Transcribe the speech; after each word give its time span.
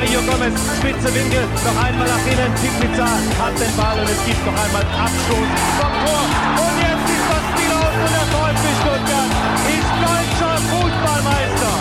Mario 0.00 0.20
Gomez, 0.22 0.56
spitze 0.78 1.14
Winkel, 1.14 1.44
noch 1.62 1.84
einmal 1.84 2.08
nach 2.08 2.24
innen. 2.24 2.54
Pizza 2.80 3.04
hat 3.04 3.52
den 3.60 3.76
Ball 3.76 3.98
und 4.00 4.08
es 4.08 4.24
gibt 4.24 4.46
noch 4.46 4.56
einmal 4.64 4.82
Abstoß 4.82 5.36
vom 5.76 5.92
Tor. 6.06 6.24
Und 6.56 6.76
jetzt 6.80 7.04
ist 7.12 7.26
das 7.28 7.44
Spiel 7.50 7.70
aus 7.76 7.94
und 8.00 8.12
der 8.16 8.26
VfB 8.32 8.64
Stuttgart 8.80 9.30
ist 9.68 9.90
deutscher 10.08 10.56
Fußballmeister. 10.70 11.72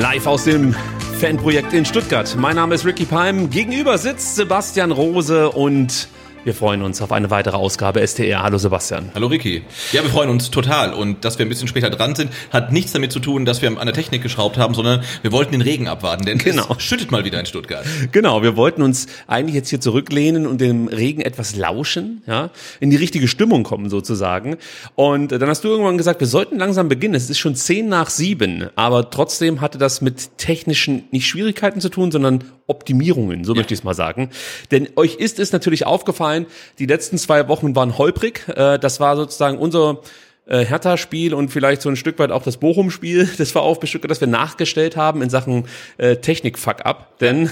Live 0.00 0.26
aus 0.26 0.42
dem 0.44 0.74
Fanprojekt 1.20 1.72
in 1.72 1.84
Stuttgart. 1.84 2.34
Mein 2.36 2.56
Name 2.56 2.74
ist 2.74 2.84
Ricky 2.84 3.04
Palm. 3.04 3.50
Gegenüber 3.50 3.98
sitzt 3.98 4.34
Sebastian 4.34 4.90
Rose 4.90 5.48
und 5.48 6.08
wir 6.44 6.54
freuen 6.54 6.82
uns 6.82 7.02
auf 7.02 7.12
eine 7.12 7.30
weitere 7.30 7.56
Ausgabe 7.56 8.06
STR. 8.06 8.42
Hallo 8.42 8.56
Sebastian. 8.56 9.10
Hallo 9.14 9.26
Ricky. 9.26 9.62
Ja, 9.92 10.02
wir 10.02 10.10
freuen 10.10 10.30
uns 10.30 10.50
total. 10.50 10.94
Und 10.94 11.24
dass 11.24 11.38
wir 11.38 11.44
ein 11.44 11.50
bisschen 11.50 11.68
später 11.68 11.90
dran 11.90 12.14
sind, 12.14 12.30
hat 12.50 12.72
nichts 12.72 12.92
damit 12.92 13.12
zu 13.12 13.20
tun, 13.20 13.44
dass 13.44 13.60
wir 13.60 13.68
an 13.68 13.86
der 13.86 13.94
Technik 13.94 14.22
geschraubt 14.22 14.56
haben, 14.56 14.72
sondern 14.72 15.02
wir 15.20 15.32
wollten 15.32 15.52
den 15.52 15.60
Regen 15.60 15.86
abwarten, 15.86 16.24
denn 16.24 16.38
genau. 16.38 16.74
es 16.78 16.82
schüttet 16.82 17.10
mal 17.10 17.24
wieder 17.24 17.38
in 17.38 17.46
Stuttgart. 17.46 17.84
Genau, 18.12 18.42
wir 18.42 18.56
wollten 18.56 18.80
uns 18.80 19.06
eigentlich 19.26 19.54
jetzt 19.54 19.68
hier 19.68 19.80
zurücklehnen 19.80 20.46
und 20.46 20.60
dem 20.60 20.88
Regen 20.88 21.20
etwas 21.20 21.56
lauschen, 21.56 22.22
ja, 22.26 22.50
in 22.80 22.90
die 22.90 22.96
richtige 22.96 23.28
Stimmung 23.28 23.62
kommen 23.62 23.90
sozusagen. 23.90 24.56
Und 24.94 25.32
dann 25.32 25.48
hast 25.48 25.64
du 25.64 25.68
irgendwann 25.68 25.98
gesagt, 25.98 26.20
wir 26.20 26.26
sollten 26.26 26.58
langsam 26.58 26.88
beginnen. 26.88 27.14
Es 27.14 27.28
ist 27.28 27.38
schon 27.38 27.54
zehn 27.54 27.88
nach 27.88 28.08
sieben, 28.08 28.70
aber 28.76 29.10
trotzdem 29.10 29.60
hatte 29.60 29.76
das 29.76 30.00
mit 30.00 30.38
technischen 30.38 31.04
nicht 31.10 31.26
Schwierigkeiten 31.26 31.80
zu 31.80 31.90
tun, 31.90 32.10
sondern 32.10 32.44
Optimierungen, 32.66 33.44
so 33.44 33.52
ja. 33.52 33.58
möchte 33.58 33.74
ich 33.74 33.80
es 33.80 33.84
mal 33.84 33.94
sagen. 33.94 34.30
Denn 34.70 34.88
euch 34.96 35.16
ist 35.16 35.38
es 35.40 35.52
natürlich 35.52 35.86
aufgefallen, 35.86 36.29
die 36.78 36.86
letzten 36.86 37.18
zwei 37.18 37.48
Wochen 37.48 37.74
waren 37.76 37.98
holprig. 37.98 38.48
Äh, 38.48 38.78
das 38.78 39.00
war 39.00 39.16
sozusagen 39.16 39.58
unser 39.58 40.00
äh, 40.46 40.64
Hertha-Spiel 40.64 41.32
und 41.32 41.50
vielleicht 41.50 41.82
so 41.82 41.88
ein 41.88 41.96
Stück 41.96 42.18
weit 42.18 42.32
auch 42.32 42.42
das 42.42 42.56
Bochum-Spiel, 42.56 43.28
das 43.38 43.54
war 43.54 43.62
aufbestückt, 43.62 44.10
das 44.10 44.20
wir 44.20 44.28
nachgestellt 44.28 44.96
haben 44.96 45.22
in 45.22 45.30
Sachen 45.30 45.66
äh, 45.98 46.16
Technik-Fuck-up. 46.16 47.18
Denn 47.18 47.50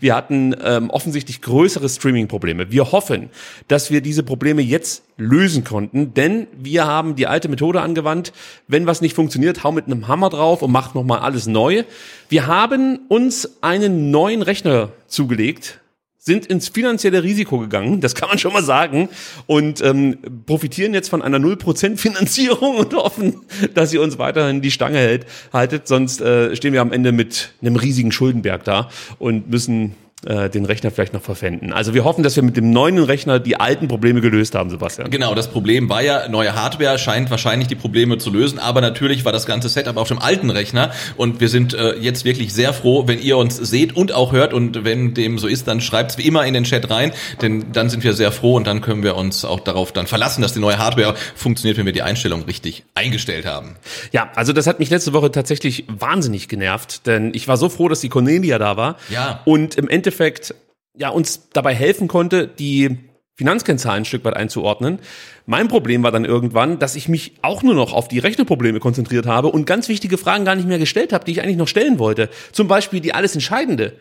wir 0.00 0.14
hatten 0.14 0.56
ähm, 0.64 0.90
offensichtlich 0.90 1.42
größere 1.42 1.88
Streaming-Probleme. 1.88 2.70
Wir 2.70 2.92
hoffen, 2.92 3.30
dass 3.68 3.90
wir 3.90 4.00
diese 4.00 4.22
Probleme 4.22 4.62
jetzt 4.62 5.04
lösen 5.16 5.64
konnten, 5.64 6.14
denn 6.14 6.46
wir 6.56 6.86
haben 6.86 7.14
die 7.16 7.26
alte 7.26 7.48
Methode 7.48 7.80
angewandt. 7.80 8.32
Wenn 8.66 8.86
was 8.86 9.00
nicht 9.00 9.14
funktioniert, 9.14 9.64
hau 9.64 9.72
mit 9.72 9.86
einem 9.86 10.08
Hammer 10.08 10.30
drauf 10.30 10.62
und 10.62 10.72
mach 10.72 10.94
nochmal 10.94 11.20
alles 11.20 11.46
neu. 11.46 11.84
Wir 12.28 12.46
haben 12.46 13.00
uns 13.08 13.62
einen 13.62 14.10
neuen 14.10 14.42
Rechner 14.42 14.90
zugelegt, 15.06 15.80
sind 16.28 16.46
ins 16.46 16.68
finanzielle 16.68 17.24
Risiko 17.24 17.58
gegangen, 17.58 18.00
das 18.00 18.14
kann 18.14 18.28
man 18.28 18.38
schon 18.38 18.52
mal 18.52 18.62
sagen, 18.62 19.08
und 19.46 19.80
ähm, 19.82 20.18
profitieren 20.46 20.94
jetzt 20.94 21.08
von 21.08 21.22
einer 21.22 21.38
0% 21.38 21.96
Finanzierung 21.96 22.76
und 22.76 22.94
hoffen, 22.94 23.40
dass 23.74 23.90
sie 23.90 23.98
uns 23.98 24.18
weiterhin 24.18 24.60
die 24.60 24.70
Stange 24.70 24.98
hält, 24.98 25.26
haltet, 25.52 25.88
sonst 25.88 26.20
äh, 26.20 26.54
stehen 26.54 26.72
wir 26.72 26.82
am 26.82 26.92
Ende 26.92 27.10
mit 27.10 27.54
einem 27.60 27.76
riesigen 27.76 28.12
Schuldenberg 28.12 28.62
da 28.62 28.90
und 29.18 29.50
müssen 29.50 29.94
äh, 30.26 30.50
den 30.50 30.64
Rechner 30.64 30.90
vielleicht 30.90 31.14
noch 31.14 31.22
verwenden. 31.22 31.72
Also 31.72 31.94
wir 31.94 32.02
hoffen, 32.02 32.24
dass 32.24 32.34
wir 32.34 32.42
mit 32.42 32.56
dem 32.56 32.70
neuen 32.70 32.98
Rechner 32.98 33.38
die 33.38 33.60
alten 33.60 33.86
Probleme 33.86 34.20
gelöst 34.20 34.56
haben, 34.56 34.68
Sebastian. 34.68 35.10
Genau, 35.10 35.32
das 35.34 35.46
Problem 35.48 35.88
war 35.88 36.02
ja, 36.02 36.28
neue 36.28 36.56
Hardware 36.56 36.98
scheint 36.98 37.30
wahrscheinlich 37.30 37.68
die 37.68 37.76
Probleme 37.76 38.18
zu 38.18 38.30
lösen, 38.30 38.58
aber 38.58 38.80
natürlich 38.80 39.24
war 39.24 39.30
das 39.30 39.46
ganze 39.46 39.68
Setup 39.68 39.96
auf 39.96 40.08
dem 40.08 40.18
alten 40.18 40.50
Rechner 40.50 40.90
und 41.16 41.40
wir 41.40 41.48
sind 41.48 41.72
äh, 41.72 41.94
jetzt 41.94 42.24
wirklich 42.24 42.52
sehr 42.52 42.72
froh, 42.72 43.06
wenn 43.06 43.20
ihr 43.20 43.36
uns 43.36 43.58
seht 43.58 43.94
und 43.96 44.12
auch 44.12 44.32
hört 44.32 44.52
und 44.52 44.84
wenn 44.84 45.14
dem 45.14 45.38
so 45.38 45.46
ist, 45.46 45.68
dann 45.68 45.80
schreibt's 45.80 46.18
wie 46.18 46.26
immer 46.26 46.44
in 46.44 46.54
den 46.54 46.64
Chat 46.64 46.90
rein, 46.90 47.12
denn 47.40 47.72
dann 47.72 47.88
sind 47.88 48.02
wir 48.02 48.12
sehr 48.12 48.32
froh 48.32 48.56
und 48.56 48.66
dann 48.66 48.80
können 48.80 49.04
wir 49.04 49.14
uns 49.14 49.44
auch 49.44 49.60
darauf 49.60 49.92
dann 49.92 50.08
verlassen, 50.08 50.42
dass 50.42 50.52
die 50.52 50.60
neue 50.60 50.78
Hardware 50.78 51.14
funktioniert, 51.36 51.78
wenn 51.78 51.86
wir 51.86 51.92
die 51.92 52.02
Einstellung 52.02 52.42
richtig 52.42 52.82
eingestellt 52.96 53.46
haben. 53.46 53.76
Ja, 54.10 54.32
also 54.34 54.52
das 54.52 54.66
hat 54.66 54.80
mich 54.80 54.90
letzte 54.90 55.12
Woche 55.12 55.30
tatsächlich 55.30 55.84
wahnsinnig 55.86 56.48
genervt, 56.48 57.06
denn 57.06 57.30
ich 57.34 57.46
war 57.46 57.56
so 57.56 57.68
froh, 57.68 57.88
dass 57.88 58.00
die 58.00 58.08
Cornelia 58.08 58.58
da 58.58 58.76
war. 58.76 58.96
Ja. 59.10 59.42
Und 59.44 59.76
im 59.76 59.88
Endeffekt 59.88 60.07
Endeffekt 60.08 60.54
ja 60.96 61.10
uns 61.10 61.50
dabei 61.50 61.74
helfen 61.74 62.08
konnte, 62.08 62.48
die 62.48 62.98
Finanzkennzahlen 63.36 64.02
ein 64.02 64.04
Stück 64.06 64.24
weit 64.24 64.36
einzuordnen. 64.36 64.98
Mein 65.44 65.68
Problem 65.68 66.02
war 66.02 66.10
dann 66.10 66.24
irgendwann, 66.24 66.78
dass 66.78 66.96
ich 66.96 67.08
mich 67.08 67.34
auch 67.42 67.62
nur 67.62 67.74
noch 67.74 67.92
auf 67.92 68.08
die 68.08 68.18
Rechnerprobleme 68.18 68.80
konzentriert 68.80 69.26
habe 69.26 69.48
und 69.48 69.66
ganz 69.66 69.88
wichtige 69.88 70.16
Fragen 70.16 70.46
gar 70.46 70.56
nicht 70.56 70.66
mehr 70.66 70.78
gestellt 70.78 71.12
habe, 71.12 71.24
die 71.24 71.32
ich 71.32 71.42
eigentlich 71.42 71.58
noch 71.58 71.68
stellen 71.68 71.98
wollte. 71.98 72.30
Zum 72.52 72.68
Beispiel 72.68 73.00
die 73.00 73.12
alles 73.12 73.34
Entscheidende. 73.34 73.92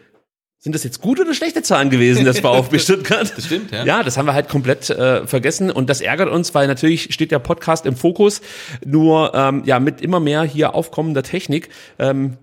Sind 0.59 0.73
das 0.73 0.83
jetzt 0.83 1.01
gute 1.01 1.23
oder 1.23 1.35
schlechte 1.35 1.61
Zahlen 1.61 1.89
gewesen, 1.89 2.25
das 2.25 2.39
VfB 2.39 2.79
Stuttgart? 2.79 3.31
Das 3.35 3.45
stimmt, 3.45 3.71
ja. 3.71 3.83
Ja, 3.85 4.01
das 4.01 4.17
haben 4.17 4.25
wir 4.25 4.33
halt 4.33 4.49
komplett 4.49 4.89
äh, 4.89 5.27
vergessen 5.27 5.69
und 5.69 5.89
das 5.89 6.01
ärgert 6.01 6.29
uns, 6.29 6.55
weil 6.55 6.67
natürlich 6.67 7.13
steht 7.13 7.31
der 7.31 7.39
Podcast 7.39 7.85
im 7.85 7.95
Fokus. 7.95 8.41
Nur 8.83 9.33
ähm, 9.35 9.63
ja 9.65 9.79
mit 9.79 10.01
immer 10.01 10.19
mehr 10.19 10.43
hier 10.43 10.73
aufkommender 10.73 11.21
Technik 11.21 11.69
ähm, 11.99 12.37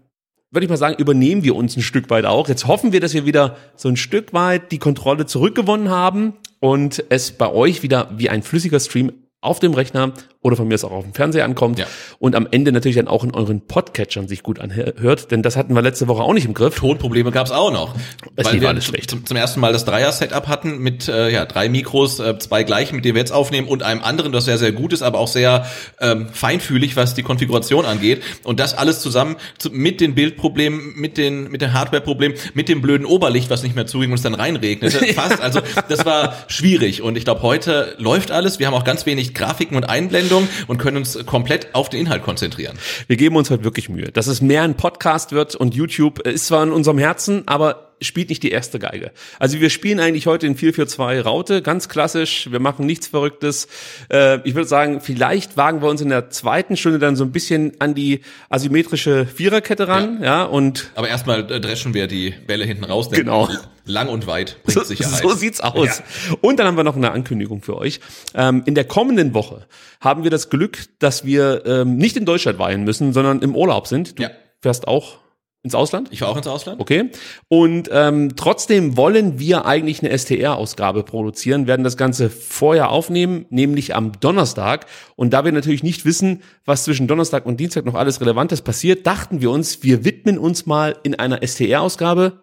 würde 0.54 0.64
ich 0.64 0.70
mal 0.70 0.76
sagen, 0.76 0.96
übernehmen 0.98 1.42
wir 1.42 1.56
uns 1.56 1.76
ein 1.76 1.82
Stück 1.82 2.10
weit 2.10 2.24
auch. 2.24 2.48
Jetzt 2.48 2.66
hoffen 2.66 2.92
wir, 2.92 3.00
dass 3.00 3.14
wir 3.14 3.26
wieder 3.26 3.56
so 3.76 3.88
ein 3.88 3.96
Stück 3.96 4.32
weit 4.32 4.72
die 4.72 4.78
Kontrolle 4.78 5.26
zurückgewonnen 5.26 5.90
haben 5.90 6.34
und 6.60 7.04
es 7.08 7.32
bei 7.32 7.50
euch 7.50 7.82
wieder 7.82 8.10
wie 8.16 8.30
ein 8.30 8.42
flüssiger 8.42 8.80
Stream 8.80 9.12
auf 9.40 9.60
dem 9.60 9.74
Rechner 9.74 10.12
oder 10.44 10.56
von 10.56 10.68
mir 10.68 10.74
aus 10.74 10.84
auch 10.84 10.92
auf 10.92 11.04
dem 11.04 11.14
Fernseher 11.14 11.46
ankommt 11.46 11.78
ja. 11.78 11.86
und 12.18 12.36
am 12.36 12.46
Ende 12.50 12.70
natürlich 12.70 12.96
dann 12.96 13.08
auch 13.08 13.24
in 13.24 13.34
euren 13.34 13.62
Podcatchern 13.62 14.28
sich 14.28 14.42
gut 14.42 14.60
anhört, 14.60 15.30
denn 15.30 15.42
das 15.42 15.56
hatten 15.56 15.74
wir 15.74 15.80
letzte 15.80 16.06
Woche 16.06 16.22
auch 16.22 16.34
nicht 16.34 16.44
im 16.44 16.52
Griff. 16.52 16.76
Tonprobleme 16.76 17.30
gab 17.30 17.46
es 17.46 17.52
auch 17.52 17.72
noch. 17.72 17.94
Es 18.36 18.44
weil 18.44 18.60
wir 18.60 18.68
alles 18.68 18.84
schlecht. 18.84 19.08
Zum, 19.08 19.24
zum, 19.24 19.38
ersten 19.38 19.60
Mal 19.60 19.72
das 19.72 19.86
Dreier-Setup 19.86 20.46
hatten 20.46 20.78
mit 20.78 21.08
äh, 21.08 21.30
ja, 21.30 21.46
drei 21.46 21.70
Mikros, 21.70 22.20
äh, 22.20 22.38
zwei 22.38 22.62
gleichen, 22.62 22.96
mit 22.96 23.06
denen 23.06 23.14
wir 23.14 23.20
jetzt 23.20 23.32
aufnehmen 23.32 23.66
und 23.68 23.82
einem 23.82 24.02
anderen, 24.02 24.32
das 24.32 24.44
sehr, 24.44 24.58
sehr 24.58 24.72
gut 24.72 24.92
ist, 24.92 25.00
aber 25.00 25.18
auch 25.18 25.28
sehr 25.28 25.64
ähm, 25.98 26.28
feinfühlig, 26.30 26.94
was 26.94 27.14
die 27.14 27.22
Konfiguration 27.22 27.86
angeht. 27.86 28.22
Und 28.42 28.60
das 28.60 28.76
alles 28.76 29.00
zusammen 29.00 29.36
zu, 29.56 29.70
mit 29.70 30.02
den 30.02 30.14
Bildproblemen, 30.14 30.92
mit 30.94 31.16
den, 31.16 31.50
mit 31.50 31.62
den 31.62 31.72
Hardware-Problemen, 31.72 32.36
mit 32.52 32.68
dem 32.68 32.82
blöden 32.82 33.06
Oberlicht, 33.06 33.48
was 33.48 33.62
nicht 33.62 33.76
mehr 33.76 33.86
zuging 33.86 34.10
und 34.10 34.16
es 34.16 34.22
dann 34.22 34.34
reinregnete. 34.34 35.06
Fast. 35.14 35.40
Also 35.40 35.62
das 35.88 36.04
war 36.04 36.34
schwierig. 36.48 37.00
Und 37.00 37.16
ich 37.16 37.24
glaube, 37.24 37.40
heute 37.40 37.94
läuft 37.96 38.30
alles. 38.30 38.58
Wir 38.58 38.66
haben 38.66 38.74
auch 38.74 38.84
ganz 38.84 39.06
wenig 39.06 39.32
Grafiken 39.32 39.78
und 39.78 39.84
Einblendungen 39.84 40.33
und 40.66 40.78
können 40.78 40.96
uns 40.96 41.18
komplett 41.26 41.74
auf 41.74 41.88
den 41.88 42.00
Inhalt 42.00 42.22
konzentrieren. 42.22 42.78
Wir 43.06 43.16
geben 43.16 43.36
uns 43.36 43.50
halt 43.50 43.64
wirklich 43.64 43.88
Mühe. 43.88 44.12
Dass 44.12 44.26
es 44.26 44.40
mehr 44.40 44.62
ein 44.62 44.76
Podcast 44.76 45.32
wird 45.32 45.54
und 45.54 45.74
YouTube 45.74 46.20
ist 46.20 46.46
zwar 46.46 46.62
in 46.62 46.72
unserem 46.72 46.98
Herzen, 46.98 47.46
aber 47.46 47.93
spielt 48.04 48.28
nicht 48.28 48.42
die 48.42 48.50
erste 48.50 48.78
Geige. 48.78 49.12
Also 49.38 49.60
wir 49.60 49.70
spielen 49.70 50.00
eigentlich 50.00 50.26
heute 50.26 50.46
in 50.46 50.56
442 50.56 51.24
Raute, 51.24 51.62
ganz 51.62 51.88
klassisch. 51.88 52.50
Wir 52.50 52.60
machen 52.60 52.86
nichts 52.86 53.06
Verrücktes. 53.06 53.68
Äh, 54.10 54.40
ich 54.48 54.54
würde 54.54 54.68
sagen, 54.68 55.00
vielleicht 55.00 55.56
wagen 55.56 55.82
wir 55.82 55.88
uns 55.88 56.00
in 56.00 56.08
der 56.08 56.30
zweiten 56.30 56.76
Stunde 56.76 56.98
dann 56.98 57.16
so 57.16 57.24
ein 57.24 57.32
bisschen 57.32 57.72
an 57.80 57.94
die 57.94 58.20
asymmetrische 58.48 59.26
Viererkette 59.26 59.88
ran. 59.88 60.18
Ja, 60.20 60.24
ja 60.24 60.44
und 60.44 60.90
Aber 60.94 61.08
erstmal 61.08 61.50
äh, 61.50 61.60
dreschen 61.60 61.94
wir 61.94 62.06
die 62.06 62.34
Bälle 62.46 62.64
hinten 62.64 62.84
raus. 62.84 63.10
Genau. 63.10 63.48
Lang 63.86 64.08
und 64.08 64.26
weit 64.26 64.56
bringt 64.64 64.78
so, 64.78 64.84
Sicherheit. 64.84 65.22
So 65.22 65.34
sieht's 65.34 65.60
aus. 65.60 65.98
Ja. 65.98 66.36
Und 66.40 66.58
dann 66.58 66.66
haben 66.66 66.76
wir 66.76 66.84
noch 66.84 66.96
eine 66.96 67.12
Ankündigung 67.12 67.62
für 67.62 67.76
euch. 67.76 68.00
Ähm, 68.34 68.62
in 68.66 68.74
der 68.74 68.84
kommenden 68.84 69.34
Woche 69.34 69.66
haben 70.00 70.24
wir 70.24 70.30
das 70.30 70.50
Glück, 70.50 70.78
dass 70.98 71.24
wir 71.24 71.64
ähm, 71.66 71.96
nicht 71.96 72.16
in 72.16 72.24
Deutschland 72.24 72.58
weihen 72.58 72.84
müssen, 72.84 73.12
sondern 73.12 73.42
im 73.42 73.54
Urlaub 73.54 73.86
sind. 73.86 74.18
Du 74.18 74.22
ja. 74.22 74.30
fährst 74.62 74.88
auch 74.88 75.23
ins 75.64 75.74
Ausland? 75.74 76.08
Ich 76.12 76.20
war 76.20 76.28
auch 76.28 76.36
ins 76.36 76.46
Ausland. 76.46 76.80
Okay. 76.80 77.10
Und 77.48 77.88
ähm, 77.90 78.36
trotzdem 78.36 78.96
wollen 78.98 79.38
wir 79.38 79.64
eigentlich 79.64 80.02
eine 80.02 80.16
STR-Ausgabe 80.16 81.02
produzieren, 81.02 81.66
werden 81.66 81.82
das 81.82 81.96
Ganze 81.96 82.28
vorher 82.28 82.90
aufnehmen, 82.90 83.46
nämlich 83.48 83.96
am 83.96 84.12
Donnerstag. 84.20 84.86
Und 85.16 85.32
da 85.32 85.44
wir 85.44 85.52
natürlich 85.52 85.82
nicht 85.82 86.04
wissen, 86.04 86.42
was 86.66 86.84
zwischen 86.84 87.08
Donnerstag 87.08 87.46
und 87.46 87.58
Dienstag 87.58 87.86
noch 87.86 87.94
alles 87.94 88.20
Relevantes 88.20 88.60
passiert, 88.60 89.06
dachten 89.06 89.40
wir 89.40 89.50
uns, 89.50 89.82
wir 89.82 90.04
widmen 90.04 90.38
uns 90.38 90.66
mal 90.66 90.96
in 91.02 91.14
einer 91.14 91.40
STR-Ausgabe 91.44 92.42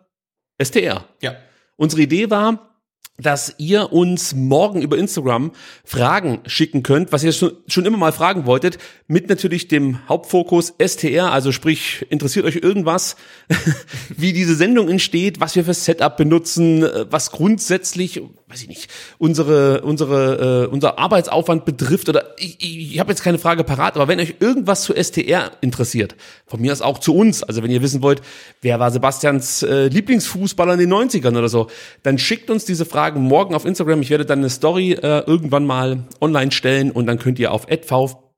STR. 0.62 1.06
Ja. 1.22 1.36
Unsere 1.78 2.02
Idee 2.02 2.32
war, 2.32 2.71
dass 3.18 3.56
ihr 3.58 3.94
uns 3.94 4.34
morgen 4.34 4.82
über 4.82 4.98
Instagram 4.98 5.52
Fragen 5.84 6.40
schicken 6.46 6.82
könnt, 6.84 7.12
was 7.12 7.24
ihr 7.24 7.32
schon, 7.34 7.86
immer 7.86 7.98
mal 7.98 8.12
fragen 8.12 8.46
wolltet, 8.46 8.78
mit 9.08 9.30
natürlich 9.30 9.68
dem 9.68 10.08
Hauptfokus 10.08 10.74
STR, 10.84 11.32
also 11.32 11.52
sprich, 11.52 12.06
interessiert 12.10 12.46
euch 12.46 12.58
irgendwas, 12.58 13.16
wie 14.18 14.34
diese 14.34 14.56
Sendung 14.56 14.90
entsteht, 14.90 15.40
was 15.40 15.56
wir 15.56 15.66
für 15.66 15.74
Setup 15.74 16.18
benutzen, 16.18 16.84
äh, 16.84 17.06
was 17.12 17.32
grundsätzlich, 17.32 18.22
weiß 18.52 18.64
ich 18.64 18.68
nicht, 18.68 18.90
unsere, 19.18 19.82
unsere, 19.82 20.66
äh, 20.66 20.68
unser 20.68 21.00
Arbeitsaufwand 21.00 21.64
betrifft 21.64 22.10
oder 22.10 22.36
ich, 22.38 22.58
ich, 22.60 22.94
ich 22.94 23.00
habe 23.00 23.12
jetzt 23.12 23.24
keine 23.24 23.40
Frage 23.40 23.64
parat, 23.64 23.96
aber 23.96 24.08
wenn 24.08 24.20
euch 24.20 24.36
irgendwas 24.40 24.84
zu 24.84 24.94
STR 24.94 25.52
interessiert, 25.62 26.16
von 26.48 26.60
mir 26.60 26.74
aus 26.74 26.82
auch 26.82 27.00
zu 27.00 27.16
uns, 27.16 27.44
also 27.44 27.64
wenn 27.64 27.72
ihr 27.72 27.82
wissen 27.82 28.02
wollt, 28.02 28.22
wer 28.62 28.80
war 28.80 28.92
Sebastians 28.92 29.64
äh, 29.64 29.88
Lieblingsfußballer 29.88 30.74
in 30.74 30.80
den 30.80 30.94
90ern 30.94 31.38
oder 31.38 31.50
so, 31.50 31.68
dann 32.04 32.18
schickt 32.18 32.50
uns 32.50 32.66
diese 32.66 32.86
Fragen 32.86 33.22
morgen 33.22 33.56
auf 33.56 33.66
Instagram. 33.66 34.02
Ich 34.02 34.10
werde 34.10 34.26
dann 34.26 34.40
eine 34.40 34.50
Story 34.50 34.94
äh, 34.94 35.24
irgendwann 35.26 35.66
mal 35.66 36.04
online 36.20 36.52
stellen 36.52 36.92
und 36.92 37.06
dann 37.06 37.20
könnt 37.20 37.40
ihr 37.40 37.52
auf 37.52 37.70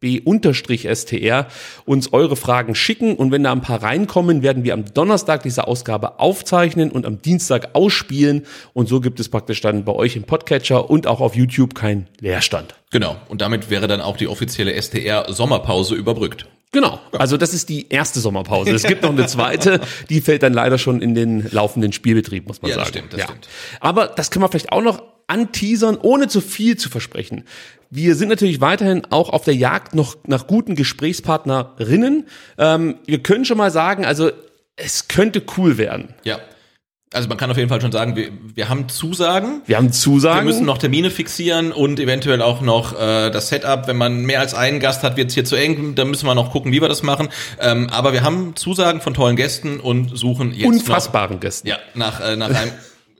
vfb-str 0.04 1.48
uns 1.86 2.14
eure 2.14 2.36
Fragen 2.36 2.76
schicken 2.76 3.16
und 3.16 3.32
wenn 3.32 3.44
da 3.44 3.52
ein 3.52 3.62
paar 3.62 3.82
reinkommen, 3.82 4.44
werden 4.44 4.64
wir 4.64 4.74
am 4.74 4.86
Donnerstag 4.94 5.44
diese 5.44 5.68
Ausgabe 5.68 6.20
aufzeichnen 6.20 6.92
und 6.92 7.06
am 7.06 7.22
Dienstag 7.22 7.70
ausspielen 7.74 8.46
und 8.74 8.88
so 8.90 9.00
gibt 9.02 9.20
es 9.20 9.30
praktisch 9.30 9.62
dann 9.62 9.86
bei 9.86 9.94
euch 9.94 10.16
im 10.16 10.24
Podcatcher 10.24 10.90
und 10.90 11.08
auch 11.08 11.22
auf 11.22 11.36
YouTube 11.36 11.76
keinen 11.76 12.08
Leerstand. 12.20 12.76
Genau. 12.92 13.16
Und 13.30 13.42
damit 13.42 13.70
wäre 13.70 13.88
dann 13.88 14.02
auch 14.02 14.18
die 14.18 14.28
offizielle 14.28 14.80
STR 14.80 15.26
Sommerpause 15.34 15.96
überbrückt. 15.96 16.46
Genau. 16.72 17.00
Also 17.12 17.38
das 17.38 17.54
ist 17.54 17.70
die 17.70 17.88
erste 17.90 18.20
Sommerpause. 18.20 18.72
Es 18.72 18.84
gibt 18.84 19.04
noch 19.04 19.12
eine 19.12 19.28
zweite, 19.28 19.80
die 20.10 20.22
fällt 20.22 20.42
dann 20.42 20.54
leider 20.54 20.80
schon 20.80 21.02
in 21.02 21.14
den 21.14 21.48
laufenden 21.52 21.94
Spielbetrieb, 21.94 22.48
muss 22.48 22.62
man 22.64 22.72
Ja, 22.72 22.78
das 22.78 22.88
sagen. 22.88 22.98
stimmt, 22.98 23.14
das 23.14 23.24
stimmt. 23.24 23.48
Aber 23.80 24.08
das 24.08 24.32
können 24.32 24.44
wir 24.44 24.50
vielleicht 24.50 24.72
auch 24.72 24.82
noch 24.82 25.02
anteasern, 25.33 25.97
ohne 26.00 26.27
zu 26.27 26.41
viel 26.41 26.77
zu 26.77 26.89
versprechen. 26.89 27.44
Wir 27.89 28.15
sind 28.15 28.30
natürlich 28.30 28.62
weiterhin 28.62 29.06
auch 29.09 29.30
auf 29.30 29.44
der 29.44 29.56
Jagd 29.56 29.95
noch 29.95 30.15
nach 30.25 30.47
guten 30.47 30.75
Gesprächspartnerinnen. 30.75 32.27
Ähm, 32.57 32.95
wir 33.06 33.21
können 33.21 33.45
schon 33.45 33.57
mal 33.57 33.71
sagen, 33.71 34.06
also 34.06 34.31
es 34.75 35.07
könnte 35.07 35.44
cool 35.57 35.77
werden. 35.77 36.13
Ja. 36.24 36.39
Also 37.13 37.30
man 37.30 37.38
kann 37.38 37.51
auf 37.51 37.57
jeden 37.57 37.69
Fall 37.69 37.80
schon 37.80 37.91
sagen, 37.91 38.15
wir, 38.15 38.30
wir 38.56 38.69
haben 38.69 38.89
Zusagen. 38.89 39.62
Wir 39.68 39.77
haben 39.77 39.91
Zusagen. 39.91 40.39
Wir 40.39 40.51
müssen 40.51 40.65
noch 40.65 40.80
Termine 40.80 41.12
fixieren 41.12 41.71
und 41.71 42.00
eventuell 42.00 42.41
auch 42.41 42.62
noch 42.62 43.00
äh, 43.00 43.30
das 43.30 43.50
Setup. 43.50 43.88
Wenn 43.88 43.97
man 43.97 44.21
mehr 44.25 44.39
als 44.39 44.56
einen 44.56 44.80
Gast 44.80 45.03
hat, 45.03 45.15
wird 45.15 45.30
es 45.30 45.35
hier 45.35 45.45
zu 45.45 45.56
eng. 45.56 45.94
Da 45.94 46.06
müssen 46.06 46.25
wir 46.25 46.33
noch 46.33 46.51
gucken, 46.51 46.71
wie 46.71 46.81
wir 46.81 46.89
das 46.89 47.03
machen. 47.03 47.30
Ähm, 47.59 47.89
aber 47.91 48.13
wir 48.13 48.24
haben 48.24 48.56
Zusagen 48.56 49.01
von 49.01 49.13
tollen 49.13 49.35
Gästen 49.35 49.80
und 49.80 50.18
suchen 50.18 50.51
jetzt 50.53 50.65
unfassbaren 50.65 51.39
Gästen. 51.39 51.69
Noch, 51.69 51.75
ja, 51.75 51.81
nach, 51.94 52.21
äh, 52.21 52.35
nach 52.35 52.50
einem 52.50 52.71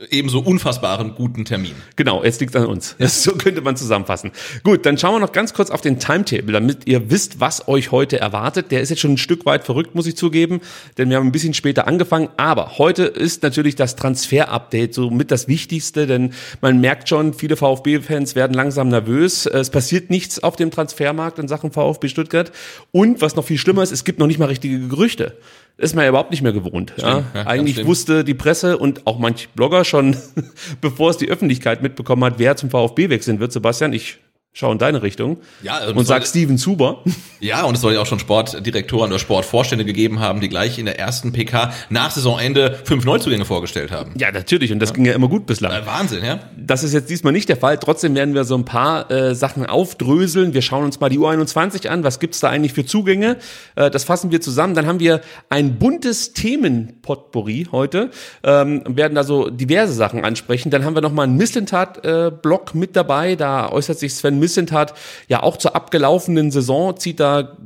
ebenso 0.10 0.40
unfassbaren 0.40 1.16
guten 1.16 1.46
Termin. 1.46 1.74
Genau, 1.96 2.24
jetzt 2.24 2.42
liegt 2.42 2.56
an 2.56 2.66
uns. 2.66 2.96
So 3.24 3.34
könnte 3.34 3.62
man 3.62 3.78
zusammenfassen. 3.78 4.32
Gut, 4.64 4.86
dann 4.86 4.98
schauen 4.98 5.16
wir 5.16 5.20
noch 5.20 5.32
ganz 5.32 5.54
kurz 5.54 5.70
auf 5.70 5.82
den 5.82 6.00
Timetable, 6.00 6.52
damit 6.52 6.88
ihr 6.88 7.10
wisst, 7.10 7.40
was 7.40 7.68
euch 7.68 7.92
heute 7.92 8.20
erwartet. 8.20 8.72
Der 8.72 8.82
ist 8.82 8.90
jetzt 8.90 9.00
schon 9.00 9.14
ein 9.14 9.18
Stück 9.18 9.46
weit 9.46 9.64
verrückt, 9.64 9.96
muss 9.96 10.08
ich 10.08 10.18
zugeben, 10.18 10.62
denn 10.98 11.10
wir 11.10 11.18
haben 11.18 11.28
ein 11.28 11.32
bisschen 11.32 11.54
später 11.54 11.88
angefangen. 11.88 12.30
Aber 12.38 12.78
heute 12.80 13.04
ist 13.04 13.44
natürlich 13.44 13.76
das 13.76 13.96
Transfer-Update 13.96 14.94
so 14.94 15.10
mit 15.10 15.32
das 15.32 15.48
Wichtigste, 15.48 16.08
denn 16.08 16.34
man 16.60 16.82
merkt 16.82 17.08
schon, 17.08 17.34
viele 17.34 17.56
VfB-Fans 17.56 18.36
werden 18.36 18.54
langsam 18.54 18.90
nervös. 18.90 19.46
Es 19.46 19.70
passiert 19.70 20.10
nichts 20.10 20.42
auf 20.42 20.56
dem 20.56 20.72
Transfermarkt 20.72 21.40
in 21.40 21.48
Sachen 21.48 21.72
VfB 21.72 22.10
Stuttgart. 22.10 22.52
Und 22.92 23.22
was 23.22 23.36
noch 23.36 23.46
viel 23.46 23.58
schlimmer 23.58 23.84
ist, 23.84 23.92
es 23.92 24.04
gibt 24.04 24.20
noch 24.20 24.28
nicht 24.28 24.40
mal 24.40 24.46
richtige 24.46 24.88
Gerüchte. 24.88 25.38
Ist 25.78 25.96
man 25.96 26.04
ja 26.04 26.10
überhaupt 26.10 26.32
nicht 26.32 26.44
mehr 26.44 26.54
gewohnt. 26.54 26.94
ja. 26.98 27.24
ja, 27.34 27.48
Eigentlich 27.48 27.86
wusste 27.86 28.24
die 28.24 28.36
Presse 28.36 28.78
und 28.78 29.08
auch 29.08 29.18
manch 29.18 29.50
Blogger 29.50 29.84
schon, 29.84 30.16
bevor 30.82 31.10
es 31.10 31.18
die 31.18 31.30
Öffentlichkeit 31.30 31.82
mitbekommen 31.82 32.24
hat, 32.24 32.36
wer 32.38 32.56
zum 32.56 32.70
VfB 32.70 33.10
wechseln 33.10 33.40
wird. 33.40 33.52
Sebastian, 33.52 33.92
ich 33.94 34.20
schaue 34.54 34.74
in 34.74 34.78
deine 34.78 35.02
Richtung 35.02 35.38
Ja, 35.64 35.88
und 35.88 35.98
und 35.98 36.06
sag 36.06 36.26
Steven 36.28 36.58
Zuber. 36.58 37.04
Ja, 37.40 37.64
und 37.64 37.74
es 37.76 37.82
soll 37.82 37.94
ja 37.94 38.02
auch 38.02 38.06
schon 38.06 38.20
Sportdirektoren 38.20 39.12
oder 39.12 39.20
Sportvorstände 39.20 39.84
gegeben 39.84 40.20
haben, 40.20 40.42
die 40.42 40.48
gleich 40.50 40.78
in 40.78 40.86
der 40.86 41.00
ersten 41.00 41.34
PK 41.34 41.74
nach 41.90 42.12
Saisonende 42.12 42.80
fünf 42.84 43.04
Neuzugänge 43.04 43.46
vorgestellt 43.46 43.92
haben. 43.92 44.14
Ja, 44.18 44.32
natürlich. 44.32 44.72
Und 44.72 44.80
das 44.80 44.94
ging 44.94 45.06
ja 45.06 45.14
immer 45.14 45.28
gut 45.28 45.48
bislang. 45.48 45.72
Äh, 45.72 45.86
Wahnsinn, 45.86 46.24
ja? 46.24 46.40
Das 46.56 46.84
ist 46.84 46.94
jetzt 46.94 47.10
diesmal 47.10 47.34
nicht 47.34 47.50
der 47.50 47.58
Fall. 47.58 47.80
Trotzdem 47.80 48.14
werden 48.16 48.36
wir 48.36 48.44
so 48.44 48.56
ein 48.56 48.64
paar 48.66 49.10
äh, 49.12 49.34
Sachen 49.34 49.66
aufdröseln. 49.66 50.54
Wir 50.54 50.62
schauen 50.62 50.86
uns 50.86 51.00
mal 51.00 51.10
die 51.10 51.18
U21 51.20 51.88
an. 51.88 52.04
Was 52.04 52.20
gibt's 52.20 52.40
da 52.40 52.50
eigentlich 52.50 52.74
für 52.74 52.86
Zugänge? 52.86 53.38
Äh, 53.76 53.90
das 53.90 54.04
fassen 54.04 54.32
wir 54.32 54.40
zusammen. 54.40 54.76
Dann 54.76 54.86
haben 54.86 55.00
wir 55.00 55.22
ein 55.50 55.80
buntes 55.80 56.34
Themenpotpourri 56.34 57.68
heute. 57.72 58.12
Ähm, 58.44 58.84
werden 58.88 59.16
da 59.16 59.24
so 59.24 59.50
diverse 59.50 59.94
Sachen 59.94 60.24
ansprechen. 60.24 60.70
Dann 60.70 60.86
haben 60.86 60.96
wir 60.96 61.02
nochmal 61.02 61.26
einen 61.26 61.38
Missentat-Blog 61.38 62.76
mit 62.76 62.96
dabei. 62.96 63.36
Da 63.36 63.70
äußert 63.70 63.98
sich 64.00 64.14
Sven 64.14 64.40
Missentat 64.44 64.94
ja 65.28 65.42
auch 65.42 65.58
zur 65.58 65.76
abgelaufenen 65.76 66.52
Saison, 66.52 66.98
zieht 66.98 67.20
da 67.20 67.58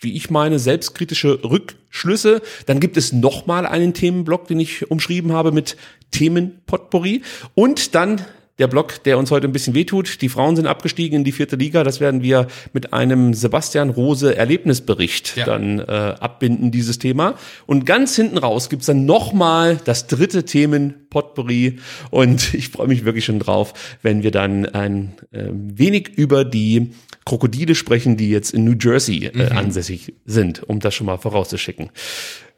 wie 0.00 0.14
ich 0.14 0.30
meine, 0.30 0.58
selbstkritische 0.58 1.42
Rückschlüsse. 1.42 2.42
Dann 2.66 2.78
gibt 2.78 2.96
es 2.96 3.12
nochmal 3.12 3.66
einen 3.66 3.94
Themenblock, 3.94 4.46
den 4.46 4.60
ich 4.60 4.90
umschrieben 4.90 5.32
habe 5.32 5.50
mit 5.50 5.76
Themenpotpourri. 6.10 7.22
Und 7.54 7.94
dann 7.94 8.20
der 8.58 8.68
Block, 8.68 9.02
der 9.02 9.18
uns 9.18 9.30
heute 9.30 9.48
ein 9.48 9.52
bisschen 9.52 9.74
wehtut. 9.74 10.20
Die 10.22 10.28
Frauen 10.28 10.54
sind 10.54 10.66
abgestiegen 10.66 11.18
in 11.18 11.24
die 11.24 11.32
vierte 11.32 11.56
Liga. 11.56 11.82
Das 11.82 11.98
werden 12.00 12.22
wir 12.22 12.46
mit 12.72 12.92
einem 12.92 13.34
Sebastian 13.34 13.90
Rose 13.90 14.36
Erlebnisbericht 14.36 15.36
Ja. 15.36 15.44
dann 15.44 15.80
äh, 15.80 15.82
abbinden, 15.82 16.70
dieses 16.70 16.98
Thema. 17.00 17.34
Und 17.66 17.84
ganz 17.84 18.14
hinten 18.14 18.38
raus 18.38 18.68
gibt's 18.68 18.86
dann 18.86 19.06
nochmal 19.06 19.80
das 19.84 20.06
dritte 20.06 20.44
Themenpotpourri. 20.44 21.78
Und 22.10 22.54
ich 22.54 22.68
freue 22.68 22.86
mich 22.86 23.04
wirklich 23.04 23.24
schon 23.24 23.40
drauf, 23.40 23.74
wenn 24.02 24.22
wir 24.22 24.30
dann 24.30 24.66
ein 24.66 25.14
äh, 25.32 25.46
wenig 25.50 26.10
über 26.16 26.44
die 26.44 26.92
Krokodile 27.24 27.74
sprechen, 27.74 28.16
die 28.16 28.30
jetzt 28.30 28.52
in 28.52 28.64
New 28.64 28.76
Jersey 28.80 29.24
äh, 29.26 29.50
ansässig 29.50 30.14
sind, 30.26 30.62
um 30.62 30.78
das 30.78 30.94
schon 30.94 31.06
mal 31.06 31.16
vorauszuschicken. 31.18 31.90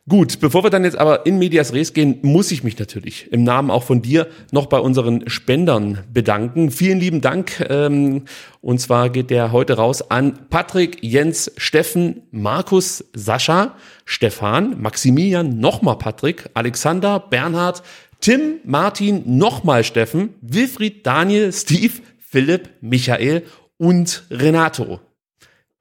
Gut, 0.08 0.38
bevor 0.38 0.62
wir 0.62 0.70
dann 0.70 0.85
jetzt 0.85 0.97
aber 0.97 1.26
in 1.26 1.37
Medias 1.37 1.73
Res 1.73 1.93
gehen, 1.93 2.20
muss 2.23 2.53
ich 2.53 2.62
mich 2.62 2.79
natürlich 2.79 3.32
im 3.32 3.43
Namen 3.43 3.73
auch 3.73 3.82
von 3.82 4.03
dir 4.03 4.29
noch 4.53 4.67
bei 4.67 4.79
unseren 4.79 5.29
Spendern 5.29 6.05
bedanken. 6.12 6.70
Vielen 6.70 7.00
lieben 7.00 7.20
Dank. 7.20 7.67
Ähm, 7.69 8.23
und 8.61 8.81
zwar 8.81 9.11
geht 9.11 9.31
der 9.31 9.50
heute 9.50 9.73
raus 9.79 10.08
an 10.08 10.49
Patrick, 10.49 10.99
Jens, 11.03 11.50
Steffen, 11.56 12.23
Markus, 12.31 13.05
Sascha, 13.14 13.75
Stefan, 14.05 14.81
Maximilian, 14.81 15.58
nochmal 15.58 15.99
Patrick, 15.99 16.50
Alexander, 16.55 17.19
Bernhard, 17.19 17.82
Tim, 18.20 18.61
Martin, 18.64 19.25
nochmal 19.37 19.82
Steffen, 19.82 20.35
Wilfried, 20.41 21.05
Daniel, 21.05 21.53
Steve, 21.53 21.94
Philipp, 22.20 22.70
Michael 22.81 23.43
und 23.77 24.22
Renato 24.31 25.01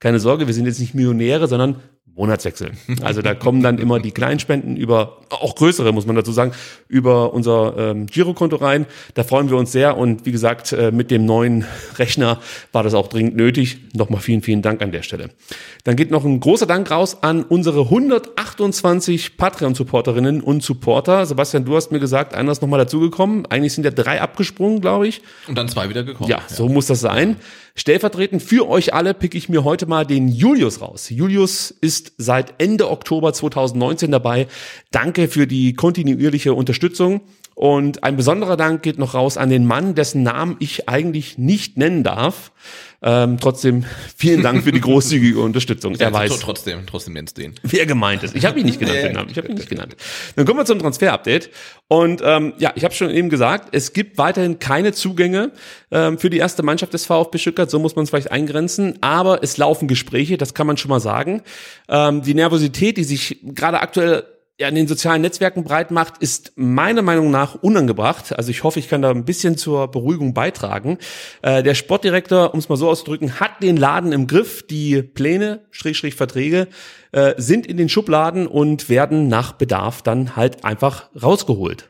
keine 0.06 0.20
Sorge, 0.20 0.46
wir 0.46 0.54
sind 0.54 0.68
jetzt 0.68 0.80
nicht 0.80 0.94
Millionäre, 0.94 1.48
sondern 1.48 1.78
Monatswechsel. 2.16 2.72
Also 3.02 3.22
da 3.22 3.34
kommen 3.34 3.62
dann 3.62 3.78
immer 3.78 4.00
die 4.00 4.12
Kleinspenden 4.12 4.78
über, 4.78 5.18
auch 5.30 5.54
größere 5.56 5.92
muss 5.92 6.06
man 6.06 6.16
dazu 6.16 6.32
sagen, 6.32 6.54
über 6.88 7.34
unser 7.34 7.76
ähm, 7.78 8.06
Girokonto 8.06 8.56
rein. 8.56 8.86
Da 9.16 9.26
freuen 9.26 9.50
wir 9.50 9.58
uns 9.58 9.74
sehr 9.74 9.98
und 9.98 10.26
wie 10.26 10.32
gesagt, 10.32 10.72
äh, 10.72 10.92
mit 10.92 11.12
dem 11.12 11.26
neuen 11.26 11.66
Rechner 11.98 12.40
war 12.72 12.84
das 12.84 12.94
auch 12.94 13.08
dringend 13.08 13.36
nötig. 13.36 13.80
Nochmal 13.94 14.22
vielen, 14.22 14.42
vielen 14.42 14.62
Dank 14.62 14.82
an 14.82 14.94
der 14.94 15.02
Stelle. 15.02 15.30
Dann 15.84 15.98
geht 15.98 16.10
noch 16.10 16.24
ein 16.24 16.40
großer 16.40 16.66
Dank 16.66 16.90
raus 16.90 17.22
an 17.22 17.44
unsere 17.44 17.82
128 17.82 19.36
Patreon-Supporterinnen 19.36 20.40
und 20.40 20.64
Supporter. 20.64 21.26
Sebastian, 21.26 21.66
du 21.66 21.76
hast 21.76 21.92
mir 21.92 22.00
gesagt, 22.00 22.34
einer 22.34 22.52
ist 22.52 22.62
nochmal 22.62 22.80
dazugekommen. 22.80 23.46
Eigentlich 23.48 23.74
sind 23.74 23.84
ja 23.84 23.92
drei 23.92 24.22
abgesprungen, 24.22 24.80
glaube 24.80 25.08
ich. 25.08 25.22
Und 25.50 25.58
dann 25.58 25.68
zwei 25.68 25.90
wieder 25.90 26.04
gekommen. 26.04 26.30
Ja, 26.30 26.40
so 26.48 26.70
muss 26.70 26.86
das 26.86 27.02
sein. 27.02 27.36
Stellvertretend 27.78 28.42
für 28.42 28.70
euch 28.70 28.94
alle 28.94 29.14
pick 29.14 29.36
ich 29.36 29.50
mir 29.50 29.66
heute 29.66 29.86
mal 29.86 30.06
den 30.06 30.30
Julius 30.30 30.82
raus. 30.82 31.10
Julius 31.10 31.72
ist 31.72 32.14
seit 32.18 32.54
Ende 32.62 32.90
Oktober 32.90 33.34
2019 33.34 34.12
dabei. 34.12 34.48
Danke 34.92 35.28
für 35.28 35.46
die 35.46 35.74
kontinuierliche 35.74 36.54
Unterstützung. 36.54 37.22
Und 37.56 38.04
ein 38.04 38.18
besonderer 38.18 38.58
Dank 38.58 38.84
geht 38.84 39.00
noch 39.00 39.14
raus 39.14 39.38
an 39.38 39.50
den 39.50 39.66
Mann, 39.66 39.96
dessen 39.96 40.24
Namen 40.24 40.58
ich 40.60 40.90
eigentlich 40.90 41.38
nicht 41.38 41.78
nennen 41.78 42.04
darf. 42.04 42.52
Ähm, 43.02 43.38
trotzdem 43.40 43.86
vielen 44.18 44.42
Dank 44.42 44.64
für 44.64 44.74
die 44.74 44.82
großzügige 44.82 45.40
Unterstützung. 45.42 45.94
Ja, 45.96 46.08
Er 46.08 46.14
weiß, 46.14 46.40
Trotzdem, 46.40 46.86
trotzdem 46.86 47.14
nennst 47.14 47.38
du 47.38 47.44
ihn. 47.44 47.56
wer 47.64 47.86
gemeint 47.86 48.24
ist. 48.24 48.36
Ich 48.36 48.46
habe 48.46 48.60
ihn 48.60 48.66
nicht 48.66 48.80
genannt, 48.80 48.98
den 48.98 49.14
Namen. 49.14 49.30
Ich 49.30 49.38
habe 49.38 49.48
ihn 49.48 49.56
nicht 49.56 49.70
genannt. 49.70 49.96
Dann 50.36 50.46
kommen 50.46 50.60
wir 50.60 50.66
zum 50.66 50.80
Transfer-Update. 50.80 51.50
Und 51.88 52.22
ähm, 52.26 52.54
ja, 52.58 52.74
ich 52.76 52.84
habe 52.84 52.94
schon 52.94 53.10
eben 53.10 53.30
gesagt, 53.30 53.70
es 53.74 53.94
gibt 53.94 54.18
weiterhin 54.18 54.60
keine 54.60 54.92
Zugänge 54.92 55.52
ähm, 55.92 56.18
für 56.18 56.30
die 56.30 56.38
erste 56.40 56.62
Mannschaft 56.64 56.94
des 56.94 57.06
VfB 57.06 57.38
Stuttgart. 57.38 57.70
So 57.70 57.80
muss 57.80 57.96
man 57.96 58.04
es 58.04 58.10
vielleicht 58.10 58.32
eingrenzen. 58.32 58.98
Aber 59.02 59.44
es 59.44 59.56
laufen 59.58 59.88
Gespräche, 59.88 60.38
das 60.38 60.54
kann 60.54 60.68
man 60.68 60.76
schon 60.76 60.90
mal 60.90 61.00
sagen. 61.00 61.42
Ähm, 61.88 62.22
die 62.22 62.34
Nervosität, 62.34 62.98
die 62.98 63.04
sich 63.06 63.40
gerade 63.44 63.80
aktuell 63.80 64.24
ja, 64.58 64.70
in 64.70 64.76
den 64.76 64.88
sozialen 64.88 65.22
Netzwerken 65.22 65.66
breit 65.66 65.92
macht, 65.92 66.20
ist 66.20 66.54
meiner 66.56 67.02
Meinung 67.02 67.30
nach 67.30 67.56
unangebracht. 67.56 68.38
Also 68.38 68.52
ich 68.52 68.64
hoffe, 68.64 68.80
ich 68.80 68.88
kann 68.88 69.02
da 69.02 69.12
ein 69.12 69.26
bisschen 69.26 69.58
zur 69.58 69.90
Beruhigung 69.90 70.34
beitragen. 70.34 70.98
Äh, 71.42 71.62
der 71.62 71.76
Sportdirektor, 71.76 72.54
um 72.54 72.60
es 72.60 72.70
mal 72.70 72.78
so 72.78 72.90
auszudrücken, 72.90 73.40
hat 73.42 73.62
den 73.62 73.76
Laden 73.76 74.14
im 74.14 74.28
Griff. 74.28 74.66
Die 74.66 75.02
Pläne, 75.02 75.66
Schrägstrich 75.72 76.16
Verträge, 76.16 76.68
äh, 77.12 77.34
sind 77.38 77.68
in 77.68 77.76
den 77.76 77.90
Schubladen 77.90 78.48
und 78.48 78.88
werden 78.88 79.28
nach 79.28 79.54
Bedarf 79.54 80.02
dann 80.02 80.38
halt 80.38 80.64
einfach 80.64 81.10
rausgeholt. 81.22 81.90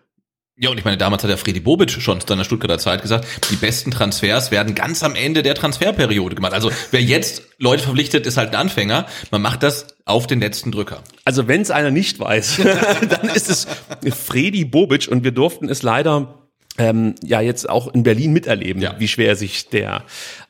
Ja, 0.57 0.69
und 0.69 0.77
ich 0.77 0.85
meine, 0.85 0.97
damals 0.97 1.21
hat 1.21 1.29
der 1.29 1.38
Freddy 1.38 1.59
Bobic 1.59 1.91
schon 1.91 2.21
zu 2.21 2.27
seiner 2.27 2.45
Stuttgarter 2.45 2.77
Zeit 2.77 3.01
gesagt, 3.01 3.27
die 3.51 3.57
besten 3.57 3.91
Transfers 3.91 4.51
werden 4.51 4.74
ganz 4.74 5.03
am 5.03 5.13
Ende 5.15 5.43
der 5.43 5.53
Transferperiode 5.53 6.33
gemacht. 6.33 6.53
Also 6.53 6.71
wer 6.91 7.01
jetzt 7.01 7.43
Leute 7.57 7.83
verpflichtet, 7.83 8.25
ist 8.25 8.38
halt 8.38 8.50
ein 8.51 8.55
Anfänger. 8.55 9.05
Man 9.31 9.41
macht 9.41 9.63
das 9.63 9.88
auf 10.05 10.27
den 10.27 10.39
letzten 10.39 10.71
Drücker. 10.71 11.03
Also 11.25 11.50
wenn 11.50 11.62
es 11.62 11.71
einer 11.71 11.91
nicht 11.91 12.19
weiß, 12.19 12.62
dann 13.09 13.27
ist 13.29 13.50
es 13.50 13.67
Freddy 14.15 14.63
Bobic 14.63 15.09
und 15.09 15.25
wir 15.25 15.31
durften 15.31 15.67
es 15.67 15.83
leider 15.83 16.39
ähm, 16.77 17.15
ja 17.21 17.41
jetzt 17.41 17.69
auch 17.69 17.93
in 17.93 18.03
Berlin 18.03 18.31
miterleben, 18.31 18.81
Ja. 18.81 18.95
wie 18.97 19.07
schwer 19.09 19.35
sich 19.35 19.67
der 19.69 20.03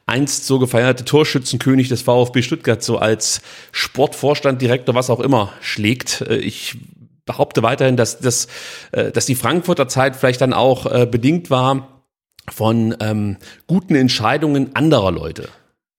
einst 0.08 0.46
so 0.46 0.60
gefeierte 0.60 1.04
Torschützenkönig 1.04 1.90
des 1.90 2.04
VfB 2.04 2.44
Stuttgart 2.44 2.84
so 2.84 3.00
als 3.00 3.42
Sportvorstand, 3.72 4.62
Direktor, 4.62 4.94
was 4.94 5.10
auch 5.10 5.20
immer 5.20 5.52
schlägt. 5.62 6.22
Äh, 6.22 6.38
Ich 6.38 6.78
behaupte 7.26 7.64
weiterhin, 7.64 7.98
dass, 7.98 8.20
dass, 8.20 8.48
äh, 8.92 9.12
dass 9.12 9.26
die 9.26 9.36
Frankfurter 9.36 9.88
Zeit 9.88 10.16
vielleicht 10.16 10.42
dann 10.42 10.54
auch 10.54 10.86
äh, 10.86 11.06
bedingt 11.06 11.50
war 11.50 12.04
von 12.50 12.96
ähm, 13.00 13.38
guten 13.68 13.96
Entscheidungen 13.96 14.76
anderer 14.76 15.12
Leute. 15.12 15.50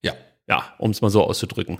Ja. 0.01 0.13
Ja, 0.49 0.63
um 0.77 0.91
es 0.91 1.01
mal 1.01 1.09
so 1.09 1.21
auszudrücken. 1.23 1.79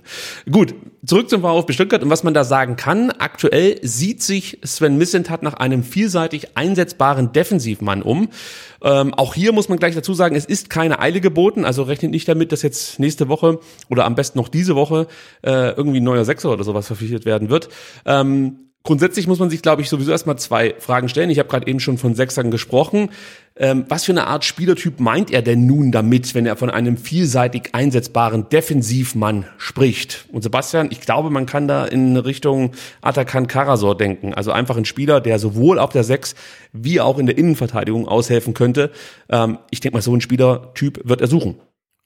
Gut, 0.50 0.74
zurück 1.02 1.30
zum 1.30 1.40
VfB 1.40 1.72
Stuttgart 1.72 2.02
und 2.02 2.10
was 2.10 2.22
man 2.22 2.34
da 2.34 2.44
sagen 2.44 2.76
kann. 2.76 3.10
Aktuell 3.10 3.78
sieht 3.82 4.22
sich 4.22 4.58
Sven 4.62 4.98
Missentat 4.98 5.42
nach 5.42 5.54
einem 5.54 5.82
vielseitig 5.82 6.58
einsetzbaren 6.58 7.32
Defensivmann 7.32 8.02
um. 8.02 8.28
Ähm, 8.82 9.14
auch 9.14 9.32
hier 9.32 9.52
muss 9.52 9.70
man 9.70 9.78
gleich 9.78 9.94
dazu 9.94 10.12
sagen, 10.12 10.36
es 10.36 10.44
ist 10.44 10.68
keine 10.68 10.98
Eile 10.98 11.22
geboten, 11.22 11.64
also 11.64 11.82
rechnet 11.82 12.10
nicht 12.10 12.28
damit, 12.28 12.52
dass 12.52 12.60
jetzt 12.60 12.98
nächste 12.98 13.28
Woche 13.28 13.58
oder 13.88 14.04
am 14.04 14.14
besten 14.14 14.36
noch 14.36 14.48
diese 14.48 14.76
Woche 14.76 15.06
äh, 15.42 15.70
irgendwie 15.70 16.00
ein 16.00 16.04
neuer 16.04 16.26
Sechser 16.26 16.50
oder 16.50 16.62
sowas 16.62 16.86
verpflichtet 16.86 17.24
werden 17.24 17.48
wird. 17.48 17.70
Ähm, 18.04 18.67
Grundsätzlich 18.88 19.26
muss 19.26 19.38
man 19.38 19.50
sich, 19.50 19.60
glaube 19.60 19.82
ich, 19.82 19.90
sowieso 19.90 20.12
erstmal 20.12 20.38
zwei 20.38 20.74
Fragen 20.78 21.10
stellen. 21.10 21.28
Ich 21.28 21.38
habe 21.38 21.50
gerade 21.50 21.66
eben 21.66 21.78
schon 21.78 21.98
von 21.98 22.14
Sechsern 22.14 22.50
gesprochen. 22.50 23.10
Ähm, 23.54 23.84
was 23.90 24.06
für 24.06 24.12
eine 24.12 24.26
Art 24.26 24.46
Spielertyp 24.46 24.98
meint 24.98 25.30
er 25.30 25.42
denn 25.42 25.66
nun 25.66 25.92
damit, 25.92 26.34
wenn 26.34 26.46
er 26.46 26.56
von 26.56 26.70
einem 26.70 26.96
vielseitig 26.96 27.74
einsetzbaren 27.74 28.48
Defensivmann 28.48 29.44
spricht? 29.58 30.24
Und 30.32 30.40
Sebastian, 30.40 30.88
ich 30.90 31.02
glaube, 31.02 31.28
man 31.28 31.44
kann 31.44 31.68
da 31.68 31.84
in 31.84 32.16
Richtung 32.16 32.70
Atakan 33.02 33.46
Karasor 33.46 33.94
denken. 33.94 34.32
Also 34.32 34.52
einfach 34.52 34.78
ein 34.78 34.86
Spieler, 34.86 35.20
der 35.20 35.38
sowohl 35.38 35.78
auf 35.78 35.90
der 35.90 36.02
Sechs 36.02 36.34
wie 36.72 36.98
auch 37.02 37.18
in 37.18 37.26
der 37.26 37.36
Innenverteidigung 37.36 38.08
aushelfen 38.08 38.54
könnte. 38.54 38.90
Ähm, 39.28 39.58
ich 39.68 39.80
denke 39.80 39.98
mal, 39.98 40.02
so 40.02 40.16
ein 40.16 40.22
Spielertyp 40.22 41.02
wird 41.04 41.20
er 41.20 41.26
suchen. 41.26 41.56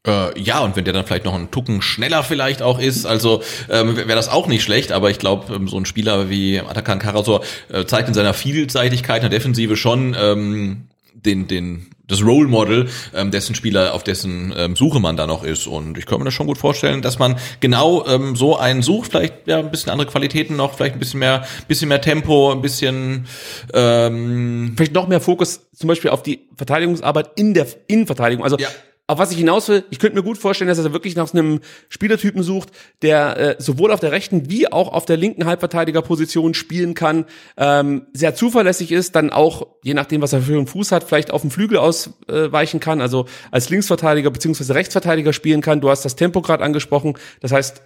Äh, 0.07 0.39
ja, 0.41 0.61
und 0.61 0.75
wenn 0.75 0.85
der 0.85 0.93
dann 0.93 1.07
vielleicht 1.07 1.25
noch 1.25 1.35
einen 1.35 1.51
Tucken 1.51 1.81
schneller 1.81 2.25
vielleicht 2.25 2.61
auch 2.61 2.81
ist, 2.81 3.07
also 3.07 3.43
ähm, 3.71 3.97
wäre 3.97 4.15
das 4.15 4.29
auch 4.29 4.49
nicht 4.49 4.65
schlecht, 4.65 4.91
aber 4.91 5.11
ich 5.11 5.19
glaube, 5.19 5.55
ähm, 5.55 5.69
so 5.69 5.79
ein 5.79 5.87
Spieler 5.87 6.29
wie 6.29 6.59
Atakan 6.61 6.99
Karasor 6.99 7.43
äh, 7.73 7.85
zeigt 7.85 8.09
in 8.09 8.15
seiner 8.15 8.35
Vielseitigkeit 8.35 9.23
in 9.23 9.31
der 9.31 9.39
Defensive 9.39 9.77
schon 9.77 10.17
ähm, 10.19 10.89
den, 11.15 11.47
den, 11.47 11.87
das 12.09 12.25
Role 12.25 12.49
Model, 12.49 12.89
ähm, 13.15 13.31
dessen 13.31 13.55
Spieler, 13.55 13.95
auf 13.95 14.03
dessen 14.03 14.53
ähm, 14.57 14.75
Suche 14.75 14.99
man 14.99 15.17
da 15.17 15.29
noch 15.29 15.45
ist. 15.45 15.69
Und 15.69 15.97
ich 15.97 16.07
kann 16.07 16.19
mir 16.19 16.25
das 16.25 16.35
schon 16.35 16.49
gut 16.49 16.59
vorstellen, 16.59 17.01
dass 17.01 17.21
man 17.21 17.37
genau 17.61 18.05
ähm, 18.07 18.35
so 18.35 18.59
einen 18.59 18.83
sucht, 18.83 19.13
vielleicht 19.13 19.47
ja 19.47 19.61
ein 19.61 19.71
bisschen 19.71 19.93
andere 19.93 20.09
Qualitäten 20.09 20.57
noch, 20.57 20.75
vielleicht 20.75 20.95
ein 20.95 20.99
bisschen 20.99 21.21
mehr, 21.21 21.45
bisschen 21.69 21.89
mehr 21.89 22.01
Tempo, 22.01 22.51
ein 22.51 22.61
bisschen 22.61 23.27
ähm, 23.73 24.73
vielleicht 24.77 24.95
noch 24.95 25.07
mehr 25.07 25.21
Fokus 25.21 25.61
zum 25.73 25.87
Beispiel 25.87 26.11
auf 26.11 26.25
die 26.25 26.41
Verteidigungsarbeit 26.57 27.31
in 27.37 27.55
der 27.55 27.69
Innenverteidigung. 27.87 28.43
Also 28.43 28.59
Ja. 28.59 28.69
Auf 29.09 29.19
was 29.19 29.33
ich 29.33 29.39
hinaus 29.39 29.69
will, 29.69 29.85
ich 29.91 29.99
könnte 29.99 30.17
mir 30.17 30.23
gut 30.23 30.39
vorstellen, 30.39 30.69
dass 30.69 30.79
er 30.79 30.93
wirklich 30.93 31.17
nach 31.17 31.35
einem 31.35 31.61
Spielertypen 31.89 32.43
sucht, 32.43 32.71
der 33.03 33.37
äh, 33.37 33.57
sowohl 33.59 33.91
auf 33.91 34.01
der 34.01 34.13
rechten 34.13 34.49
wie 34.49 34.71
auch 34.71 34.93
auf 34.93 35.05
der 35.05 35.17
linken 35.17 35.45
Halbverteidigerposition 35.45 36.55
spielen 36.55 36.95
kann, 36.95 37.27
ähm, 37.57 38.07
sehr 38.13 38.35
zuverlässig 38.35 38.93
ist, 38.93 39.17
dann 39.17 39.31
auch, 39.31 39.67
je 39.83 39.95
nachdem, 39.95 40.23
was 40.23 40.33
er 40.33 40.43
für 40.43 40.57
einen 40.57 40.67
Fuß 40.67 40.93
hat, 40.93 41.05
vielleicht 41.05 41.33
auf 41.33 41.41
dem 41.43 41.51
Flügel 41.51 41.79
ausweichen 41.79 42.81
kann, 42.81 43.01
also 43.01 43.27
als 43.51 43.71
Linksverteidiger 43.71 44.31
beziehungsweise 44.31 44.75
Rechtsverteidiger 44.75 45.33
spielen 45.33 45.61
kann. 45.61 45.81
Du 45.81 45.91
hast 45.91 46.05
das 46.05 46.17
Tempo 46.17 46.41
gerade 46.41 46.63
angesprochen. 46.63 47.15
Das 47.41 47.53
heißt, 47.53 47.83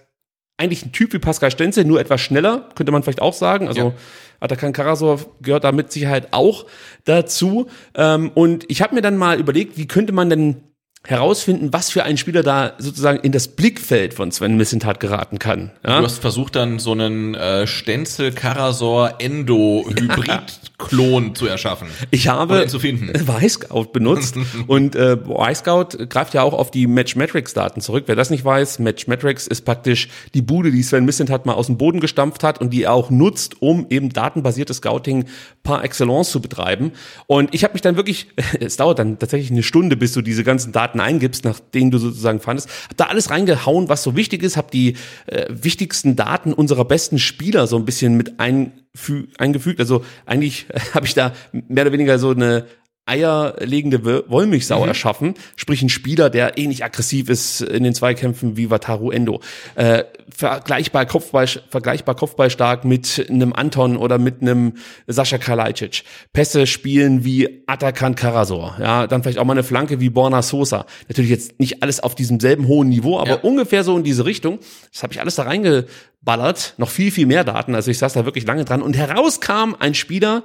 eigentlich 0.57 0.85
ein 0.85 0.91
Typ 0.91 1.13
wie 1.13 1.19
Pascal 1.19 1.51
Stenzel, 1.51 1.85
nur 1.85 1.99
etwas 1.99 2.21
schneller, 2.21 2.69
könnte 2.75 2.91
man 2.91 3.03
vielleicht 3.03 3.21
auch 3.21 3.33
sagen. 3.33 3.67
Also 3.67 3.81
Ja. 3.81 3.93
Atakan 4.39 4.73
Karasor 4.73 5.19
gehört 5.41 5.63
da 5.63 5.71
mit 5.71 5.91
Sicherheit 5.91 6.27
auch 6.31 6.67
dazu. 7.05 7.67
Ähm, 7.95 8.31
und 8.33 8.65
ich 8.69 8.81
habe 8.81 8.95
mir 8.95 9.01
dann 9.01 9.17
mal 9.17 9.39
überlegt, 9.39 9.77
wie 9.77 9.87
könnte 9.87 10.13
man 10.13 10.29
denn 10.29 10.57
herausfinden, 11.07 11.71
was 11.71 11.89
für 11.89 12.03
ein 12.03 12.17
Spieler 12.17 12.43
da 12.43 12.73
sozusagen 12.79 13.19
in 13.19 13.31
das 13.31 13.47
Blickfeld 13.47 14.13
von 14.13 14.29
Sven 14.29 14.57
Missentat 14.57 14.99
geraten 14.99 15.39
kann. 15.39 15.71
Ja? 15.85 15.99
Du 15.99 16.05
hast 16.05 16.19
versucht 16.19 16.57
dann 16.57 16.79
so 16.79 16.91
einen 16.91 17.33
äh, 17.33 17.65
Stenzel 17.65 18.33
Karasor 18.33 19.15
Endo 19.19 19.85
Hybrid 19.87 20.59
Klon 20.77 21.33
zu 21.33 21.47
erschaffen. 21.47 21.87
Ich 22.11 22.27
habe 22.27 22.67
zu 22.67 22.79
finden. 22.79 23.07
Wisecout 23.27 23.93
benutzt 23.93 24.35
und 24.67 24.95
äh, 24.95 25.17
Wisecout 25.25 26.07
greift 26.09 26.33
ja 26.33 26.43
auch 26.43 26.53
auf 26.53 26.71
die 26.71 26.87
Matchmetrics-Daten 26.87 27.79
zurück. 27.79 28.03
Wer 28.07 28.17
das 28.17 28.29
nicht 28.29 28.43
weiß, 28.43 28.79
Matchmetrics 28.79 29.47
ist 29.47 29.63
praktisch 29.63 30.09
die 30.33 30.41
Bude, 30.41 30.71
die 30.71 30.83
Sven 30.83 31.05
Missentat 31.05 31.45
mal 31.45 31.53
aus 31.53 31.67
dem 31.67 31.77
Boden 31.77 32.01
gestampft 32.01 32.43
hat 32.43 32.59
und 32.59 32.71
die 32.71 32.83
er 32.83 32.93
auch 32.93 33.09
nutzt, 33.09 33.61
um 33.61 33.87
eben 33.89 34.09
datenbasiertes 34.09 34.77
Scouting 34.77 35.25
par 35.63 35.83
excellence 35.83 36.31
zu 36.31 36.41
betreiben. 36.41 36.91
Und 37.27 37.55
ich 37.55 37.63
habe 37.63 37.73
mich 37.73 37.81
dann 37.81 37.95
wirklich, 37.95 38.27
es 38.59 38.75
dauert 38.75 38.99
dann 38.99 39.17
tatsächlich 39.17 39.51
eine 39.51 39.63
Stunde, 39.63 39.95
bis 39.95 40.13
du 40.13 40.21
diese 40.21 40.43
ganzen 40.43 40.73
Daten 40.73 40.96
eingibst, 40.99 41.45
nach 41.45 41.59
denen 41.59 41.91
du 41.91 41.97
sozusagen 41.97 42.39
fandest, 42.39 42.69
hab 42.89 42.97
da 42.97 43.05
alles 43.05 43.29
reingehauen, 43.29 43.89
was 43.89 44.03
so 44.03 44.15
wichtig 44.15 44.43
ist, 44.43 44.57
habe 44.57 44.71
die 44.71 44.95
äh, 45.27 45.45
wichtigsten 45.49 46.15
Daten 46.15 46.53
unserer 46.53 46.85
besten 46.85 47.19
Spieler 47.19 47.67
so 47.67 47.77
ein 47.77 47.85
bisschen 47.85 48.17
mit 48.17 48.39
einfü 48.39 49.27
eingefügt. 49.37 49.79
Also 49.79 50.03
eigentlich 50.25 50.67
habe 50.93 51.05
ich 51.05 51.13
da 51.13 51.33
mehr 51.51 51.83
oder 51.83 51.93
weniger 51.93 52.19
so 52.19 52.31
eine 52.31 52.65
eierlegende 53.07 54.03
Wo- 54.05 54.23
Wollmilchsau 54.29 54.85
erschaffen, 54.85 55.33
sprich 55.55 55.81
ein 55.81 55.89
Spieler, 55.89 56.29
der 56.29 56.57
ähnlich 56.57 56.83
aggressiv 56.83 57.29
ist 57.29 57.61
in 57.61 57.83
den 57.83 57.93
Zweikämpfen 57.93 58.57
wie 58.57 58.69
Wataru 58.69 59.11
Endo. 59.11 59.39
Äh, 59.75 60.03
vergleichbar 60.35 61.05
Kopfball, 61.05 61.47
vergleichbar 61.47 62.15
Kopfballstark 62.15 62.85
mit 62.85 63.25
einem 63.29 63.53
Anton 63.53 63.97
oder 63.97 64.17
mit 64.17 64.41
einem 64.41 64.73
Sascha 65.07 65.37
Kalajdzic. 65.37 66.03
Pässe 66.33 66.67
spielen 66.67 67.23
wie 67.23 67.63
Atakan 67.67 68.15
Karasor. 68.15 68.77
Ja, 68.79 69.07
dann 69.07 69.23
vielleicht 69.23 69.39
auch 69.39 69.45
mal 69.45 69.53
eine 69.53 69.63
Flanke 69.63 69.99
wie 69.99 70.09
Borna 70.09 70.41
Sosa. 70.41 70.85
Natürlich 71.07 71.31
jetzt 71.31 71.59
nicht 71.59 71.81
alles 71.83 71.99
auf 72.01 72.15
diesem 72.15 72.39
selben 72.39 72.67
hohen 72.67 72.89
Niveau, 72.89 73.19
aber 73.19 73.29
Ja. 73.29 73.35
ungefähr 73.37 73.83
so 73.83 73.97
in 73.97 74.03
diese 74.03 74.25
Richtung. 74.25 74.59
Das 74.91 75.03
habe 75.03 75.13
ich 75.13 75.19
alles 75.21 75.35
da 75.35 75.43
reingeballert. 75.43 76.73
Noch 76.77 76.89
viel, 76.89 77.11
viel 77.11 77.25
mehr 77.25 77.43
Daten. 77.43 77.75
Also 77.75 77.91
ich 77.91 77.97
saß 77.97 78.13
da 78.13 78.25
wirklich 78.25 78.45
lange 78.45 78.65
dran. 78.65 78.81
Und 78.81 78.97
heraus 78.97 79.39
kam 79.39 79.75
ein 79.79 79.93
Spieler, 79.93 80.43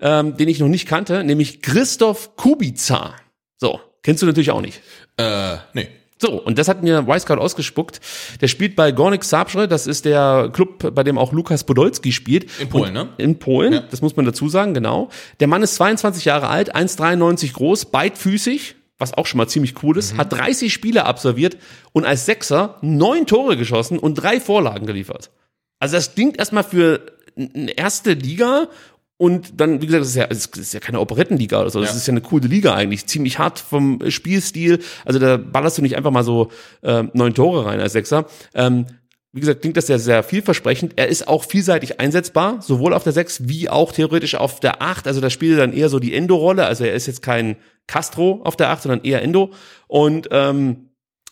ähm, 0.00 0.36
den 0.36 0.48
ich 0.48 0.58
noch 0.60 0.68
nicht 0.68 0.86
kannte, 0.86 1.24
nämlich 1.24 1.62
Christoph 1.62 2.36
Kubica. 2.36 3.14
So, 3.58 3.80
kennst 4.02 4.22
du 4.22 4.26
natürlich 4.26 4.50
auch 4.50 4.60
nicht. 4.60 4.80
Äh, 5.16 5.56
nee. 5.72 5.88
So, 6.18 6.32
und 6.42 6.56
das 6.58 6.68
hat 6.68 6.82
mir 6.82 7.06
Wisecout 7.06 7.34
ausgespuckt. 7.40 8.00
Der 8.40 8.48
spielt 8.48 8.74
bei 8.74 8.90
Gornik 8.90 9.22
Zabrze, 9.22 9.68
das 9.68 9.86
ist 9.86 10.06
der 10.06 10.48
Club, 10.52 10.94
bei 10.94 11.02
dem 11.02 11.18
auch 11.18 11.32
Lukas 11.32 11.64
Podolski 11.64 12.10
spielt. 12.10 12.46
In 12.58 12.70
Polen, 12.70 12.96
und 12.96 13.08
ne? 13.08 13.08
In 13.18 13.38
Polen, 13.38 13.72
Ja. 13.74 13.80
das 13.80 14.00
muss 14.00 14.16
man 14.16 14.24
dazu 14.24 14.48
sagen, 14.48 14.72
genau. 14.72 15.10
Der 15.40 15.46
Mann 15.46 15.62
ist 15.62 15.74
22 15.74 16.24
Jahre 16.24 16.48
alt, 16.48 16.74
1,93 16.74 17.52
groß, 17.52 17.86
beidfüßig, 17.86 18.76
was 18.98 19.12
auch 19.12 19.26
schon 19.26 19.36
mal 19.36 19.46
ziemlich 19.48 19.82
cool 19.82 19.98
ist, 19.98 20.16
hat 20.16 20.32
30 20.32 20.72
Spiele 20.72 21.04
absolviert 21.04 21.58
und 21.92 22.06
als 22.06 22.24
Sechser 22.24 22.78
neun 22.80 23.26
Tore 23.26 23.58
geschossen 23.58 23.98
und 23.98 24.14
drei 24.14 24.40
Vorlagen 24.40 24.86
geliefert. 24.86 25.30
Also 25.80 25.96
das 25.96 26.14
klingt 26.14 26.38
erstmal 26.38 26.64
für 26.64 27.02
eine 27.36 27.72
erste 27.72 28.14
Liga 28.14 28.68
und 29.18 29.60
dann, 29.60 29.80
wie 29.80 29.86
gesagt, 29.86 30.02
das 30.02 30.08
ist 30.10 30.16
ja, 30.16 30.26
das 30.26 30.46
ist 30.46 30.74
ja 30.74 30.80
keine 30.80 31.00
Operettenliga 31.00 31.60
oder 31.60 31.70
so, 31.70 31.80
das 31.80 31.90
Ja. 31.90 31.96
ist 31.96 32.06
ja 32.06 32.12
eine 32.12 32.20
coole 32.20 32.46
Liga 32.48 32.74
eigentlich, 32.74 33.06
ziemlich 33.06 33.38
hart 33.38 33.58
vom 33.58 34.00
Spielstil. 34.10 34.80
Also 35.04 35.18
da 35.18 35.36
ballerst 35.38 35.78
du 35.78 35.82
nicht 35.82 35.96
einfach 35.96 36.10
mal 36.10 36.24
so 36.24 36.50
ähm, 36.82 37.10
neun 37.14 37.32
Tore 37.34 37.64
rein 37.64 37.80
als 37.80 37.92
Sechser. 37.94 38.26
Ähm, 38.54 38.86
wie 39.32 39.40
gesagt, 39.40 39.60
klingt 39.60 39.76
das 39.76 39.86
sehr, 39.86 39.98
sehr 39.98 40.22
vielversprechend. 40.22 40.94
Er 40.96 41.08
ist 41.08 41.28
auch 41.28 41.44
vielseitig 41.44 42.00
einsetzbar, 42.00 42.62
sowohl 42.62 42.94
auf 42.94 43.04
der 43.04 43.12
Sechs 43.12 43.48
wie 43.48 43.68
auch 43.68 43.92
theoretisch 43.92 44.34
auf 44.34 44.60
der 44.60 44.80
Acht. 44.80 45.06
Also 45.06 45.20
da 45.20 45.28
spielt 45.28 45.58
er 45.58 45.66
dann 45.66 45.74
eher 45.76 45.90
so 45.90 45.98
die 45.98 46.14
Endo-Rolle. 46.14 46.64
Also 46.64 46.84
er 46.84 46.94
ist 46.94 47.06
jetzt 47.06 47.20
kein 47.20 47.56
Castro 47.86 48.40
auf 48.44 48.56
der 48.56 48.70
Acht, 48.70 48.82
sondern 48.82 49.02
eher 49.04 49.22
Endo. 49.22 49.52
Und 49.88 50.28
ähm, 50.30 50.85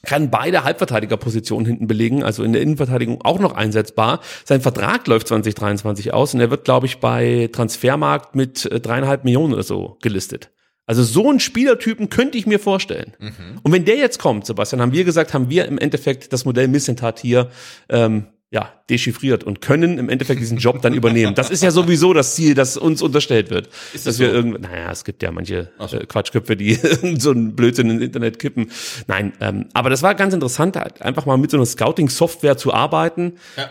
kann 0.04 0.30
beide 0.30 0.64
Halbverteidigerpositionen 0.64 1.66
hinten 1.66 1.86
belegen, 1.86 2.22
also 2.22 2.42
in 2.44 2.52
der 2.52 2.62
Innenverteidigung 2.62 3.20
auch 3.22 3.38
noch 3.38 3.54
einsetzbar. 3.54 4.20
Sein 4.44 4.60
Vertrag 4.60 5.06
läuft 5.06 5.28
2023 5.28 6.12
aus 6.14 6.34
und 6.34 6.40
er 6.40 6.50
wird, 6.50 6.64
glaube 6.64 6.86
ich, 6.86 6.98
bei 6.98 7.48
Transfermarkt 7.52 8.34
mit 8.34 8.66
äh, 8.66 8.80
dreieinhalb 8.80 9.24
Millionen 9.24 9.54
oder 9.54 9.62
so 9.62 9.98
gelistet. 10.02 10.50
Also 10.86 11.02
so 11.02 11.30
einen 11.30 11.40
Spielertypen 11.40 12.10
könnte 12.10 12.36
ich 12.36 12.46
mir 12.46 12.58
vorstellen. 12.58 13.14
Und 13.62 13.72
wenn 13.72 13.86
der 13.86 13.96
jetzt 13.96 14.18
kommt, 14.18 14.44
Sebastian, 14.44 14.82
haben 14.82 14.92
wir 14.92 15.04
gesagt, 15.04 15.32
haben 15.32 15.48
wir 15.48 15.64
im 15.64 15.78
Endeffekt 15.78 16.32
das 16.32 16.44
Modell 16.44 16.68
Missentat 16.68 17.20
hier 17.20 17.48
ähm, 17.88 18.26
ja, 18.50 18.72
dechiffriert 18.88 19.42
und 19.42 19.60
können 19.60 19.98
im 19.98 20.08
Endeffekt 20.08 20.40
diesen 20.40 20.58
Job 20.58 20.80
dann 20.80 20.94
übernehmen. 20.94 21.34
Das 21.34 21.50
ist 21.50 21.62
ja 21.62 21.72
sowieso 21.72 22.12
das 22.12 22.36
Ziel, 22.36 22.54
das 22.54 22.76
uns 22.76 23.02
unterstellt 23.02 23.50
wird. 23.50 23.66
Ist 23.66 24.06
dass 24.06 24.16
das 24.16 24.18
wir 24.20 24.28
so? 24.28 24.34
irgend, 24.34 24.60
naja, 24.60 24.90
es 24.92 25.04
gibt 25.04 25.22
ja 25.22 25.32
manche 25.32 25.72
so. 25.80 25.96
äh, 25.96 26.06
Quatschköpfe, 26.06 26.56
die 26.56 26.74
so 27.18 27.32
einen 27.32 27.56
Blödsinn 27.56 27.90
ins 27.90 28.02
Internet 28.02 28.38
kippen. 28.38 28.70
Nein, 29.08 29.32
ähm, 29.40 29.66
aber 29.72 29.90
das 29.90 30.02
war 30.02 30.14
ganz 30.14 30.34
interessant, 30.34 30.76
halt 30.76 31.02
einfach 31.02 31.26
mal 31.26 31.36
mit 31.36 31.50
so 31.50 31.56
einer 31.56 31.66
Scouting-Software 31.66 32.56
zu 32.56 32.72
arbeiten. 32.72 33.38
Ja. 33.56 33.70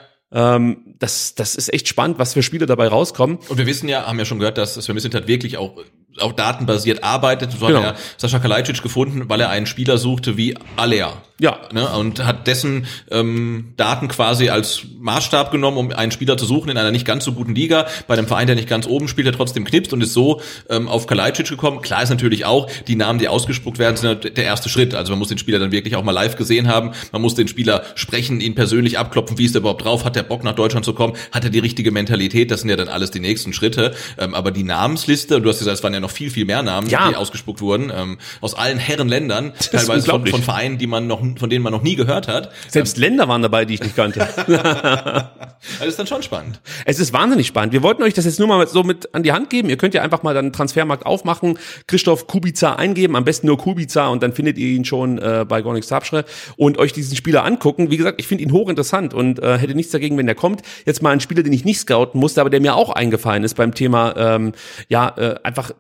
Ähm, 0.56 0.96
das, 1.00 1.36
das 1.36 1.56
ist 1.56 1.72
echt 1.72 1.88
spannend, 1.88 2.20
was 2.20 2.34
für 2.34 2.44
Spiele 2.44 2.66
dabei 2.66 2.88
rauskommen. 2.88 3.38
Und 3.48 3.58
wir 3.58 3.68
wissen 3.68 3.88
ja, 3.88 4.06
haben 4.06 4.20
ja 4.20 4.26
schon 4.26 4.40
gehört, 4.40 4.58
dass 4.58 4.74
Sven 4.74 4.96
Mislintat 4.96 5.28
wirklich 5.28 5.58
auch 5.58 5.78
auch 6.20 6.34
datenbasiert 6.34 7.04
arbeitet. 7.04 7.52
So 7.52 7.66
Genau. 7.68 7.80
hat 7.84 7.96
er 7.96 7.96
Sascha 8.18 8.40
Kalajdzic 8.40 8.82
gefunden, 8.82 9.30
weil 9.30 9.42
er 9.42 9.50
einen 9.50 9.66
Spieler 9.66 9.98
suchte 9.98 10.38
wie 10.38 10.56
Alea. 10.76 11.14
Ja. 11.40 11.58
Ne, 11.74 11.90
und 11.90 12.24
hat 12.24 12.48
dessen 12.48 12.86
ähm, 13.12 13.74
Daten 13.76 14.08
quasi 14.08 14.50
als 14.50 14.84
Maßstab 15.00 15.52
genommen, 15.52 15.78
um 15.78 15.92
einen 15.92 16.12
Spieler 16.12 16.38
zu 16.38 16.46
suchen 16.46 16.70
in 16.70 16.78
einer 16.78 16.92
nicht 16.92 17.06
ganz 17.06 17.26
so 17.26 17.34
guten 17.34 17.56
Liga, 17.56 17.88
bei 18.08 18.14
einem 18.14 18.28
Verein, 18.28 18.48
der 18.48 18.56
nicht 18.56 18.70
ganz 18.70 18.86
oben 18.88 19.08
spielt, 19.08 19.26
der 19.26 19.34
trotzdem 19.34 19.66
knipst 19.66 19.92
und 19.94 20.02
ist 20.02 20.14
so 20.14 20.42
ähm, 20.70 20.88
auf 20.88 21.08
Kalajdzic 21.08 21.50
gekommen. 21.50 21.82
Klar 21.82 22.04
ist 22.04 22.10
natürlich 22.12 22.46
auch, 22.46 22.70
die 22.88 22.96
Namen, 22.96 23.20
die 23.20 23.28
ausgespuckt 23.28 23.80
werden, 23.80 23.98
sind 23.98 24.38
der 24.38 24.44
erste 24.46 24.70
Schritt. 24.70 24.94
Also 24.94 25.12
man 25.12 25.20
muss 25.20 25.30
den 25.30 25.40
Spieler 25.40 25.60
dann 25.60 25.72
wirklich 25.72 25.96
auch 25.96 26.04
mal 26.04 26.12
live 26.12 26.38
gesehen 26.38 26.68
haben. 26.68 26.92
Man 27.12 27.22
muss 27.22 27.36
den 27.36 27.48
Spieler 27.48 27.84
sprechen, 27.96 28.40
ihn 28.40 28.56
persönlich 28.56 28.98
abklopfen, 29.00 29.38
wie 29.38 29.46
ist 29.46 29.56
er 29.56 29.62
überhaupt 29.62 29.84
drauf, 29.84 30.06
hat 30.06 30.16
er 30.16 30.24
Bock 30.24 30.44
nach 30.44 30.56
Deutschland 30.56 30.86
zu 30.86 30.94
kommen, 30.94 31.14
hat 31.32 31.44
er 31.44 31.50
die 31.50 31.60
richtige 31.60 31.92
Mentalität, 31.92 32.52
das 32.52 32.62
sind 32.62 32.70
ja 32.70 32.76
dann 32.76 32.88
alles 32.88 33.12
die 33.12 33.20
nächsten 33.20 33.54
Schritte. 33.54 33.96
Ähm, 34.20 34.36
aber 34.36 34.52
die 34.52 34.64
Namensliste, 34.64 35.42
du 35.42 35.50
hast 35.50 35.60
gesagt, 35.60 35.78
es 35.78 35.84
waren 35.84 35.94
ja 35.94 36.00
noch 36.04 36.12
viel, 36.12 36.30
viel 36.30 36.46
mehr 36.46 36.62
Namen, 36.62 36.88
Ja. 36.88 37.10
die 37.10 37.16
ausgespuckt 37.16 37.62
wurden, 37.62 37.92
ähm, 37.96 38.18
aus 38.42 38.54
allen 38.54 38.78
Herrenländern, 38.78 39.54
ist 39.60 39.72
teilweise 39.72 40.10
von, 40.10 40.28
von 40.28 40.44
Vereinen, 40.44 40.78
die 40.78 40.88
man 40.88 41.08
noch, 41.08 41.22
von 41.38 41.50
denen 41.50 41.64
man 41.64 41.74
noch 41.74 41.82
nie 41.82 41.96
gehört 41.96 42.28
hat. 42.28 42.52
Selbst 42.68 42.98
Länder 42.98 43.28
waren 43.28 43.42
dabei, 43.42 43.66
die 43.66 43.74
ich 43.74 43.82
nicht 43.82 43.96
kannte. 43.96 44.28
Also 45.64 45.86
das 45.86 45.88
ist 45.94 46.00
dann 46.00 46.08
schon 46.08 46.24
spannend. 46.24 46.60
Es 46.86 47.00
ist 47.00 47.14
wahnsinnig 47.14 47.48
spannend. 47.48 47.72
Wir 47.72 47.84
wollten 47.84 48.04
euch 48.04 48.14
das 48.14 48.26
jetzt 48.26 48.38
nur 48.38 48.50
mal 48.50 48.68
so 48.68 48.84
mit 48.84 49.16
an 49.16 49.24
die 49.24 49.32
Hand 49.32 49.50
geben. 49.50 49.70
Ihr 49.70 49.78
könnt 49.78 49.94
ja 49.94 50.02
einfach 50.02 50.22
mal 50.22 50.34
dann 50.34 50.52
Transfermarkt 50.52 51.06
aufmachen, 51.06 51.58
Christoph 51.88 52.28
Kubica 52.28 52.76
eingeben, 52.76 53.16
am 53.16 53.24
besten 53.24 53.48
nur 53.48 53.58
Kubica 53.58 54.08
und 54.10 54.22
dann 54.22 54.34
findet 54.34 54.58
ihr 54.58 54.68
ihn 54.68 54.84
schon 54.84 55.20
äh, 55.20 55.46
bei 55.48 55.62
Gornik 55.62 55.86
Sapschre 55.86 56.26
und 56.58 56.78
euch 56.80 56.92
diesen 56.92 57.16
Spieler 57.16 57.46
angucken. 57.46 57.92
Wie 57.92 57.98
gesagt, 57.98 58.20
ich 58.20 58.28
finde 58.28 58.44
ihn 58.44 58.52
hochinteressant 58.52 59.14
und 59.14 59.40
äh, 59.40 59.58
hätte 59.58 59.74
nichts 59.74 59.94
dagegen, 59.94 60.18
wenn 60.18 60.26
der 60.26 60.36
kommt. 60.36 60.64
Jetzt 60.86 61.02
mal 61.02 61.12
ein 61.12 61.22
Spieler, 61.22 61.44
den 61.44 61.54
ich 61.54 61.64
nicht 61.64 61.80
scouten 61.80 62.20
musste, 62.20 62.42
aber 62.42 62.50
der 62.50 62.60
mir 62.60 62.76
auch 62.76 62.90
eingefallen 62.90 63.46
ist 63.46 63.56
beim 63.56 63.74
Thema, 63.74 64.16
ähm, 64.18 64.52
ja, 64.90 65.14
äh, 65.18 65.36
einfach 65.44 65.72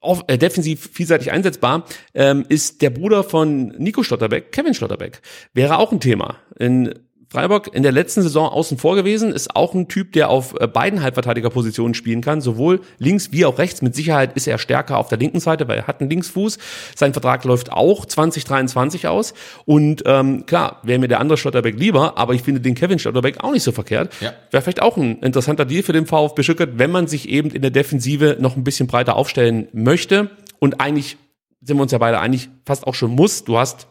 auf, 0.00 0.24
äh, 0.28 0.38
defensiv 0.38 0.90
vielseitig 0.92 1.32
einsetzbar, 1.32 1.84
ähm, 2.14 2.44
ist 2.48 2.82
der 2.82 2.90
Bruder 2.90 3.24
von 3.24 3.68
Nico 3.78 4.02
Schlotterbeck, 4.02 4.52
Kevin 4.52 4.74
Schlotterbeck. 4.74 5.20
Wäre 5.54 5.78
auch 5.78 5.92
ein 5.92 6.00
Thema. 6.00 6.36
In 6.58 6.94
Freiburg 7.30 7.68
in 7.74 7.82
der 7.82 7.92
letzten 7.92 8.22
Saison 8.22 8.48
außen 8.48 8.78
vor 8.78 8.96
gewesen, 8.96 9.32
ist 9.32 9.54
auch 9.54 9.74
ein 9.74 9.88
Typ, 9.88 10.12
der 10.12 10.30
auf 10.30 10.54
äh, 10.58 10.66
beiden 10.66 11.02
Halbverteidigerpositionen 11.02 11.92
spielen 11.92 12.22
kann, 12.22 12.40
sowohl 12.40 12.80
links 12.98 13.32
wie 13.32 13.44
auch 13.44 13.58
rechts. 13.58 13.82
Mit 13.82 13.94
Sicherheit 13.94 14.34
ist 14.34 14.46
er 14.46 14.56
stärker 14.56 14.96
auf 14.96 15.08
der 15.08 15.18
linken 15.18 15.40
Seite, 15.40 15.68
weil 15.68 15.78
er 15.78 15.86
hat 15.86 16.00
einen 16.00 16.08
Linksfuß. 16.08 16.58
Sein 16.96 17.12
Vertrag 17.12 17.44
läuft 17.44 17.70
auch 17.70 18.06
2023 18.06 19.08
aus. 19.08 19.34
Und 19.66 20.04
ähm, 20.06 20.46
klar, 20.46 20.80
wäre 20.84 20.98
mir 20.98 21.08
der 21.08 21.20
andere 21.20 21.36
Schlotterbeck 21.36 21.78
lieber, 21.78 22.16
aber 22.16 22.32
ich 22.32 22.42
finde 22.42 22.62
den 22.62 22.74
Kevin 22.74 22.98
Schlotterbeck 22.98 23.44
auch 23.44 23.52
nicht 23.52 23.62
so 23.62 23.72
verkehrt. 23.72 24.14
Ja. 24.20 24.32
Wäre 24.50 24.62
vielleicht 24.62 24.80
auch 24.80 24.96
ein 24.96 25.18
interessanter 25.18 25.66
Deal 25.66 25.82
für 25.82 25.92
den 25.92 26.06
VfB 26.06 26.42
Stuttgart, 26.42 26.70
wenn 26.76 26.90
man 26.90 27.08
sich 27.08 27.28
eben 27.28 27.50
in 27.50 27.60
der 27.60 27.70
Defensive 27.70 28.38
noch 28.40 28.56
ein 28.56 28.64
bisschen 28.64 28.86
breiter 28.86 29.16
aufstellen 29.16 29.68
möchte. 29.72 30.30
Und 30.60 30.80
eigentlich 30.80 31.18
sind 31.60 31.76
wir 31.76 31.82
uns 31.82 31.92
ja 31.92 31.98
beide 31.98 32.20
einig, 32.20 32.48
fast 32.64 32.86
auch 32.86 32.94
schon 32.94 33.10
muss. 33.10 33.44
Du 33.44 33.58
hast 33.58 33.86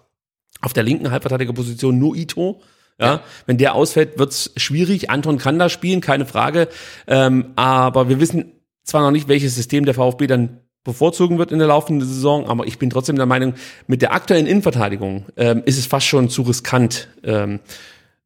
auf 0.61 0.73
der 0.73 0.81
linken 0.81 1.11
Halbverteidigerposition 1.11 1.99
nur 1.99 2.15
Ito. 2.15 2.61
Ja, 2.99 3.21
wenn 3.45 3.57
der 3.57 3.75
ausfällt, 3.75 4.17
wird's 4.17 4.51
schwierig. 4.57 5.09
Anton 5.09 5.37
kann 5.37 5.59
da 5.59 5.69
spielen, 5.69 6.01
keine 6.01 6.25
Frage. 6.25 6.67
Ähm, 7.07 7.51
aber 7.55 8.09
wir 8.09 8.19
wissen 8.19 8.53
zwar 8.83 9.01
noch 9.01 9.11
nicht, 9.11 9.27
welches 9.27 9.55
System 9.55 9.85
der 9.85 9.93
VfB 9.93 10.25
dann 10.27 10.61
bevorzugen 10.83 11.37
wird 11.37 11.51
in 11.51 11.59
der 11.59 11.67
laufenden 11.67 12.07
Saison, 12.07 12.47
aber 12.47 12.65
ich 12.65 12.79
bin 12.79 12.89
trotzdem 12.89 13.17
der 13.17 13.25
Meinung, 13.25 13.55
mit 13.87 14.01
der 14.01 14.13
aktuellen 14.13 14.47
Innenverteidigung 14.47 15.25
ähm, 15.35 15.61
ist 15.65 15.77
es 15.77 15.85
fast 15.85 16.07
schon 16.07 16.29
zu 16.29 16.43
riskant, 16.43 17.09
ähm, 17.23 17.59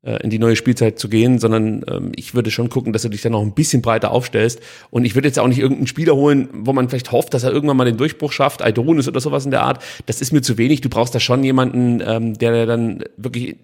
äh, 0.04 0.24
in 0.24 0.30
die 0.30 0.38
neue 0.38 0.56
Spielzeit 0.56 1.00
zu 1.00 1.10
gehen, 1.10 1.40
sondern 1.40 1.84
ähm, 1.88 2.12
ich 2.16 2.36
würde 2.36 2.52
schon 2.52 2.70
gucken, 2.70 2.94
dass 2.94 3.02
du 3.02 3.10
dich 3.10 3.22
dann 3.22 3.32
noch 3.32 3.42
ein 3.42 3.54
bisschen 3.54 3.82
breiter 3.82 4.12
aufstellst. 4.12 4.60
Und 4.92 5.06
ich 5.06 5.16
würde 5.16 5.28
jetzt 5.28 5.40
auch 5.40 5.48
nicht 5.48 5.60
irgendeinen 5.60 5.88
Spieler 5.88 6.16
holen, 6.16 6.50
wo 6.54 6.72
man 6.72 6.88
vielleicht 6.88 7.12
hofft, 7.12 7.34
dass 7.34 7.44
er 7.44 7.52
irgendwann 7.52 7.78
mal 7.78 7.86
den 7.86 7.98
Durchbruch 7.98 8.32
schafft, 8.32 8.62
Aidonis 8.62 9.08
oder 9.08 9.20
sowas 9.20 9.46
in 9.46 9.52
der 9.52 9.64
Art. 9.64 9.84
Das 10.06 10.22
ist 10.22 10.32
mir 10.32 10.42
zu 10.42 10.58
wenig. 10.60 10.82
Du 10.82 10.90
brauchst 10.90 11.16
da 11.16 11.20
schon 11.20 11.44
jemanden, 11.44 12.02
ähm, 12.06 12.36
der 12.36 12.66
dann 12.68 13.04
wirklich, 13.18 13.58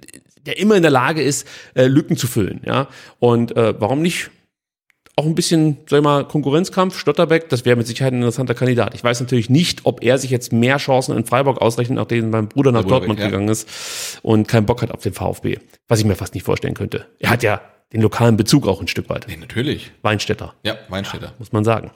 der 0.48 0.58
immer 0.58 0.76
in 0.76 0.82
der 0.82 0.92
Lage 0.92 1.22
ist, 1.22 1.48
äh, 1.76 1.86
Lücken 1.86 2.18
zu 2.18 2.28
füllen. 2.28 2.62
Ja, 2.66 2.88
und 3.20 3.56
äh, 3.56 3.80
warum 3.80 4.02
nicht? 4.02 4.32
Auch 5.20 5.26
ein 5.26 5.34
bisschen, 5.34 5.78
sag 5.90 5.98
ich 5.98 6.04
mal, 6.04 6.28
Konkurrenzkampf, 6.28 6.98
Stotterbeck, 6.98 7.50
das 7.50 7.66
wäre 7.66 7.76
mit 7.76 7.88
Sicherheit 7.88 8.14
ein 8.14 8.18
interessanter 8.18 8.54
Kandidat. 8.54 8.94
Ich 8.94 9.04
weiß 9.04 9.20
natürlich 9.20 9.50
nicht, 9.50 9.82
ob 9.84 10.04
er 10.04 10.20
sich 10.20 10.30
jetzt 10.30 10.54
mehr 10.54 10.78
Chancen 10.78 11.18
in 11.18 11.26
Freiburg 11.26 11.60
ausrechnet, 11.60 11.98
nachdem 11.98 12.30
mein 12.30 12.48
Bruder 12.48 12.72
nach 12.72 12.86
Dortmund 12.86 13.20
ja. 13.20 13.26
gegangen 13.26 13.50
ist 13.50 14.20
und 14.22 14.48
keinen 14.48 14.68
Bock 14.68 14.84
hat 14.84 14.92
auf 14.92 15.02
den 15.02 15.14
VfB. 15.14 15.58
Was 15.88 16.00
ich 16.00 16.06
mir 16.06 16.16
fast 16.16 16.36
nicht 16.36 16.44
vorstellen 16.44 16.76
könnte. 16.76 17.08
Er 17.18 17.32
hat 17.32 17.42
ja 17.42 17.62
den 17.94 18.02
lokalen 18.02 18.36
Bezug 18.36 18.68
auch 18.68 18.82
ein 18.82 18.88
Stück 18.88 19.10
weit. 19.10 19.26
Nee, 19.30 19.38
natürlich. 19.38 19.92
Weinstädter, 20.02 20.54
Ja, 20.64 20.78
Weinstädter. 20.90 21.34
muss 21.40 21.54
man 21.54 21.64
sagen. 21.64 21.92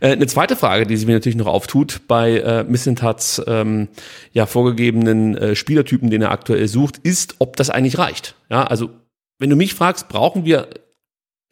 Äh, 0.00 0.12
eine 0.12 0.26
zweite 0.26 0.54
Frage, 0.54 0.86
die 0.86 0.96
sich 0.96 1.06
mir 1.06 1.14
natürlich 1.14 1.36
noch 1.36 1.46
auftut 1.46 2.02
bei 2.08 2.38
äh, 2.38 2.64
Missentats 2.64 3.40
ähm, 3.46 3.88
ja 4.32 4.44
vorgegebenen 4.46 5.36
äh, 5.36 5.56
Spielertypen, 5.56 6.10
den 6.10 6.20
er 6.22 6.30
aktuell 6.30 6.68
sucht, 6.68 6.98
ist, 6.98 7.36
ob 7.38 7.56
das 7.56 7.70
eigentlich 7.70 7.96
reicht. 7.98 8.34
Ja, 8.50 8.64
also 8.64 8.90
wenn 9.38 9.48
du 9.48 9.56
mich 9.56 9.72
fragst, 9.74 10.08
brauchen 10.08 10.44
wir 10.44 10.68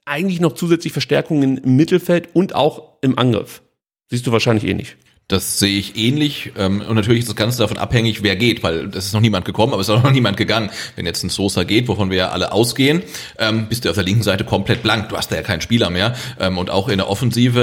eigentlich 0.04 0.40
noch 0.40 0.52
zusätzlich 0.52 0.92
Verstärkungen 0.92 1.56
im 1.58 1.76
Mittelfeld 1.76 2.28
und 2.34 2.54
auch 2.54 2.98
im 3.00 3.18
Angriff. 3.18 3.62
Siehst 4.10 4.26
du 4.26 4.32
wahrscheinlich 4.32 4.64
eh 4.64 4.74
nicht. 4.74 4.96
Das 5.28 5.58
sehe 5.58 5.78
ich 5.78 5.94
ähnlich. 5.98 6.52
Ähm, 6.56 6.80
und 6.80 6.94
natürlich 6.94 7.20
ist 7.20 7.28
das 7.28 7.36
Ganze 7.36 7.58
davon 7.58 7.76
abhängig, 7.76 8.22
wer 8.22 8.34
geht, 8.34 8.62
weil 8.62 8.86
es 8.94 9.04
ist 9.04 9.12
noch 9.12 9.20
niemand 9.20 9.44
gekommen, 9.44 9.74
aber 9.74 9.82
es 9.82 9.88
ist 9.88 9.94
auch 9.94 10.02
noch 10.02 10.10
niemand 10.10 10.38
gegangen. 10.38 10.70
Wenn 10.96 11.04
jetzt 11.04 11.22
ein 11.22 11.28
Sosa 11.28 11.64
geht, 11.64 11.86
wovon 11.86 12.08
wir 12.08 12.16
ja 12.16 12.28
alle 12.30 12.50
ausgehen, 12.50 13.02
ähm, 13.38 13.66
bist 13.66 13.84
du 13.84 13.90
auf 13.90 13.94
der 13.94 14.04
linken 14.04 14.22
Seite 14.22 14.44
komplett 14.44 14.82
blank. 14.82 15.10
Du 15.10 15.18
hast 15.18 15.30
da 15.30 15.36
ja 15.36 15.42
keinen 15.42 15.60
Spieler 15.60 15.90
mehr. 15.90 16.14
Ähm, 16.40 16.56
und 16.56 16.70
auch 16.70 16.88
in 16.88 16.96
der 16.96 17.10
Offensive 17.10 17.58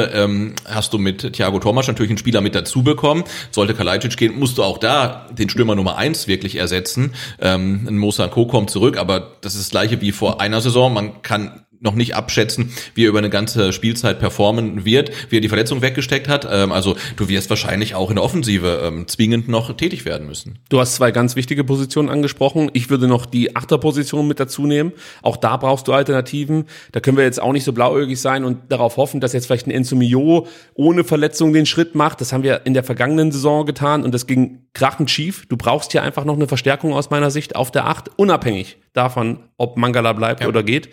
hast 0.65 0.93
du 0.93 0.99
mit 0.99 1.33
Thiago 1.33 1.57
Thomas 1.59 1.87
natürlich 1.87 2.11
einen 2.11 2.19
Spieler 2.19 2.41
mit 2.41 2.53
dazu 2.53 2.83
bekommen. 2.83 3.23
Sollte 3.49 3.73
Kalajdzic 3.73 4.15
gehen, 4.15 4.37
musst 4.37 4.57
du 4.57 4.63
auch 4.63 4.77
da 4.77 5.27
den 5.31 5.49
Stürmer 5.49 5.75
Nummer 5.75 5.97
eins 5.97 6.27
wirklich 6.27 6.57
ersetzen. 6.57 7.13
Ein 7.39 7.97
Mosa 7.97 8.27
Co. 8.27 8.45
kommt 8.45 8.69
zurück, 8.69 8.97
aber 8.97 9.37
das 9.41 9.55
ist 9.55 9.63
das 9.63 9.69
gleiche 9.71 10.01
wie 10.01 10.11
vor 10.11 10.41
einer 10.41 10.61
Saison. 10.61 10.93
Man 10.93 11.21
kann 11.21 11.65
noch 11.85 11.95
nicht 11.95 12.15
abschätzen, 12.15 12.73
wie 12.93 13.05
er 13.05 13.09
über 13.09 13.19
eine 13.19 13.29
ganze 13.29 13.71
Spielzeit 13.71 14.19
performen 14.19 14.83
wird, 14.83 15.11
wie 15.29 15.37
er 15.37 15.41
die 15.41 15.47
Verletzung 15.47 15.81
weggesteckt 15.81 16.27
hat. 16.27 16.45
Ähm, 16.51 16.71
also 16.73 16.97
du 17.15 17.29
wirst 17.29 17.49
wahrscheinlich 17.49 17.95
auch 17.95 18.09
in 18.09 18.15
der 18.17 18.23
Offensive 18.25 18.81
ähm, 18.83 19.07
zwingend 19.07 19.47
noch 19.47 19.75
tätig 19.77 20.03
werden 20.03 20.27
müssen. 20.27 20.59
Du 20.69 20.79
hast 20.79 20.95
zwei 20.95 21.11
ganz 21.11 21.35
wichtige 21.37 21.63
Positionen 21.63 22.09
angesprochen. 22.09 22.69
Ich 22.73 22.89
würde 22.89 23.07
noch 23.07 23.25
die 23.25 23.55
Achterposition 23.55 24.27
mit 24.27 24.39
dazu 24.39 24.65
nehmen. 24.65 24.91
Auch 25.21 25.37
da 25.37 25.55
brauchst 25.57 25.87
du 25.87 25.93
Alternativen. 25.93 26.65
Da 26.91 26.99
können 26.99 27.15
wir 27.17 27.23
jetzt 27.23 27.41
auch 27.41 27.53
nicht 27.53 27.63
so 27.63 27.71
blauäugig 27.71 28.19
sein 28.19 28.43
und 28.43 28.71
darauf 28.71 28.97
hoffen, 28.97 29.21
dass 29.21 29.33
jetzt 29.33 29.45
vielleicht 29.45 29.67
ein 29.67 29.71
Enzo 29.71 29.95
Mio 29.95 30.47
ohne 30.73 31.03
Verletzung 31.03 31.53
den 31.53 31.65
Schritt 31.65 31.95
macht. 31.95 32.19
Das 32.19 32.33
haben 32.33 32.43
wir 32.43 32.65
in 32.65 32.73
der 32.73 32.83
vergangenen 32.83 33.31
Saison 33.31 33.65
getan 33.65 34.03
und 34.03 34.13
das 34.13 34.25
ging 34.25 34.63
krachend 34.73 35.09
schief. 35.11 35.45
Du 35.47 35.55
brauchst 35.57 35.91
hier 35.91 36.01
einfach 36.03 36.25
noch 36.25 36.35
eine 36.35 36.47
Verstärkung 36.47 36.93
aus 36.93 37.09
meiner 37.09 37.31
Sicht 37.31 37.55
auf 37.55 37.71
der 37.71 37.85
Acht, 37.85 38.09
unabhängig 38.17 38.77
davon, 38.93 39.39
ob 39.57 39.77
Mangala 39.77 40.13
bleibt 40.13 40.41
Ja. 40.41 40.47
oder 40.47 40.63
geht. 40.63 40.89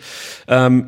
Ähm, 0.47 0.82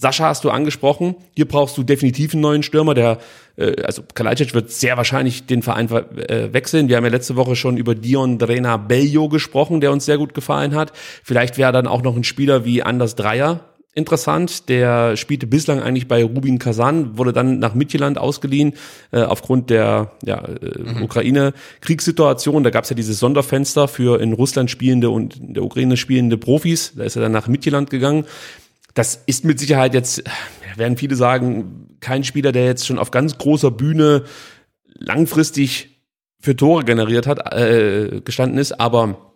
Sascha 0.00 0.28
hast 0.28 0.44
du 0.44 0.50
angesprochen. 0.50 1.14
Hier 1.36 1.46
brauchst 1.46 1.76
du 1.76 1.82
definitiv 1.82 2.32
einen 2.32 2.40
neuen 2.40 2.62
Stürmer, 2.62 2.94
der, 2.94 3.18
äh, 3.56 3.82
also 3.82 4.02
Kalajdzic 4.14 4.54
wird 4.54 4.70
sehr 4.70 4.96
wahrscheinlich 4.96 5.44
den 5.44 5.60
Verein 5.60 5.88
ver- 5.88 6.10
äh, 6.30 6.54
wechseln. 6.54 6.88
Wir 6.88 6.96
haben 6.96 7.04
ja 7.04 7.10
letzte 7.10 7.36
Woche 7.36 7.54
schon 7.54 7.76
über 7.76 7.94
Dion 7.94 8.38
Drena 8.38 8.78
Bello 8.78 9.28
gesprochen, 9.28 9.82
der 9.82 9.92
uns 9.92 10.06
sehr 10.06 10.16
gut 10.16 10.32
gefallen 10.32 10.74
hat. 10.74 10.92
Vielleicht 11.22 11.58
wäre 11.58 11.72
dann 11.72 11.86
auch 11.86 12.02
noch 12.02 12.16
ein 12.16 12.24
Spieler 12.24 12.64
wie 12.64 12.82
Anders 12.82 13.14
Dreier 13.14 13.60
interessant. 13.92 14.70
Der 14.70 15.18
spielte 15.18 15.46
bislang 15.46 15.82
eigentlich 15.82 16.08
bei 16.08 16.22
Rubin 16.24 16.58
Kazan, 16.58 17.18
wurde 17.18 17.34
dann 17.34 17.58
nach 17.58 17.74
Midtjylland 17.74 18.16
ausgeliehen 18.16 18.72
äh, 19.10 19.20
aufgrund 19.20 19.68
der 19.68 20.12
ja, 20.24 20.42
äh, 20.48 21.02
Ukraine-Kriegssituation. 21.02 22.62
Da 22.62 22.70
gab 22.70 22.84
es 22.84 22.90
ja 22.90 22.96
dieses 22.96 23.18
Sonderfenster 23.18 23.86
für 23.86 24.18
in 24.18 24.32
Russland 24.32 24.70
spielende 24.70 25.10
und 25.10 25.36
in 25.36 25.52
der 25.52 25.62
Ukraine 25.62 25.98
spielende 25.98 26.38
Profis. 26.38 26.94
Da 26.96 27.04
ist 27.04 27.16
er 27.16 27.22
dann 27.22 27.32
nach 27.32 27.48
Midtjylland 27.48 27.90
gegangen. 27.90 28.24
Das 28.94 29.22
ist 29.26 29.44
mit 29.44 29.58
Sicherheit 29.58 29.94
jetzt, 29.94 30.22
werden 30.76 30.96
viele 30.96 31.16
sagen, 31.16 31.96
kein 32.00 32.24
Spieler, 32.24 32.52
der 32.52 32.64
jetzt 32.64 32.86
schon 32.86 32.98
auf 32.98 33.10
ganz 33.10 33.38
großer 33.38 33.70
Bühne 33.70 34.24
langfristig 34.84 36.04
für 36.40 36.56
Tore 36.56 36.84
generiert 36.84 37.26
hat, 37.26 37.52
äh, 37.52 38.20
gestanden 38.24 38.58
ist, 38.58 38.80
aber 38.80 39.29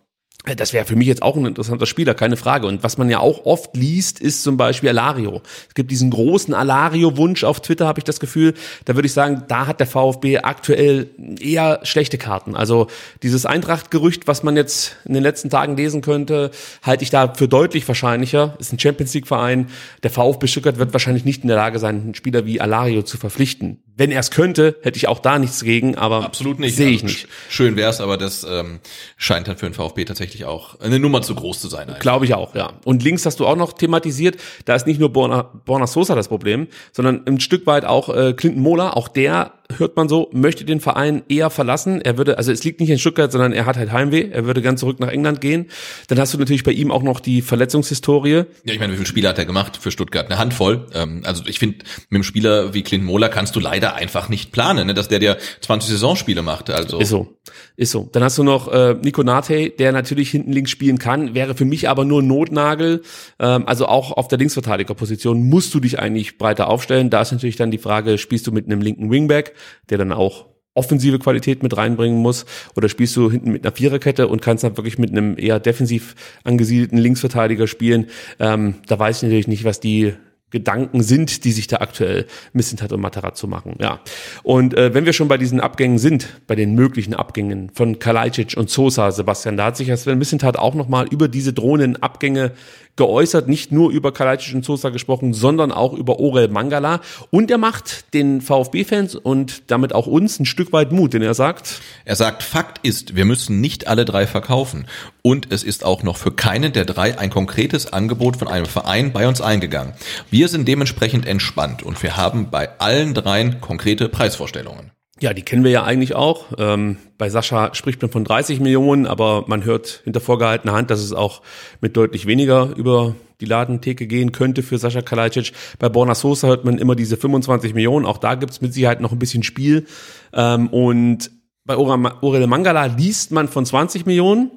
das 0.53 0.73
wäre 0.73 0.85
für 0.85 0.95
mich 0.95 1.07
jetzt 1.07 1.23
auch 1.23 1.35
ein 1.35 1.45
interessanter 1.45 1.87
Spieler, 1.87 2.13
keine 2.13 2.37
Frage. 2.37 2.67
Und 2.67 2.83
was 2.83 2.97
man 2.97 3.09
ja 3.09 3.19
auch 3.19 3.45
oft 3.45 3.75
liest, 3.75 4.19
ist 4.19 4.43
zum 4.43 4.57
Beispiel 4.57 4.89
Alario. 4.89 5.41
Es 5.67 5.73
gibt 5.73 5.89
diesen 5.89 6.11
großen 6.11 6.53
Alario-Wunsch 6.53 7.43
auf 7.43 7.61
Twitter, 7.61 7.87
habe 7.87 7.99
ich 7.99 8.03
das 8.03 8.19
Gefühl. 8.19 8.53
Da 8.85 8.95
würde 8.95 9.07
ich 9.07 9.13
sagen, 9.13 9.43
da 9.47 9.65
hat 9.65 9.79
der 9.79 9.87
VfB 9.87 10.39
aktuell 10.39 11.09
eher 11.39 11.79
schlechte 11.83 12.17
Karten. 12.17 12.55
Also 12.55 12.87
dieses 13.23 13.45
Eintracht-Gerücht, 13.45 14.27
was 14.27 14.43
man 14.43 14.55
jetzt 14.55 14.97
in 15.05 15.13
den 15.13 15.23
letzten 15.23 15.49
Tagen 15.49 15.75
lesen 15.75 16.01
könnte, 16.01 16.51
halte 16.83 17.03
ich 17.03 17.09
da 17.09 17.33
für 17.33 17.47
deutlich 17.47 17.87
wahrscheinlicher. 17.87 18.55
Ist 18.59 18.73
ein 18.73 18.79
Champions 18.79 19.13
League-Verein. 19.13 19.67
Der 20.03 20.11
VfB 20.11 20.47
Stuttgart 20.47 20.77
wird 20.77 20.93
wahrscheinlich 20.93 21.25
nicht 21.25 21.41
in 21.41 21.47
der 21.47 21.57
Lage 21.57 21.79
sein, 21.79 22.01
einen 22.01 22.15
Spieler 22.15 22.45
wie 22.45 22.61
Alario 22.61 23.01
zu 23.01 23.17
verpflichten. 23.17 23.79
Wenn 23.97 24.11
er 24.11 24.19
es 24.19 24.29
könnte, 24.31 24.75
hätte 24.81 24.97
ich 24.97 25.07
auch 25.07 25.19
da 25.19 25.39
nichts 25.39 25.63
gegen, 25.63 25.95
aber 25.95 26.25
Absolut 26.25 26.59
nicht. 26.59 26.75
sehe 26.75 26.89
ich 26.89 26.95
Also, 27.03 27.05
nicht. 27.05 27.25
sch- 27.25 27.29
Schön 27.49 27.75
wär's, 27.77 28.01
aber 28.01 28.17
das 28.17 28.45
ähm, 28.49 28.79
scheint 29.15 29.47
dann 29.47 29.55
für 29.57 29.65
den 29.67 29.73
VfB 29.73 30.03
tatsächlich 30.03 30.43
auch 30.45 30.79
eine 30.81 30.99
Nummer 30.99 31.21
zu 31.21 31.33
groß 31.33 31.61
zu 31.61 31.69
sein. 31.69 31.93
Glaube 31.99 32.25
ich 32.25 32.33
auch, 32.33 32.55
ja. 32.55 32.73
Und 32.83 33.03
links 33.03 33.25
hast 33.25 33.39
du 33.39 33.47
auch 33.47 33.55
noch 33.55 33.71
thematisiert, 33.73 34.35
da 34.65 34.75
ist 34.75 34.85
nicht 34.85 34.99
nur 34.99 35.13
Borna, 35.13 35.43
Borna 35.65 35.87
Sosa 35.87 36.13
das 36.13 36.27
Problem, 36.27 36.67
sondern 36.91 37.23
ein 37.25 37.39
Stück 37.39 37.65
weit 37.67 37.85
auch 37.85 38.09
äh, 38.09 38.33
Clinton 38.33 38.61
Mola, 38.61 38.91
auch 38.91 39.07
der 39.07 39.53
hört 39.77 39.95
man 39.95 40.07
so, 40.07 40.29
möchte 40.31 40.65
den 40.65 40.79
Verein 40.79 41.23
eher 41.27 41.49
verlassen. 41.49 42.01
Er 42.01 42.17
würde, 42.17 42.37
also 42.37 42.51
es 42.51 42.63
liegt 42.63 42.79
nicht 42.79 42.89
in 42.89 42.99
Stuttgart, 42.99 43.31
sondern 43.31 43.53
er 43.53 43.65
hat 43.65 43.77
halt 43.77 43.91
Heimweh. 43.91 44.29
Er 44.31 44.45
würde 44.45 44.61
gern 44.61 44.77
zurück 44.77 44.99
nach 44.99 45.09
England 45.09 45.41
gehen. 45.41 45.67
Dann 46.07 46.19
hast 46.19 46.33
du 46.33 46.37
natürlich 46.37 46.63
bei 46.63 46.71
ihm 46.71 46.91
auch 46.91 47.03
noch 47.03 47.19
die 47.19 47.41
Verletzungshistorie. 47.41 48.33
Ja, 48.33 48.45
ich 48.65 48.79
meine, 48.79 48.93
wie 48.93 48.97
viele 48.97 49.07
Spiele 49.07 49.29
hat 49.29 49.37
er 49.37 49.45
gemacht 49.45 49.77
für 49.77 49.91
Stuttgart? 49.91 50.27
Eine 50.27 50.37
Handvoll. 50.37 50.87
Ähm, 50.93 51.21
also 51.25 51.43
ich 51.47 51.59
finde, 51.59 51.77
mit 52.09 52.17
einem 52.17 52.23
Spieler 52.23 52.73
wie 52.73 52.83
Clint 52.83 53.03
Mola 53.03 53.29
kannst 53.29 53.55
du 53.55 53.59
leider 53.59 53.95
einfach 53.95 54.29
nicht 54.29 54.51
planen, 54.51 54.87
ne? 54.87 54.93
dass 54.93 55.07
der 55.07 55.19
dir 55.19 55.37
20 55.61 55.89
Saisonspiele 55.89 56.41
macht. 56.41 56.69
Also 56.69 56.99
ist 56.99 57.09
so, 57.09 57.35
ist 57.75 57.91
so. 57.91 58.09
Dann 58.11 58.23
hast 58.23 58.37
du 58.37 58.43
noch 58.43 58.71
äh, 58.71 58.95
Nico 59.01 59.23
Nate, 59.23 59.71
der 59.71 59.91
natürlich 59.91 60.29
hinten 60.29 60.51
links 60.51 60.71
spielen 60.71 60.99
kann, 60.99 61.33
wäre 61.33 61.55
für 61.55 61.65
mich 61.65 61.89
aber 61.89 62.05
nur 62.05 62.21
Notnagel. 62.21 63.01
Ähm, 63.39 63.67
also 63.67 63.87
auch 63.87 64.11
auf 64.11 64.27
der 64.27 64.37
Linksverteidigerposition 64.37 65.43
musst 65.49 65.73
du 65.73 65.79
dich 65.79 65.99
eigentlich 65.99 66.37
breiter 66.37 66.67
aufstellen. 66.69 67.09
Da 67.09 67.21
ist 67.21 67.31
natürlich 67.31 67.55
dann 67.55 67.71
die 67.71 67.77
Frage, 67.77 68.17
spielst 68.17 68.45
du 68.47 68.51
mit 68.51 68.65
einem 68.65 68.81
linken 68.81 69.09
Wingback, 69.09 69.54
der 69.89 69.97
dann 69.97 70.11
auch 70.11 70.47
offensive 70.75 71.19
Qualität 71.19 71.63
mit 71.63 71.75
reinbringen 71.75 72.19
muss 72.19 72.45
oder 72.75 72.89
spielst 72.89 73.15
du 73.15 73.31
hinten 73.31 73.51
mit 73.51 73.65
einer 73.65 73.75
Viererkette 73.75 74.27
und 74.27 74.41
kannst 74.41 74.63
dann 74.63 74.77
wirklich 74.77 74.97
mit 74.97 75.09
einem 75.11 75.37
eher 75.37 75.59
defensiv 75.59 76.15
angesiedelten 76.43 76.97
Linksverteidiger 76.97 77.65
spielen. 77.65 78.07
Ähm, 78.39 78.75
da 78.87 78.99
weiß 78.99 79.17
ich 79.17 79.23
natürlich 79.23 79.47
nicht, 79.47 79.63
was 79.63 79.79
die 79.79 80.13
Gedanken 80.51 81.01
sind, 81.01 81.43
die 81.43 81.51
sich 81.51 81.67
da 81.67 81.77
aktuell 81.77 82.27
Missentat 82.53 82.93
und 82.93 83.01
Materazzo 83.01 83.47
machen. 83.47 83.75
Ja. 83.79 83.99
Und 84.43 84.73
äh, 84.73 84.93
wenn 84.93 85.05
wir 85.05 85.11
schon 85.11 85.27
bei 85.27 85.37
diesen 85.37 85.59
Abgängen 85.59 85.97
sind, 85.97 86.41
bei 86.47 86.55
den 86.55 86.75
möglichen 86.75 87.13
Abgängen 87.13 87.71
von 87.73 87.99
Kalajdzic 87.99 88.55
und 88.55 88.69
Sosa, 88.69 89.11
Sebastian, 89.11 89.57
da 89.57 89.65
hat 89.65 89.77
sich 89.77 89.87
ja 89.87 89.97
Sven 89.97 90.17
Missentat 90.17 90.57
auch 90.57 90.75
nochmal 90.75 91.07
über 91.09 91.27
diese 91.27 91.51
drohenden 91.51 92.01
Abgänge 92.01 92.51
geäußert, 92.95 93.47
nicht 93.47 93.71
nur 93.71 93.91
über 93.91 94.11
Kalajdzic 94.11 94.55
und 94.55 94.65
Sosa 94.65 94.89
gesprochen, 94.89 95.33
sondern 95.33 95.71
auch 95.71 95.93
über 95.93 96.19
Orel 96.19 96.47
Mangala. 96.47 97.01
Und 97.31 97.51
er 97.51 97.57
macht 97.57 98.13
den 98.13 98.41
VfB-Fans 98.41 99.15
und 99.15 99.63
damit 99.71 99.93
auch 99.93 100.07
uns 100.07 100.39
ein 100.39 100.45
Stück 100.45 100.71
weit 100.73 100.91
Mut, 100.91 101.13
denn 101.13 101.21
er 101.21 101.33
sagt... 101.33 101.81
Er 102.05 102.15
sagt, 102.15 102.43
Fakt 102.43 102.85
ist, 102.85 103.15
wir 103.15 103.25
müssen 103.25 103.61
nicht 103.61 103.87
alle 103.87 104.05
drei 104.05 104.27
verkaufen. 104.27 104.87
Und 105.21 105.51
es 105.51 105.63
ist 105.63 105.83
auch 105.83 106.03
noch 106.03 106.17
für 106.17 106.31
keinen 106.31 106.71
der 106.71 106.85
drei 106.85 107.17
ein 107.17 107.29
konkretes 107.29 107.91
Angebot 107.91 108.37
von 108.37 108.47
einem 108.47 108.65
Verein 108.65 109.11
bei 109.11 109.27
uns 109.27 109.41
eingegangen. 109.41 109.93
Wir 110.29 110.47
sind 110.47 110.67
dementsprechend 110.67 111.25
entspannt 111.25 111.83
und 111.83 112.01
wir 112.03 112.15
haben 112.15 112.49
bei 112.49 112.79
allen 112.79 113.13
dreien 113.13 113.59
konkrete 113.61 114.07
Preisvorstellungen. 114.07 114.91
Ja, 115.21 115.33
die 115.33 115.43
kennen 115.43 115.63
wir 115.63 115.71
ja 115.71 115.83
eigentlich 115.83 116.13
auch. 116.13 116.47
Ähm, 116.57 116.97
bei 117.17 117.29
Sascha 117.29 117.73
spricht 117.73 118.01
man 118.01 118.11
von 118.11 118.25
30 118.25 118.59
Millionen, 118.59 119.07
aber 119.07 119.45
man 119.47 119.63
hört 119.63 120.01
hinter 120.03 120.19
vorgehaltener 120.19 120.73
Hand, 120.73 120.91
dass 120.91 120.99
es 120.99 121.13
auch 121.13 121.41
mit 121.79 121.95
deutlich 121.95 122.25
weniger 122.25 122.75
über 122.75 123.15
die 123.39 123.45
Ladentheke 123.45 124.07
gehen 124.07 124.33
könnte 124.33 124.61
für 124.61 124.77
Sascha 124.77 125.01
Kalajdzic. 125.01 125.53
Bei 125.79 125.87
Borna 125.87 126.15
Sosa 126.15 126.47
hört 126.47 126.65
man 126.65 126.77
immer 126.77 126.95
diese 126.95 127.15
25 127.15 127.73
Millionen. 127.73 128.05
Auch 128.05 128.17
da 128.17 128.35
gibt's 128.35 128.59
mit 128.59 128.73
Sicherheit 128.73 128.99
noch 128.99 129.13
ein 129.13 129.19
bisschen 129.19 129.43
Spiel. 129.43 129.85
Ähm, 130.33 130.67
und 130.67 131.31
bei 131.63 131.77
Orele 131.77 132.47
Mangala 132.47 132.85
liest 132.85 133.31
man 133.31 133.47
von 133.47 133.65
20 133.65 134.05
Millionen. 134.05 134.51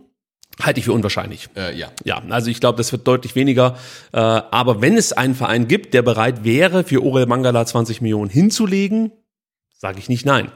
Halte 0.61 0.81
ich 0.81 0.87
für 0.87 0.92
unwahrscheinlich. 0.92 1.49
Äh, 1.57 1.79
ja. 1.79 1.88
Ja, 2.05 2.21
also 2.31 2.51
ich 2.51 2.59
glaube, 2.59 2.79
das 2.79 2.90
wird 2.90 3.07
deutlich 3.07 3.37
weniger. 3.37 3.77
Äh, 4.12 4.18
aber 4.18 4.81
wenn 4.81 4.97
es 4.97 5.12
einen 5.12 5.37
Verein 5.37 5.68
gibt, 5.68 5.94
der 5.94 6.03
bereit 6.03 6.42
wäre, 6.42 6.83
für 6.83 7.03
Orel 7.05 7.27
Mangala 7.27 7.64
20 7.64 8.01
Millionen 8.01 8.29
hinzulegen, 8.29 9.12
sage 9.79 9.99
ich 9.99 10.09
nicht 10.09 10.27
nein. 10.27 10.51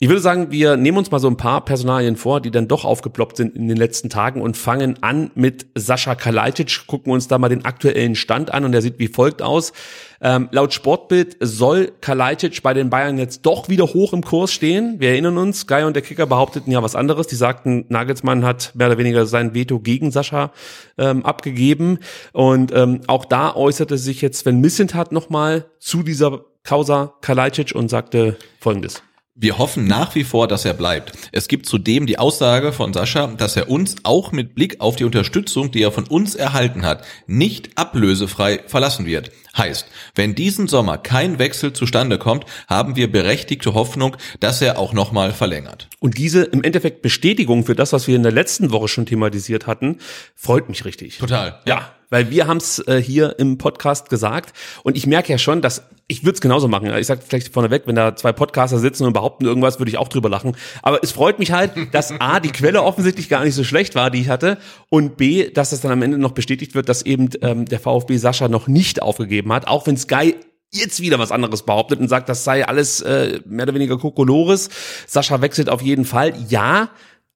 Ich 0.00 0.08
würde 0.08 0.20
sagen, 0.20 0.52
wir 0.52 0.76
nehmen 0.76 0.96
uns 0.96 1.10
mal 1.10 1.18
so 1.18 1.26
ein 1.26 1.36
paar 1.36 1.64
Personalien 1.64 2.14
vor, 2.14 2.40
die 2.40 2.52
dann 2.52 2.68
doch 2.68 2.84
aufgeploppt 2.84 3.36
sind 3.36 3.56
in 3.56 3.66
den 3.66 3.76
letzten 3.76 4.08
Tagen 4.08 4.42
und 4.42 4.56
fangen 4.56 5.02
an 5.02 5.32
mit 5.34 5.66
Sascha 5.74 6.14
Kalajdzic, 6.14 6.86
gucken 6.86 7.12
uns 7.12 7.26
da 7.26 7.36
mal 7.36 7.48
den 7.48 7.64
aktuellen 7.64 8.14
Stand 8.14 8.54
an 8.54 8.64
und 8.64 8.70
der 8.70 8.80
sieht 8.80 9.00
wie 9.00 9.08
folgt 9.08 9.42
aus. 9.42 9.72
Ähm, 10.20 10.48
laut 10.52 10.72
Sportbild 10.72 11.36
soll 11.40 11.90
Kalajdzic 12.00 12.62
bei 12.62 12.74
den 12.74 12.90
Bayern 12.90 13.18
jetzt 13.18 13.42
doch 13.42 13.68
wieder 13.68 13.86
hoch 13.86 14.12
im 14.12 14.22
Kurs 14.22 14.52
stehen. 14.52 15.00
Wir 15.00 15.08
erinnern 15.10 15.36
uns, 15.36 15.66
Guy 15.66 15.82
und 15.82 15.94
der 15.94 16.02
Kicker 16.02 16.26
behaupteten 16.26 16.70
ja 16.70 16.80
was 16.80 16.94
anderes. 16.94 17.26
Die 17.26 17.34
sagten, 17.34 17.84
Nagelsmann 17.88 18.44
hat 18.44 18.76
mehr 18.76 18.86
oder 18.86 18.98
weniger 18.98 19.26
sein 19.26 19.52
Veto 19.52 19.80
gegen 19.80 20.12
Sascha 20.12 20.52
ähm, 20.96 21.26
abgegeben 21.26 21.98
und 22.32 22.70
ähm, 22.72 23.00
auch 23.08 23.24
da 23.24 23.52
äußerte 23.52 23.98
sich 23.98 24.22
jetzt 24.22 24.38
Sven 24.40 24.60
Missentat 24.60 25.10
nochmal 25.10 25.64
zu 25.80 26.04
dieser 26.04 26.44
Causa 26.68 27.14
Kalajdzic 27.22 27.74
und 27.74 27.88
sagte 27.88 28.36
Folgendes. 28.60 29.02
Wir 29.34 29.56
hoffen 29.56 29.86
nach 29.86 30.14
wie 30.14 30.24
vor, 30.24 30.48
dass 30.48 30.66
er 30.66 30.74
bleibt. 30.74 31.12
Es 31.32 31.48
gibt 31.48 31.64
zudem 31.64 32.06
die 32.06 32.18
Aussage 32.18 32.74
von 32.74 32.92
Sascha, 32.92 33.28
dass 33.28 33.56
er 33.56 33.70
uns 33.70 33.96
auch 34.02 34.32
mit 34.32 34.54
Blick 34.54 34.78
auf 34.82 34.96
die 34.96 35.04
Unterstützung, 35.04 35.70
die 35.70 35.80
er 35.80 35.92
von 35.92 36.06
uns 36.06 36.34
erhalten 36.34 36.84
hat, 36.84 37.06
nicht 37.26 37.70
ablösefrei 37.78 38.60
verlassen 38.66 39.06
wird. 39.06 39.30
Heißt, 39.56 39.86
wenn 40.14 40.34
diesen 40.34 40.68
Sommer 40.68 40.98
kein 40.98 41.38
Wechsel 41.38 41.72
zustande 41.72 42.18
kommt, 42.18 42.44
haben 42.68 42.96
wir 42.96 43.10
berechtigte 43.10 43.72
Hoffnung, 43.72 44.18
dass 44.40 44.60
er 44.60 44.78
auch 44.78 44.92
nochmal 44.92 45.32
verlängert. 45.32 45.88
Und 46.00 46.18
diese 46.18 46.42
im 46.42 46.62
Endeffekt 46.62 47.00
Bestätigung 47.00 47.64
für 47.64 47.76
das, 47.76 47.94
was 47.94 48.08
wir 48.08 48.16
in 48.16 48.24
der 48.24 48.32
letzten 48.32 48.72
Woche 48.72 48.88
schon 48.88 49.06
thematisiert 49.06 49.66
hatten, 49.66 50.00
freut 50.34 50.68
mich 50.68 50.84
richtig. 50.84 51.16
Total. 51.16 51.60
Ja, 51.64 51.94
weil 52.10 52.30
wir 52.30 52.46
haben 52.46 52.58
es 52.58 52.78
äh, 52.86 53.02
hier 53.02 53.38
im 53.38 53.58
Podcast 53.58 54.08
gesagt 54.08 54.52
und 54.82 54.96
ich 54.96 55.06
merke 55.06 55.32
ja 55.32 55.38
schon, 55.38 55.62
dass 55.62 55.82
ich 56.08 56.24
würde 56.24 56.36
es 56.36 56.40
genauso 56.40 56.68
machen. 56.68 56.90
Ich 56.96 57.06
sage 57.06 57.20
gleich 57.28 57.50
vorneweg, 57.50 57.82
wenn 57.86 57.94
da 57.94 58.16
zwei 58.16 58.32
Podcaster 58.32 58.78
sitzen 58.78 59.04
und 59.04 59.12
behaupten 59.12 59.44
irgendwas, 59.44 59.78
würde 59.78 59.90
ich 59.90 59.98
auch 59.98 60.08
drüber 60.08 60.30
lachen. 60.30 60.56
Aber 60.82 61.02
es 61.02 61.12
freut 61.12 61.38
mich 61.38 61.52
halt, 61.52 61.72
dass 61.92 62.18
A, 62.18 62.40
die 62.40 62.50
Quelle 62.50 62.82
offensichtlich 62.82 63.28
gar 63.28 63.44
nicht 63.44 63.54
so 63.54 63.62
schlecht 63.62 63.94
war, 63.94 64.10
die 64.10 64.22
ich 64.22 64.30
hatte 64.30 64.56
und 64.88 65.18
B, 65.18 65.50
dass 65.50 65.72
es 65.72 65.82
dann 65.82 65.92
am 65.92 66.00
Ende 66.00 66.16
noch 66.16 66.32
bestätigt 66.32 66.74
wird, 66.74 66.88
dass 66.88 67.02
eben 67.02 67.28
ähm, 67.42 67.66
der 67.66 67.78
VfB 67.78 68.16
Sascha 68.16 68.48
noch 68.48 68.68
nicht 68.68 69.02
aufgegeben 69.02 69.52
hat, 69.52 69.68
auch 69.68 69.86
wenn 69.86 69.98
Sky 69.98 70.34
jetzt 70.72 71.00
wieder 71.00 71.18
was 71.18 71.32
anderes 71.32 71.62
behauptet 71.62 72.00
und 72.00 72.08
sagt, 72.08 72.28
das 72.28 72.44
sei 72.44 72.66
alles 72.66 73.00
äh, 73.02 73.40
mehr 73.46 73.64
oder 73.64 73.74
weniger 73.74 73.98
Kokolores. 73.98 74.70
Sascha 75.06 75.40
wechselt 75.40 75.68
auf 75.68 75.82
jeden 75.82 76.04
Fall. 76.04 76.34
Ja, 76.48 76.90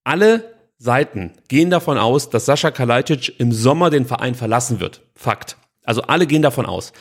alle 0.04 0.44
Seiten 0.82 1.30
gehen 1.46 1.70
davon 1.70 1.96
aus, 1.96 2.28
dass 2.28 2.44
Sascha 2.44 2.72
Kalajdzic 2.72 3.38
im 3.38 3.52
Sommer 3.52 3.88
den 3.88 4.04
Verein 4.04 4.34
verlassen 4.34 4.80
wird. 4.80 5.02
Fakt. 5.14 5.56
Also 5.84 6.02
alle 6.02 6.26
gehen 6.26 6.42
davon 6.42 6.66
aus. 6.66 6.92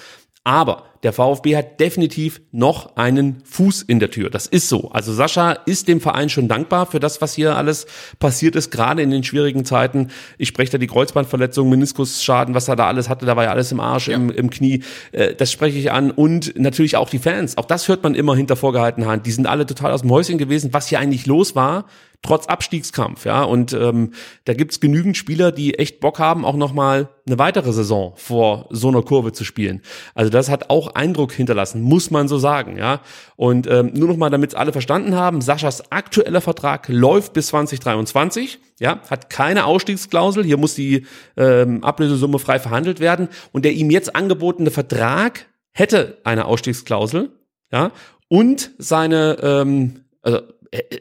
Aber 0.44 0.86
der 1.02 1.14
VfB 1.14 1.56
hat 1.56 1.80
definitiv 1.80 2.42
noch 2.52 2.96
einen 2.96 3.42
Fuß 3.44 3.82
in 3.82 4.00
der 4.00 4.12
Tür. 4.12 4.30
Das 4.30 4.46
ist 4.46 4.70
so. 4.70 4.92
Also 4.92 5.14
Sascha 5.14 5.54
ist 5.66 5.88
dem 5.88 6.00
Verein 6.00 6.30
schon 6.30 6.48
dankbar 6.48 6.86
für 6.86 7.00
das, 7.00 7.22
was 7.22 7.34
hier 7.34 7.58
alles 7.58 7.88
passiert 8.20 8.56
ist, 8.56 8.70
gerade 8.70 9.02
in 9.02 9.10
den 9.10 9.24
schwierigen 9.24 9.66
Zeiten. 9.66 10.10
Ich 10.38 10.48
spreche 10.50 10.74
da 10.74 10.78
die 10.78 10.88
Kreuzbandverletzung, 10.88 11.68
Meniskusschaden, 11.68 12.54
was 12.54 12.68
er 12.68 12.76
da 12.76 12.86
alles 12.86 13.10
hatte, 13.10 13.26
da 13.26 13.36
war 13.36 13.46
ja 13.46 13.52
alles 13.52 13.72
im 13.72 13.80
Arsch, 13.80 14.10
ja. 14.10 14.16
im, 14.16 14.30
im 14.30 14.52
Knie. 14.52 14.84
Äh, 15.12 15.34
das 15.34 15.52
spreche 15.52 15.80
ich 15.80 15.92
an. 15.92 16.12
Und 16.12 16.54
natürlich 16.56 16.98
auch 16.98 17.10
die 17.10 17.20
Fans. 17.20 17.58
Auch 17.58 17.66
das 17.66 17.88
hört 17.88 18.04
man 18.04 18.14
immer 18.14 18.36
hinter 18.36 18.56
vorgehaltener 18.56 19.08
Hand. 19.08 19.26
Die 19.26 19.32
sind 19.32 19.48
alle 19.48 19.66
total 19.66 19.92
aus 19.92 20.02
dem 20.02 20.12
Häuschen 20.12 20.38
gewesen, 20.38 20.72
was 20.72 20.88
hier 20.88 21.00
eigentlich 21.00 21.26
los 21.26 21.56
war 21.56 21.86
trotz 22.22 22.48
Abstiegskampf, 22.48 23.26
ja. 23.26 23.44
Und 23.44 23.74
ähm, 23.74 24.14
da 24.46 24.54
gibt's 24.54 24.80
genügend 24.80 25.18
Spieler, 25.18 25.52
die 25.52 25.80
echt 25.80 26.00
Bock 26.00 26.20
haben, 26.20 26.46
auch 26.46 26.56
nochmal 26.56 27.10
eine 27.26 27.40
weitere 27.40 27.74
Saison 27.74 28.14
vor 28.16 28.68
so 28.70 28.90
einer 28.90 29.02
Kurve 29.02 29.32
zu 29.32 29.44
spielen. 29.44 29.82
Also 30.14 30.30
das 30.30 30.50
hat 30.50 30.70
auch 30.70 30.94
Eindruck 30.94 31.32
hinterlassen, 31.32 31.82
muss 31.82 32.12
man 32.12 32.28
so 32.28 32.38
sagen, 32.38 32.78
ja. 32.78 33.02
Und 33.36 33.68
ähm, 33.68 33.92
nur 33.94 34.08
nochmal, 34.08 34.30
damit 34.30 34.56
alle 34.56 34.72
verstanden 34.72 35.16
haben, 35.16 35.42
Saschas 35.42 35.92
aktueller 35.92 36.42
Vertrag 36.42 36.88
läuft 36.90 37.34
bis 37.34 37.48
2023, 37.48 38.60
ja, 38.80 39.02
hat 39.10 39.30
keine 39.30 39.66
Ausstiegsklausel, 39.66 40.44
hier 40.44 40.58
muss 40.58 40.76
die 40.76 41.06
ähm, 41.38 41.84
Ablösesumme 41.84 42.40
frei 42.40 42.60
verhandelt 42.60 43.00
werden 43.00 43.30
und 43.52 43.66
der 43.66 43.74
ihm 43.74 43.90
jetzt 43.90 44.16
angebotene 44.16 44.70
Vertrag 44.70 45.48
hätte 45.72 46.20
eine 46.24 46.46
Ausstiegsklausel, 46.46 47.32
ja, 47.72 47.92
und 48.28 48.72
seine 48.78 49.38
ähm, 49.42 50.06
also 50.22 50.42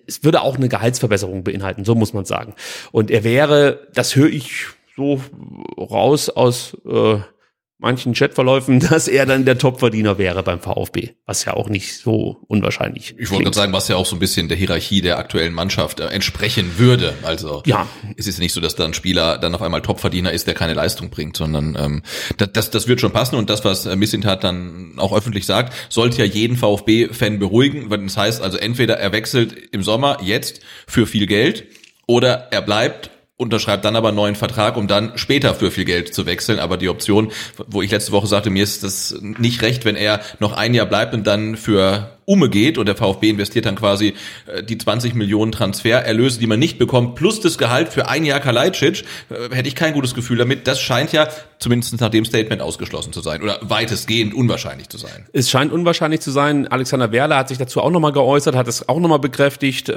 es 0.06 0.24
würde 0.24 0.42
auch 0.42 0.56
eine 0.56 0.68
Gehaltsverbesserung 0.68 1.44
beinhalten, 1.44 1.84
so 1.84 1.94
muss 1.94 2.12
man 2.12 2.24
sagen. 2.24 2.54
Und 2.92 3.10
er 3.10 3.24
wäre, 3.24 3.86
das 3.94 4.16
höre 4.16 4.28
ich 4.28 4.66
so 4.96 5.20
raus 5.78 6.28
aus 6.28 6.76
äh, 6.86 7.18
manchen 7.80 8.12
Chatverläufen, 8.12 8.80
dass 8.90 9.08
er 9.08 9.26
dann 9.26 9.44
der 9.44 9.58
Topverdiener 9.58 10.18
wäre 10.18 10.42
beim 10.42 10.60
VfB, 10.60 11.10
was 11.26 11.44
ja 11.44 11.54
auch 11.54 11.68
nicht 11.68 11.96
so 11.96 12.38
unwahrscheinlich 12.46 13.14
Ich 13.18 13.30
wollte 13.30 13.44
gerade 13.44 13.56
sagen, 13.56 13.72
was 13.72 13.88
ja 13.88 13.96
auch 13.96 14.06
so 14.06 14.16
ein 14.16 14.18
bisschen 14.18 14.48
der 14.48 14.56
Hierarchie 14.56 15.00
der 15.00 15.18
aktuellen 15.18 15.52
Mannschaft 15.52 16.00
äh, 16.00 16.06
entsprechen 16.06 16.78
würde. 16.78 17.14
Also 17.22 17.62
ja. 17.66 17.88
es 18.16 18.26
ist 18.26 18.38
nicht 18.38 18.52
so, 18.52 18.60
dass 18.60 18.76
da 18.76 18.84
ein 18.84 18.94
Spieler 18.94 19.38
dann 19.38 19.54
auf 19.54 19.62
einmal 19.62 19.82
Topverdiener 19.82 20.32
ist, 20.32 20.46
der 20.46 20.54
keine 20.54 20.74
Leistung 20.74 21.10
bringt, 21.10 21.36
sondern 21.36 21.76
ähm, 21.78 22.02
das, 22.36 22.52
das, 22.52 22.70
das 22.70 22.88
wird 22.88 23.00
schon 23.00 23.12
passen 23.12 23.36
und 23.36 23.50
das, 23.50 23.64
was 23.64 23.86
äh, 23.86 23.96
Missintat 23.96 24.44
dann 24.44 24.94
auch 24.98 25.16
öffentlich 25.16 25.46
sagt, 25.46 25.72
sollte 25.88 26.18
ja 26.18 26.24
jeden 26.24 26.56
VfB-Fan 26.56 27.38
beruhigen. 27.38 27.88
Das 27.88 28.16
heißt 28.16 28.42
also 28.42 28.58
entweder 28.58 28.98
er 28.98 29.12
wechselt 29.12 29.54
im 29.72 29.82
Sommer 29.82 30.18
jetzt 30.22 30.60
für 30.86 31.06
viel 31.06 31.26
Geld 31.26 31.66
oder 32.06 32.48
er 32.50 32.62
bleibt 32.62 33.10
unterschreibt 33.40 33.84
dann 33.84 33.96
aber 33.96 34.08
einen 34.08 34.16
neuen 34.16 34.36
Vertrag, 34.36 34.76
um 34.76 34.86
dann 34.86 35.12
später 35.16 35.54
für 35.54 35.70
viel 35.70 35.84
Geld 35.84 36.14
zu 36.14 36.26
wechseln. 36.26 36.58
Aber 36.58 36.76
die 36.76 36.88
Option, 36.88 37.32
wo 37.66 37.82
ich 37.82 37.90
letzte 37.90 38.12
Woche 38.12 38.26
sagte, 38.26 38.50
mir 38.50 38.62
ist 38.62 38.84
das 38.84 39.16
nicht 39.20 39.62
recht, 39.62 39.84
wenn 39.84 39.96
er 39.96 40.20
noch 40.38 40.52
ein 40.52 40.74
Jahr 40.74 40.86
bleibt 40.86 41.14
und 41.14 41.26
dann 41.26 41.56
für 41.56 42.10
umgeht 42.26 42.78
und 42.78 42.86
der 42.86 42.94
VfB 42.94 43.30
investiert 43.30 43.66
dann 43.66 43.74
quasi 43.74 44.14
äh, 44.46 44.62
die 44.62 44.78
20 44.78 45.14
Millionen 45.14 45.50
Transfererlöse, 45.50 46.38
die 46.38 46.46
man 46.46 46.60
nicht 46.60 46.78
bekommt, 46.78 47.16
plus 47.16 47.40
das 47.40 47.58
Gehalt 47.58 47.88
für 47.88 48.08
ein 48.08 48.24
Jahr 48.24 48.38
Kalajdzic, 48.38 49.04
äh, 49.30 49.52
hätte 49.52 49.68
ich 49.68 49.74
kein 49.74 49.94
gutes 49.94 50.14
Gefühl 50.14 50.38
damit. 50.38 50.68
Das 50.68 50.80
scheint 50.80 51.12
ja 51.12 51.28
zumindest 51.58 52.00
nach 52.00 52.08
dem 52.08 52.24
Statement 52.24 52.62
ausgeschlossen 52.62 53.12
zu 53.12 53.20
sein 53.20 53.42
oder 53.42 53.58
weitestgehend 53.62 54.32
unwahrscheinlich 54.32 54.88
zu 54.88 54.98
sein. 54.98 55.26
Es 55.32 55.50
scheint 55.50 55.72
unwahrscheinlich 55.72 56.20
zu 56.20 56.30
sein. 56.30 56.68
Alexander 56.68 57.10
Werler 57.10 57.36
hat 57.36 57.48
sich 57.48 57.58
dazu 57.58 57.80
auch 57.80 57.90
nochmal 57.90 58.12
geäußert, 58.12 58.54
hat 58.54 58.68
es 58.68 58.88
auch 58.88 59.00
nochmal 59.00 59.18
bekräftigt. 59.18 59.88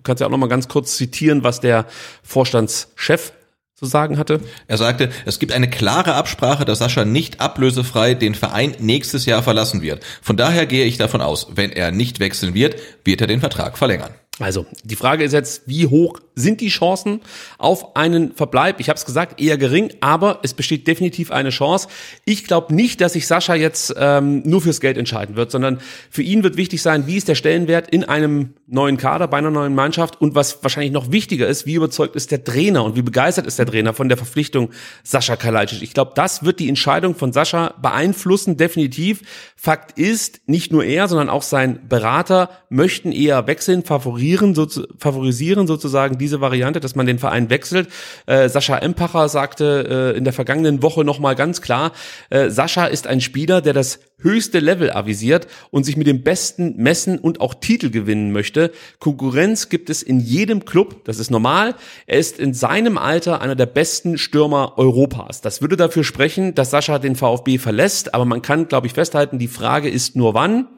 Du 0.00 0.04
kannst 0.04 0.22
ja 0.22 0.26
auch 0.26 0.30
nochmal 0.30 0.48
ganz 0.48 0.66
kurz 0.66 0.96
zitieren, 0.96 1.44
was 1.44 1.60
der 1.60 1.84
Vorstandschef 2.22 3.32
zu 3.74 3.84
sagen 3.84 4.16
hatte. 4.16 4.40
Er 4.66 4.78
sagte, 4.78 5.10
es 5.26 5.38
gibt 5.38 5.52
eine 5.52 5.68
klare 5.68 6.14
Absprache, 6.14 6.64
dass 6.64 6.78
Sascha 6.78 7.04
nicht 7.04 7.40
ablösefrei 7.40 8.14
den 8.14 8.34
Verein 8.34 8.74
nächstes 8.78 9.26
Jahr 9.26 9.42
verlassen 9.42 9.82
wird. 9.82 10.02
Von 10.22 10.38
daher 10.38 10.64
gehe 10.64 10.86
ich 10.86 10.96
davon 10.96 11.20
aus, 11.20 11.48
wenn 11.54 11.70
er 11.70 11.90
nicht 11.90 12.18
wechseln 12.18 12.54
wird, 12.54 12.76
wird 13.04 13.20
er 13.20 13.26
den 13.26 13.40
Vertrag 13.40 13.76
verlängern. 13.76 14.14
Also, 14.38 14.64
die 14.84 14.96
Frage 14.96 15.22
ist 15.22 15.32
jetzt, 15.32 15.62
wie 15.66 15.86
hoch 15.86 16.18
sind 16.40 16.60
die 16.60 16.68
Chancen 16.68 17.20
auf 17.58 17.96
einen 17.96 18.34
Verbleib? 18.34 18.80
Ich 18.80 18.88
habe 18.88 18.96
es 18.96 19.04
gesagt, 19.04 19.40
eher 19.40 19.58
gering, 19.58 19.92
aber 20.00 20.40
es 20.42 20.54
besteht 20.54 20.86
definitiv 20.86 21.30
eine 21.30 21.50
Chance. 21.50 21.88
Ich 22.24 22.44
glaube 22.44 22.74
nicht, 22.74 23.00
dass 23.00 23.12
sich 23.12 23.26
Sascha 23.26 23.54
jetzt 23.54 23.94
ähm, 23.96 24.42
nur 24.44 24.60
fürs 24.60 24.80
Geld 24.80 24.96
entscheiden 24.96 25.36
wird, 25.36 25.50
sondern 25.50 25.80
für 26.10 26.22
ihn 26.22 26.42
wird 26.42 26.56
wichtig 26.56 26.82
sein, 26.82 27.06
wie 27.06 27.16
ist 27.16 27.28
der 27.28 27.34
Stellenwert 27.34 27.90
in 27.90 28.04
einem 28.04 28.54
neuen 28.66 28.96
Kader, 28.96 29.28
bei 29.28 29.38
einer 29.38 29.50
neuen 29.50 29.74
Mannschaft 29.74 30.20
und 30.20 30.34
was 30.34 30.62
wahrscheinlich 30.62 30.92
noch 30.92 31.12
wichtiger 31.12 31.46
ist, 31.48 31.66
wie 31.66 31.74
überzeugt 31.74 32.16
ist 32.16 32.30
der 32.30 32.44
Trainer 32.44 32.84
und 32.84 32.96
wie 32.96 33.02
begeistert 33.02 33.46
ist 33.46 33.58
der 33.58 33.66
Trainer 33.66 33.94
von 33.94 34.08
der 34.08 34.16
Verpflichtung 34.16 34.70
Sascha 35.02 35.36
Kalajdzic. 35.36 35.82
Ich 35.82 35.94
glaube, 35.94 36.12
das 36.14 36.44
wird 36.44 36.60
die 36.60 36.68
Entscheidung 36.68 37.14
von 37.14 37.32
Sascha 37.32 37.74
beeinflussen, 37.80 38.56
definitiv. 38.56 39.22
Fakt 39.56 39.98
ist, 39.98 40.40
nicht 40.46 40.72
nur 40.72 40.84
er, 40.84 41.08
sondern 41.08 41.28
auch 41.28 41.42
sein 41.42 41.88
Berater 41.88 42.50
möchten 42.68 43.12
eher 43.12 43.46
wechseln, 43.46 43.82
favorisieren, 43.84 44.54
so, 44.54 44.66
favorisieren 44.98 45.66
sozusagen 45.66 46.16
diese 46.18 46.29
Variante, 46.38 46.80
dass 46.80 46.94
man 46.94 47.06
den 47.06 47.18
Verein 47.18 47.50
wechselt. 47.50 47.88
Äh, 48.26 48.48
Sascha 48.48 48.76
Empacher 48.78 49.28
sagte 49.28 50.12
äh, 50.14 50.18
in 50.18 50.24
der 50.24 50.32
vergangenen 50.32 50.82
Woche 50.82 51.04
nochmal 51.04 51.34
ganz 51.34 51.62
klar, 51.62 51.92
äh, 52.28 52.50
Sascha 52.50 52.86
ist 52.86 53.06
ein 53.06 53.20
Spieler, 53.20 53.60
der 53.62 53.72
das 53.72 54.00
höchste 54.18 54.60
Level 54.60 54.92
avisiert 54.92 55.46
und 55.70 55.84
sich 55.84 55.96
mit 55.96 56.06
dem 56.06 56.22
Besten 56.22 56.76
messen 56.76 57.18
und 57.18 57.40
auch 57.40 57.54
Titel 57.54 57.90
gewinnen 57.90 58.32
möchte. 58.32 58.70
Konkurrenz 58.98 59.68
gibt 59.68 59.90
es 59.90 60.02
in 60.02 60.20
jedem 60.20 60.64
Club, 60.64 61.04
das 61.04 61.18
ist 61.18 61.30
normal. 61.30 61.74
Er 62.06 62.18
ist 62.18 62.38
in 62.38 62.54
seinem 62.54 62.98
Alter 62.98 63.40
einer 63.40 63.56
der 63.56 63.66
besten 63.66 64.18
Stürmer 64.18 64.74
Europas. 64.76 65.40
Das 65.40 65.62
würde 65.62 65.76
dafür 65.76 66.04
sprechen, 66.04 66.54
dass 66.54 66.70
Sascha 66.70 66.98
den 66.98 67.16
VfB 67.16 67.58
verlässt, 67.58 68.14
aber 68.14 68.24
man 68.24 68.42
kann, 68.42 68.68
glaube 68.68 68.86
ich, 68.86 68.92
festhalten, 68.92 69.38
die 69.38 69.48
Frage 69.48 69.88
ist 69.88 70.16
nur 70.16 70.34
wann. 70.34 70.68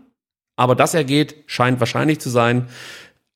Aber 0.57 0.75
dass 0.75 0.95
er 0.95 1.05
geht, 1.05 1.37
scheint 1.47 1.81
wahrscheinlich 1.81 2.21
zu 2.21 2.31
sein. 2.31 2.69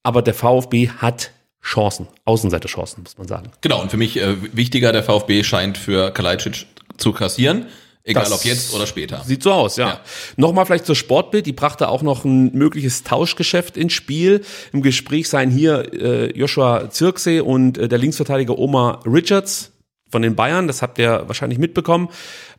Aber 0.03 0.23
der 0.23 0.35
VfB 0.35 0.89
hat 0.89 1.33
Chancen, 1.67 2.07
Außenseiterchancen, 2.25 3.03
muss 3.03 3.19
man 3.19 3.27
sagen. 3.27 3.51
Genau, 3.61 3.83
und 3.83 3.91
für 3.91 3.97
mich 3.97 4.17
äh, 4.19 4.37
wichtiger, 4.57 4.93
der 4.93 5.03
VfB 5.03 5.43
scheint 5.43 5.77
für 5.77 6.13
Kalajdzic 6.13 6.67
zu 6.97 7.13
kassieren. 7.13 7.67
Egal 8.05 8.23
Das 8.23 8.33
ob 8.33 8.45
jetzt 8.45 8.73
oder 8.73 8.87
später. 8.87 9.25
Sieht 9.25 9.43
so 9.43 9.53
aus, 9.53 9.77
ja. 9.77 9.89
Ja. 9.89 10.01
Nochmal 10.37 10.65
vielleicht 10.65 10.87
zur 10.87 10.95
Sportbild. 10.95 11.45
Die 11.45 11.53
brachte 11.53 11.89
auch 11.89 12.03
noch 12.03 12.25
ein 12.25 12.53
mögliches 12.53 13.03
Tauschgeschäft 13.03 13.77
ins 13.77 13.95
Spiel. 13.95 14.45
Im 14.73 14.81
Gespräch 14.83 15.29
seien 15.29 15.51
hier 15.51 15.93
äh, 15.93 16.39
Joshua 16.39 16.89
Zirkse 16.89 17.43
und 17.43 17.79
äh, 17.79 17.89
der 17.89 17.99
Linksverteidiger 17.99 18.57
Omar 18.57 19.01
Richards 19.05 19.73
von 20.09 20.23
den 20.23 20.37
Bayern. 20.37 20.69
Das 20.69 20.83
habt 20.83 20.99
ihr 20.99 21.25
wahrscheinlich 21.27 21.59
mitbekommen. 21.59 22.09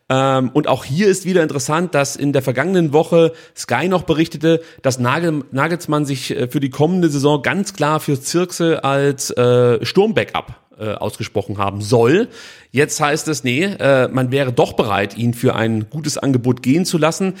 Ähm, 0.08 0.50
und 0.54 0.68
auch 0.68 0.84
hier 0.84 1.08
ist 1.08 1.24
wieder 1.24 1.42
interessant, 1.42 1.94
dass 1.94 2.16
in 2.16 2.32
der 2.32 2.42
vergangenen 2.42 2.92
Woche 2.92 3.32
Sky 3.56 3.88
noch 3.88 4.02
berichtete, 4.02 4.62
dass 4.82 4.98
Nagel, 4.98 5.44
Nagelsmann 5.50 6.06
sich 6.06 6.30
äh, 6.30 6.48
für 6.48 6.60
die 6.60 6.70
kommende 6.70 7.08
Saison 7.08 7.42
ganz 7.42 7.74
klar 7.74 8.00
für 8.00 8.20
Zirkse 8.20 8.84
als 8.84 9.30
äh, 9.30 9.84
Sturmbackup 9.84 10.54
äh, 10.78 10.92
ausgesprochen 10.92 11.58
haben 11.58 11.82
soll. 11.82 12.28
Jetzt 12.70 13.00
heißt 13.00 13.28
es, 13.28 13.44
nee, 13.44 13.64
äh, 13.64 14.08
man 14.08 14.30
wäre 14.30 14.52
doch 14.52 14.74
bereit, 14.74 15.16
ihn 15.16 15.34
für 15.34 15.54
ein 15.54 15.90
gutes 15.90 16.16
Angebot 16.16 16.62
gehen 16.62 16.86
zu 16.86 16.96
lassen. 16.98 17.34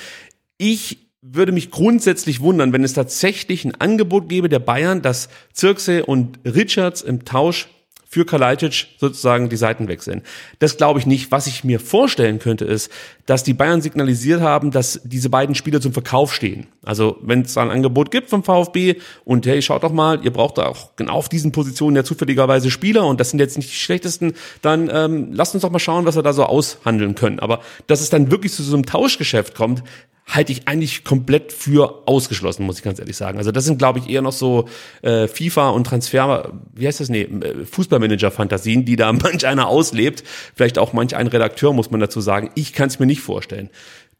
Ich 0.58 0.98
würde 1.22 1.52
mich 1.52 1.70
grundsätzlich 1.70 2.40
wundern, 2.40 2.72
wenn 2.72 2.84
es 2.84 2.92
tatsächlich 2.92 3.64
ein 3.64 3.74
Angebot 3.74 4.28
gäbe 4.28 4.48
der 4.48 4.58
Bayern, 4.60 5.02
dass 5.02 5.28
Zirkse 5.52 6.04
und 6.04 6.38
Richards 6.44 7.02
im 7.02 7.24
Tausch 7.24 7.68
für 8.08 8.24
Kalajdzic 8.24 8.86
sozusagen 8.98 9.48
die 9.48 9.56
Seiten 9.56 9.86
wechseln. 9.86 10.22
Das 10.58 10.76
glaube 10.78 10.98
ich 10.98 11.06
nicht. 11.06 11.30
Was 11.30 11.46
ich 11.46 11.62
mir 11.62 11.78
vorstellen 11.78 12.38
könnte, 12.38 12.64
ist, 12.64 12.90
dass 13.28 13.44
die 13.44 13.52
Bayern 13.52 13.82
signalisiert 13.82 14.40
haben, 14.40 14.70
dass 14.70 15.02
diese 15.04 15.28
beiden 15.28 15.54
Spieler 15.54 15.82
zum 15.82 15.92
Verkauf 15.92 16.32
stehen. 16.32 16.66
Also 16.82 17.18
wenn 17.20 17.42
es 17.42 17.58
ein 17.58 17.68
Angebot 17.68 18.10
gibt 18.10 18.30
vom 18.30 18.42
VfB 18.42 18.94
und 19.26 19.44
hey, 19.44 19.60
schaut 19.60 19.82
doch 19.82 19.92
mal, 19.92 20.24
ihr 20.24 20.32
braucht 20.32 20.56
da 20.56 20.64
auch 20.64 20.96
genau 20.96 21.12
auf 21.12 21.28
diesen 21.28 21.52
Positionen 21.52 21.94
ja 21.94 22.04
zufälligerweise 22.04 22.70
Spieler 22.70 23.06
und 23.06 23.20
das 23.20 23.28
sind 23.28 23.38
jetzt 23.38 23.58
nicht 23.58 23.70
die 23.70 23.76
schlechtesten, 23.76 24.32
dann 24.62 24.88
ähm, 24.90 25.28
lasst 25.34 25.52
uns 25.52 25.60
doch 25.60 25.70
mal 25.70 25.78
schauen, 25.78 26.06
was 26.06 26.16
wir 26.16 26.22
da 26.22 26.32
so 26.32 26.44
aushandeln 26.44 27.16
können. 27.16 27.38
Aber 27.38 27.60
dass 27.86 28.00
es 28.00 28.08
dann 28.08 28.30
wirklich 28.30 28.54
zu 28.54 28.62
so 28.62 28.74
einem 28.74 28.86
Tauschgeschäft 28.86 29.54
kommt, 29.54 29.82
halte 30.28 30.52
ich 30.52 30.68
eigentlich 30.68 31.04
komplett 31.04 31.52
für 31.52 32.02
ausgeschlossen, 32.06 32.64
muss 32.66 32.78
ich 32.78 32.84
ganz 32.84 32.98
ehrlich 32.98 33.16
sagen. 33.16 33.38
Also 33.38 33.50
das 33.50 33.64
sind, 33.64 33.78
glaube 33.78 33.98
ich, 33.98 34.10
eher 34.10 34.20
noch 34.20 34.32
so 34.32 34.68
äh, 35.00 35.26
FIFA 35.26 35.70
und 35.70 35.84
Transfer, 35.84 36.52
wie 36.74 36.86
heißt 36.86 37.00
das? 37.00 37.08
Nee, 37.08 37.22
äh, 37.22 37.64
Fußballmanager-Fantasien, 37.64 38.84
die 38.84 38.96
da 38.96 39.10
manch 39.12 39.46
einer 39.46 39.68
auslebt. 39.68 40.22
Vielleicht 40.54 40.78
auch 40.78 40.92
manch 40.92 41.16
ein 41.16 41.28
Redakteur, 41.28 41.72
muss 41.72 41.90
man 41.90 42.00
dazu 42.00 42.20
sagen. 42.20 42.50
Ich 42.54 42.74
kann 42.74 42.88
es 42.88 42.98
mir 42.98 43.06
nicht 43.06 43.17
vorstellen. 43.20 43.70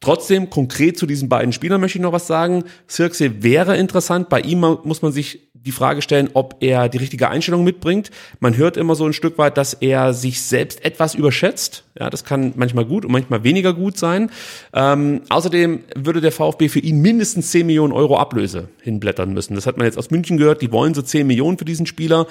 Trotzdem, 0.00 0.48
konkret 0.48 0.96
zu 0.96 1.06
diesen 1.06 1.28
beiden 1.28 1.52
Spielern 1.52 1.80
möchte 1.80 1.98
ich 1.98 2.02
noch 2.02 2.12
was 2.12 2.28
sagen. 2.28 2.64
Circe 2.88 3.42
wäre 3.42 3.76
interessant. 3.76 4.28
Bei 4.28 4.40
ihm 4.40 4.60
muss 4.60 5.02
man 5.02 5.10
sich 5.10 5.48
die 5.54 5.72
Frage 5.72 6.02
stellen, 6.02 6.30
ob 6.34 6.56
er 6.60 6.88
die 6.88 6.98
richtige 6.98 7.28
Einstellung 7.28 7.64
mitbringt. 7.64 8.10
Man 8.38 8.56
hört 8.56 8.76
immer 8.76 8.94
so 8.94 9.04
ein 9.04 9.12
Stück 9.12 9.38
weit, 9.38 9.56
dass 9.56 9.74
er 9.74 10.14
sich 10.14 10.40
selbst 10.40 10.84
etwas 10.84 11.16
überschätzt. 11.16 11.84
Ja, 11.98 12.10
das 12.10 12.24
kann 12.24 12.52
manchmal 12.54 12.84
gut 12.84 13.04
und 13.04 13.10
manchmal 13.10 13.42
weniger 13.42 13.74
gut 13.74 13.98
sein. 13.98 14.30
Ähm, 14.72 15.22
außerdem 15.30 15.80
würde 15.96 16.20
der 16.20 16.30
VfB 16.30 16.68
für 16.68 16.78
ihn 16.78 17.00
mindestens 17.00 17.50
10 17.50 17.66
Millionen 17.66 17.92
Euro 17.92 18.18
Ablöse 18.18 18.68
hinblättern 18.82 19.32
müssen. 19.32 19.56
Das 19.56 19.66
hat 19.66 19.78
man 19.78 19.86
jetzt 19.86 19.98
aus 19.98 20.12
München 20.12 20.36
gehört. 20.36 20.62
Die 20.62 20.70
wollen 20.70 20.94
so 20.94 21.02
10 21.02 21.26
Millionen 21.26 21.58
für 21.58 21.64
diesen 21.64 21.86
Spieler. 21.86 22.28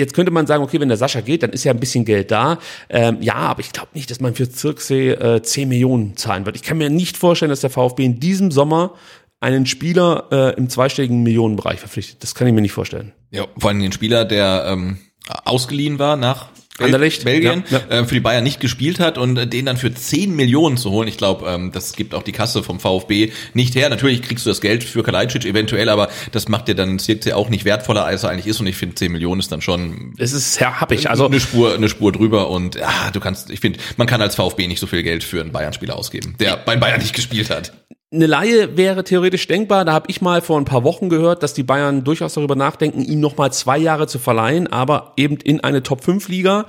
Jetzt 0.00 0.14
könnte 0.14 0.32
man 0.32 0.46
sagen, 0.46 0.64
okay, 0.64 0.80
wenn 0.80 0.88
der 0.88 0.96
Sascha 0.96 1.20
geht, 1.20 1.42
dann 1.42 1.50
ist 1.50 1.64
ja 1.64 1.72
ein 1.72 1.78
bisschen 1.78 2.04
Geld 2.04 2.30
da. 2.30 2.58
Ähm, 2.88 3.18
ja, 3.20 3.34
aber 3.34 3.60
ich 3.60 3.72
glaube 3.72 3.90
nicht, 3.94 4.10
dass 4.10 4.20
man 4.20 4.34
für 4.34 4.50
Zirkse 4.50 5.12
äh, 5.20 5.42
10 5.42 5.68
Millionen 5.68 6.16
zahlen 6.16 6.46
wird. 6.46 6.56
Ich 6.56 6.62
kann 6.62 6.78
mir 6.78 6.90
nicht 6.90 7.16
vorstellen, 7.16 7.50
dass 7.50 7.60
der 7.60 7.70
VfB 7.70 8.04
in 8.04 8.18
diesem 8.18 8.50
Sommer 8.50 8.94
einen 9.40 9.66
Spieler 9.66 10.28
äh, 10.30 10.56
im 10.56 10.68
zweistelligen 10.68 11.22
Millionenbereich 11.22 11.78
verpflichtet. 11.78 12.22
Das 12.22 12.34
kann 12.34 12.46
ich 12.46 12.54
mir 12.54 12.60
nicht 12.60 12.72
vorstellen. 12.72 13.12
Ja, 13.30 13.46
vor 13.58 13.70
allem 13.70 13.80
den 13.80 13.92
Spieler, 13.92 14.24
der 14.24 14.64
ähm, 14.68 14.98
ausgeliehen 15.44 15.98
war 15.98 16.16
nach 16.16 16.48
Anderlecht, 16.80 17.24
Belgien, 17.24 17.64
ja, 17.70 17.80
Äh, 17.88 18.04
für 18.04 18.14
die 18.14 18.20
Bayern 18.20 18.44
nicht 18.44 18.60
gespielt 18.60 19.00
hat 19.00 19.18
und 19.18 19.34
den 19.52 19.66
dann 19.66 19.76
für 19.76 19.92
10 19.92 20.34
Millionen 20.34 20.76
zu 20.76 20.90
holen. 20.90 21.08
Ich 21.08 21.16
glaube, 21.16 21.46
ähm, 21.48 21.72
das 21.72 21.92
gibt 21.92 22.14
auch 22.14 22.22
die 22.22 22.32
Kasse 22.32 22.62
vom 22.62 22.80
VfB 22.80 23.32
nicht 23.54 23.74
her. 23.74 23.88
Natürlich 23.88 24.22
kriegst 24.22 24.46
du 24.46 24.50
das 24.50 24.60
Geld 24.60 24.84
für 24.84 25.02
Kalajdzic 25.02 25.44
eventuell, 25.44 25.88
aber 25.88 26.08
das 26.32 26.48
macht 26.48 26.68
dir 26.68 26.74
dann 26.74 26.98
Zirkzee 26.98 27.32
auch 27.32 27.48
nicht 27.48 27.64
wertvoller, 27.64 28.04
als 28.04 28.22
er 28.24 28.30
eigentlich 28.30 28.46
ist. 28.46 28.60
Und 28.60 28.66
ich 28.66 28.76
finde, 28.76 28.94
10 28.94 29.12
Millionen 29.12 29.40
ist 29.40 29.52
dann 29.52 29.62
schon 29.62 30.14
Es 30.18 30.32
ist 30.32 30.60
ja 30.60 30.80
happig. 30.80 31.08
Also 31.10 31.26
eine 31.26 31.40
Spur, 31.40 31.74
eine 31.74 31.88
Spur 31.88 32.12
drüber 32.12 32.50
und 32.50 32.76
ja, 32.76 33.10
du 33.12 33.20
kannst, 33.20 33.50
ich 33.50 33.60
finde, 33.60 33.78
man 33.96 34.06
kann 34.06 34.20
als 34.22 34.34
VfB 34.34 34.66
nicht 34.66 34.80
so 34.80 34.86
viel 34.86 35.02
Geld 35.02 35.24
für 35.24 35.40
einen 35.40 35.52
Bayern-Spieler 35.52 35.96
ausgeben, 35.96 36.34
der 36.38 36.56
bei 36.56 36.76
Bayern 36.76 37.00
nicht 37.00 37.14
gespielt 37.14 37.50
hat. 37.50 37.72
Eine 38.12 38.26
Laie 38.26 38.76
wäre 38.76 39.04
theoretisch 39.04 39.46
denkbar. 39.46 39.84
Da 39.84 39.92
habe 39.92 40.06
ich 40.08 40.20
mal 40.20 40.40
vor 40.42 40.58
ein 40.58 40.64
paar 40.64 40.82
Wochen 40.84 41.08
gehört, 41.08 41.42
dass 41.42 41.54
die 41.54 41.62
Bayern 41.62 42.02
durchaus 42.04 42.34
darüber 42.34 42.56
nachdenken, 42.56 43.02
ihn 43.02 43.20
noch 43.20 43.36
mal 43.36 43.52
zwei 43.52 43.78
Jahre 43.78 44.06
zu 44.08 44.18
verleihen, 44.18 44.66
aber 44.66 45.12
eben 45.16 45.36
in 45.36 45.60
eine 45.60 45.82
Top-5-Liga. 45.82 46.66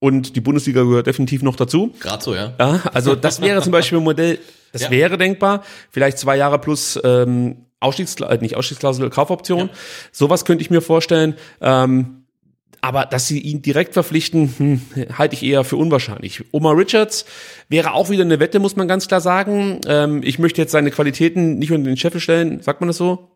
Und 0.00 0.36
die 0.36 0.40
Bundesliga 0.40 0.82
gehört 0.84 1.08
definitiv 1.08 1.42
noch 1.42 1.56
dazu. 1.56 1.92
Gerade 1.98 2.22
so, 2.22 2.34
ja. 2.34 2.52
Ja, 2.60 2.80
also 2.94 3.16
das 3.16 3.40
wäre 3.40 3.60
zum 3.62 3.72
Beispiel 3.72 3.98
ein 3.98 4.04
Modell, 4.04 4.38
das 4.72 4.82
Ja. 4.82 4.90
wäre 4.92 5.18
denkbar. 5.18 5.64
Vielleicht 5.90 6.18
zwei 6.18 6.36
Jahre 6.36 6.60
plus 6.60 6.98
ähm, 7.02 7.64
Ausstiegsklausel, 7.80 8.38
nicht 8.38 8.56
Ausstiegsklausel, 8.56 9.10
Kaufoption. 9.10 9.70
Sowas 10.12 10.44
könnte 10.44 10.62
ich 10.62 10.70
mir 10.70 10.80
vorstellen. 10.82 11.34
Ähm, 11.60 12.17
aber 12.80 13.06
dass 13.06 13.26
sie 13.26 13.40
ihn 13.40 13.62
direkt 13.62 13.94
verpflichten, 13.94 14.54
hm, 14.56 14.82
halte 15.18 15.34
ich 15.34 15.42
eher 15.42 15.64
für 15.64 15.76
unwahrscheinlich. 15.76 16.44
Omar 16.52 16.76
Richards 16.76 17.24
wäre 17.68 17.92
auch 17.94 18.10
wieder 18.10 18.22
eine 18.24 18.40
Wette, 18.40 18.58
muss 18.60 18.76
man 18.76 18.88
ganz 18.88 19.08
klar 19.08 19.20
sagen. 19.20 19.80
Ähm, 19.86 20.22
ich 20.24 20.38
möchte 20.38 20.60
jetzt 20.60 20.72
seine 20.72 20.90
Qualitäten 20.90 21.58
nicht 21.58 21.72
unter 21.72 21.88
den 21.90 21.96
Scheffel 21.96 22.20
stellen. 22.20 22.60
Sagt 22.62 22.80
man 22.80 22.88
das 22.88 22.96
so? 22.96 23.32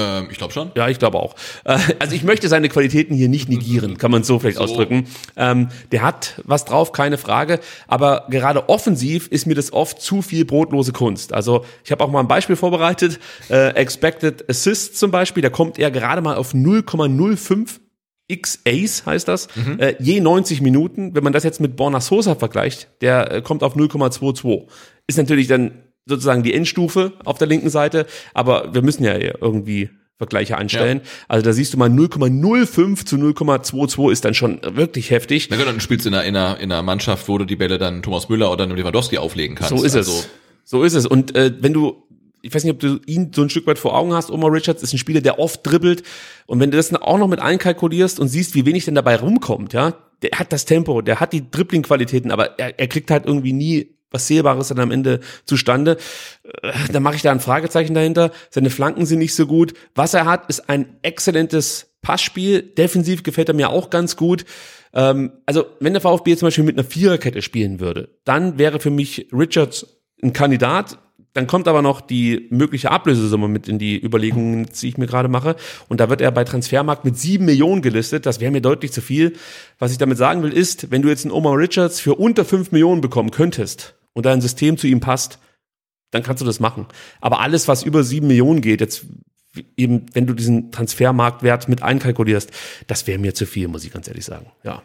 Ähm, 0.00 0.28
ich 0.30 0.38
glaube 0.38 0.52
schon. 0.52 0.70
Ja, 0.76 0.88
ich 0.88 0.98
glaube 1.00 1.18
auch. 1.18 1.34
Äh, 1.64 1.76
Also 1.98 2.14
ich 2.14 2.22
möchte 2.22 2.48
seine 2.48 2.68
Qualitäten 2.68 3.14
hier 3.16 3.28
nicht 3.28 3.48
negieren, 3.48 3.98
kann 3.98 4.12
man 4.12 4.22
so 4.22 4.38
vielleicht 4.38 4.58
So. 4.58 4.62
ausdrücken. 4.64 5.08
Ähm, 5.36 5.70
der 5.90 6.02
hat 6.02 6.40
was 6.44 6.64
drauf, 6.64 6.92
keine 6.92 7.18
Frage. 7.18 7.58
Aber 7.88 8.26
gerade 8.30 8.68
offensiv 8.68 9.26
ist 9.28 9.46
mir 9.46 9.54
das 9.56 9.72
oft 9.72 10.00
zu 10.00 10.22
viel 10.22 10.44
brotlose 10.44 10.92
Kunst. 10.92 11.32
Also 11.32 11.64
ich 11.84 11.90
habe 11.90 12.04
auch 12.04 12.10
mal 12.10 12.20
ein 12.20 12.28
Beispiel 12.28 12.54
vorbereitet. 12.54 13.18
Äh, 13.50 13.70
Expected 13.70 14.48
Assists 14.48 14.98
zum 15.00 15.10
Beispiel, 15.10 15.42
da 15.42 15.50
kommt 15.50 15.78
er 15.80 15.90
gerade 15.90 16.22
mal 16.22 16.36
auf 16.36 16.54
0,05 16.54 17.80
X-Ace 18.28 19.06
heißt 19.06 19.26
das, 19.26 19.48
äh, 19.78 19.94
je 19.98 20.20
90 20.20 20.60
Minuten. 20.60 21.14
Wenn 21.14 21.24
man 21.24 21.32
das 21.32 21.44
jetzt 21.44 21.60
mit 21.60 21.76
Borna 21.76 22.00
Sosa 22.00 22.34
vergleicht, 22.34 22.88
der 23.00 23.32
äh, 23.32 23.42
kommt 23.42 23.62
auf 23.62 23.74
0,22. 23.74 24.66
Ist 25.06 25.16
natürlich 25.16 25.48
dann 25.48 25.72
sozusagen 26.06 26.42
die 26.42 26.54
Endstufe 26.54 27.14
auf 27.24 27.38
der 27.38 27.48
linken 27.48 27.70
Seite, 27.70 28.06
aber 28.34 28.74
wir 28.74 28.82
müssen 28.82 29.04
ja 29.04 29.14
irgendwie 29.14 29.90
Vergleiche 30.18 30.56
anstellen. 30.58 31.00
Ja. 31.02 31.10
Also 31.28 31.44
da 31.44 31.52
siehst 31.52 31.72
du 31.72 31.78
mal 31.78 31.88
0,05 31.88 33.06
zu 33.06 33.16
0,22 33.16 34.10
ist 34.10 34.24
dann 34.24 34.34
schon 34.34 34.60
wirklich 34.62 35.10
heftig. 35.10 35.48
Na 35.48 35.56
gut, 35.56 35.66
dann 35.66 35.80
spielst 35.80 36.06
du 36.06 36.10
in 36.10 36.14
einer, 36.16 36.24
in, 36.24 36.36
einer, 36.36 36.58
in 36.58 36.72
einer 36.72 36.82
Mannschaft, 36.82 37.28
wo 37.28 37.38
du 37.38 37.44
die 37.44 37.54
Bälle 37.54 37.78
dann 37.78 38.02
Thomas 38.02 38.28
Müller 38.28 38.50
oder 38.50 38.66
Lewandowski 38.66 39.18
auflegen 39.18 39.56
kannst. 39.56 39.70
So 39.70 39.84
ist 39.84 39.94
also 39.94 40.10
es. 40.10 40.28
So 40.64 40.82
ist 40.82 40.94
es. 40.94 41.06
Und 41.06 41.36
äh, 41.36 41.52
wenn 41.60 41.72
du 41.72 42.02
ich 42.42 42.54
weiß 42.54 42.64
nicht, 42.64 42.72
ob 42.72 42.80
du 42.80 43.00
ihn 43.06 43.32
so 43.34 43.42
ein 43.42 43.50
Stück 43.50 43.66
weit 43.66 43.78
vor 43.78 43.96
Augen 43.96 44.12
hast. 44.12 44.30
Omar 44.30 44.52
Richards 44.52 44.82
ist 44.82 44.92
ein 44.92 44.98
Spieler, 44.98 45.20
der 45.20 45.38
oft 45.38 45.66
dribbelt. 45.66 46.02
Und 46.46 46.60
wenn 46.60 46.70
du 46.70 46.76
das 46.76 46.88
dann 46.88 47.02
auch 47.02 47.18
noch 47.18 47.28
mit 47.28 47.40
einkalkulierst 47.40 48.20
und 48.20 48.28
siehst, 48.28 48.54
wie 48.54 48.66
wenig 48.66 48.84
denn 48.84 48.94
dabei 48.94 49.16
rumkommt, 49.16 49.72
ja, 49.72 49.94
der 50.22 50.38
hat 50.38 50.52
das 50.52 50.64
Tempo, 50.64 51.02
der 51.02 51.20
hat 51.20 51.32
die 51.32 51.50
Dribbling-Qualitäten, 51.50 52.30
aber 52.30 52.58
er, 52.58 52.78
er 52.78 52.88
kriegt 52.88 53.10
halt 53.10 53.26
irgendwie 53.26 53.52
nie 53.52 53.94
was 54.10 54.26
Sehbares 54.26 54.68
dann 54.68 54.80
am 54.80 54.90
Ende 54.90 55.20
zustande. 55.44 55.98
Äh, 56.62 56.72
da 56.92 57.00
mache 57.00 57.16
ich 57.16 57.22
da 57.22 57.30
ein 57.30 57.40
Fragezeichen 57.40 57.94
dahinter. 57.94 58.32
Seine 58.50 58.70
Flanken 58.70 59.06
sind 59.06 59.18
nicht 59.18 59.34
so 59.34 59.46
gut. 59.46 59.74
Was 59.94 60.14
er 60.14 60.24
hat, 60.24 60.48
ist 60.48 60.68
ein 60.68 60.96
exzellentes 61.02 61.94
Passspiel. 62.00 62.62
Defensiv 62.62 63.22
gefällt 63.22 63.48
er 63.48 63.54
mir 63.54 63.70
auch 63.70 63.90
ganz 63.90 64.16
gut. 64.16 64.44
Ähm, 64.94 65.32
also, 65.46 65.66
wenn 65.80 65.92
der 65.92 66.02
VfB 66.02 66.36
zum 66.36 66.46
Beispiel 66.46 66.64
mit 66.64 66.78
einer 66.78 66.88
Viererkette 66.88 67.42
spielen 67.42 67.80
würde, 67.80 68.16
dann 68.24 68.58
wäre 68.58 68.80
für 68.80 68.90
mich 68.90 69.28
Richards 69.32 69.98
ein 70.22 70.32
Kandidat. 70.32 70.98
Dann 71.34 71.46
kommt 71.46 71.68
aber 71.68 71.82
noch 71.82 72.00
die 72.00 72.46
mögliche 72.50 72.90
Ablösesumme 72.90 73.48
mit 73.48 73.68
in 73.68 73.78
die 73.78 74.02
Überlegungen, 74.02 74.66
die 74.66 74.88
ich 74.88 74.98
mir 74.98 75.06
gerade 75.06 75.28
mache. 75.28 75.56
Und 75.88 76.00
da 76.00 76.08
wird 76.08 76.20
er 76.20 76.30
bei 76.30 76.44
Transfermarkt 76.44 77.04
mit 77.04 77.18
sieben 77.18 77.44
Millionen 77.44 77.82
gelistet. 77.82 78.26
Das 78.26 78.40
wäre 78.40 78.50
mir 78.50 78.60
deutlich 78.60 78.92
zu 78.92 79.00
viel. 79.00 79.34
Was 79.78 79.92
ich 79.92 79.98
damit 79.98 80.18
sagen 80.18 80.42
will, 80.42 80.52
ist, 80.52 80.90
wenn 80.90 81.02
du 81.02 81.08
jetzt 81.08 81.24
einen 81.24 81.32
Omar 81.32 81.56
Richards 81.56 82.00
für 82.00 82.14
unter 82.14 82.44
fünf 82.44 82.72
Millionen 82.72 83.00
bekommen 83.00 83.30
könntest 83.30 83.94
und 84.14 84.26
dein 84.26 84.40
System 84.40 84.78
zu 84.78 84.86
ihm 84.86 85.00
passt, 85.00 85.38
dann 86.10 86.22
kannst 86.22 86.40
du 86.40 86.46
das 86.46 86.60
machen. 86.60 86.86
Aber 87.20 87.40
alles, 87.40 87.68
was 87.68 87.82
über 87.82 88.02
sieben 88.02 88.28
Millionen 88.28 88.60
geht, 88.60 88.80
jetzt 88.80 89.06
eben, 89.76 90.06
wenn 90.12 90.26
du 90.26 90.34
diesen 90.34 90.72
Transfermarktwert 90.72 91.68
mit 91.68 91.82
einkalkulierst, 91.82 92.50
das 92.86 93.06
wäre 93.06 93.18
mir 93.18 93.34
zu 93.34 93.46
viel, 93.46 93.68
muss 93.68 93.84
ich 93.84 93.92
ganz 93.92 94.08
ehrlich 94.08 94.24
sagen. 94.24 94.46
Ja. 94.64 94.82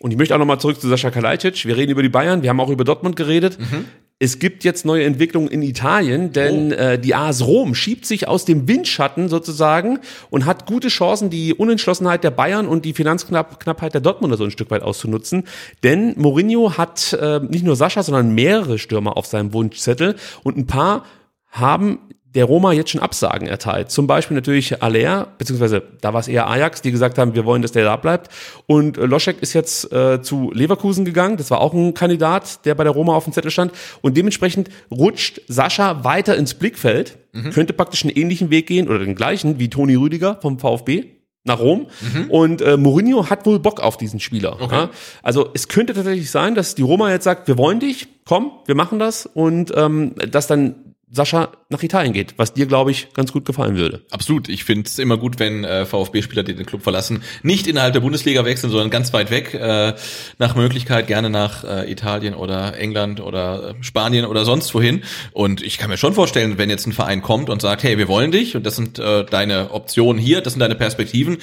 Und 0.00 0.10
ich 0.10 0.16
möchte 0.16 0.34
auch 0.34 0.38
nochmal 0.38 0.60
zurück 0.60 0.80
zu 0.80 0.88
Sascha 0.88 1.10
Kalajdzic. 1.10 1.64
Wir 1.64 1.76
reden 1.76 1.92
über 1.92 2.02
die 2.02 2.08
Bayern, 2.08 2.42
wir 2.42 2.50
haben 2.50 2.60
auch 2.60 2.70
über 2.70 2.84
Dortmund 2.84 3.16
geredet. 3.16 3.58
Mhm. 3.58 3.86
Es 4.18 4.38
gibt 4.38 4.64
jetzt 4.64 4.86
neue 4.86 5.04
Entwicklungen 5.04 5.48
in 5.48 5.60
Italien, 5.60 6.32
denn 6.32 6.72
oh. 6.72 6.76
äh, 6.76 6.98
die 6.98 7.14
AS 7.14 7.46
Rom 7.46 7.74
schiebt 7.74 8.06
sich 8.06 8.26
aus 8.28 8.46
dem 8.46 8.66
Windschatten 8.66 9.28
sozusagen 9.28 9.98
und 10.30 10.46
hat 10.46 10.64
gute 10.64 10.88
Chancen, 10.88 11.28
die 11.28 11.52
Unentschlossenheit 11.52 12.24
der 12.24 12.30
Bayern 12.30 12.66
und 12.66 12.86
die 12.86 12.94
Finanzknappheit 12.94 13.92
der 13.92 14.00
Dortmunder 14.00 14.38
so 14.38 14.44
ein 14.44 14.50
Stück 14.50 14.70
weit 14.70 14.82
auszunutzen. 14.82 15.44
Denn 15.82 16.14
Mourinho 16.16 16.78
hat 16.78 17.12
äh, 17.12 17.40
nicht 17.40 17.64
nur 17.64 17.76
Sascha, 17.76 18.02
sondern 18.02 18.34
mehrere 18.34 18.78
Stürmer 18.78 19.18
auf 19.18 19.26
seinem 19.26 19.52
Wunschzettel 19.52 20.16
und 20.42 20.56
ein 20.56 20.66
paar 20.66 21.04
haben 21.50 21.98
der 22.36 22.44
Roma 22.44 22.72
jetzt 22.72 22.90
schon 22.90 23.00
Absagen 23.00 23.48
erteilt. 23.48 23.90
Zum 23.90 24.06
Beispiel 24.06 24.34
natürlich 24.34 24.82
Aller, 24.82 25.28
beziehungsweise 25.38 25.82
da 26.02 26.12
war 26.12 26.20
es 26.20 26.28
eher 26.28 26.48
Ajax, 26.48 26.82
die 26.82 26.92
gesagt 26.92 27.16
haben, 27.16 27.34
wir 27.34 27.46
wollen, 27.46 27.62
dass 27.62 27.72
der 27.72 27.84
da 27.84 27.96
bleibt. 27.96 28.30
Und 28.66 28.98
äh, 28.98 29.06
Loschek 29.06 29.40
ist 29.40 29.54
jetzt 29.54 29.90
äh, 29.90 30.20
zu 30.20 30.52
Leverkusen 30.52 31.06
gegangen. 31.06 31.38
Das 31.38 31.50
war 31.50 31.62
auch 31.62 31.72
ein 31.72 31.94
Kandidat, 31.94 32.64
der 32.66 32.74
bei 32.74 32.84
der 32.84 32.92
Roma 32.92 33.14
auf 33.14 33.24
dem 33.24 33.32
Zettel 33.32 33.50
stand. 33.50 33.72
Und 34.02 34.18
dementsprechend 34.18 34.68
rutscht 34.90 35.40
Sascha 35.48 36.04
weiter 36.04 36.36
ins 36.36 36.52
Blickfeld, 36.52 37.16
mhm. 37.32 37.50
könnte 37.50 37.72
praktisch 37.72 38.04
einen 38.04 38.14
ähnlichen 38.14 38.50
Weg 38.50 38.66
gehen 38.66 38.86
oder 38.86 38.98
den 38.98 39.14
gleichen 39.14 39.58
wie 39.58 39.70
Toni 39.70 39.94
Rüdiger 39.94 40.38
vom 40.42 40.58
VfB 40.58 41.06
nach 41.44 41.60
Rom 41.60 41.86
mhm. 42.00 42.30
und 42.30 42.60
äh, 42.60 42.76
Mourinho 42.76 43.30
hat 43.30 43.46
wohl 43.46 43.60
Bock 43.60 43.80
auf 43.80 43.96
diesen 43.96 44.18
Spieler. 44.18 44.60
Okay. 44.60 44.74
Ja? 44.74 44.90
Also 45.22 45.48
es 45.54 45.68
könnte 45.68 45.94
tatsächlich 45.94 46.30
sein, 46.30 46.56
dass 46.56 46.74
die 46.74 46.82
Roma 46.82 47.10
jetzt 47.12 47.22
sagt, 47.22 47.46
wir 47.46 47.56
wollen 47.56 47.78
dich, 47.78 48.08
komm, 48.24 48.50
wir 48.66 48.74
machen 48.74 48.98
das 48.98 49.26
und 49.26 49.72
ähm, 49.76 50.16
dass 50.28 50.48
dann 50.48 50.96
Sascha 51.10 51.50
nach 51.68 51.82
Italien 51.82 52.12
geht, 52.12 52.34
was 52.36 52.54
dir, 52.54 52.66
glaube 52.66 52.92
ich, 52.92 53.12
ganz 53.12 53.32
gut 53.32 53.44
gefallen 53.44 53.76
würde. 53.76 54.02
Absolut. 54.10 54.48
Ich 54.48 54.62
finde 54.62 54.86
es 54.86 55.00
immer 55.00 55.16
gut, 55.16 55.40
wenn 55.40 55.64
äh, 55.64 55.84
VfB-Spieler, 55.84 56.44
die 56.44 56.54
den 56.54 56.64
Club 56.64 56.82
verlassen, 56.82 57.22
nicht 57.42 57.66
innerhalb 57.66 57.92
der 57.92 58.00
Bundesliga 58.00 58.44
wechseln, 58.44 58.70
sondern 58.70 58.90
ganz 58.90 59.12
weit 59.12 59.32
weg, 59.32 59.52
äh, 59.54 59.94
nach 60.38 60.54
Möglichkeit 60.54 61.08
gerne 61.08 61.28
nach 61.28 61.64
äh, 61.64 61.90
Italien 61.90 62.34
oder 62.34 62.78
England 62.78 63.20
oder 63.20 63.70
äh, 63.70 63.82
Spanien 63.82 64.26
oder 64.26 64.44
sonst 64.44 64.72
wohin. 64.74 65.02
Und 65.32 65.60
ich 65.60 65.78
kann 65.78 65.90
mir 65.90 65.96
schon 65.96 66.14
vorstellen, 66.14 66.56
wenn 66.56 66.70
jetzt 66.70 66.86
ein 66.86 66.92
Verein 66.92 67.20
kommt 67.20 67.50
und 67.50 67.60
sagt, 67.60 67.82
hey, 67.82 67.98
wir 67.98 68.06
wollen 68.06 68.30
dich 68.30 68.54
und 68.54 68.64
das 68.64 68.76
sind 68.76 69.00
äh, 69.00 69.24
deine 69.24 69.72
Optionen 69.72 70.22
hier, 70.22 70.42
das 70.42 70.52
sind 70.52 70.60
deine 70.60 70.76
Perspektiven, 70.76 71.38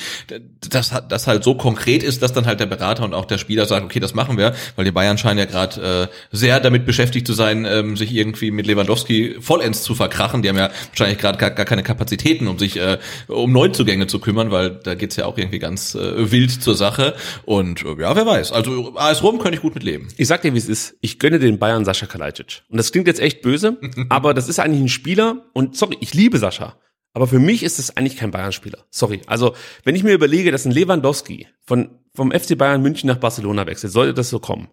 dass 0.69 0.93
das 1.09 1.27
halt 1.27 1.43
so 1.43 1.55
konkret 1.55 2.01
ist, 2.01 2.21
dass 2.21 2.31
dann 2.31 2.45
halt 2.45 2.61
der 2.61 2.65
Berater 2.65 3.03
und 3.03 3.13
auch 3.13 3.25
der 3.25 3.37
Spieler 3.37 3.65
sagt, 3.65 3.83
okay, 3.83 3.99
das 3.99 4.13
machen 4.13 4.37
wir, 4.37 4.55
weil 4.77 4.85
die 4.85 4.91
Bayern 4.91 5.17
scheinen 5.17 5.39
ja 5.39 5.45
gerade 5.45 6.09
äh, 6.31 6.35
sehr 6.35 6.61
damit 6.61 6.85
beschäftigt 6.85 7.27
zu 7.27 7.33
sein, 7.33 7.65
ähm, 7.65 7.97
sich 7.97 8.13
irgendwie 8.13 8.51
mit 8.51 8.67
Lewandowski 8.67 9.35
vollends 9.41 9.83
zu 9.83 9.95
verkrachen. 10.13 10.41
Die 10.41 10.49
haben 10.49 10.57
ja 10.57 10.69
wahrscheinlich 10.89 11.17
gerade 11.17 11.37
gar, 11.37 11.51
gar 11.51 11.65
keine 11.65 11.83
Kapazitäten, 11.83 12.47
um 12.47 12.59
sich 12.59 12.77
äh, 12.77 12.99
um 13.27 13.51
Neuzugänge 13.51 14.07
zu 14.07 14.19
kümmern, 14.19 14.51
weil 14.51 14.71
da 14.71 14.95
geht's 14.95 15.15
ja 15.15 15.25
auch 15.25 15.37
irgendwie 15.37 15.59
ganz 15.59 15.95
äh, 15.95 16.31
wild 16.31 16.51
zur 16.51 16.75
Sache. 16.75 17.15
Und 17.45 17.83
äh, 17.83 18.01
ja, 18.01 18.15
wer 18.15 18.25
weiß. 18.25 18.51
Also 18.51 18.95
AS 18.95 19.23
Rom 19.23 19.39
könnte 19.39 19.55
ich 19.55 19.61
gut 19.61 19.73
mit 19.75 19.83
leben. 19.83 20.07
Ich 20.17 20.27
sag 20.27 20.41
dir, 20.41 20.53
wie 20.53 20.57
es 20.57 20.69
ist. 20.69 20.95
Ich 21.01 21.19
gönne 21.19 21.39
den 21.39 21.59
Bayern 21.59 21.85
Sascha 21.85 22.05
Kalajdzic. 22.05 22.61
Und 22.69 22.77
das 22.77 22.91
klingt 22.91 23.07
jetzt 23.07 23.19
echt 23.19 23.41
böse, 23.41 23.77
aber 24.09 24.33
das 24.33 24.47
ist 24.47 24.59
eigentlich 24.59 24.81
ein 24.81 24.89
Spieler. 24.89 25.45
Und 25.53 25.75
sorry, 25.75 25.97
ich 25.99 26.13
liebe 26.13 26.37
Sascha. 26.37 26.77
Aber 27.15 27.27
für 27.27 27.37
mich 27.37 27.61
ist 27.61 27.77
es 27.77 27.95
eigentlich 27.95 28.17
kein 28.17 28.31
Bayern-Spieler. 28.31 28.85
Sorry. 28.89 29.21
Also, 29.27 29.53
wenn 29.83 29.95
ich 29.95 30.03
mir 30.03 30.13
überlege, 30.13 30.51
dass 30.51 30.65
ein 30.65 30.71
Lewandowski 30.71 31.47
von 31.61 31.99
vom 32.15 32.31
FC 32.31 32.55
Bayern 32.55 32.83
München 32.83 33.07
nach 33.07 33.17
Barcelona 33.17 33.65
wechselt, 33.65 33.91
sollte 33.91 34.13
das 34.13 34.29
so 34.29 34.37
kommen, 34.37 34.67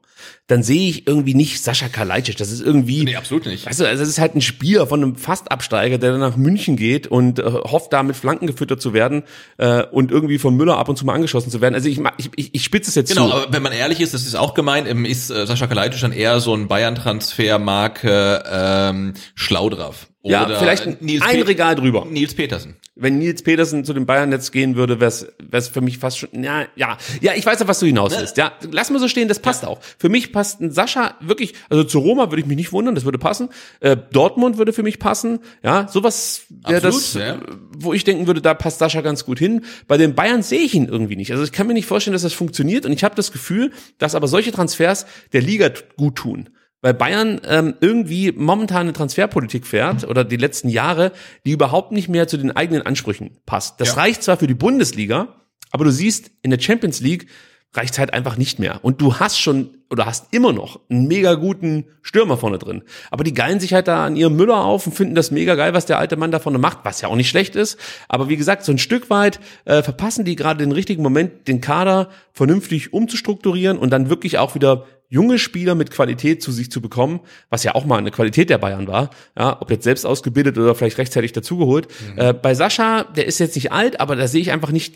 dann 0.46 0.62
sehe 0.62 0.90
ich 0.90 1.07
irgendwie 1.07 1.33
nicht 1.33 1.62
Sascha 1.62 1.88
Kalajdzic. 1.88 2.37
Das 2.37 2.53
ist 2.53 2.61
irgendwie, 2.61 3.05
nee, 3.05 3.16
absolut 3.16 3.46
nicht. 3.46 3.66
Weißt 3.66 3.81
du, 3.81 3.87
also 3.87 4.00
das 4.00 4.11
ist 4.11 4.18
halt 4.18 4.35
ein 4.35 4.42
Spieler 4.42 4.87
von 4.87 5.03
einem 5.03 5.16
Fastabsteiger, 5.16 5.96
der 5.96 6.12
dann 6.12 6.20
nach 6.20 6.37
München 6.37 6.76
geht 6.76 7.07
und 7.07 7.38
äh, 7.38 7.44
hofft, 7.44 7.94
da 7.94 8.03
mit 8.03 8.16
Flanken 8.16 8.46
gefüttert 8.46 8.83
zu 8.83 8.92
werden 8.92 9.22
äh, 9.57 9.85
und 9.85 10.11
irgendwie 10.11 10.38
von 10.38 10.55
Müller 10.55 10.76
ab 10.76 10.90
und 10.90 10.96
zu 10.96 11.07
mal 11.07 11.14
angeschossen 11.14 11.50
zu 11.50 11.62
werden. 11.62 11.74
Also 11.74 11.88
ich, 11.88 11.98
ich, 12.18 12.31
ich, 12.37 12.55
ich 12.55 12.62
spitze 12.62 12.90
es 12.90 12.94
jetzt 12.94 13.09
genau, 13.09 13.22
zu. 13.22 13.31
Genau, 13.31 13.42
aber 13.44 13.53
wenn 13.55 13.62
man 13.62 13.72
ehrlich 13.72 14.00
ist, 14.00 14.12
das 14.12 14.26
ist 14.26 14.35
auch 14.35 14.53
gemeint, 14.53 14.87
ähm, 14.87 15.07
ist 15.07 15.31
äh, 15.31 15.46
Sascha 15.46 15.66
Kalajdzic 15.66 16.03
dann 16.03 16.12
eher 16.12 16.40
so 16.40 16.55
ein 16.55 16.68
Bayern-Transfer-Marke 16.68 18.44
ähm, 18.53 19.14
Schlaudraff. 19.35 20.09
Oder 20.22 20.50
ja, 20.50 20.59
vielleicht 20.59 21.00
Nils 21.00 21.22
ein 21.22 21.40
Regal 21.40 21.74
drüber. 21.76 22.04
Nils 22.04 22.35
Petersen. 22.35 22.76
Wenn 22.94 23.18
Nils 23.18 23.42
Petersen 23.42 23.87
zu 23.87 23.94
den 23.94 24.04
Bayern 24.04 24.30
jetzt 24.30 24.52
gehen 24.52 24.76
würde, 24.76 25.00
wäre 25.00 25.11
es 25.52 25.68
für 25.68 25.80
mich 25.80 25.96
fast 25.96 26.18
schon, 26.18 26.28
ja, 26.42 26.66
ja, 26.76 26.98
ja, 27.22 27.33
ich 27.35 27.46
weiß 27.46 27.59
ja, 27.61 27.66
was 27.66 27.78
du 27.80 27.87
hinaus 27.87 28.12
ne? 28.12 28.18
willst. 28.18 28.37
Ja, 28.37 28.52
lass 28.70 28.90
mal 28.90 28.98
so 28.98 29.09
stehen, 29.09 29.28
das 29.28 29.38
passt 29.38 29.62
ja. 29.62 29.70
auch. 29.70 29.80
Für 29.96 30.11
mich 30.11 30.30
passt 30.30 30.61
ein 30.61 30.72
Sascha 30.72 31.14
wirklich, 31.20 31.54
also 31.70 31.85
zu 31.85 32.00
Roma 32.00 32.30
würde 32.30 32.42
ich 32.42 32.46
mich 32.46 32.59
nicht 32.59 32.72
wundern, 32.72 32.94
das 32.94 33.06
würde 33.06 33.16
passen. 33.16 33.48
Äh, 33.80 33.96
Dortmund 34.12 34.59
würde 34.59 34.74
für 34.74 34.83
mich 34.83 34.98
passen. 34.98 35.38
Ja, 35.62 35.88
sowas 35.88 36.42
wäre 36.50 36.83
das, 36.83 37.14
ja. 37.14 37.40
wo 37.78 37.94
ich 37.94 38.04
denken 38.04 38.26
würde, 38.26 38.42
da 38.42 38.52
passt 38.52 38.78
Sascha 38.78 39.00
ganz 39.00 39.24
gut 39.24 39.38
hin. 39.38 39.64
Bei 39.88 39.96
den 39.96 40.14
Bayern 40.14 40.42
sehe 40.42 40.61
ich 40.61 40.74
ihn 40.74 40.87
irgendwie 40.87 41.16
nicht. 41.16 41.33
Also 41.33 41.44
ich 41.44 41.52
kann 41.52 41.66
mir 41.66 41.72
nicht 41.72 41.87
vorstellen, 41.87 42.12
dass 42.12 42.22
das 42.22 42.35
funktioniert 42.35 42.85
und 42.85 42.92
ich 42.92 43.04
habe 43.04 43.14
das 43.14 43.33
Gefühl, 43.33 43.72
dass 43.96 44.14
aber 44.14 44.28
solche 44.28 44.52
Transfers 44.52 45.06
der 45.33 45.40
Liga 45.40 45.70
gut 45.96 46.16
tun 46.16 46.50
weil 46.83 46.95
Bayern 46.95 47.40
ähm, 47.47 47.75
irgendwie 47.81 48.33
momentan 48.33 48.83
eine 48.83 48.93
Transferpolitik 48.93 49.66
fährt 49.66 50.09
oder 50.09 50.25
die 50.25 50.37
letzten 50.37 50.69
Jahre, 50.69 51.12
die 51.45 51.53
überhaupt 51.53 51.93
nicht 51.93 52.09
mehr 52.09 52.29
zu 52.29 52.37
den 52.37 52.55
eigenen 52.55 52.83
Ansprüchen 52.83 53.38
passt. 53.47 53.81
Das 53.81 53.88
ja. 53.88 53.95
reicht 53.95 54.23
zwar 54.23 54.37
für 54.37 54.47
die 54.47 54.55
Bundesliga, 54.55 55.29
aber 55.71 55.85
du 55.85 55.93
siehst, 55.93 56.31
in 56.43 56.51
der 56.51 56.61
Champions 56.61 57.01
League 57.01 57.29
reicht's 57.73 57.99
halt 57.99 58.12
einfach 58.12 58.37
nicht 58.37 58.59
mehr. 58.59 58.81
Und 58.83 59.01
du 59.01 59.16
hast 59.21 59.38
schon 59.38 59.71
oder 59.90 60.07
hast 60.07 60.33
immer 60.33 60.53
noch 60.53 60.81
einen 60.88 61.07
mega 61.07 61.35
guten 61.35 61.85
Stürmer 62.03 62.37
vorne 62.37 62.59
drin. 62.59 62.83
Aber 63.11 63.25
die 63.25 63.35
geilen 63.35 63.61
sich 63.61 63.75
halt 63.75 63.88
da 63.88 64.07
an 64.07 64.16
ihrem 64.16 64.37
Müller 64.37 64.64
auf 64.64 64.87
und 64.87 64.93
finden 64.93 65.14
das 65.14 65.31
mega 65.31 65.55
geil, 65.55 65.73
was 65.73 65.87
der 65.87 65.99
alte 65.99 66.16
Mann 66.16 66.31
da 66.31 66.38
vorne 66.38 66.59
macht, 66.59 66.81
was 66.85 67.01
ja 67.01 67.09
auch 67.09 67.16
nicht 67.16 67.29
schlecht 67.29 67.57
ist. 67.57 67.79
Aber 68.09 68.29
wie 68.29 68.37
gesagt, 68.37 68.64
so 68.64 68.73
ein 68.73 68.79
Stück 68.79 69.11
weit 69.11 69.40
äh, 69.64 69.83
verpassen 69.83 70.25
die 70.25 70.37
gerade 70.37 70.64
den 70.64 70.73
richtigen 70.73 71.03
Moment, 71.03 71.47
den 71.47 71.61
Kader 71.61 72.09
vernünftig 72.33 72.93
umzustrukturieren 72.93 73.79
und 73.79 73.90
dann 73.90 74.11
wirklich 74.11 74.38
auch 74.38 74.55
wieder 74.55 74.87
junge 75.11 75.38
Spieler 75.38 75.75
mit 75.75 75.90
Qualität 75.90 76.42
zu 76.42 76.53
sich 76.53 76.70
zu 76.70 76.81
bekommen, 76.81 77.20
was 77.51 77.64
ja 77.64 77.75
auch 77.75 77.85
mal 77.85 77.99
eine 77.99 78.12
Qualität 78.12 78.49
der 78.49 78.59
Bayern 78.59 78.87
war, 78.87 79.11
ja, 79.37 79.61
ob 79.61 79.70
jetzt 79.70 79.85
selbst 79.85 80.07
ausgebildet 80.07 80.57
oder 80.57 80.75
vielleicht 80.75 80.99
rechtzeitig 80.99 81.33
dazugeholt. 81.33 81.88
Mhm. 82.14 82.18
Äh, 82.18 82.33
bei 82.33 82.55
Sascha, 82.55 83.05
der 83.05 83.27
ist 83.27 83.40
jetzt 83.40 83.57
nicht 83.57 83.73
alt, 83.73 84.01
aber 84.01 84.16
da 84.16 84.29
sehe 84.29 84.40
ich 84.40 84.53
einfach 84.53 84.70
nicht 84.70 84.94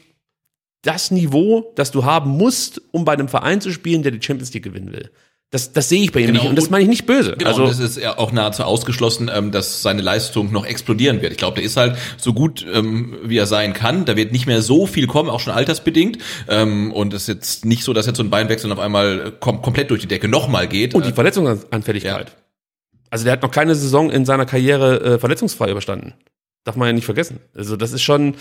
das 0.83 1.11
Niveau, 1.11 1.73
das 1.77 1.91
du 1.91 2.05
haben 2.05 2.31
musst, 2.31 2.81
um 2.93 3.05
bei 3.05 3.13
einem 3.13 3.29
Verein 3.29 3.61
zu 3.61 3.73
spielen, 3.73 4.03
der 4.03 4.13
die 4.13 4.23
Champions 4.23 4.55
League 4.55 4.65
gewinnen 4.65 4.93
will. 4.93 5.11
Das, 5.55 5.71
das 5.71 5.89
sehe 5.89 6.03
ich 6.03 6.11
bei 6.11 6.19
ihm 6.19 6.27
genau, 6.27 6.41
nicht 6.41 6.51
und 6.51 6.57
das 6.57 6.69
meine 6.69 6.83
ich 6.83 6.89
nicht 6.89 7.07
böse. 7.07 7.37
Genau, 7.39 7.51
also, 7.51 7.63
und 7.63 7.71
es 7.71 7.79
ist 7.79 7.97
ja 7.97 8.19
auch 8.19 8.33
nahezu 8.33 8.65
ausgeschlossen, 8.65 9.31
ähm, 9.33 9.53
dass 9.53 9.83
seine 9.83 10.03
Leistung 10.03 10.51
noch 10.51 10.67
explodieren 10.67 11.23
wird. 11.23 11.31
Ich 11.31 11.39
glaube, 11.39 11.55
der 11.55 11.63
ist 11.63 11.77
halt 11.77 11.97
so 12.17 12.33
gut, 12.33 12.67
ähm, 12.75 13.17
wie 13.23 13.39
er 13.39 13.47
sein 13.47 13.73
kann. 13.73 14.05
Da 14.05 14.17
wird 14.17 14.33
nicht 14.33 14.49
mehr 14.49 14.63
so 14.63 14.89
viel 14.89 15.07
kommen, 15.07 15.31
auch 15.31 15.39
schon 15.39 15.53
altersbedingt. 15.53 16.19
Ähm, 16.49 16.93
und 16.93 17.15
es 17.15 17.23
ist 17.23 17.29
jetzt 17.29 17.65
nicht 17.67 17.85
so, 17.85 17.93
dass 17.93 18.05
jetzt 18.07 18.17
so 18.17 18.25
ein 18.25 18.31
Beinwechsel 18.31 18.73
auf 18.73 18.81
einmal 18.81 19.33
kom 19.39 19.63
komplett 19.63 19.93
durch 19.93 20.01
die 20.01 20.09
Decke 20.09 20.27
nochmal 20.27 20.67
geht. 20.67 20.93
Und 20.93 21.07
die 21.07 21.11
äh, 21.11 21.15
Verletzungsanfälligkeit. 21.15 22.31
Ja. 22.31 22.35
Also 23.11 23.23
der 23.23 23.35
hat 23.35 23.43
noch 23.43 23.53
keine 23.53 23.77
Saison 23.77 24.11
in 24.11 24.25
seiner 24.25 24.47
Karriere 24.47 25.03
äh, 25.03 25.19
verletzungsfrei 25.21 25.71
überstanden. 25.71 26.15
Darf 26.65 26.77
man 26.77 26.87
ja 26.89 26.93
nicht 26.95 27.05
vergessen. 27.05 27.41
Also 27.55 27.77
das 27.77 27.93
ist 27.93 28.01
schon 28.01 28.37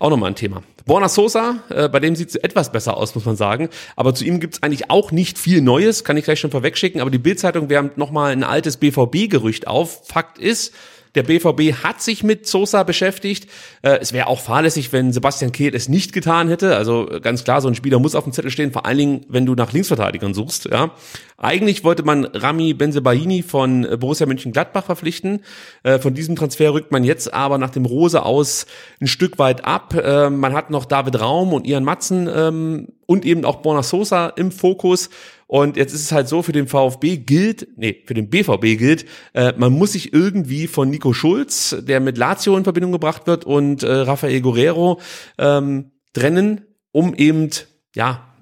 auch 0.00 0.10
nochmal 0.10 0.30
ein 0.30 0.34
Thema. 0.34 0.64
Borna 0.84 1.08
Sosa, 1.08 1.62
äh, 1.70 1.88
bei 1.88 2.00
dem 2.00 2.16
sieht 2.16 2.30
es 2.30 2.34
etwas 2.34 2.72
besser 2.72 2.96
aus, 2.96 3.14
muss 3.14 3.24
man 3.24 3.36
sagen. 3.36 3.68
Aber 3.94 4.14
zu 4.14 4.24
ihm 4.24 4.40
gibt 4.40 4.54
es 4.54 4.62
eigentlich 4.64 4.90
auch 4.90 5.12
nicht 5.12 5.38
viel 5.38 5.60
Neues, 5.60 6.02
kann 6.02 6.16
ich 6.16 6.24
gleich 6.24 6.40
schon 6.40 6.50
vorwegschicken. 6.50 7.00
Aber 7.00 7.10
die 7.10 7.18
Bildzeitung 7.18 7.68
wärmt 7.68 7.96
nochmal 7.96 8.32
ein 8.32 8.42
altes 8.42 8.78
BVB-Gerücht 8.78 9.68
auf. 9.68 10.02
Fakt 10.08 10.38
ist, 10.38 10.74
der 11.14 11.22
BVB 11.22 11.82
hat 11.82 12.00
sich 12.00 12.22
mit 12.22 12.46
Sosa 12.46 12.82
beschäftigt. 12.82 13.48
Äh, 13.82 13.98
es 14.00 14.12
wäre 14.12 14.26
auch 14.26 14.40
fahrlässig, 14.40 14.92
wenn 14.92 15.12
Sebastian 15.12 15.52
Kehl 15.52 15.74
es 15.74 15.88
nicht 15.88 16.12
getan 16.12 16.48
hätte. 16.48 16.76
Also 16.76 17.10
äh, 17.10 17.20
ganz 17.20 17.44
klar, 17.44 17.60
so 17.60 17.68
ein 17.68 17.74
Spieler 17.74 17.98
muss 17.98 18.14
auf 18.14 18.24
dem 18.24 18.32
Zettel 18.32 18.50
stehen, 18.50 18.72
vor 18.72 18.86
allen 18.86 18.98
Dingen, 18.98 19.26
wenn 19.28 19.46
du 19.46 19.54
nach 19.54 19.72
Linksverteidigern 19.72 20.34
suchst. 20.34 20.66
Ja. 20.66 20.92
Eigentlich 21.36 21.84
wollte 21.84 22.02
man 22.02 22.24
Rami 22.24 22.74
Benzebaini 22.74 23.42
von 23.42 23.86
Borussia 24.00 24.26
Mönchengladbach 24.26 24.84
verpflichten. 24.84 25.40
Äh, 25.84 25.98
von 25.98 26.14
diesem 26.14 26.36
Transfer 26.36 26.72
rückt 26.72 26.90
man 26.90 27.04
jetzt 27.04 27.32
aber 27.32 27.58
nach 27.58 27.70
dem 27.70 27.86
Rose 27.86 28.24
aus 28.24 28.66
ein 29.00 29.06
Stück 29.06 29.38
weit 29.38 29.64
ab. 29.64 29.94
Äh, 29.94 30.30
man 30.30 30.52
hat 30.52 30.70
noch 30.70 30.84
David 30.84 31.20
Raum 31.20 31.52
und 31.52 31.66
Ian 31.66 31.84
Matzen 31.84 32.28
ähm, 32.34 32.88
und 33.06 33.24
eben 33.24 33.44
auch 33.44 33.56
Borna 33.56 33.82
Sosa 33.82 34.28
im 34.28 34.50
Fokus. 34.50 35.10
Und 35.48 35.78
jetzt 35.78 35.94
ist 35.94 36.02
es 36.02 36.12
halt 36.12 36.28
so, 36.28 36.42
für 36.42 36.52
den 36.52 36.68
VfB 36.68 37.16
gilt, 37.16 37.68
nee, 37.76 38.04
für 38.06 38.12
den 38.12 38.28
BVB 38.28 38.78
gilt, 38.78 39.06
äh, 39.32 39.54
man 39.56 39.72
muss 39.72 39.92
sich 39.92 40.12
irgendwie 40.12 40.66
von 40.66 40.90
Nico 40.90 41.14
Schulz, 41.14 41.74
der 41.80 42.00
mit 42.00 42.18
Lazio 42.18 42.54
in 42.56 42.64
Verbindung 42.64 42.92
gebracht 42.92 43.26
wird, 43.26 43.46
und 43.46 43.82
äh, 43.82 43.90
Rafael 43.90 44.42
Guerrero 44.42 45.00
ähm, 45.38 45.92
trennen, 46.12 46.66
um 46.92 47.14
eben, 47.14 47.48
ja, 47.96 48.34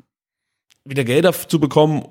wieder 0.85 1.05
Gelder 1.05 1.33
zu 1.33 1.61
bekommen, 1.61 2.03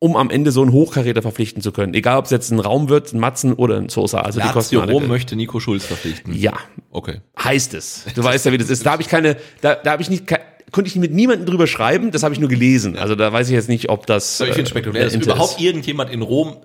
um 0.00 0.16
am 0.16 0.30
Ende 0.30 0.50
so 0.50 0.62
einen 0.62 0.72
Hochkaräter 0.72 1.22
verpflichten 1.22 1.62
zu 1.62 1.70
können. 1.70 1.94
Egal, 1.94 2.18
ob 2.18 2.24
es 2.24 2.32
jetzt 2.32 2.50
ein 2.50 2.58
Raum 2.58 2.88
wird, 2.88 3.12
ein 3.12 3.20
Matzen 3.20 3.52
oder 3.52 3.76
ein 3.76 3.88
Sosa. 3.88 4.22
Also 4.22 4.40
Lazio 4.40 4.50
die 4.50 4.54
kosten 4.54 4.90
Rom 4.90 5.06
möchte 5.06 5.36
Nico 5.36 5.60
Schulz 5.60 5.84
verpflichten. 5.86 6.34
Ja. 6.34 6.54
Okay. 6.90 7.20
Heißt 7.40 7.74
es. 7.74 8.06
Du 8.16 8.24
weißt 8.24 8.44
ja, 8.44 8.50
wie 8.50 8.58
das 8.58 8.70
ist. 8.70 8.84
Da 8.84 8.90
habe 8.90 9.02
ich 9.02 9.08
keine, 9.08 9.36
da, 9.60 9.76
da 9.76 9.92
habe 9.92 10.02
ich 10.02 10.10
nicht, 10.10 10.26
konnte 10.72 10.88
ich 10.88 10.96
mit 10.96 11.12
niemandem 11.12 11.46
drüber 11.46 11.66
schreiben, 11.66 12.10
das 12.10 12.22
habe 12.22 12.34
ich 12.34 12.40
nur 12.40 12.48
gelesen. 12.48 12.98
Also 12.98 13.14
da 13.14 13.32
weiß 13.32 13.48
ich 13.48 13.54
jetzt 13.54 13.68
nicht, 13.68 13.88
ob 13.90 14.06
das. 14.06 14.40
ich 14.40 14.52
finde 14.54 14.68
spektakulär, 14.68 15.04
dass 15.04 15.14
überhaupt 15.14 15.60
irgendjemand 15.60 16.10
in 16.10 16.22
Rom 16.22 16.56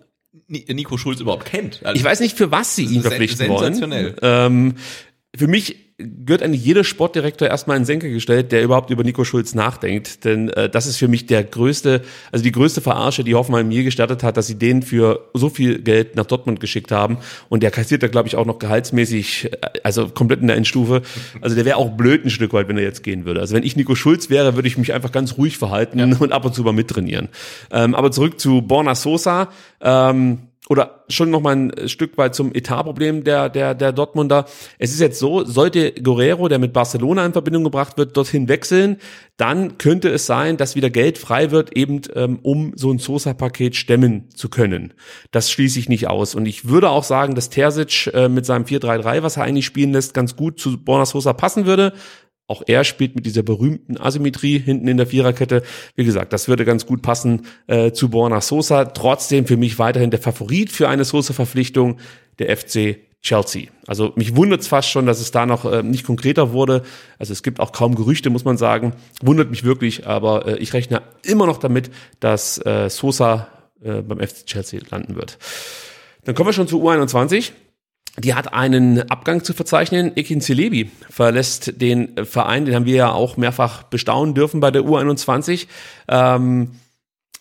Nico 0.47 0.97
Schulz 0.97 1.19
überhaupt 1.19 1.45
kennt. 1.45 1.81
Also 1.83 1.97
ich 1.97 2.03
weiß 2.03 2.19
nicht, 2.19 2.37
für 2.37 2.51
was 2.51 2.75
sie 2.75 2.85
ihn 2.85 3.01
verpflichten 3.01 3.49
wollen. 3.49 4.15
Ähm, 4.21 4.75
für 5.35 5.47
mich 5.47 5.86
gehört 5.99 6.43
eigentlich 6.43 6.63
jeder 6.63 6.83
Sportdirektor 6.83 7.47
erstmal 7.47 7.75
in 7.75 7.83
Senke 7.83 8.11
gestellt, 8.11 8.51
der 8.51 8.61
überhaupt 8.61 8.91
über 8.91 9.03
Nico 9.03 9.23
Schulz 9.23 9.55
nachdenkt. 9.55 10.25
Denn 10.25 10.49
äh, 10.49 10.69
das 10.69 10.85
ist 10.85 10.97
für 10.97 11.07
mich 11.07 11.25
der 11.25 11.43
größte, 11.43 12.03
also 12.31 12.43
die 12.43 12.51
größte 12.51 12.81
Verarsche, 12.81 13.23
die 13.23 13.33
Hoffenheim 13.33 13.71
je 13.71 13.83
gestattet 13.83 14.21
hat, 14.21 14.37
dass 14.37 14.45
sie 14.45 14.59
den 14.59 14.83
für 14.83 15.27
so 15.33 15.49
viel 15.49 15.79
Geld 15.79 16.15
nach 16.15 16.25
Dortmund 16.25 16.59
geschickt 16.59 16.91
haben. 16.91 17.17
Und 17.49 17.63
der 17.63 17.71
kassiert 17.71 18.03
da, 18.03 18.07
glaube 18.07 18.27
ich, 18.27 18.35
auch 18.35 18.45
noch 18.45 18.59
gehaltsmäßig, 18.59 19.51
äh, 19.51 19.57
also 19.81 20.07
komplett 20.09 20.41
in 20.41 20.47
der 20.47 20.55
Endstufe. 20.55 21.01
Also 21.41 21.55
der 21.55 21.65
wäre 21.65 21.77
auch 21.77 21.89
blöd 21.89 22.23
ein 22.23 22.29
Stück 22.29 22.53
weit, 22.53 22.67
wenn 22.67 22.77
er 22.77 22.83
jetzt 22.83 23.01
gehen 23.01 23.25
würde. 23.25 23.39
Also 23.39 23.55
wenn 23.55 23.63
ich 23.63 23.75
Nico 23.75 23.95
Schulz 23.95 24.29
wäre, 24.29 24.53
würde 24.53 24.67
ich 24.67 24.77
mich 24.77 24.93
einfach 24.93 25.11
ganz 25.11 25.39
ruhig 25.39 25.57
verhalten 25.57 25.97
ja. 25.97 26.05
und 26.19 26.31
ab 26.31 26.45
und 26.45 26.53
zu 26.53 26.61
mal 26.61 26.73
mittrainieren. 26.73 27.29
Ähm, 27.71 27.95
aber 27.95 28.11
zurück 28.11 28.39
zu 28.39 28.61
Borna 28.61 28.93
Sosa. 28.93 29.49
Ähm, 29.81 30.46
oder 30.70 31.03
schon 31.09 31.30
noch 31.30 31.41
mal 31.41 31.55
ein 31.55 31.88
Stück 31.88 32.18
weit 32.18 32.36
zum 32.36 32.53
Etatproblem 32.53 33.24
der, 33.24 33.49
der, 33.49 33.74
der 33.74 33.91
Dortmunder. 33.91 34.45
Es 34.80 34.91
ist 34.91 34.99
jetzt 34.99 35.20
so, 35.20 35.43
sollte 35.45 35.93
Guerrero, 35.93 36.47
der 36.47 36.59
mit 36.59 36.74
Barcelona 36.74 37.26
in 37.26 37.34
Verbindung 37.34 37.63
gebracht 37.63 37.97
wird, 37.97 38.18
dorthin 38.18 38.49
wechseln, 38.49 38.97
dann 39.38 39.78
könnte 39.78 40.09
es 40.09 40.26
sein, 40.26 40.57
dass 40.57 40.76
wieder 40.76 40.89
Geld 40.89 41.18
frei 41.18 41.51
wird, 41.51 41.76
eben 41.78 42.01
ähm, 42.15 42.39
um 42.41 42.74
so 42.76 42.91
ein 42.91 42.99
Sosa-Paket 42.99 43.76
stemmen 43.76 44.30
zu 44.36 44.49
können. 44.49 44.93
Das 45.32 45.51
schließe 45.51 45.80
ich 45.80 45.89
nicht 45.89 46.07
aus. 46.07 46.36
Und 46.36 46.47
ich 46.47 46.68
würde 46.68 46.89
auch 46.89 47.03
sagen, 47.03 47.36
dass 47.36 47.49
Terzic 47.49 48.07
äh, 48.13 48.30
mit 48.30 48.45
seinem 48.45 48.65
4-3-3, 48.65 49.24
was 49.24 49.38
er 49.38 49.43
eigentlich 49.43 49.65
spielen 49.65 49.93
lässt, 49.93 50.13
ganz 50.13 50.36
gut 50.36 50.59
zu 50.59 50.84
Borna 50.84 51.05
Sosa 51.05 51.34
passen 51.34 51.65
würde. 51.65 51.93
Auch 52.47 52.63
er 52.65 52.85
spielt 52.85 53.15
mit 53.15 53.25
dieser 53.25 53.43
berühmten 53.43 53.97
Asymmetrie 53.97 54.57
hinten 54.57 54.87
in 54.87 54.95
der 54.95 55.07
Viererkette. 55.07 55.63
Wie 55.95 56.05
gesagt, 56.05 56.31
das 56.31 56.47
würde 56.47 56.63
ganz 56.63 56.85
gut 56.85 57.01
passen 57.01 57.45
äh, 57.67 57.91
zu 57.91 58.09
Borna 58.09 58.39
Sosa. 58.39 58.85
Trotzdem 58.85 59.45
für 59.45 59.57
mich 59.57 59.77
weiterhin 59.79 60.11
der 60.11 60.21
Favorit 60.21 60.71
für 60.71 60.87
eine 60.87 61.03
Sosa-Verpflichtung, 61.03 61.99
der 62.39 62.55
FC 62.55 62.99
Chelsea. 63.21 63.67
Also 63.85 64.13
mich 64.15 64.35
wundert 64.37 64.61
es 64.61 64.67
fast 64.67 64.89
schon, 64.89 65.05
dass 65.05 65.19
es 65.19 65.31
da 65.31 65.45
noch 65.45 65.65
äh, 65.65 65.83
nicht 65.83 66.05
konkreter 66.05 66.53
wurde. 66.53 66.83
Also 67.19 67.33
es 67.33 67.43
gibt 67.43 67.59
auch 67.59 67.73
kaum 67.73 67.95
Gerüchte, 67.95 68.29
muss 68.29 68.45
man 68.45 68.57
sagen. 68.57 68.93
Wundert 69.21 69.49
mich 69.49 69.65
wirklich, 69.65 70.07
aber 70.07 70.47
äh, 70.47 70.57
ich 70.59 70.71
rechne 70.73 71.01
immer 71.23 71.47
noch 71.47 71.57
damit, 71.57 71.91
dass 72.21 72.63
äh, 72.65 72.89
Sosa 72.89 73.49
äh, 73.83 74.01
beim 74.01 74.25
FC 74.25 74.45
Chelsea 74.45 74.79
landen 74.89 75.15
wird. 75.15 75.37
Dann 76.23 76.35
kommen 76.35 76.47
wir 76.47 76.53
schon 76.53 76.67
zu 76.67 76.81
U21 76.81 77.51
die 78.20 78.34
hat 78.34 78.53
einen 78.53 79.09
Abgang 79.11 79.43
zu 79.43 79.53
verzeichnen. 79.53 80.11
Ekin 80.15 80.41
Celebi 80.41 80.89
verlässt 81.09 81.80
den 81.82 82.26
Verein, 82.26 82.65
den 82.65 82.74
haben 82.74 82.86
wir 82.86 82.95
ja 82.95 83.11
auch 83.11 83.38
mehrfach 83.38 83.84
bestaunen 83.84 84.34
dürfen 84.34 84.59
bei 84.59 84.72
der 84.72 84.82
U21. 84.84 85.68
Ähm, 86.07 86.72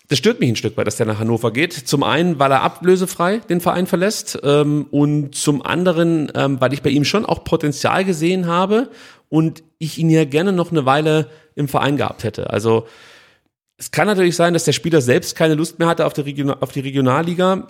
das 0.09 0.18
stört 0.18 0.39
mich 0.39 0.51
ein 0.51 0.57
Stück 0.57 0.77
weit, 0.77 0.87
dass 0.87 0.97
der 0.97 1.07
nach 1.07 1.18
Hannover 1.18 1.51
geht. 1.51 1.72
Zum 1.72 2.03
einen, 2.03 2.39
weil 2.39 2.53
er 2.53 2.62
ablösefrei 2.62 3.39
den 3.39 3.61
Verein 3.61 3.87
verlässt 3.87 4.39
ähm, 4.45 4.87
und 4.91 5.35
zum 5.35 5.64
anderen, 5.64 6.31
ähm, 6.35 6.61
weil 6.61 6.72
ich 6.72 6.83
bei 6.83 6.91
ihm 6.91 7.05
schon 7.05 7.27
auch 7.27 7.43
Potenzial 7.43 8.05
gesehen 8.05 8.47
habe 8.47 8.91
und 9.29 9.64
ich 9.79 9.99
ihn 9.99 10.11
ja 10.11 10.24
gerne 10.24 10.53
noch 10.53 10.70
eine 10.70 10.87
Weile 10.87 11.29
im 11.55 11.68
Verein 11.68 11.97
gehabt 11.97 12.22
hätte. 12.22 12.51
Also 12.51 12.87
es 13.79 13.91
kann 13.91 14.07
natürlich 14.07 14.37
sein, 14.37 14.53
dass 14.53 14.64
der 14.64 14.72
Spieler 14.72 15.01
selbst 15.01 15.37
keine 15.37 15.55
Lust 15.55 15.79
mehr 15.79 15.89
hatte 15.89 16.07
auf 16.07 16.12
die, 16.12 16.20
Region 16.20 16.51
auf 16.51 16.70
die 16.70 16.81
Regionalliga 16.81 17.66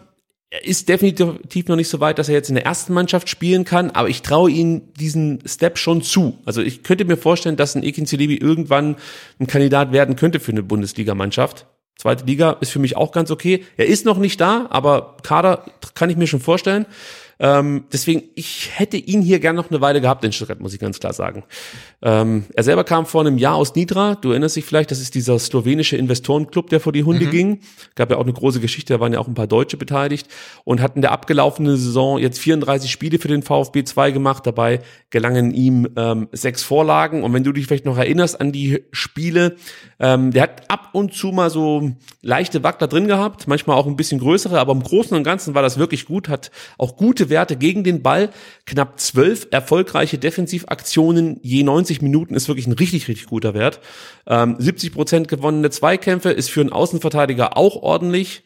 er 0.50 0.64
ist 0.64 0.88
definitiv 0.88 1.66
noch 1.66 1.76
nicht 1.76 1.88
so 1.88 1.98
weit, 2.00 2.18
dass 2.18 2.28
er 2.28 2.34
jetzt 2.34 2.48
in 2.48 2.54
der 2.54 2.64
ersten 2.64 2.92
Mannschaft 2.94 3.28
spielen 3.28 3.64
kann, 3.64 3.90
aber 3.90 4.08
ich 4.08 4.22
traue 4.22 4.50
ihm 4.50 4.92
diesen 4.94 5.40
Step 5.44 5.76
schon 5.76 6.02
zu. 6.02 6.38
Also 6.44 6.62
ich 6.62 6.82
könnte 6.84 7.04
mir 7.04 7.16
vorstellen, 7.16 7.56
dass 7.56 7.74
ein 7.74 7.82
Ekin 7.82 8.06
Celebi 8.06 8.36
irgendwann 8.36 8.96
ein 9.40 9.48
Kandidat 9.48 9.92
werden 9.92 10.14
könnte 10.14 10.38
für 10.38 10.52
eine 10.52 10.62
Bundesligamannschaft. 10.62 11.66
Zweite 11.96 12.26
Liga 12.26 12.52
ist 12.60 12.70
für 12.70 12.78
mich 12.78 12.96
auch 12.96 13.10
ganz 13.10 13.30
okay. 13.30 13.64
Er 13.76 13.86
ist 13.86 14.04
noch 14.04 14.18
nicht 14.18 14.40
da, 14.40 14.66
aber 14.70 15.16
Kader 15.22 15.64
kann 15.94 16.10
ich 16.10 16.16
mir 16.16 16.26
schon 16.26 16.40
vorstellen. 16.40 16.86
Ähm, 17.38 17.84
deswegen, 17.92 18.22
ich 18.34 18.70
hätte 18.74 18.96
ihn 18.96 19.20
hier 19.20 19.40
gern 19.40 19.56
noch 19.56 19.70
eine 19.70 19.80
Weile 19.80 20.00
gehabt 20.00 20.24
in 20.24 20.32
Stuttgart, 20.32 20.60
muss 20.60 20.72
ich 20.72 20.80
ganz 20.80 20.98
klar 20.98 21.12
sagen. 21.12 21.44
Ähm, 22.02 22.44
er 22.54 22.62
selber 22.62 22.84
kam 22.84 23.04
vor 23.04 23.20
einem 23.20 23.36
Jahr 23.36 23.56
aus 23.56 23.74
Nidra. 23.74 24.14
Du 24.14 24.30
erinnerst 24.30 24.56
dich 24.56 24.64
vielleicht, 24.64 24.90
das 24.90 25.00
ist 25.00 25.14
dieser 25.14 25.38
slowenische 25.38 25.96
Investorenclub, 25.96 26.70
der 26.70 26.80
vor 26.80 26.92
die 26.92 27.04
Hunde 27.04 27.26
mhm. 27.26 27.30
ging. 27.30 27.60
Gab 27.94 28.10
ja 28.10 28.16
auch 28.16 28.22
eine 28.22 28.32
große 28.32 28.60
Geschichte, 28.60 28.94
da 28.94 29.00
waren 29.00 29.12
ja 29.12 29.18
auch 29.18 29.28
ein 29.28 29.34
paar 29.34 29.46
Deutsche 29.46 29.76
beteiligt 29.76 30.28
und 30.64 30.80
hat 30.80 30.96
in 30.96 31.02
der 31.02 31.12
abgelaufenen 31.12 31.76
Saison 31.76 32.18
jetzt 32.18 32.38
34 32.38 32.90
Spiele 32.90 33.18
für 33.18 33.28
den 33.28 33.42
VfB 33.42 33.84
2 33.84 34.12
gemacht. 34.12 34.46
Dabei 34.46 34.80
gelangen 35.10 35.52
ihm 35.52 35.88
ähm, 35.96 36.28
sechs 36.32 36.62
Vorlagen. 36.62 37.22
Und 37.22 37.34
wenn 37.34 37.44
du 37.44 37.52
dich 37.52 37.66
vielleicht 37.66 37.84
noch 37.84 37.98
erinnerst 37.98 38.40
an 38.40 38.52
die 38.52 38.84
Spiele, 38.92 39.56
ähm, 39.98 40.30
der 40.30 40.42
hat 40.42 40.70
ab 40.70 40.90
und 40.92 41.14
zu 41.14 41.28
mal 41.28 41.50
so 41.50 41.92
leichte 42.22 42.62
Wackler 42.62 42.86
drin 42.86 43.06
gehabt, 43.06 43.48
manchmal 43.48 43.76
auch 43.76 43.86
ein 43.86 43.96
bisschen 43.96 44.20
größere, 44.20 44.58
aber 44.58 44.72
im 44.72 44.82
Großen 44.82 45.16
und 45.16 45.22
Ganzen 45.22 45.54
war 45.54 45.62
das 45.62 45.78
wirklich 45.78 46.04
gut, 46.06 46.28
hat 46.28 46.50
auch 46.78 46.96
gute 46.96 47.30
Werte 47.30 47.56
gegen 47.56 47.84
den 47.84 48.02
Ball, 48.02 48.30
knapp 48.66 49.00
zwölf 49.00 49.46
erfolgreiche 49.50 50.18
Defensivaktionen 50.18 51.38
je 51.42 51.62
90 51.62 52.02
Minuten 52.02 52.34
ist 52.34 52.48
wirklich 52.48 52.66
ein 52.66 52.72
richtig, 52.72 53.08
richtig 53.08 53.26
guter 53.26 53.54
Wert. 53.54 53.80
Ähm, 54.26 54.56
70 54.58 54.92
Prozent 54.92 55.28
gewonnene 55.28 55.70
Zweikämpfe 55.70 56.30
ist 56.30 56.50
für 56.50 56.60
einen 56.60 56.72
Außenverteidiger 56.72 57.56
auch 57.56 57.76
ordentlich. 57.76 58.42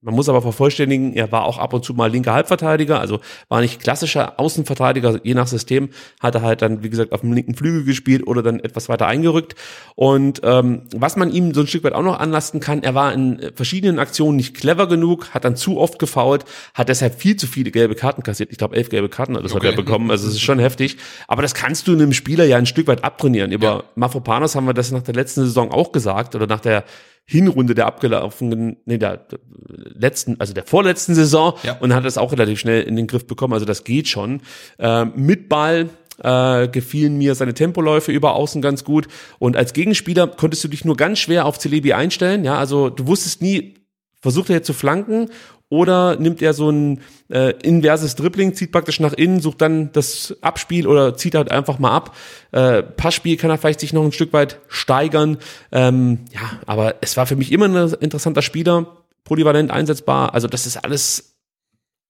Man 0.00 0.14
muss 0.14 0.28
aber 0.28 0.42
vervollständigen, 0.42 1.12
er 1.14 1.32
war 1.32 1.44
auch 1.44 1.58
ab 1.58 1.72
und 1.72 1.84
zu 1.84 1.92
mal 1.92 2.10
linker 2.10 2.32
Halbverteidiger, 2.32 3.00
also 3.00 3.18
war 3.48 3.60
nicht 3.60 3.80
klassischer 3.80 4.38
Außenverteidiger, 4.38 5.20
je 5.24 5.34
nach 5.34 5.48
System, 5.48 5.88
hat 6.20 6.36
er 6.36 6.42
halt 6.42 6.62
dann, 6.62 6.84
wie 6.84 6.90
gesagt, 6.90 7.10
auf 7.10 7.22
dem 7.22 7.32
linken 7.32 7.54
Flügel 7.54 7.82
gespielt 7.84 8.24
oder 8.24 8.42
dann 8.42 8.60
etwas 8.60 8.88
weiter 8.88 9.08
eingerückt. 9.08 9.56
Und 9.96 10.40
ähm, 10.44 10.82
was 10.94 11.16
man 11.16 11.32
ihm 11.32 11.52
so 11.52 11.62
ein 11.62 11.66
Stück 11.66 11.82
weit 11.82 11.94
auch 11.94 12.02
noch 12.02 12.20
anlasten 12.20 12.60
kann, 12.60 12.84
er 12.84 12.94
war 12.94 13.12
in 13.12 13.50
verschiedenen 13.56 13.98
Aktionen 13.98 14.36
nicht 14.36 14.54
clever 14.54 14.86
genug, 14.86 15.34
hat 15.34 15.44
dann 15.44 15.56
zu 15.56 15.78
oft 15.78 15.98
gefault, 15.98 16.44
hat 16.74 16.88
deshalb 16.88 17.20
viel 17.20 17.34
zu 17.34 17.48
viele 17.48 17.72
gelbe 17.72 17.96
Karten 17.96 18.22
kassiert. 18.22 18.52
Ich 18.52 18.58
glaube, 18.58 18.76
elf 18.76 18.90
gelbe 18.90 19.08
Karten 19.08 19.34
das 19.34 19.52
okay. 19.52 19.66
hat 19.66 19.74
er 19.74 19.76
bekommen, 19.76 20.12
also 20.12 20.28
es 20.28 20.34
ist 20.34 20.42
schon 20.42 20.60
heftig. 20.60 20.96
Aber 21.26 21.42
das 21.42 21.54
kannst 21.54 21.88
du 21.88 21.92
einem 21.92 22.12
Spieler 22.12 22.44
ja 22.44 22.56
ein 22.56 22.66
Stück 22.66 22.86
weit 22.86 23.02
abtrainieren. 23.02 23.50
Über 23.50 23.66
ja. 23.66 23.84
Mafropanos 23.96 24.54
haben 24.54 24.66
wir 24.66 24.74
das 24.74 24.92
nach 24.92 25.02
der 25.02 25.14
letzten 25.14 25.40
Saison 25.40 25.72
auch 25.72 25.90
gesagt 25.90 26.34
oder 26.36 26.46
nach 26.46 26.60
der 26.60 26.84
Hinrunde 27.30 27.74
der 27.74 27.84
abgelaufenen, 27.84 28.78
nee, 28.86 28.96
der 28.96 29.26
letzten, 29.68 30.40
also 30.40 30.54
der 30.54 30.64
vorletzten 30.64 31.14
Saison 31.14 31.52
ja. 31.62 31.76
und 31.78 31.94
hat 31.94 32.06
das 32.06 32.16
auch 32.16 32.32
relativ 32.32 32.58
schnell 32.58 32.82
in 32.82 32.96
den 32.96 33.06
Griff 33.06 33.26
bekommen. 33.26 33.52
Also 33.52 33.66
das 33.66 33.84
geht 33.84 34.08
schon. 34.08 34.40
Äh, 34.78 35.04
mit 35.04 35.50
Ball 35.50 35.90
äh, 36.22 36.68
gefielen 36.68 37.18
mir 37.18 37.34
seine 37.34 37.52
Tempoläufe 37.52 38.12
über 38.12 38.34
außen 38.34 38.62
ganz 38.62 38.82
gut. 38.82 39.08
Und 39.38 39.58
als 39.58 39.74
Gegenspieler 39.74 40.26
konntest 40.26 40.64
du 40.64 40.68
dich 40.68 40.86
nur 40.86 40.96
ganz 40.96 41.18
schwer 41.18 41.44
auf 41.44 41.58
Celebi 41.58 41.92
einstellen. 41.92 42.44
Ja, 42.44 42.56
also 42.56 42.88
du 42.88 43.06
wusstest 43.06 43.42
nie, 43.42 43.74
versucht 44.22 44.48
er 44.48 44.56
jetzt 44.56 44.66
zu 44.66 44.72
flanken 44.72 45.28
oder 45.70 46.16
nimmt 46.16 46.40
er 46.40 46.54
so 46.54 46.70
ein 46.70 47.00
äh, 47.28 47.52
inverses 47.62 48.14
Dribbling, 48.14 48.54
zieht 48.54 48.72
praktisch 48.72 49.00
nach 49.00 49.12
innen, 49.12 49.40
sucht 49.40 49.60
dann 49.60 49.92
das 49.92 50.36
Abspiel 50.40 50.86
oder 50.86 51.16
zieht 51.16 51.34
halt 51.34 51.50
einfach 51.50 51.78
mal 51.78 51.92
ab. 51.92 52.16
Äh, 52.52 52.82
Passspiel 52.82 53.36
kann 53.36 53.50
er 53.50 53.58
vielleicht 53.58 53.80
sich 53.80 53.92
noch 53.92 54.04
ein 54.04 54.12
Stück 54.12 54.32
weit 54.32 54.60
steigern. 54.68 55.38
Ähm, 55.70 56.20
ja, 56.32 56.58
aber 56.66 56.96
es 57.02 57.16
war 57.16 57.26
für 57.26 57.36
mich 57.36 57.52
immer 57.52 57.66
ein 57.66 57.92
interessanter 58.00 58.42
Spieler, 58.42 58.86
polyvalent 59.24 59.70
einsetzbar. 59.70 60.32
Also 60.32 60.48
das 60.48 60.66
ist 60.66 60.78
alles 60.78 61.36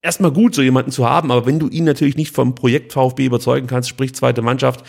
erstmal 0.02 0.30
gut, 0.30 0.54
so 0.54 0.62
jemanden 0.62 0.92
zu 0.92 1.08
haben, 1.08 1.32
aber 1.32 1.46
wenn 1.46 1.58
du 1.58 1.68
ihn 1.68 1.84
natürlich 1.84 2.16
nicht 2.16 2.34
vom 2.34 2.54
Projekt 2.54 2.92
VfB 2.92 3.26
überzeugen 3.26 3.66
kannst, 3.66 3.88
sprich 3.88 4.14
zweite 4.14 4.42
Mannschaft, 4.42 4.84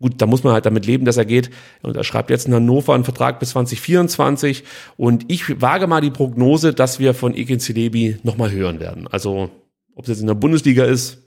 gut, 0.00 0.14
da 0.20 0.26
muss 0.26 0.44
man 0.44 0.52
halt 0.52 0.66
damit 0.66 0.86
leben, 0.86 1.04
dass 1.04 1.16
er 1.16 1.24
geht. 1.24 1.50
Und 1.82 1.96
er 1.96 2.04
schreibt 2.04 2.30
jetzt 2.30 2.46
in 2.46 2.54
Hannover 2.54 2.94
einen 2.94 3.04
Vertrag 3.04 3.38
bis 3.40 3.50
2024. 3.50 4.64
Und 4.96 5.24
ich 5.28 5.60
wage 5.60 5.86
mal 5.86 6.00
die 6.00 6.10
Prognose, 6.10 6.74
dass 6.74 6.98
wir 6.98 7.14
von 7.14 7.34
Ekin 7.34 7.60
Celebi 7.60 8.18
nochmal 8.22 8.50
hören 8.50 8.80
werden. 8.80 9.06
Also, 9.08 9.50
ob 9.94 10.04
es 10.04 10.08
jetzt 10.08 10.20
in 10.20 10.26
der 10.26 10.34
Bundesliga 10.34 10.84
ist, 10.84 11.18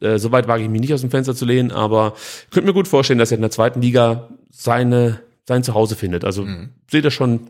äh, 0.00 0.18
soweit 0.18 0.48
wage 0.48 0.62
ich 0.62 0.68
mich 0.68 0.80
nicht 0.80 0.94
aus 0.94 1.00
dem 1.00 1.10
Fenster 1.10 1.34
zu 1.34 1.44
lehnen, 1.44 1.70
aber 1.70 2.14
könnte 2.50 2.66
mir 2.66 2.74
gut 2.74 2.88
vorstellen, 2.88 3.18
dass 3.18 3.30
er 3.30 3.36
in 3.36 3.42
der 3.42 3.50
zweiten 3.50 3.80
Liga 3.80 4.28
seine, 4.50 5.20
sein 5.46 5.62
Zuhause 5.62 5.96
findet. 5.96 6.24
Also 6.24 6.44
mhm. 6.44 6.70
seht 6.90 7.04
ihr 7.04 7.10
schon 7.10 7.48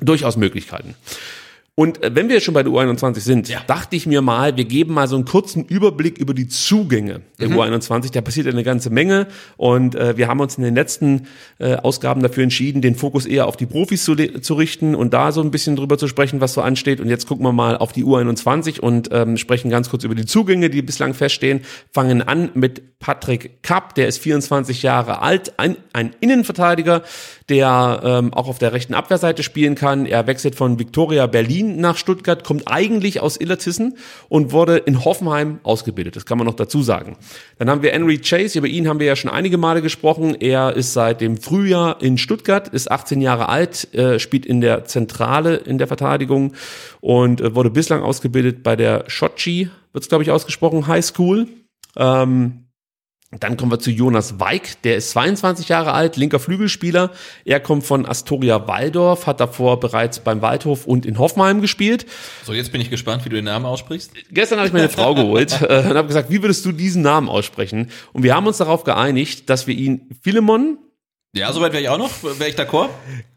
durchaus 0.00 0.36
Möglichkeiten. 0.36 0.94
Und 1.74 2.02
äh, 2.02 2.14
wenn 2.14 2.28
wir 2.28 2.40
schon 2.40 2.52
bei 2.52 2.62
der 2.62 2.70
U21 2.70 3.20
sind, 3.20 3.48
ja. 3.48 3.60
dachte 3.66 3.96
ich 3.96 4.06
mir 4.06 4.20
mal, 4.20 4.58
wir 4.58 4.66
geben 4.66 4.92
mal 4.92 5.08
so 5.08 5.16
einen 5.16 5.24
kurzen 5.24 5.64
Überblick 5.64 6.18
über 6.18 6.34
die 6.34 6.46
Zugänge 6.46 7.22
der 7.40 7.48
mhm. 7.48 7.60
U21. 7.60 8.12
Da 8.12 8.20
passiert 8.20 8.46
eine 8.46 8.62
ganze 8.62 8.90
Menge 8.90 9.26
und 9.56 9.94
äh, 9.94 10.18
wir 10.18 10.28
haben 10.28 10.40
uns 10.40 10.58
in 10.58 10.64
den 10.64 10.74
letzten 10.74 11.28
äh, 11.58 11.76
Ausgaben 11.76 12.22
dafür 12.22 12.42
entschieden, 12.42 12.82
den 12.82 12.94
Fokus 12.94 13.24
eher 13.24 13.46
auf 13.46 13.56
die 13.56 13.64
Profis 13.64 14.04
zu, 14.04 14.14
zu, 14.14 14.54
richten 14.54 14.94
und 14.94 15.14
da 15.14 15.32
so 15.32 15.40
ein 15.40 15.50
bisschen 15.50 15.74
drüber 15.74 15.96
zu 15.96 16.08
sprechen, 16.08 16.42
was 16.42 16.52
so 16.52 16.60
ansteht. 16.60 17.00
Und 17.00 17.08
jetzt 17.08 17.26
gucken 17.26 17.46
wir 17.46 17.52
mal 17.52 17.78
auf 17.78 17.92
die 17.92 18.04
U21 18.04 18.78
und 18.78 19.08
ähm, 19.10 19.38
sprechen 19.38 19.70
ganz 19.70 19.88
kurz 19.88 20.04
über 20.04 20.14
die 20.14 20.26
Zugänge, 20.26 20.68
die 20.68 20.82
bislang 20.82 21.14
feststehen. 21.14 21.62
Fangen 21.90 22.20
an 22.20 22.50
mit 22.52 22.98
Patrick 22.98 23.62
Kapp, 23.62 23.94
der 23.94 24.08
ist 24.08 24.18
24 24.18 24.82
Jahre 24.82 25.22
alt, 25.22 25.54
ein, 25.58 25.76
ein 25.94 26.14
Innenverteidiger, 26.20 27.02
der 27.52 28.00
ähm, 28.02 28.32
auch 28.32 28.48
auf 28.48 28.58
der 28.58 28.72
rechten 28.72 28.94
Abwehrseite 28.94 29.42
spielen 29.42 29.74
kann. 29.74 30.06
Er 30.06 30.26
wechselt 30.26 30.54
von 30.54 30.78
Victoria 30.78 31.26
Berlin 31.26 31.76
nach 31.76 31.98
Stuttgart, 31.98 32.44
kommt 32.44 32.62
eigentlich 32.66 33.20
aus 33.20 33.38
Illertissen 33.38 33.98
und 34.30 34.52
wurde 34.52 34.78
in 34.78 35.04
Hoffenheim 35.04 35.60
ausgebildet. 35.62 36.16
Das 36.16 36.24
kann 36.24 36.38
man 36.38 36.46
noch 36.46 36.54
dazu 36.54 36.82
sagen. 36.82 37.18
Dann 37.58 37.68
haben 37.68 37.82
wir 37.82 37.92
Henry 37.92 38.16
Chase, 38.16 38.56
über 38.56 38.68
ihn 38.68 38.88
haben 38.88 39.00
wir 39.00 39.06
ja 39.06 39.16
schon 39.16 39.30
einige 39.30 39.58
Male 39.58 39.82
gesprochen. 39.82 40.34
Er 40.34 40.74
ist 40.74 40.94
seit 40.94 41.20
dem 41.20 41.36
Frühjahr 41.36 42.00
in 42.00 42.16
Stuttgart, 42.16 42.68
ist 42.68 42.90
18 42.90 43.20
Jahre 43.20 43.50
alt, 43.50 43.92
äh, 43.92 44.18
spielt 44.18 44.46
in 44.46 44.62
der 44.62 44.86
Zentrale 44.86 45.56
in 45.56 45.76
der 45.76 45.88
Verteidigung 45.88 46.54
und 47.02 47.42
äh, 47.42 47.54
wurde 47.54 47.68
bislang 47.68 48.02
ausgebildet 48.02 48.62
bei 48.62 48.76
der 48.76 49.04
Shochi, 49.08 49.68
wird 49.92 50.04
es 50.04 50.08
glaube 50.08 50.24
ich 50.24 50.30
ausgesprochen, 50.30 50.86
High 50.86 51.04
School. 51.04 51.48
Ähm, 51.98 52.61
dann 53.40 53.56
kommen 53.56 53.72
wir 53.72 53.78
zu 53.78 53.90
Jonas 53.90 54.38
Weig, 54.40 54.82
der 54.82 54.96
ist 54.96 55.10
22 55.10 55.68
Jahre 55.68 55.92
alt, 55.92 56.16
linker 56.16 56.38
Flügelspieler. 56.38 57.10
Er 57.46 57.60
kommt 57.60 57.84
von 57.84 58.04
Astoria 58.04 58.68
Waldorf, 58.68 59.26
hat 59.26 59.40
davor 59.40 59.80
bereits 59.80 60.20
beim 60.20 60.42
Waldhof 60.42 60.86
und 60.86 61.06
in 61.06 61.18
Hoffenheim 61.18 61.62
gespielt. 61.62 62.04
So, 62.44 62.52
jetzt 62.52 62.72
bin 62.72 62.82
ich 62.82 62.90
gespannt, 62.90 63.24
wie 63.24 63.30
du 63.30 63.36
den 63.36 63.46
Namen 63.46 63.64
aussprichst. 63.64 64.12
Gestern 64.30 64.58
habe 64.58 64.68
ich 64.68 64.74
meine 64.74 64.90
Frau 64.90 65.14
geholt 65.14 65.62
äh, 65.68 65.78
und 65.88 65.96
habe 65.96 66.08
gesagt, 66.08 66.30
wie 66.30 66.42
würdest 66.42 66.64
du 66.66 66.72
diesen 66.72 67.00
Namen 67.00 67.30
aussprechen? 67.30 67.90
Und 68.12 68.22
wir 68.22 68.34
haben 68.34 68.46
uns 68.46 68.58
darauf 68.58 68.84
geeinigt, 68.84 69.48
dass 69.48 69.66
wir 69.66 69.74
ihn 69.74 70.10
Philemon 70.22 70.76
ja, 71.34 71.52
soweit 71.52 71.72
wäre 71.72 71.82
ich 71.82 71.88
auch 71.88 71.98
noch. 71.98 72.10
Wäre 72.22 72.48
ich 72.48 72.56
d'accord? 72.56 72.90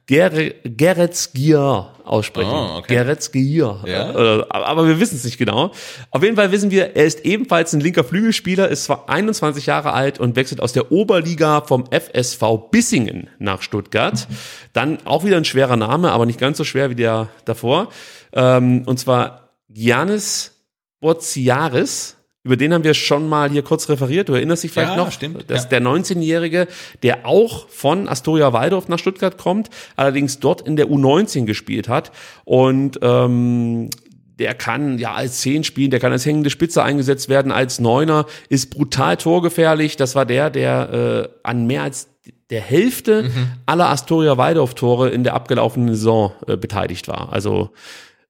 Geretzgier 0.07 1.91
aussprechen. 2.03 2.51
Oh, 2.51 2.77
okay. 2.77 2.93
Geretzgier. 2.93 3.79
Ja. 3.85 4.39
Äh, 4.39 4.45
aber 4.49 4.87
wir 4.87 4.99
wissen 4.99 5.15
es 5.15 5.23
nicht 5.23 5.39
genau. 5.39 5.71
Auf 6.11 6.21
jeden 6.21 6.35
Fall 6.35 6.51
wissen 6.51 6.69
wir, 6.69 6.95
er 6.95 7.05
ist 7.05 7.25
ebenfalls 7.25 7.73
ein 7.73 7.79
linker 7.79 8.03
Flügelspieler, 8.03 8.69
ist 8.69 8.83
zwar 8.83 9.09
21 9.09 9.65
Jahre 9.65 9.93
alt 9.93 10.19
und 10.19 10.35
wechselt 10.35 10.61
aus 10.61 10.73
der 10.73 10.91
Oberliga 10.91 11.61
vom 11.61 11.85
FSV 11.89 12.69
Bissingen 12.69 13.29
nach 13.39 13.63
Stuttgart. 13.63 14.27
Dann 14.73 14.99
auch 15.05 15.23
wieder 15.23 15.37
ein 15.37 15.45
schwerer 15.45 15.77
Name, 15.77 16.11
aber 16.11 16.27
nicht 16.27 16.39
ganz 16.39 16.59
so 16.59 16.63
schwer 16.63 16.91
wie 16.91 16.95
der 16.95 17.29
davor. 17.45 17.89
Ähm, 18.33 18.83
und 18.85 18.99
zwar 18.99 19.49
Giannis 19.69 20.51
Boziaris 20.99 22.14
über 22.45 22.57
den 22.57 22.75
haben 22.75 22.83
wir 22.83 22.93
schon 22.93 23.27
mal 23.27 23.49
hier 23.49 23.63
kurz 23.63 23.89
referiert. 23.89 24.29
Du 24.29 24.33
erinnerst 24.33 24.63
dich 24.63 24.71
vielleicht 24.71 24.91
ja, 24.91 24.97
noch? 24.97 25.11
Stimmt. 25.11 25.45
Das 25.47 25.63
ist 25.63 25.69
der 25.69 25.81
19-Jährige, 25.81 26.67
der 27.01 27.25
auch 27.25 27.67
von 27.69 28.07
Astoria 28.07 28.53
Waldorf 28.53 28.87
nach 28.87 28.99
Stuttgart 28.99 29.39
kommt, 29.39 29.71
allerdings 29.95 30.39
dort 30.39 30.61
in 30.61 30.75
der 30.75 30.85
U19 30.85 31.45
gespielt 31.45 31.89
hat. 31.89 32.11
Und 32.43 32.99
ähm, 33.01 33.89
der 34.37 34.53
kann 34.53 34.99
ja 34.99 35.15
als 35.15 35.41
Zehn 35.41 35.63
spielen, 35.63 35.89
der 35.89 35.99
kann 35.99 36.11
als 36.11 36.23
hängende 36.23 36.51
Spitze 36.51 36.83
eingesetzt 36.83 37.29
werden, 37.29 37.51
als 37.51 37.79
Neuner, 37.79 38.27
ist 38.47 38.69
brutal 38.69 39.17
torgefährlich. 39.17 39.97
Das 39.97 40.13
war 40.13 40.27
der, 40.27 40.51
der 40.51 41.29
äh, 41.33 41.39
an 41.41 41.65
mehr 41.65 41.81
als 41.81 42.09
der 42.51 42.61
Hälfte 42.61 43.23
mhm. 43.23 43.47
aller 43.65 43.89
Astoria 43.89 44.37
Waldorf 44.37 44.75
Tore 44.75 45.09
in 45.09 45.23
der 45.23 45.33
abgelaufenen 45.33 45.95
Saison 45.95 46.31
äh, 46.47 46.57
beteiligt 46.57 47.07
war. 47.07 47.33
Also 47.33 47.71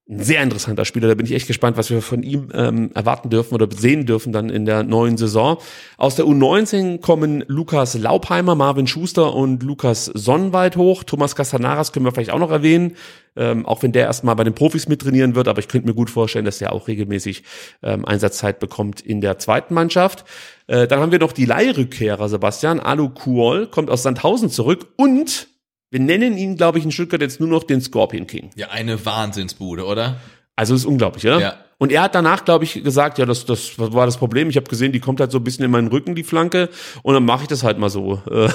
ein 0.07 0.23
sehr 0.23 0.43
interessanter 0.43 0.85
Spieler. 0.85 1.07
Da 1.07 1.15
bin 1.15 1.25
ich 1.25 1.31
echt 1.31 1.47
gespannt, 1.47 1.77
was 1.77 1.89
wir 1.89 2.01
von 2.03 2.21
ihm 2.21 2.49
ähm, 2.53 2.91
erwarten 2.93 3.31
dürfen 3.31 3.55
oder 3.55 3.67
sehen 3.75 4.05
dürfen 4.05 4.31
dann 4.31 4.49
in 4.49 4.65
der 4.65 4.83
neuen 4.83 5.17
Saison. 5.17 5.57
Aus 5.97 6.15
der 6.15 6.25
U19 6.25 7.01
kommen 7.01 7.43
Lukas 7.47 7.95
Laubheimer, 7.95 8.53
Marvin 8.53 8.85
Schuster 8.85 9.33
und 9.33 9.63
Lukas 9.63 10.05
Sonnenwald 10.05 10.77
hoch. 10.77 11.03
Thomas 11.03 11.35
Castanaras 11.35 11.91
können 11.91 12.05
wir 12.05 12.11
vielleicht 12.11 12.29
auch 12.29 12.39
noch 12.39 12.51
erwähnen, 12.51 12.95
ähm, 13.35 13.65
auch 13.65 13.81
wenn 13.81 13.93
der 13.93 14.03
erstmal 14.05 14.35
bei 14.35 14.43
den 14.43 14.53
Profis 14.53 14.87
mittrainieren 14.87 15.33
wird. 15.33 15.47
Aber 15.47 15.57
ich 15.57 15.67
könnte 15.67 15.87
mir 15.87 15.95
gut 15.95 16.11
vorstellen, 16.11 16.45
dass 16.45 16.59
der 16.59 16.71
auch 16.71 16.87
regelmäßig 16.87 17.41
ähm, 17.81 18.05
Einsatzzeit 18.05 18.59
bekommt 18.59 19.01
in 19.01 19.21
der 19.21 19.39
zweiten 19.39 19.73
Mannschaft. 19.73 20.23
Äh, 20.67 20.85
dann 20.85 20.99
haben 20.99 21.11
wir 21.11 21.19
noch 21.19 21.33
die 21.33 21.45
Leihrückkehrer, 21.45 22.29
Sebastian. 22.29 22.79
Alu 22.79 23.09
Kuol 23.09 23.65
kommt 23.65 23.89
aus 23.89 24.03
Sandhausen 24.03 24.51
zurück 24.51 24.85
und 24.97 25.47
wir 25.95 26.01
nennen 26.01 26.37
ihn, 26.37 26.57
glaube 26.57 26.77
ich, 26.77 26.83
in 26.83 26.91
Stuttgart 26.91 27.21
jetzt 27.21 27.39
nur 27.39 27.47
noch 27.47 27.63
den 27.63 27.79
Scorpion 27.79 28.27
King. 28.27 28.49
Ja, 28.57 28.67
eine 28.67 29.05
Wahnsinnsbude, 29.05 29.85
oder? 29.85 30.17
Also 30.57 30.75
ist 30.75 30.83
unglaublich, 30.83 31.25
oder? 31.25 31.39
Ja. 31.39 31.55
Und 31.77 31.89
er 31.89 32.01
hat 32.01 32.15
danach, 32.15 32.43
glaube 32.43 32.65
ich, 32.65 32.83
gesagt, 32.83 33.17
ja, 33.17 33.25
das, 33.25 33.45
das 33.45 33.79
war 33.79 34.05
das 34.05 34.17
Problem. 34.17 34.49
Ich 34.49 34.57
habe 34.57 34.67
gesehen, 34.67 34.91
die 34.91 34.99
kommt 34.99 35.21
halt 35.21 35.31
so 35.31 35.37
ein 35.37 35.45
bisschen 35.45 35.63
in 35.63 35.71
meinen 35.71 35.87
Rücken, 35.87 36.13
die 36.13 36.23
Flanke, 36.23 36.67
und 37.01 37.13
dann 37.13 37.23
mache 37.23 37.43
ich 37.43 37.47
das 37.47 37.63
halt 37.63 37.77
mal 37.77 37.89
so. 37.89 38.21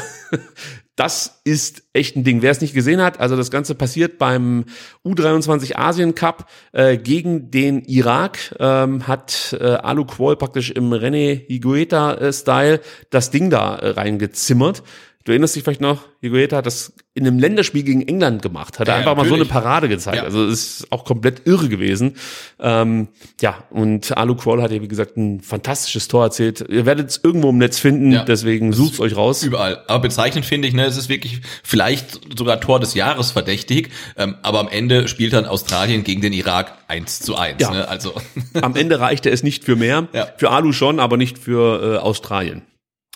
Das 0.97 1.41
ist 1.45 1.85
echt 1.95 2.15
ein 2.15 2.25
Ding. 2.25 2.43
Wer 2.43 2.51
es 2.51 2.61
nicht 2.61 2.75
gesehen 2.75 3.01
hat, 3.01 3.21
also 3.21 3.35
das 3.35 3.51
Ganze 3.51 3.75
passiert 3.75 4.19
beim 4.19 4.67
U23 5.03 5.77
Asien 5.77 6.15
Cup 6.15 6.51
äh, 6.73 6.99
gegen 6.99 7.51
den 7.51 7.81
Irak, 7.87 8.55
ähm, 8.59 9.09
hat 9.09 9.57
äh, 9.59 9.65
Alu 9.65 10.05
Quol 10.05 10.37
praktisch 10.37 10.71
im 10.71 10.93
René 10.93 11.47
Higueta-Style 11.47 12.81
das 13.09 13.31
Ding 13.31 13.49
da 13.49 13.77
äh, 13.77 13.89
reingezimmert. 13.93 14.83
Du 15.25 15.33
erinnerst 15.33 15.55
dich 15.55 15.63
vielleicht 15.63 15.83
noch, 15.83 16.05
Higueta 16.23 16.57
hat 16.57 16.65
das 16.65 16.95
in 17.13 17.27
einem 17.27 17.39
Länderspiel 17.39 17.83
gegen 17.83 18.01
England 18.01 18.41
gemacht, 18.41 18.79
hat 18.79 18.89
er 18.89 18.95
ja, 18.95 18.99
einfach 19.01 19.17
natürlich. 19.17 19.33
mal 19.33 19.37
so 19.37 19.43
eine 19.43 19.63
Parade 19.63 19.89
gezeigt. 19.91 20.17
Ja. 20.17 20.23
Also 20.23 20.47
ist 20.47 20.91
auch 20.91 21.05
komplett 21.05 21.47
irre 21.47 21.69
gewesen. 21.69 22.17
Ähm, 22.59 23.09
ja, 23.43 23.65
und 23.69 24.17
Alu 24.17 24.35
Qual 24.35 24.63
hat 24.63 24.71
ja, 24.71 24.81
wie 24.81 24.89
gesagt, 24.89 25.19
ein 25.19 25.43
fantastisches 25.43 26.09
Tor 26.09 26.25
erzählt. 26.25 26.65
Ihr 26.71 26.87
werdet 26.87 27.11
es 27.11 27.21
irgendwo 27.23 27.51
im 27.51 27.59
Netz 27.59 27.79
finden, 27.79 28.13
ja. 28.13 28.25
deswegen 28.25 28.73
sucht 28.73 28.99
euch 28.99 29.15
raus. 29.15 29.43
Überall. 29.43 29.85
Aber 29.89 30.01
bezeichnend 30.01 30.47
finde 30.47 30.69
ich, 30.69 30.73
ne, 30.73 30.87
es 30.87 30.97
ist 30.97 31.11
wirklich 31.11 31.43
vielleicht 31.63 32.39
sogar 32.39 32.59
Tor 32.59 32.81
des 32.81 32.95
Jahres 32.95 33.31
verdächtig, 33.31 33.91
ähm, 34.17 34.37
aber 34.41 34.61
am 34.61 34.69
Ende 34.69 35.07
spielt 35.07 35.35
dann 35.35 35.45
Australien 35.45 36.03
gegen 36.03 36.23
den 36.23 36.33
Irak 36.33 36.79
eins 36.89 37.21
zu 37.21 37.37
eins. 37.37 37.61
Ja. 37.61 37.71
Ne? 37.73 37.89
Also. 37.89 38.15
Am 38.63 38.75
Ende 38.75 39.01
reichte 39.01 39.29
es 39.29 39.43
nicht 39.43 39.65
für 39.65 39.77
mehr. 39.77 40.09
Ja. 40.15 40.29
Für 40.39 40.51
Alu 40.51 40.73
schon, 40.73 40.99
aber 40.99 41.19
nicht 41.19 41.39
für 41.39 41.97
äh, 41.97 41.99
Australien 41.99 42.63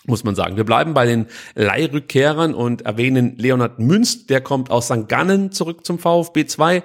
muss 0.07 0.23
man 0.23 0.35
sagen. 0.35 0.57
Wir 0.57 0.63
bleiben 0.63 0.93
bei 0.93 1.05
den 1.05 1.27
Leihrückkehrern 1.55 2.53
und 2.53 2.83
erwähnen 2.83 3.35
Leonhard 3.37 3.79
Münst, 3.79 4.29
der 4.29 4.41
kommt 4.41 4.71
aus 4.71 4.87
St. 4.87 5.07
Gannen 5.07 5.51
zurück 5.51 5.85
zum 5.85 5.99
VfB 5.99 6.45
2, 6.45 6.83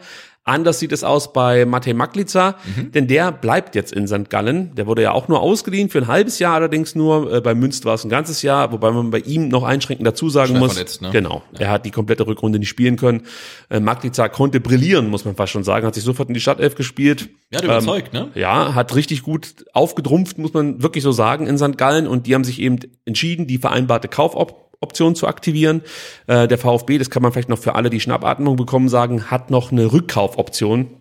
Anders 0.51 0.81
sieht 0.81 0.91
es 0.91 1.05
aus 1.05 1.33
bei 1.33 1.65
Matej 1.65 1.95
Maklica, 1.95 2.57
mhm. 2.77 2.91
denn 2.91 3.07
der 3.07 3.31
bleibt 3.31 3.77
jetzt 3.77 3.93
in 3.93 4.09
St. 4.09 4.29
Gallen. 4.31 4.75
Der 4.75 4.89
wurde 4.89 5.01
ja 5.01 5.13
auch 5.13 5.29
nur 5.29 5.41
ausgeliehen 5.41 5.91
für 5.91 5.99
ein 5.99 6.09
halbes 6.09 6.41
Jahr 6.41 6.55
allerdings 6.55 6.97
nur. 6.97 7.33
Äh, 7.33 7.41
bei 7.41 7.55
Münster 7.55 7.87
war 7.87 7.95
es 7.95 8.03
ein 8.03 8.11
ganzes 8.11 8.43
Jahr, 8.43 8.73
wobei 8.73 8.91
man 8.91 9.13
bei 9.13 9.21
ihm 9.21 9.47
noch 9.47 9.63
einschränkend 9.63 10.09
dazu 10.09 10.29
sagen 10.29 10.49
Schnell 10.49 10.61
muss. 10.61 10.73
Verletzt, 10.73 11.03
ne? 11.03 11.11
Genau. 11.13 11.45
Ja. 11.53 11.61
Er 11.61 11.71
hat 11.71 11.87
die 11.87 11.93
komplette 11.93 12.27
Rückrunde 12.27 12.59
nicht 12.59 12.69
spielen 12.69 12.97
können. 12.97 13.23
Äh, 13.69 13.79
Maklica 13.79 14.29
konnte 14.29 14.59
brillieren, 14.59 15.09
muss 15.09 15.25
man 15.25 15.37
fast 15.37 15.53
schon 15.53 15.63
sagen. 15.63 15.87
Hat 15.87 15.95
sich 15.95 16.03
sofort 16.03 16.27
in 16.29 16.35
die 16.35 16.41
Stadtelf 16.41 16.75
gespielt. 16.75 17.29
Ja, 17.53 17.59
hat 17.59 17.65
überzeugt, 17.65 18.11
ähm, 18.13 18.23
ne? 18.23 18.29
Ja, 18.35 18.75
hat 18.75 18.97
richtig 18.97 19.23
gut 19.23 19.65
aufgedrumpft, 19.73 20.37
muss 20.39 20.53
man 20.53 20.83
wirklich 20.83 21.05
so 21.05 21.13
sagen, 21.13 21.47
in 21.47 21.59
St. 21.59 21.79
Gallen. 21.79 22.09
Und 22.09 22.27
die 22.27 22.35
haben 22.35 22.45
sich 22.45 22.61
eben 22.61 22.81
entschieden, 23.05 23.47
die 23.47 23.59
vereinbarte 23.59 24.09
Kaufop 24.09 24.60
Option 24.81 25.15
zu 25.15 25.27
aktivieren. 25.27 25.83
Äh, 26.27 26.49
der 26.49 26.59
VfB, 26.59 26.99
das 26.99 27.11
kann 27.11 27.23
man 27.23 27.33
vielleicht 27.33 27.49
noch 27.49 27.59
für 27.59 27.75
alle, 27.75 27.91
die 27.91 28.01
Schnappatmung 28.01 28.57
bekommen, 28.57 28.89
sagen, 28.89 29.31
hat 29.31 29.51
noch 29.51 29.73
eine 29.73 29.93
Rückkaufoption 29.93 30.97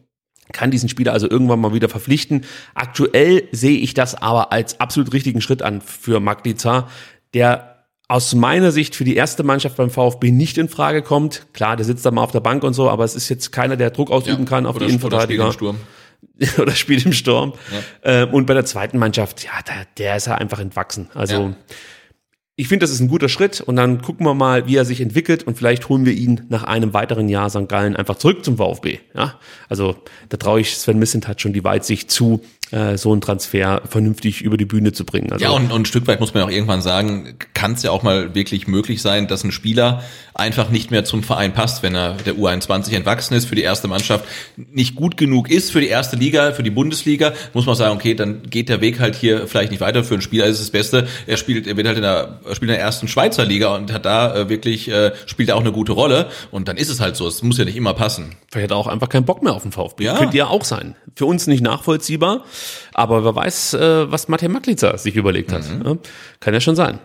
kann 0.52 0.72
diesen 0.72 0.90
Spieler 0.90 1.14
also 1.14 1.30
irgendwann 1.30 1.60
mal 1.60 1.74
wieder 1.74 1.90
verpflichten. 1.90 2.44
Aktuell 2.74 3.48
sehe 3.52 3.78
ich 3.78 3.94
das 3.94 4.16
aber 4.16 4.52
als 4.52 4.80
absolut 4.80 5.14
richtigen 5.14 5.42
Schritt 5.42 5.62
an 5.62 5.82
für 5.82 6.20
Magliza, 6.20 6.88
der 7.36 7.86
aus 8.08 8.34
meiner 8.34 8.72
Sicht 8.72 8.96
für 8.96 9.04
die 9.04 9.16
erste 9.16 9.44
Mannschaft 9.44 9.78
beim 9.78 9.92
VfB 9.92 10.32
nicht 10.32 10.58
in 10.58 10.68
Frage 10.68 11.04
kommt. 11.04 11.46
Klar, 11.54 11.78
der 11.78 11.86
sitzt 11.86 12.04
da 12.04 12.10
mal 12.10 12.24
auf 12.24 12.32
der 12.32 12.40
Bank 12.40 12.64
und 12.64 12.74
so, 12.74 12.90
aber 12.90 13.04
es 13.04 13.14
ist 13.14 13.30
jetzt 13.30 13.52
keiner, 13.52 13.78
der 13.78 13.92
Druck 13.92 14.10
ausüben 14.10 14.46
ja, 14.46 14.50
kann 14.50 14.66
auf 14.66 14.80
die 14.80 14.86
Innenverteidiger. 14.86 15.44
Oder 15.44 15.54
spielt 15.54 15.76
im 15.76 15.84
Sturm. 16.42 16.58
oder 16.64 16.72
spielt 16.72 17.06
im 17.06 17.14
Sturm. 17.14 17.54
Ja. 18.04 18.24
Ähm, 18.24 18.34
und 18.34 18.48
bei 18.48 18.56
der 18.56 18.66
zweiten 18.66 18.98
Mannschaft, 18.98 19.44
ja, 19.44 19.52
der, 19.68 19.86
der 20.00 20.16
ist 20.16 20.26
ja 20.26 20.34
einfach 20.34 20.58
entwachsen. 20.58 21.12
Also 21.14 21.36
ja 21.36 21.56
ich 22.60 22.68
finde, 22.68 22.84
das 22.84 22.91
ist 22.91 22.99
ein 22.99 23.07
guter 23.07 23.30
Schritt 23.30 23.62
und 23.62 23.78
dann 23.78 24.01
gucken 24.01 24.26
wir 24.26 24.34
mal, 24.34 24.68
wie 24.68 24.76
er 24.76 24.84
sich 24.84 24.99
entwickelt 24.99 25.43
und 25.43 25.57
vielleicht 25.57 25.88
holen 25.88 26.05
wir 26.05 26.12
ihn 26.12 26.41
nach 26.49 26.66
einem 26.66 26.93
weiteren 26.93 27.30
Jahr 27.30 27.49
St. 27.49 27.70
Gallen 27.70 27.95
einfach 27.95 28.18
zurück 28.18 28.43
zum 28.43 28.57
VfB. 28.57 28.99
Ja, 29.16 29.39
also 29.70 29.95
da 30.28 30.36
traue 30.36 30.60
ich 30.60 30.78
Sven 30.78 30.99
Missentat 30.99 31.39
schon 31.39 31.53
die 31.53 31.64
Weitsicht 31.64 32.12
zu, 32.12 32.41
äh, 32.72 32.97
so 32.97 33.11
einen 33.11 33.22
Transfer 33.22 33.82
vernünftig 33.89 34.41
über 34.41 34.57
die 34.57 34.65
Bühne 34.65 34.91
zu 34.91 35.05
bringen. 35.05 35.32
Also, 35.32 35.43
Ja, 35.43 35.51
und, 35.51 35.72
und 35.72 35.82
ein 35.82 35.86
Stück 35.86 36.07
weit 36.07 36.20
muss 36.20 36.34
man 36.34 36.43
auch 36.43 36.49
irgendwann 36.49 36.82
sagen, 36.82 37.36
kann 37.53 37.74
es 37.74 37.84
ja 37.84 37.91
auch 37.91 38.03
mal 38.03 38.36
wirklich 38.36 38.67
möglich 38.67 39.01
sein, 39.01 39.28
dass 39.28 39.43
ein 39.43 39.51
Spieler 39.51 40.03
einfach 40.34 40.70
nicht 40.70 40.91
mehr 40.91 41.03
zum 41.03 41.24
Verein 41.24 41.53
passt, 41.53 41.84
wenn 41.84 41.95
er 41.95 42.13
der 42.13 42.36
U21 42.36 42.93
entwachsen 42.95 43.34
ist, 43.34 43.45
für 43.45 43.55
die 43.55 43.61
erste 43.61 43.88
Mannschaft 43.88 44.26
nicht 44.55 44.95
gut 44.95 45.17
genug 45.17 45.49
ist 45.49 45.72
für 45.72 45.82
die 45.82 45.88
erste 45.88 46.15
Liga, 46.15 46.51
für 46.53 46.63
die 46.63 46.70
Bundesliga, 46.70 47.34
muss 47.53 47.65
man 47.65 47.76
sagen, 47.76 47.95
okay, 47.95 48.13
dann 48.13 48.43
geht 48.43 48.70
der 48.70 48.82
Weg 48.82 48.99
halt 48.99 49.15
hier 49.15 49.47
vielleicht 49.47 49.72
nicht 49.72 49.82
weiter. 49.82 50.03
Für 50.03 50.15
einen 50.15 50.22
Spieler 50.22 50.45
ist 50.45 50.55
es 50.55 50.59
das 50.59 50.70
Beste. 50.72 51.07
Er 51.28 51.38
spielt, 51.38 51.67
er 51.67 51.78
wird 51.78 51.88
halt 51.88 51.97
in 51.97 52.03
der, 52.03 52.39
er 52.45 52.55
spielt 52.55 52.70
in 52.72 52.76
der 52.76 52.80
ersten 52.80 53.07
Schweizer 53.07 53.45
Liga 53.45 53.76
und 53.76 53.91
hat 53.91 54.05
da 54.05 54.36
äh, 54.36 54.49
wirklich, 54.49 54.89
äh, 54.89 55.11
spielt 55.26 55.49
er 55.49 55.55
auch 55.55 55.61
eine 55.61 55.72
gute 55.72 55.91
Rolle. 55.91 56.30
Und 56.51 56.67
dann 56.67 56.78
ist 56.78 56.89
es 56.89 56.99
halt 56.99 57.15
so. 57.15 57.28
Es 57.28 57.43
muss 57.43 57.57
ja 57.57 57.65
nicht 57.65 57.76
immer 57.76 57.93
passen. 57.93 58.36
Vielleicht 58.51 58.72
hat 58.72 58.72
er 58.72 58.78
auch 58.78 58.88
einfach 58.88 59.09
keinen 59.09 59.26
Bock 59.26 59.43
mehr 59.43 59.53
auf 59.53 59.63
den 59.63 59.72
VfB. 59.72 60.05
Ja. 60.05 60.17
Könnte 60.17 60.38
ja 60.38 60.47
auch 60.47 60.63
sein. 60.63 60.95
Für 61.15 61.26
uns 61.26 61.47
nicht 61.47 61.61
nachvollziehbar, 61.61 62.45
aber 62.93 63.24
wer 63.26 63.36
weiß, 63.36 63.74
äh, 63.76 64.12
was 64.12 64.28
Matej 64.28 64.49
Maklica 64.49 64.97
sich 64.97 65.16
überlegt 65.16 65.51
hat. 65.51 65.70
Mhm. 65.70 65.86
Ja, 65.86 65.97
kann 66.39 66.53
ja 66.53 66.62
schon 66.62 66.76
sein. 66.76 66.99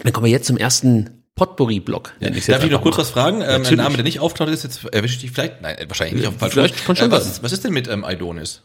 Dann 0.00 0.12
kommen 0.12 0.26
wir 0.26 0.32
jetzt 0.32 0.46
zum 0.46 0.56
ersten 0.56 1.24
Potpourri-Block. 1.34 2.12
jetzt 2.20 2.48
Darf 2.48 2.64
ich 2.64 2.70
noch 2.70 2.82
kurz 2.82 2.96
mal. 2.96 3.02
was 3.02 3.10
fragen? 3.10 3.40
Ähm, 3.42 3.64
ein. 3.64 3.74
Name, 3.76 3.94
der 3.96 4.04
nicht 4.04 4.20
auftaucht, 4.20 4.48
ist 4.50 4.64
jetzt 4.64 4.84
erwische 4.86 5.14
ich 5.16 5.20
dich 5.20 5.30
vielleicht? 5.30 5.60
Nein, 5.62 5.76
wahrscheinlich 5.86 6.16
nicht 6.16 6.26
auf 6.26 6.34
dem 6.34 6.38
falschen 6.40 6.54
Vielleicht 6.54 6.84
kann 6.84 6.96
schon 6.96 7.08
äh, 7.10 7.12
was, 7.12 7.26
ist- 7.26 7.42
was 7.42 7.52
ist 7.52 7.64
denn 7.64 7.72
mit 7.72 7.86
ähm, 7.88 8.04
Aidonis? 8.04 8.62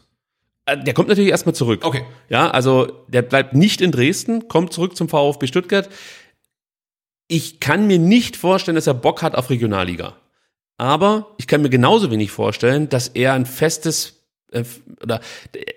Äh, 0.66 0.82
Der 0.82 0.94
kommt 0.94 1.08
natürlich 1.08 1.30
erstmal 1.30 1.54
zurück. 1.54 1.80
Okay. 1.84 2.04
Ja, 2.28 2.50
also 2.50 3.04
der 3.08 3.22
bleibt 3.22 3.54
nicht 3.54 3.80
in 3.80 3.92
Dresden, 3.92 4.48
kommt 4.48 4.72
zurück 4.72 4.96
zum 4.96 5.08
VfB 5.08 5.46
Stuttgart. 5.46 5.88
Ich 7.28 7.60
kann 7.60 7.86
mir 7.86 7.98
nicht 7.98 8.36
vorstellen, 8.36 8.74
dass 8.74 8.86
er 8.86 8.94
Bock 8.94 9.22
hat 9.22 9.34
auf 9.34 9.50
Regionalliga. 9.50 10.16
Aber 10.76 11.34
ich 11.38 11.46
kann 11.46 11.62
mir 11.62 11.70
genauso 11.70 12.10
wenig 12.10 12.30
vorstellen, 12.32 12.88
dass 12.88 13.08
er 13.08 13.32
ein 13.34 13.46
festes 13.46 14.13
oder 15.02 15.20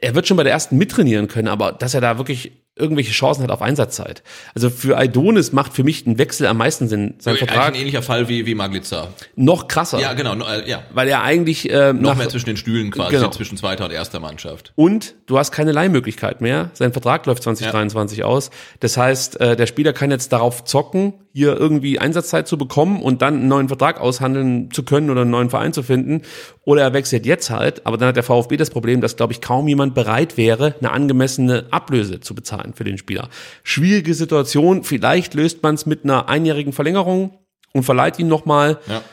er 0.02 0.16
wird 0.16 0.28
schon 0.28 0.38
bei 0.38 0.44
der 0.44 0.54
ersten 0.54 0.78
mittrainieren 0.78 1.28
können, 1.28 1.48
aber 1.48 1.72
dass 1.72 1.94
er 1.94 2.02
da 2.02 2.18
wirklich 2.18 2.52
irgendwelche 2.80 3.12
Chancen 3.12 3.44
hat 3.44 3.50
auf 3.52 3.62
Einsatzzeit. 3.62 4.24
Also 4.54 4.70
für 4.70 4.98
Aidonis 4.98 5.52
macht 5.52 5.74
für 5.74 5.84
mich 5.84 6.06
ein 6.06 6.18
Wechsel 6.18 6.48
am 6.48 6.58
meisten 6.58 6.88
Sinn. 6.88 7.16
Sein 7.18 7.32
Eigentlich 7.32 7.50
Vertrag 7.50 7.74
ein 7.74 7.76
ähnlicher 7.76 8.02
Fall 8.02 8.30
wie, 8.30 8.46
wie 8.46 8.56
Maglica. 8.56 9.08
noch 9.36 9.68
krasser, 9.68 10.00
Ja, 10.00 10.14
genau. 10.14 10.36
Äh, 10.48 10.70
ja. 10.70 10.84
weil 10.94 11.08
er 11.08 11.24
eigentlich 11.24 11.70
äh, 11.72 11.94
Noch 11.94 12.12
nach, 12.12 12.18
mehr 12.18 12.30
zwischen 12.30 12.46
den 12.46 12.58
Stühlen 12.58 12.92
quasi, 12.92 13.16
Genau. 13.16 13.30
zwischen 13.30 13.58
zweiter 13.58 13.86
und 13.86 13.92
erster 13.92 14.20
Mannschaft. 14.20 14.74
Und 14.76 15.16
du 15.26 15.38
hast 15.38 15.52
keine 15.52 15.72
Leihmöglichkeit 15.72 16.42
mehr. 16.42 16.70
Sein 16.74 16.92
Vertrag 16.94 17.26
läuft 17.26 17.44
2023 17.44 18.24
aus. 18.24 18.52
Das 18.80 18.96
heißt, 18.96 19.40
äh, 19.42 19.56
der 19.56 19.66
Spieler 19.66 19.94
kann 19.94 20.12
jetzt 20.12 20.32
darauf 20.32 20.64
zocken, 20.64 21.14
hier 21.38 21.56
irgendwie 21.56 22.00
Einsatzzeit 22.00 22.48
zu 22.48 22.58
bekommen 22.58 23.00
und 23.00 23.22
dann 23.22 23.36
einen 23.36 23.48
neuen 23.48 23.68
Vertrag 23.68 24.02
aushandeln 24.02 24.72
zu 24.72 24.82
können 24.82 25.12
oder 25.12 25.22
einen 25.22 25.30
neuen 25.30 25.52
Verein 25.52 25.72
zu 25.72 25.84
finden. 25.84 26.24
Oder 26.64 26.82
er 26.82 26.94
wechselt 26.94 27.28
jetzt 27.28 27.52
halt. 27.52 27.86
Aber 27.86 27.98
dann 27.98 28.08
hat 28.08 28.16
der 28.16 28.24
VfB 28.24 28.58
das 28.58 28.72
Problem, 28.72 29.02
dass, 29.02 29.18
glaube 29.18 29.34
ich, 29.34 29.40
kaum 29.40 29.68
jemand 29.68 29.94
bereit 29.94 30.36
wäre, 30.36 30.74
eine 30.80 30.90
angemessene 30.90 31.66
Ablöse 31.70 32.22
zu 32.22 32.34
bezahlen 32.34 32.74
für 32.74 32.86
den 32.86 32.98
Spieler. 32.98 33.30
Schwierige 33.62 34.16
Situation. 34.16 34.84
Vielleicht 34.84 35.36
löst 35.36 35.62
man 35.62 35.76
es 35.76 35.86
mit 35.86 36.06
einer 36.06 36.28
einjährigen 36.28 36.74
Verlängerung 36.74 37.38
und 37.72 37.84
verleiht 37.84 38.18
ihn 38.18 38.28
nochmal. 38.28 38.80
Ja. 38.88 39.04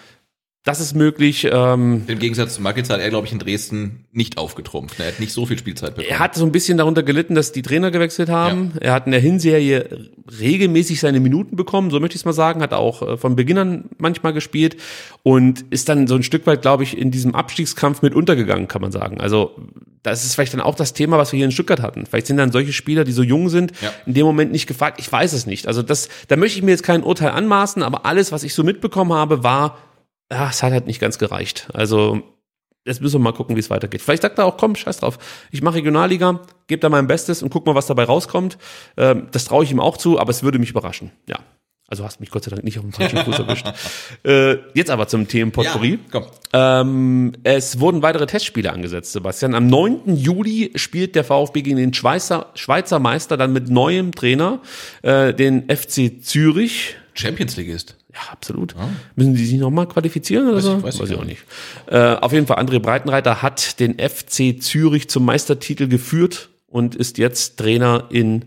Das 0.66 0.80
ist 0.80 0.94
möglich. 0.94 1.46
Ähm, 1.52 2.04
Im 2.06 2.18
Gegensatz 2.18 2.54
zu 2.54 2.62
Maglica 2.62 2.94
hat 2.94 3.00
er, 3.00 3.10
glaube 3.10 3.26
ich, 3.26 3.34
in 3.34 3.38
Dresden 3.38 4.06
nicht 4.12 4.38
aufgetrumpft. 4.38 4.98
Er 4.98 5.08
hat 5.08 5.20
nicht 5.20 5.30
so 5.32 5.44
viel 5.44 5.58
Spielzeit 5.58 5.94
bekommen. 5.94 6.10
Er 6.10 6.18
hat 6.20 6.34
so 6.34 6.46
ein 6.46 6.52
bisschen 6.52 6.78
darunter 6.78 7.02
gelitten, 7.02 7.34
dass 7.34 7.52
die 7.52 7.60
Trainer 7.60 7.90
gewechselt 7.90 8.30
haben. 8.30 8.72
Er 8.80 8.94
hat 8.94 9.04
in 9.04 9.12
der 9.12 9.20
Hinserie 9.20 10.08
regelmäßig 10.40 11.00
seine 11.00 11.20
Minuten 11.20 11.56
bekommen, 11.56 11.90
so 11.90 12.00
möchte 12.00 12.14
ich 12.16 12.22
es 12.22 12.24
mal 12.24 12.32
sagen, 12.32 12.62
hat 12.62 12.72
auch 12.72 13.02
äh, 13.02 13.16
von 13.18 13.36
Beginn 13.36 13.58
an 13.58 13.84
manchmal 13.98 14.32
gespielt 14.32 14.78
und 15.22 15.66
ist 15.68 15.90
dann 15.90 16.06
so 16.06 16.14
ein 16.14 16.22
Stück 16.22 16.46
weit, 16.46 16.62
glaube 16.62 16.82
ich, 16.82 16.96
in 16.96 17.10
diesem 17.10 17.34
Abstiegskampf 17.34 18.00
mit 18.00 18.14
untergegangen, 18.14 18.66
kann 18.66 18.80
man 18.80 18.90
sagen. 18.90 19.20
Also 19.20 19.50
das 20.02 20.24
ist 20.24 20.34
vielleicht 20.34 20.54
dann 20.54 20.62
auch 20.62 20.76
das 20.76 20.94
Thema, 20.94 21.18
was 21.18 21.32
wir 21.32 21.36
hier 21.36 21.44
in 21.46 21.52
Stuttgart 21.52 21.82
hatten. 21.82 22.06
Vielleicht 22.06 22.26
sind 22.26 22.38
dann 22.38 22.52
solche 22.52 22.72
Spieler, 22.72 23.04
die 23.04 23.12
so 23.12 23.22
jung 23.22 23.50
sind, 23.50 23.72
Ja. 23.82 23.92
in 24.06 24.14
dem 24.14 24.24
Moment 24.24 24.50
nicht 24.50 24.66
gefragt. 24.66 24.98
Ich 24.98 25.12
weiß 25.12 25.34
es 25.34 25.44
nicht. 25.44 25.66
Also 25.66 25.82
das, 25.82 26.08
da 26.28 26.36
möchte 26.36 26.56
ich 26.58 26.64
mir 26.64 26.70
jetzt 26.70 26.84
kein 26.84 27.02
Urteil 27.02 27.32
anmaßen, 27.32 27.82
aber 27.82 28.06
alles, 28.06 28.32
was 28.32 28.44
ich 28.44 28.54
so 28.54 28.62
mitbekommen 28.64 29.12
habe, 29.12 29.42
war, 29.44 29.76
ja, 30.34 30.50
es 30.50 30.62
hat 30.62 30.72
halt 30.72 30.86
nicht 30.86 31.00
ganz 31.00 31.18
gereicht. 31.18 31.68
Also 31.72 32.22
jetzt 32.84 33.00
müssen 33.00 33.14
wir 33.14 33.24
mal 33.24 33.32
gucken, 33.32 33.56
wie 33.56 33.60
es 33.60 33.70
weitergeht. 33.70 34.02
Vielleicht 34.02 34.22
sagt 34.22 34.38
er 34.38 34.46
auch, 34.46 34.56
komm, 34.56 34.74
scheiß 34.74 34.98
drauf. 34.98 35.18
Ich 35.50 35.62
mache 35.62 35.76
Regionalliga, 35.76 36.40
gebe 36.66 36.80
da 36.80 36.88
mein 36.88 37.06
Bestes 37.06 37.42
und 37.42 37.50
guck 37.50 37.66
mal, 37.66 37.74
was 37.74 37.86
dabei 37.86 38.04
rauskommt. 38.04 38.58
Ähm, 38.96 39.28
das 39.30 39.44
traue 39.44 39.64
ich 39.64 39.70
ihm 39.70 39.80
auch 39.80 39.96
zu, 39.96 40.18
aber 40.18 40.30
es 40.30 40.42
würde 40.42 40.58
mich 40.58 40.70
überraschen. 40.70 41.12
Ja. 41.28 41.38
Also 41.86 42.02
hast 42.02 42.18
mich 42.18 42.30
Gott 42.30 42.42
sei 42.42 42.50
Dank 42.50 42.64
nicht 42.64 42.78
auf 42.78 42.84
dem 42.84 42.92
falschen 42.92 43.18
Fuß 43.18 43.38
erwischt. 43.38 43.66
Äh, 44.24 44.56
jetzt 44.72 44.90
aber 44.90 45.06
zum 45.06 45.28
Themen 45.28 45.52
Potpourri. 45.52 45.98
Ja. 46.12 46.80
Ähm, 46.80 47.32
es 47.42 47.78
wurden 47.78 48.00
weitere 48.00 48.26
Testspiele 48.26 48.72
angesetzt, 48.72 49.12
Sebastian. 49.12 49.54
Am 49.54 49.66
9. 49.66 50.16
Juli 50.16 50.72
spielt 50.76 51.14
der 51.14 51.24
VfB 51.24 51.60
gegen 51.60 51.76
den 51.76 51.92
Schweizer, 51.92 52.50
Schweizer 52.54 53.00
Meister 53.00 53.36
dann 53.36 53.52
mit 53.52 53.68
neuem 53.68 54.12
Trainer, 54.12 54.60
äh, 55.02 55.34
den 55.34 55.68
FC 55.68 56.22
Zürich. 56.22 56.96
Champions 57.12 57.56
League 57.56 57.68
ist. 57.68 57.96
Ja, 58.14 58.20
absolut. 58.32 58.74
Müssen 59.16 59.34
die 59.34 59.44
sich 59.44 59.58
nochmal 59.58 59.88
qualifizieren 59.88 60.46
oder 60.46 60.56
Weiß 60.58 60.64
so? 60.64 60.76
ich- 60.78 60.82
weiß 60.84 61.00
ich 61.00 61.10
gar 61.10 61.18
auch 61.18 61.24
nicht. 61.24 61.42
Äh, 61.88 62.14
auf 62.14 62.32
jeden 62.32 62.46
Fall, 62.46 62.58
André 62.58 62.78
Breitenreiter 62.78 63.42
hat 63.42 63.80
den 63.80 63.98
FC 63.98 64.60
Zürich 64.62 65.08
zum 65.08 65.24
Meistertitel 65.24 65.88
geführt 65.88 66.50
und 66.66 66.94
ist 66.94 67.18
jetzt 67.18 67.58
Trainer 67.58 68.06
in, 68.10 68.44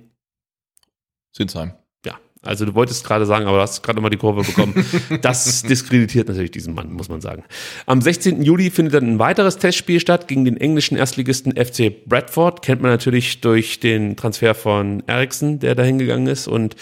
Sinsheim. 1.34 1.74
ja, 2.06 2.18
also 2.44 2.66
du 2.66 2.74
wolltest 2.76 3.06
gerade 3.06 3.26
sagen, 3.26 3.46
aber 3.46 3.58
du 3.58 3.62
hast 3.64 3.84
gerade 3.84 4.00
mal 4.02 4.10
die 4.10 4.18
Kurve 4.18 4.44
bekommen. 4.44 4.74
Das 5.22 5.64
diskreditiert 5.64 6.28
natürlich 6.30 6.52
diesen 6.52 6.74
Mann, 6.74 6.94
muss 6.94 7.10
man 7.10 7.20
sagen. 7.22 7.44
Am 7.86 8.02
16. 8.02 8.42
Juli 8.44 8.72
findet 8.72 8.94
dann 8.96 9.06
ein 9.06 9.20
weiteres 9.20 9.58
Testspiel 9.58 10.00
statt 10.00 10.28
gegen 10.28 10.46
den 10.46 10.58
englischen 10.58 10.98
Erstligisten 10.98 11.54
FC 11.58 11.92
Bradford. 12.06 12.62
Kennt 12.62 12.82
man 12.82 12.92
natürlich 12.92 13.42
durch 13.42 13.80
den 13.80 14.16
Transfer 14.16 14.56
von 14.56 15.04
Ericsson, 15.08 15.60
der 15.60 15.76
da 15.76 15.84
hingegangen 15.84 16.28
ist 16.28 16.48
und 16.48 16.76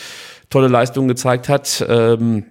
tolle 0.50 0.68
Leistungen 0.68 1.08
gezeigt 1.08 1.50
hat. 1.50 1.84
Ähm, 1.90 2.46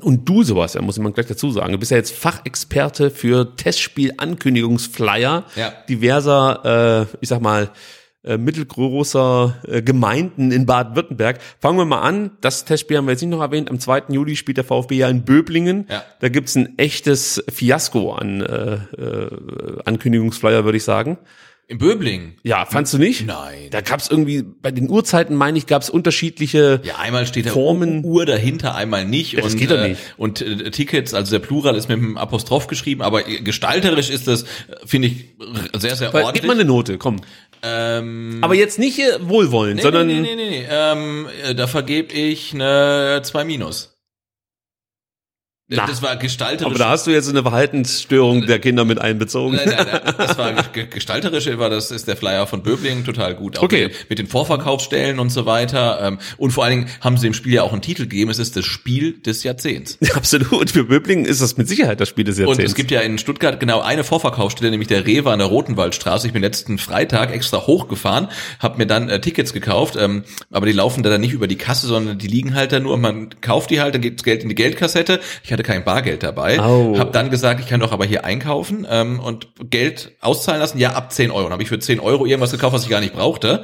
und 0.00 0.28
du, 0.28 0.42
Sebastian, 0.42 0.84
muss 0.84 0.98
man 0.98 1.12
gleich 1.12 1.26
dazu 1.26 1.50
sagen, 1.50 1.72
du 1.72 1.78
bist 1.78 1.90
ja 1.90 1.96
jetzt 1.98 2.14
Fachexperte 2.14 3.10
für 3.10 3.56
Testspiel-Ankündigungsflyer 3.56 5.44
Ja. 5.56 5.72
diverser, 5.88 7.06
äh, 7.10 7.16
ich 7.20 7.28
sag 7.28 7.40
mal, 7.40 7.70
äh, 8.24 8.38
mittelgroßer 8.38 9.54
äh, 9.68 9.82
Gemeinden 9.82 10.50
in 10.50 10.66
Baden-Württemberg. 10.66 11.38
Fangen 11.60 11.78
wir 11.78 11.84
mal 11.84 12.00
an. 12.00 12.32
Das 12.40 12.64
Testspiel 12.64 12.96
haben 12.96 13.06
wir 13.06 13.12
jetzt 13.12 13.20
nicht 13.20 13.30
noch 13.30 13.40
erwähnt. 13.40 13.70
Am 13.70 13.78
2. 13.78 14.04
Juli 14.08 14.34
spielt 14.34 14.56
der 14.56 14.64
VfB 14.64 14.96
ja 14.96 15.08
in 15.08 15.24
Böblingen. 15.24 15.86
Ja. 15.88 16.02
Da 16.20 16.28
gibt's 16.28 16.56
ein 16.56 16.76
echtes 16.78 17.44
Fiasko 17.48 18.12
an 18.14 18.40
äh, 18.40 18.74
äh, 19.00 19.30
Ankündigungsflyer, 19.84 20.64
würde 20.64 20.78
ich 20.78 20.84
sagen. 20.84 21.18
Im 21.68 21.78
Böbling. 21.78 22.34
Ja, 22.44 22.64
fandst 22.64 22.94
du 22.94 22.98
nicht? 22.98 23.26
Nein. 23.26 23.70
Da 23.70 23.80
gab's 23.80 24.08
irgendwie, 24.08 24.42
bei 24.42 24.70
den 24.70 24.88
Uhrzeiten, 24.88 25.34
meine 25.34 25.58
ich, 25.58 25.66
gab's 25.66 25.90
unterschiedliche 25.90 26.80
Ja, 26.84 26.96
einmal 26.98 27.26
steht 27.26 27.46
da 27.46 27.50
Formen. 27.50 28.04
Uhr 28.04 28.24
dahinter, 28.24 28.76
einmal 28.76 29.04
nicht. 29.04 29.32
Ja, 29.32 29.40
das 29.40 29.54
und, 29.54 29.58
geht 29.58 29.72
doch 29.72 29.78
äh, 29.78 29.88
nicht. 29.88 30.00
Und 30.16 30.40
äh, 30.42 30.70
Tickets, 30.70 31.12
also 31.12 31.32
der 31.32 31.40
Plural 31.40 31.74
ist 31.74 31.88
mit 31.88 31.98
einem 31.98 32.18
Apostroph 32.18 32.68
geschrieben, 32.68 33.02
aber 33.02 33.24
gestalterisch 33.24 34.10
ist 34.10 34.28
das, 34.28 34.44
äh, 34.44 34.46
finde 34.84 35.08
ich, 35.08 35.24
sehr, 35.76 35.96
sehr 35.96 36.12
Weil, 36.12 36.22
ordentlich. 36.22 36.42
gib 36.42 36.48
mal 36.48 36.54
eine 36.54 36.64
Note, 36.64 36.98
komm. 36.98 37.16
ähm, 37.64 38.38
Aber 38.42 38.54
jetzt 38.54 38.78
nicht 38.78 39.00
äh, 39.00 39.18
wohlwollend, 39.22 39.76
nee, 39.76 39.82
sondern 39.82 40.06
nee, 40.06 40.20
nee, 40.20 40.36
nee, 40.36 40.50
nee. 40.50 40.66
Ähm, 40.70 41.26
äh, 41.44 41.54
da 41.56 41.66
vergebe 41.66 42.12
ich 42.14 42.54
eine 42.54 43.22
2 43.24 43.44
minus. 43.44 43.95
Na. 45.68 45.84
das 45.84 46.00
war 46.00 46.14
gestalterisch. 46.16 46.64
aber 46.70 46.78
da 46.78 46.90
hast 46.90 47.08
du 47.08 47.10
jetzt 47.10 47.28
eine 47.28 47.42
Verhaltensstörung 47.42 48.46
der 48.46 48.60
Kinder 48.60 48.84
mit 48.84 49.00
einbezogen. 49.00 49.56
Nein, 49.56 49.68
nein, 49.76 49.86
nein, 50.04 50.14
das 50.16 50.38
war 50.38 50.52
ge- 50.72 50.86
gestalterisch, 50.86 51.48
war 51.58 51.70
das 51.70 51.90
ist 51.90 52.06
der 52.06 52.16
Flyer 52.16 52.46
von 52.46 52.62
Böbling 52.62 53.04
total 53.04 53.34
gut. 53.34 53.58
Auch 53.58 53.64
Okay. 53.64 53.88
Mit, 53.88 54.10
mit 54.10 54.18
den 54.20 54.26
Vorverkaufsstellen 54.28 55.18
und 55.18 55.30
so 55.30 55.44
weiter. 55.44 55.98
Ähm, 56.02 56.18
und 56.36 56.52
vor 56.52 56.62
allen 56.64 56.70
Dingen 56.84 56.90
haben 57.00 57.16
sie 57.16 57.26
dem 57.26 57.34
Spiel 57.34 57.52
ja 57.54 57.62
auch 57.64 57.72
einen 57.72 57.82
Titel 57.82 58.02
gegeben. 58.02 58.30
Es 58.30 58.38
ist 58.38 58.56
das 58.56 58.64
Spiel 58.64 59.18
des 59.18 59.42
Jahrzehnts. 59.42 59.98
Absolut. 60.14 60.70
Für 60.70 60.84
Böblingen 60.84 61.24
ist 61.24 61.42
das 61.42 61.56
mit 61.56 61.66
Sicherheit 61.68 61.98
das 62.00 62.08
Spiel 62.08 62.24
des 62.24 62.38
Jahrzehnts. 62.38 62.58
Und 62.60 62.64
es 62.64 62.74
gibt 62.76 62.92
ja 62.92 63.00
in 63.00 63.18
Stuttgart 63.18 63.58
genau 63.58 63.80
eine 63.80 64.04
Vorverkaufsstelle, 64.04 64.70
nämlich 64.70 64.86
der 64.86 65.04
Rewe 65.04 65.32
an 65.32 65.40
der 65.40 65.48
Rotenwaldstraße. 65.48 66.28
Ich 66.28 66.32
bin 66.32 66.42
letzten 66.42 66.78
Freitag 66.78 67.32
extra 67.34 67.66
hochgefahren, 67.66 68.28
habe 68.60 68.78
mir 68.78 68.86
dann 68.86 69.08
äh, 69.08 69.20
Tickets 69.20 69.52
gekauft, 69.52 69.96
ähm, 69.98 70.22
aber 70.52 70.66
die 70.66 70.72
laufen 70.72 71.02
da 71.02 71.10
dann 71.10 71.20
nicht 71.20 71.32
über 71.32 71.48
die 71.48 71.56
Kasse, 71.56 71.88
sondern 71.88 72.18
die 72.18 72.28
liegen 72.28 72.54
halt 72.54 72.70
da 72.70 72.78
nur. 72.78 72.96
Man 72.98 73.30
kauft 73.40 73.70
die 73.70 73.80
halt, 73.80 73.94
dann 73.96 74.02
geht 74.02 74.20
das 74.20 74.22
Geld 74.24 74.44
in 74.44 74.48
die 74.48 74.54
Geldkassette. 74.54 75.18
Ich 75.42 75.55
hatte 75.56 75.62
kein 75.62 75.84
Bargeld 75.84 76.22
dabei. 76.22 76.60
Au. 76.60 76.98
Hab 76.98 77.12
dann 77.12 77.30
gesagt, 77.30 77.60
ich 77.60 77.66
kann 77.66 77.80
doch 77.80 77.92
aber 77.92 78.04
hier 78.04 78.24
einkaufen 78.24 78.86
ähm, 78.88 79.20
und 79.20 79.48
Geld 79.70 80.12
auszahlen 80.20 80.60
lassen. 80.60 80.78
Ja, 80.78 80.92
ab 80.92 81.12
10 81.12 81.30
Euro. 81.30 81.44
Dann 81.44 81.52
habe 81.52 81.62
ich 81.62 81.68
für 81.68 81.78
10 81.78 82.00
Euro 82.00 82.26
irgendwas 82.26 82.52
gekauft, 82.52 82.74
was 82.74 82.84
ich 82.84 82.90
gar 82.90 83.00
nicht 83.00 83.14
brauchte. 83.14 83.62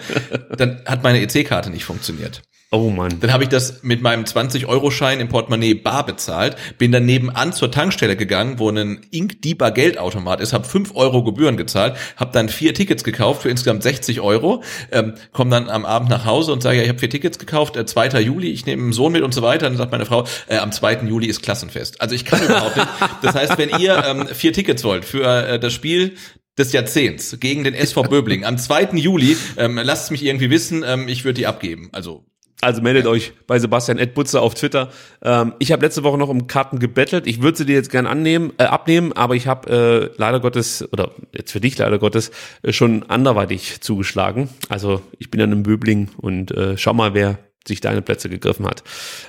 Dann 0.57 0.83
hat 0.87 1.03
meine 1.03 1.21
EC-Karte 1.21 1.71
nicht 1.71 1.85
funktioniert. 1.85 2.43
Oh 2.73 2.91
Mann. 2.91 3.21
Dann 3.21 3.33
habe 3.33 3.45
ich 3.45 3.51
das 3.51 3.83
mit 3.83 4.03
meinem 4.03 4.25
20-Euro-Schein 4.25 5.21
im 5.21 5.29
Portemonnaie 5.29 5.75
bar 5.75 6.05
bezahlt, 6.05 6.57
bin 6.79 6.91
dann 6.91 7.05
nebenan 7.05 7.53
zur 7.53 7.71
Tankstelle 7.71 8.17
gegangen, 8.17 8.59
wo 8.59 8.71
ein 8.71 9.07
Ink-Deeper 9.11 9.71
Geldautomat 9.71 10.41
ist, 10.41 10.53
habe 10.53 10.65
5 10.65 10.97
Euro 10.97 11.23
Gebühren 11.23 11.57
gezahlt, 11.57 11.97
habe 12.17 12.33
dann 12.33 12.49
vier 12.49 12.75
Tickets 12.75 13.05
gekauft 13.05 13.43
für 13.43 13.51
insgesamt 13.51 13.83
60 13.83 14.21
Euro, 14.21 14.63
ähm, 14.91 15.15
komme 15.33 15.51
dann 15.51 15.69
am 15.69 15.85
Abend 15.85 16.09
nach 16.09 16.25
Hause 16.25 16.53
und 16.53 16.63
sage, 16.63 16.79
ja, 16.79 16.83
ich 16.83 16.89
habe 16.89 16.99
vier 16.99 17.11
Tickets 17.11 17.39
gekauft, 17.39 17.77
äh, 17.77 17.85
2. 17.85 18.21
Juli, 18.21 18.51
ich 18.51 18.65
nehme 18.65 18.83
einen 18.83 18.93
Sohn 18.93 19.13
mit 19.13 19.23
und 19.23 19.35
so 19.35 19.43
weiter. 19.43 19.67
Dann 19.67 19.77
sagt 19.77 19.93
meine 19.93 20.07
Frau, 20.07 20.25
äh, 20.49 20.57
am 20.57 20.73
2. 20.73 21.03
Juli 21.07 21.27
ist 21.27 21.43
Klassenfest. 21.43 22.01
Also 22.01 22.15
ich 22.15 22.25
kann 22.25 22.43
überhaupt 22.43 22.77
nicht. 22.77 22.89
Das 23.23 23.35
heißt, 23.35 23.59
wenn 23.59 23.69
ihr 23.79 24.03
ähm, 24.07 24.27
vier 24.29 24.53
Tickets 24.53 24.83
wollt 24.83 25.05
für 25.05 25.25
äh, 25.25 25.61
das 25.61 25.73
Spiel, 25.73 26.15
des 26.59 26.73
Jahrzehnts 26.73 27.39
gegen 27.41 27.65
den 27.65 27.73
SV 27.73 28.03
Böbling 28.03 28.45
am 28.45 28.59
2. 28.59 28.91
Juli. 28.97 29.39
Ähm, 29.57 29.81
lasst 29.83 30.11
mich 30.11 30.23
irgendwie 30.23 30.51
wissen, 30.51 30.85
ähm, 30.87 31.09
ich 31.09 31.25
würde 31.25 31.39
die 31.39 31.47
abgeben. 31.47 31.89
Also 31.93 32.27
Also 32.63 32.81
meldet 32.81 33.07
euch 33.07 33.33
bei 33.49 33.59
Sebastian 33.59 33.99
Edbutze 33.99 34.41
auf 34.41 34.55
Twitter. 34.55 34.89
Ähm, 35.21 35.53
ich 35.59 35.73
habe 35.73 35.85
letzte 35.85 36.05
Woche 36.05 36.17
noch 36.17 36.29
um 36.29 36.47
Karten 36.47 36.79
gebettelt. 36.79 37.27
Ich 37.27 37.43
würde 37.43 37.59
sie 37.59 37.67
dir 37.67 37.75
jetzt 37.75 37.91
gern 37.91 38.07
annehmen, 38.07 38.53
äh, 38.59 38.65
abnehmen, 38.65 39.13
aber 39.13 39.35
ich 39.35 39.49
habe 39.49 39.69
äh, 39.69 40.17
leider 40.17 40.39
Gottes, 40.39 40.89
oder 40.93 41.11
jetzt 41.33 41.51
für 41.51 41.61
dich 41.61 41.77
leider 41.77 41.99
Gottes, 41.99 42.31
äh, 42.63 42.73
schon 42.73 43.03
anderweitig 43.11 43.81
zugeschlagen. 43.81 44.49
Also 44.69 45.03
ich 45.19 45.29
bin 45.29 45.41
dann 45.41 45.51
im 45.51 45.65
Böbling 45.65 46.11
und 46.17 46.53
äh, 46.53 46.79
schau 46.79 46.95
mal, 46.95 47.15
wer 47.15 47.37
sich 47.67 47.81
deine 47.81 48.03
Plätze 48.03 48.29
gegriffen 48.29 48.67
hat. 48.67 48.83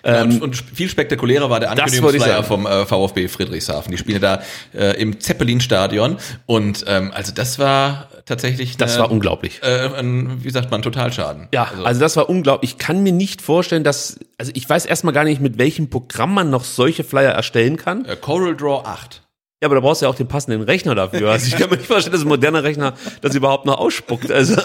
Ja, 0.05 0.21
Ähm, 0.21 0.31
und, 0.35 0.41
und 0.41 0.55
viel 0.55 0.89
spektakulärer 0.89 1.49
war 1.49 1.59
der 1.59 1.71
Ankündigungsflyer 1.71 2.43
vom 2.43 2.65
äh, 2.65 2.85
VfB 2.85 3.27
Friedrichshafen. 3.27 3.91
Die 3.91 3.97
spielen 3.97 4.21
da 4.21 4.41
äh, 4.73 4.99
im 5.01 5.19
Zeppelin-Stadion 5.19 6.17
und 6.45 6.83
ähm, 6.87 7.11
also 7.13 7.31
das 7.33 7.59
war 7.59 8.09
tatsächlich 8.25 8.77
das 8.77 8.93
eine, 8.93 9.03
war 9.03 9.11
unglaublich. 9.11 9.61
äh, 9.63 9.89
ein, 9.97 10.43
wie 10.43 10.49
sagt 10.49 10.71
man 10.71 10.81
Totalschaden. 10.81 11.47
Ja, 11.53 11.69
also, 11.83 11.99
das 11.99 12.15
war 12.15 12.29
unglaublich. 12.29 12.71
Ich 12.71 12.77
kann 12.77 13.03
mir 13.03 13.11
nicht 13.11 13.41
vorstellen, 13.41 13.83
dass, 13.83 14.19
also 14.37 14.51
ich 14.55 14.67
weiß 14.69 14.85
erstmal 14.85 15.13
gar 15.13 15.23
nicht, 15.25 15.41
mit 15.41 15.57
welchem 15.57 15.89
Programm 15.89 16.33
man 16.33 16.49
noch 16.49 16.63
solche 16.63 17.03
Flyer 17.03 17.31
erstellen 17.31 17.77
kann. 17.77 18.05
äh, 18.05 18.15
Coral 18.15 18.55
Draw 18.55 18.83
8. 18.85 19.22
Ja, 19.63 19.67
aber 19.67 19.75
da 19.75 19.79
brauchst 19.81 20.01
du 20.01 20.07
ja 20.07 20.09
auch 20.11 20.15
den 20.15 20.27
passenden 20.27 20.61
Rechner 20.61 20.93
dafür. 20.93 21.31
Also 21.31 21.47
ich 21.47 21.55
kann 21.55 21.69
mir 21.69 21.77
nicht 21.77 21.87
vorstellen, 21.87 22.11
dass 22.11 22.23
ein 22.23 22.27
moderner 22.27 22.65
Rechner 22.65 22.95
das 23.21 23.33
überhaupt 23.33 23.65
noch 23.65 23.77
ausspuckt. 23.77 24.29
Also 24.29 24.57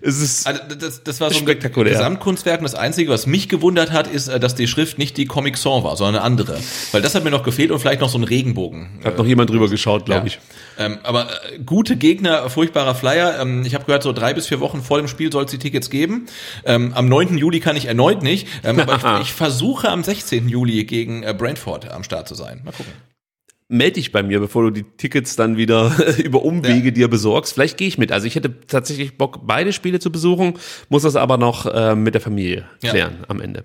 es 0.00 0.22
ist 0.22 0.46
Also 0.46 0.62
das, 0.74 1.02
das 1.02 1.20
war 1.20 1.28
so 1.28 1.36
ein 1.36 1.42
Spektakulär. 1.42 1.92
Gesamtkunstwerk. 1.92 2.60
Und 2.60 2.64
das 2.64 2.74
Einzige, 2.74 3.10
was 3.10 3.26
mich 3.26 3.50
gewundert 3.50 3.92
hat, 3.92 4.06
ist, 4.06 4.28
äh, 4.28 4.40
dass 4.40 4.54
die 4.54 4.66
Schrift 4.66 4.96
nicht 4.96 5.18
die 5.18 5.26
Comic 5.26 5.58
Sans 5.58 5.84
war, 5.84 5.98
sondern 5.98 6.22
eine 6.22 6.24
andere. 6.24 6.58
Weil 6.92 7.02
das 7.02 7.14
hat 7.14 7.24
mir 7.24 7.30
noch 7.30 7.42
gefehlt 7.42 7.70
und 7.70 7.78
vielleicht 7.78 8.00
noch 8.00 8.08
so 8.08 8.16
ein 8.16 8.24
Regenbogen. 8.24 8.88
hat 9.04 9.18
noch 9.18 9.26
jemand 9.26 9.50
drüber 9.50 9.68
geschaut, 9.68 10.06
glaube 10.06 10.28
ich. 10.28 10.38
Ähm, 10.78 10.96
aber 11.02 11.28
äh, 11.52 11.58
gute 11.58 11.96
Gegner, 11.96 12.48
furchtbarer 12.48 12.94
Flyer. 12.94 13.38
Ähm, 13.42 13.66
ich 13.66 13.74
habe 13.74 13.84
gehört, 13.84 14.02
so 14.02 14.14
drei 14.14 14.32
bis 14.32 14.46
vier 14.46 14.60
Wochen 14.60 14.82
vor 14.82 14.96
dem 14.96 15.08
Spiel 15.08 15.30
soll 15.30 15.44
es 15.44 15.50
die 15.50 15.58
Tickets 15.58 15.90
geben. 15.90 16.24
Ähm, 16.64 16.94
am 16.94 17.06
9. 17.06 17.36
Juli 17.36 17.60
kann 17.60 17.76
ich 17.76 17.84
erneut 17.84 18.22
nicht. 18.22 18.48
Ähm, 18.64 18.80
aber 18.80 18.96
ich, 18.96 19.20
ich 19.28 19.34
versuche 19.34 19.90
am 19.90 20.02
16. 20.02 20.48
Juli 20.48 20.84
gegen 20.84 21.22
äh, 21.22 21.34
Brentford 21.36 21.90
am 21.90 22.02
Start 22.02 22.28
zu 22.28 22.34
sein. 22.34 22.62
Mal 22.64 22.72
gucken. 22.72 22.94
Meld 23.70 23.96
dich 23.96 24.12
bei 24.12 24.22
mir, 24.22 24.40
bevor 24.40 24.62
du 24.62 24.70
die 24.70 24.82
Tickets 24.82 25.36
dann 25.36 25.58
wieder 25.58 25.92
über 26.24 26.42
Umwege 26.42 26.90
dir 26.90 27.08
besorgst. 27.08 27.52
Vielleicht 27.52 27.76
gehe 27.76 27.86
ich 27.86 27.98
mit. 27.98 28.12
Also 28.12 28.26
ich 28.26 28.34
hätte 28.34 28.60
tatsächlich 28.66 29.18
Bock, 29.18 29.40
beide 29.46 29.74
Spiele 29.74 30.00
zu 30.00 30.10
besuchen, 30.10 30.54
muss 30.88 31.02
das 31.02 31.16
aber 31.16 31.36
noch 31.36 31.66
äh, 31.66 31.94
mit 31.94 32.14
der 32.14 32.22
Familie 32.22 32.64
Ja. 32.82 32.90
klären 32.90 33.16
am 33.28 33.42
Ende. 33.42 33.64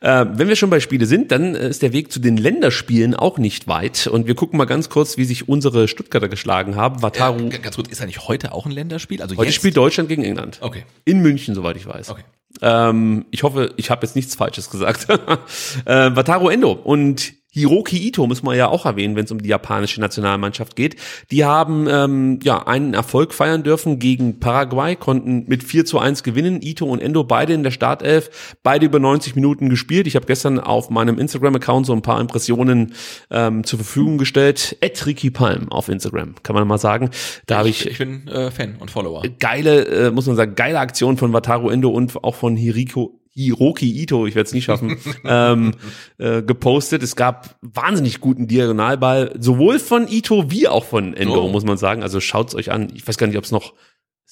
Äh, 0.00 0.24
wenn 0.32 0.48
wir 0.48 0.56
schon 0.56 0.70
bei 0.70 0.80
Spiele 0.80 1.04
sind, 1.04 1.32
dann 1.32 1.54
äh, 1.54 1.68
ist 1.68 1.82
der 1.82 1.92
Weg 1.92 2.10
zu 2.10 2.18
den 2.18 2.38
Länderspielen 2.38 3.14
auch 3.14 3.36
nicht 3.36 3.68
weit. 3.68 4.06
Und 4.06 4.26
wir 4.26 4.34
gucken 4.34 4.56
mal 4.56 4.64
ganz 4.64 4.88
kurz, 4.88 5.18
wie 5.18 5.24
sich 5.26 5.50
unsere 5.50 5.86
Stuttgarter 5.86 6.30
geschlagen 6.30 6.76
haben. 6.76 7.02
Wataru, 7.02 7.48
Äh, 7.50 7.58
ganz 7.58 7.76
kurz, 7.76 7.90
ist 7.90 8.00
eigentlich 8.00 8.26
heute 8.28 8.52
auch 8.52 8.64
ein 8.64 8.72
Länderspiel? 8.72 9.20
Also 9.20 9.36
heute 9.36 9.48
jetzt? 9.48 9.56
spielt 9.56 9.76
Deutschland 9.76 10.08
gegen 10.08 10.24
England. 10.24 10.58
Okay. 10.62 10.84
In 11.04 11.20
München, 11.20 11.54
soweit 11.54 11.76
ich 11.76 11.86
weiß. 11.86 12.08
Okay. 12.08 12.22
Ähm, 12.62 13.26
ich 13.30 13.42
hoffe, 13.42 13.74
ich 13.76 13.90
habe 13.90 14.06
jetzt 14.06 14.16
nichts 14.16 14.34
Falsches 14.34 14.70
gesagt. 14.70 15.08
äh, 15.84 16.16
Wataru 16.16 16.48
Endo 16.48 16.72
und 16.72 17.34
Hiroki 17.54 18.08
Ito 18.08 18.26
muss 18.26 18.42
man 18.42 18.56
ja 18.56 18.68
auch 18.68 18.86
erwähnen, 18.86 19.14
wenn 19.14 19.26
es 19.26 19.30
um 19.30 19.42
die 19.42 19.48
japanische 19.50 20.00
Nationalmannschaft 20.00 20.74
geht. 20.74 20.96
Die 21.30 21.44
haben 21.44 21.86
ähm, 21.88 22.40
ja 22.42 22.66
einen 22.66 22.94
Erfolg 22.94 23.34
feiern 23.34 23.62
dürfen 23.62 23.98
gegen 23.98 24.40
Paraguay, 24.40 24.96
konnten 24.96 25.44
mit 25.48 25.62
4 25.62 25.84
zu 25.84 25.98
1 25.98 26.22
gewinnen. 26.22 26.62
Ito 26.62 26.86
und 26.86 27.00
Endo 27.00 27.24
beide 27.24 27.52
in 27.52 27.62
der 27.62 27.70
Startelf, 27.70 28.56
beide 28.62 28.86
über 28.86 28.98
90 28.98 29.34
Minuten 29.34 29.68
gespielt. 29.68 30.06
Ich 30.06 30.16
habe 30.16 30.24
gestern 30.24 30.58
auf 30.58 30.88
meinem 30.88 31.18
Instagram-Account 31.18 31.84
so 31.84 31.92
ein 31.92 32.00
paar 32.00 32.20
Impressionen 32.22 32.94
ähm, 33.30 33.64
zur 33.64 33.78
Verfügung 33.80 34.16
gestellt. 34.16 34.78
Ed 34.80 35.04
Ricky 35.04 35.30
Palm 35.30 35.70
auf 35.70 35.90
Instagram, 35.90 36.36
kann 36.42 36.56
man 36.56 36.66
mal 36.66 36.78
sagen. 36.78 37.10
Da 37.46 37.58
habe 37.58 37.68
ich 37.68 37.86
Ich 37.86 37.98
bin 37.98 38.28
äh, 38.28 38.50
Fan 38.50 38.76
und 38.78 38.90
Follower. 38.90 39.22
geile, 39.38 39.84
äh, 40.06 40.10
muss 40.10 40.26
man 40.26 40.36
sagen, 40.36 40.54
geile 40.54 40.78
Aktion 40.78 41.18
von 41.18 41.34
Wataru 41.34 41.68
Endo 41.68 41.90
und 41.90 42.24
auch 42.24 42.34
von 42.34 42.56
Hiriko, 42.56 43.18
Hiroki 43.34 43.90
Ito, 44.02 44.26
ich 44.26 44.34
werde 44.34 44.46
es 44.46 44.52
nicht 44.52 44.64
schaffen, 44.64 44.98
ähm, 45.24 45.72
äh, 46.18 46.42
gepostet. 46.42 47.02
Es 47.02 47.16
gab 47.16 47.56
wahnsinnig 47.62 48.20
guten 48.20 48.46
Diagonalball, 48.46 49.34
sowohl 49.38 49.78
von 49.78 50.06
Ito 50.08 50.50
wie 50.50 50.68
auch 50.68 50.84
von 50.84 51.14
Endo, 51.14 51.44
Oh. 51.44 51.48
muss 51.48 51.64
man 51.64 51.76
sagen. 51.78 52.02
Also 52.02 52.20
schaut's 52.20 52.54
euch 52.54 52.70
an. 52.70 52.88
Ich 52.94 53.06
weiß 53.06 53.16
gar 53.18 53.26
nicht, 53.26 53.38
ob 53.38 53.44
es 53.44 53.50
noch 53.52 53.72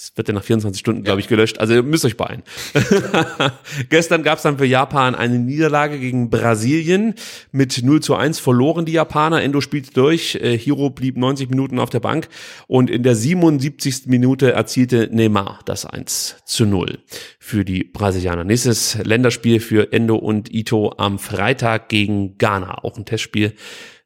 es 0.00 0.16
wird 0.16 0.28
ja 0.28 0.34
nach 0.34 0.44
24 0.44 0.80
Stunden, 0.80 1.04
glaube 1.04 1.20
ich, 1.20 1.28
gelöscht. 1.28 1.58
Also 1.58 1.74
ihr 1.74 1.82
müsst 1.82 2.06
euch 2.06 2.16
beeilen. 2.16 2.42
Gestern 3.90 4.22
gab 4.22 4.38
es 4.38 4.42
dann 4.42 4.56
für 4.56 4.64
Japan 4.64 5.14
eine 5.14 5.38
Niederlage 5.38 5.98
gegen 5.98 6.30
Brasilien. 6.30 7.14
Mit 7.52 7.82
0 7.82 8.00
zu 8.00 8.14
1 8.14 8.40
verloren 8.40 8.86
die 8.86 8.92
Japaner. 8.92 9.42
Endo 9.42 9.60
spielte 9.60 9.92
durch. 9.92 10.36
Äh, 10.36 10.56
Hiro 10.56 10.88
blieb 10.88 11.18
90 11.18 11.50
Minuten 11.50 11.78
auf 11.78 11.90
der 11.90 12.00
Bank. 12.00 12.28
Und 12.66 12.88
in 12.88 13.02
der 13.02 13.14
77. 13.14 14.06
Minute 14.06 14.52
erzielte 14.52 15.10
Neymar 15.12 15.60
das 15.66 15.84
1 15.84 16.36
zu 16.46 16.64
0 16.64 17.00
für 17.38 17.66
die 17.66 17.84
Brasilianer. 17.84 18.44
Nächstes 18.44 18.96
Länderspiel 19.04 19.60
für 19.60 19.92
Endo 19.92 20.16
und 20.16 20.50
Ito 20.50 20.94
am 20.96 21.18
Freitag 21.18 21.90
gegen 21.90 22.38
Ghana. 22.38 22.84
Auch 22.84 22.96
ein 22.96 23.04
Testspiel. 23.04 23.52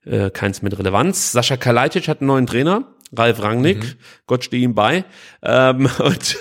Äh, 0.04 0.30
keins 0.30 0.60
mit 0.60 0.76
Relevanz. 0.76 1.30
Sascha 1.30 1.56
Kalajdzic 1.56 2.08
hat 2.08 2.20
einen 2.20 2.26
neuen 2.26 2.46
Trainer. 2.46 2.93
Ralf 3.16 3.42
Rangnick, 3.42 3.96
Gott 4.26 4.44
stehe 4.44 4.62
ihm 4.62 4.74
bei. 4.74 5.04
Ähm, 5.42 5.88
und 5.98 6.40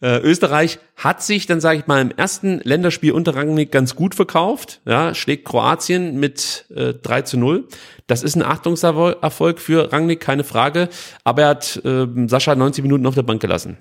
äh, 0.00 0.18
Österreich 0.18 0.78
hat 0.96 1.22
sich 1.22 1.46
dann, 1.46 1.60
sage 1.60 1.80
ich 1.80 1.86
mal, 1.86 2.00
im 2.00 2.10
ersten 2.10 2.60
Länderspiel 2.60 3.12
unter 3.12 3.34
Rangnick 3.34 3.72
ganz 3.72 3.96
gut 3.96 4.14
verkauft. 4.14 4.80
Ja, 4.86 5.14
schlägt 5.14 5.46
Kroatien 5.46 6.18
mit 6.20 6.66
äh, 6.74 6.94
3 6.94 7.22
zu 7.22 7.38
0. 7.38 7.68
Das 8.06 8.22
ist 8.22 8.36
ein 8.36 8.42
Achtungserfolg 8.42 9.60
für 9.60 9.92
Rangnick, 9.92 10.20
keine 10.20 10.44
Frage. 10.44 10.88
Aber 11.24 11.42
er 11.42 11.48
hat 11.48 11.80
äh, 11.84 12.06
Sascha 12.26 12.54
90 12.54 12.82
Minuten 12.82 13.06
auf 13.06 13.14
der 13.14 13.22
Bank 13.22 13.40
gelassen. 13.40 13.78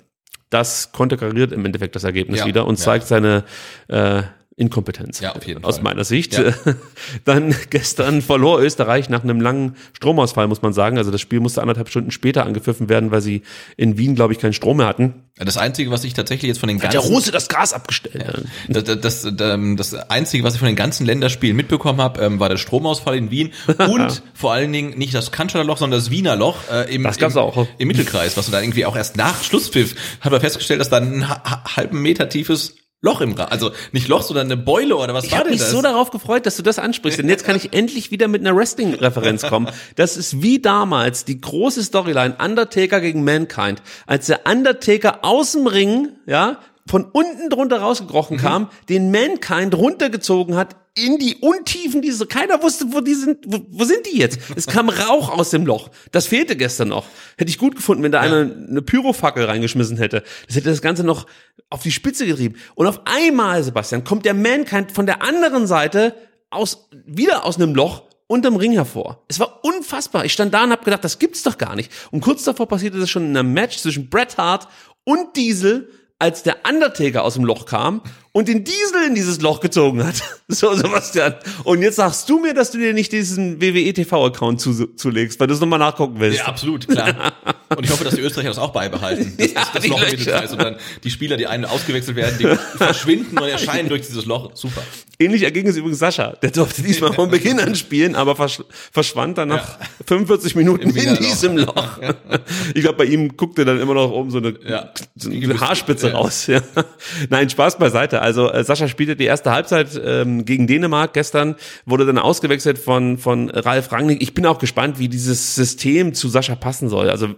Das 0.50 0.92
konterkariert 0.92 1.52
im 1.52 1.64
Endeffekt 1.66 1.96
das 1.96 2.04
Ergebnis 2.04 2.40
Ja, 2.40 2.46
wieder 2.46 2.66
und 2.66 2.80
ja. 2.80 2.86
zeigt 2.86 3.08
seine 3.08 3.44
äh, 3.88 4.24
Inkompetenz. 4.60 5.20
Ja, 5.22 5.34
auf 5.36 5.46
jeden 5.48 5.64
Aus 5.64 5.76
Fall. 5.76 5.84
meiner 5.86 6.04
Sicht. 6.04 6.38
Ja. 6.38 6.54
Dann 7.26 7.56
gestern 7.70 8.22
verlor 8.22 8.60
Österreich 8.62 9.10
nach 9.10 9.24
einem 9.24 9.42
langen 9.42 9.76
Stromausfall, 9.94 10.48
muss 10.48 10.62
man 10.62 10.74
sagen. 10.74 10.98
Also 10.98 11.12
das 11.12 11.22
Spiel 11.22 11.40
musste 11.40 11.62
anderthalb 11.62 11.90
Stunden 11.90 12.12
später 12.12 12.46
angepfiffen 12.46 12.90
werden, 12.90 13.12
weil 13.12 13.22
sie 13.22 13.42
in 13.78 13.98
Wien, 13.98 14.16
glaube 14.16 14.34
ich, 14.34 14.40
keinen 14.40 14.54
Strom 14.54 14.78
mehr 14.78 14.88
hatten. 14.88 15.14
Das 15.38 15.58
Einzige, 15.58 15.90
was 15.92 16.04
ich 16.04 16.14
tatsächlich 16.14 16.50
jetzt 16.50 16.60
von 16.60 16.68
den 16.68 16.78
Hat 16.82 16.92
der 16.92 17.00
ganzen 17.00 17.14
Russe 17.14 17.32
das 17.32 17.48
Gas 17.48 17.72
abgestellt. 17.72 18.44
Das, 18.68 18.84
das, 18.84 19.00
das, 19.00 19.34
ähm, 19.40 19.78
das 19.78 19.94
Einzige, 19.94 20.44
was 20.44 20.54
ich 20.56 20.60
von 20.60 20.68
den 20.68 20.76
ganzen 20.76 21.06
Länderspielen 21.06 21.56
mitbekommen 21.56 22.02
habe, 22.02 22.22
ähm, 22.22 22.42
war 22.42 22.50
der 22.50 22.58
Stromausfall 22.58 23.16
in 23.16 23.32
Wien 23.32 23.52
und 23.90 24.22
vor 24.34 24.52
allen 24.52 24.74
Dingen 24.74 24.98
nicht 24.98 25.14
das 25.14 25.32
Cannstatter 25.32 25.64
Loch, 25.64 25.78
sondern 25.78 25.98
das 26.00 26.12
Wiener 26.12 26.36
Loch 26.36 26.58
äh, 26.70 26.94
im, 26.94 27.04
Das 27.04 27.18
gab's 27.18 27.36
im, 27.36 27.42
auch. 27.42 27.66
im 27.78 27.88
Mittelkreis, 27.88 28.36
was 28.36 28.48
du 28.48 28.52
da 28.52 28.60
irgendwie 28.62 28.86
auch 28.86 28.98
erst 28.98 29.16
nach 29.16 29.42
Schlusspfiff 29.42 29.96
hat 30.20 30.32
man 30.34 30.42
festgestellt, 30.42 30.82
dass 30.82 30.90
da 30.90 30.98
ein 30.98 31.30
ha 31.30 31.42
ha- 31.50 31.64
halben 31.78 32.02
Meter 32.02 32.28
tiefes 32.28 32.76
Loch 33.02 33.22
im 33.22 33.32
Ra 33.34 33.46
also 33.46 33.72
nicht 33.94 34.08
Loch, 34.10 34.24
sondern 34.24 34.48
eine 34.48 34.58
Beule 34.58 34.98
oder 34.98 35.14
was 35.14 35.24
Ich 35.24 35.32
war 35.32 35.40
habe 35.40 35.50
denn 35.50 35.54
mich 35.58 35.62
das? 35.62 35.72
so 35.72 35.82
darauf 35.82 36.12
gefreut, 36.12 36.46
dass 36.46 36.58
du 36.58 36.64
das 36.64 36.80
ansprichst, 36.80 37.18
denn 37.20 37.30
jetzt 37.30 37.46
kann 37.46 37.56
ich 37.56 37.74
endlich 37.74 38.12
wieder 38.12 38.28
mit 38.28 38.42
einer 38.42 38.56
Wrestling-Referenz 38.56 39.44
kommen. 39.44 39.70
Das 39.96 40.18
ist 40.18 40.42
wie 40.42 40.60
damals 40.60 41.24
die 41.24 41.40
große 41.40 41.82
Storyline 41.84 42.36
Undertaker 42.44 43.00
gegen 43.00 43.24
Mankind, 43.24 43.82
als 44.06 44.26
der 44.26 44.42
Undertaker 44.46 45.20
aus 45.24 45.54
dem 45.54 45.68
Ring, 45.68 46.10
ja, 46.26 46.60
von 46.88 47.06
unten 47.06 47.50
drunter 47.50 47.80
rausgekrochen 47.82 48.38
Mhm. 48.38 48.42
kam, 48.42 48.70
den 48.90 49.12
Mankind 49.12 49.76
runtergezogen 49.76 50.56
hat 50.56 50.76
in 50.96 51.18
die 51.18 51.38
Untiefen 51.38 52.02
diese, 52.02 52.26
keiner 52.26 52.62
wusste, 52.62 52.86
wo 52.92 53.02
die 53.02 53.14
sind, 53.14 53.40
wo, 53.46 53.60
wo 53.70 53.84
sind 53.84 54.06
die 54.06 54.18
jetzt? 54.18 54.40
Es 54.56 54.68
kam 54.68 54.90
Rauch 54.90 55.30
aus 55.30 55.50
dem 55.52 55.66
Loch. 55.66 55.90
Das 56.12 56.28
fehlte 56.28 56.56
gestern 56.56 56.90
noch. 56.90 57.06
Hätte 57.38 57.50
ich 57.50 57.58
gut 57.58 57.76
gefunden, 57.76 58.04
wenn 58.04 58.12
da 58.12 58.20
einer 58.20 58.42
eine 58.42 58.82
Pyrofackel 58.82 59.46
reingeschmissen 59.46 59.98
hätte. 59.98 60.24
Das 60.48 60.56
hätte 60.56 60.70
das 60.70 60.82
Ganze 60.82 61.04
noch 61.04 61.26
auf 61.70 61.84
die 61.84 61.92
Spitze 61.92 62.26
getrieben. 62.26 62.56
Und 62.76 62.88
auf 62.88 63.02
einmal, 63.06 63.64
Sebastian, 63.64 64.04
kommt 64.04 64.26
der 64.26 64.34
Mankind 64.34 64.92
von 64.92 65.06
der 65.06 65.22
anderen 65.22 65.68
Seite 65.68 66.16
aus, 66.50 66.90
wieder 67.06 67.46
aus 67.46 67.58
einem 67.58 67.76
Loch 67.76 68.04
unterm 68.28 68.56
Ring 68.56 68.74
hervor. 68.74 69.24
Es 69.28 69.40
war 69.40 69.64
unfassbar. 69.64 70.26
Ich 70.26 70.34
stand 70.34 70.54
da 70.54 70.64
und 70.64 70.72
habe 70.72 70.84
gedacht, 70.84 71.04
das 71.04 71.20
gibt's 71.20 71.44
doch 71.44 71.58
gar 71.58 71.76
nicht. 71.76 71.92
Und 72.12 72.22
kurz 72.22 72.44
davor 72.44 72.68
passierte 72.68 73.00
das 73.00 73.10
schon 73.10 73.26
in 73.26 73.38
einem 73.38 73.54
Match 73.54 73.78
zwischen 73.78 74.10
Bret 74.10 74.38
Hart 74.38 74.68
und 75.04 75.36
Diesel, 75.36 75.90
als 76.20 76.44
der 76.44 76.58
Undertaker 76.68 77.24
aus 77.24 77.36
dem 77.36 77.46
Loch 77.46 77.66
kam 77.66 78.02
und 78.32 78.48
den 78.48 78.64
Diesel 78.64 79.04
in 79.08 79.16
dieses 79.16 79.42
Loch 79.42 79.60
gezogen 79.60 80.06
hat. 80.06 80.16
So, 80.52 80.74
Sebastian. 80.74 81.36
Und 81.64 81.84
jetzt 81.84 81.98
sagst 81.98 82.28
du 82.28 82.40
mir, 82.40 82.56
dass 82.56 82.72
du 82.72 82.80
dir 82.80 82.92
nicht 82.92 83.12
diesen 83.12 83.62
WWE 83.62 83.94
TV-Account 83.94 84.60
zu, 84.60 84.88
zulegst, 84.96 85.40
weil 85.40 85.46
du 85.46 85.54
es 85.54 85.60
nochmal 85.60 85.78
nachgucken 85.78 86.16
willst. 86.18 86.40
Ja, 86.40 86.46
absolut, 86.46 86.88
klar. 86.88 87.34
Und 87.78 87.84
ich 87.86 87.92
hoffe, 87.92 88.04
dass 88.04 88.16
die 88.16 88.22
Österreicher 88.22 88.50
das 88.50 88.58
auch 88.58 88.72
beibehalten. 88.72 89.36
Das, 89.38 89.52
Ja, 89.54 89.62
das, 89.62 89.74
das 89.74 89.88
Loch 89.88 90.02
im. 90.02 90.10
Mittelkreis 90.10 90.52
und 90.54 90.60
dann 90.60 90.78
die 91.04 91.12
Spieler, 91.12 91.38
die 91.38 91.46
einen 91.46 91.66
ausgewechselt 91.66 92.18
werden, 92.18 92.36
die 92.40 92.48
verschwinden 92.78 93.38
und 93.38 93.48
erscheinen 93.48 93.90
durch 93.90 94.08
dieses 94.08 94.26
Loch. 94.26 94.50
Super. 94.56 94.82
Ähnlich 95.20 95.44
erging 95.44 95.68
es 95.68 95.78
übrigens 95.78 96.00
Sascha. 96.00 96.32
Der 96.42 96.50
durfte 96.50 96.82
diesmal 96.82 97.14
von 97.14 97.30
Beginn 97.30 97.60
an 97.60 97.76
spielen, 97.76 98.16
aber 98.16 98.36
versch 98.36 98.64
verschwand 98.92 99.38
dann 99.38 99.50
nach 99.50 99.78
45 100.08 100.56
Minuten 100.56 100.90
in 100.90 101.16
diesem 101.18 101.58
Loch. 101.58 102.00
Ich 102.74 102.82
glaube, 102.82 102.98
bei 102.98 103.06
ihm 103.06 103.38
guckte 103.38 103.66
dann 103.66 103.80
immer 103.80 103.94
noch 103.94 104.10
oben 104.10 104.32
so 104.32 104.40
eine, 104.40 104.56
Ja. 104.68 104.92
so 105.16 105.30
eine 105.30 105.60
Haarspitze 105.60 106.12
raus. 106.14 106.48
Ja. 106.48 106.62
Nein, 107.30 107.52
Spaß 107.52 107.78
beiseite. 107.78 108.19
Also 108.20 108.52
äh, 108.52 108.64
Sascha 108.64 108.88
spielte 108.88 109.16
die 109.16 109.26
erste 109.26 109.52
Halbzeit 109.52 110.00
ähm, 110.04 110.46
gegen 110.46 110.68
Dänemark 110.68 111.14
gestern, 111.14 111.56
wurde 111.86 112.06
dann 112.06 112.18
ausgewechselt 112.18 112.78
von, 112.78 113.18
von 113.18 113.50
Ralf 113.50 113.92
Rangnick. 113.92 114.22
Ich 114.22 114.34
bin 114.34 114.46
auch 114.46 114.60
gespannt, 114.60 115.00
wie 115.00 115.10
dieses 115.10 115.56
System 115.56 116.14
zu 116.14 116.30
Sascha 116.30 116.56
passen 116.56 116.90
soll. 116.90 117.10
Also 117.10 117.36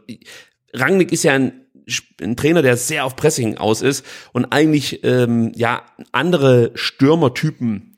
Rangnick 0.73 1.11
ist 1.11 1.23
ja 1.23 1.33
ein, 1.33 1.53
ein 2.21 2.35
Trainer, 2.35 2.61
der 2.61 2.77
sehr 2.77 3.05
auf 3.05 3.15
Pressing 3.15 3.57
aus 3.57 3.81
ist 3.81 4.05
und 4.33 4.45
eigentlich 4.51 5.03
ähm, 5.03 5.51
ja 5.55 5.83
andere 6.11 6.71
Stürmertypen 6.75 7.91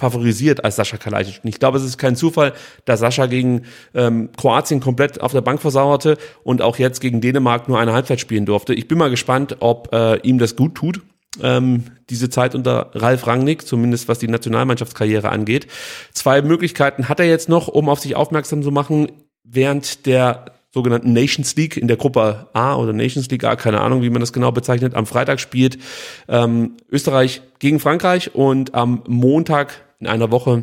favorisiert 0.00 0.64
als 0.64 0.76
Sascha 0.76 0.96
Kalajdzic. 0.96 1.40
Und 1.44 1.50
ich 1.50 1.60
glaube, 1.60 1.78
es 1.78 1.84
ist 1.84 1.98
kein 1.98 2.16
Zufall, 2.16 2.54
dass 2.86 3.00
Sascha 3.00 3.26
gegen 3.26 3.62
ähm, 3.94 4.30
Kroatien 4.36 4.80
komplett 4.80 5.20
auf 5.20 5.32
der 5.32 5.42
Bank 5.42 5.60
versauerte 5.60 6.16
und 6.42 6.62
auch 6.62 6.78
jetzt 6.78 7.00
gegen 7.00 7.20
Dänemark 7.20 7.68
nur 7.68 7.78
eine 7.78 7.92
Halbzeit 7.92 8.18
spielen 8.18 8.46
durfte. 8.46 8.74
Ich 8.74 8.88
bin 8.88 8.98
mal 8.98 9.10
gespannt, 9.10 9.58
ob 9.60 9.92
äh, 9.92 10.16
ihm 10.22 10.38
das 10.38 10.56
gut 10.56 10.74
tut, 10.74 11.02
ähm, 11.42 11.84
diese 12.08 12.28
Zeit 12.30 12.54
unter 12.54 12.90
Ralf 12.94 13.26
Rangnick, 13.26 13.66
zumindest 13.66 14.08
was 14.08 14.18
die 14.18 14.28
Nationalmannschaftskarriere 14.28 15.28
angeht. 15.28 15.66
Zwei 16.12 16.42
Möglichkeiten 16.42 17.08
hat 17.08 17.20
er 17.20 17.26
jetzt 17.26 17.48
noch, 17.48 17.68
um 17.68 17.88
auf 17.88 18.00
sich 18.00 18.16
aufmerksam 18.16 18.62
zu 18.62 18.70
machen, 18.70 19.12
während 19.44 20.06
der 20.06 20.46
sogenannten 20.72 21.12
Nations 21.12 21.56
League 21.56 21.76
in 21.76 21.88
der 21.88 21.96
Gruppe 21.96 22.48
A 22.52 22.76
oder 22.76 22.92
Nations 22.92 23.28
League 23.30 23.44
A, 23.44 23.56
keine 23.56 23.80
Ahnung, 23.80 24.02
wie 24.02 24.10
man 24.10 24.20
das 24.20 24.32
genau 24.32 24.52
bezeichnet. 24.52 24.94
Am 24.94 25.06
Freitag 25.06 25.40
spielt 25.40 25.78
ähm, 26.28 26.76
Österreich 26.90 27.42
gegen 27.58 27.80
Frankreich 27.80 28.34
und 28.34 28.74
am 28.74 29.02
Montag 29.06 29.82
in 29.98 30.06
einer 30.06 30.30
Woche 30.30 30.62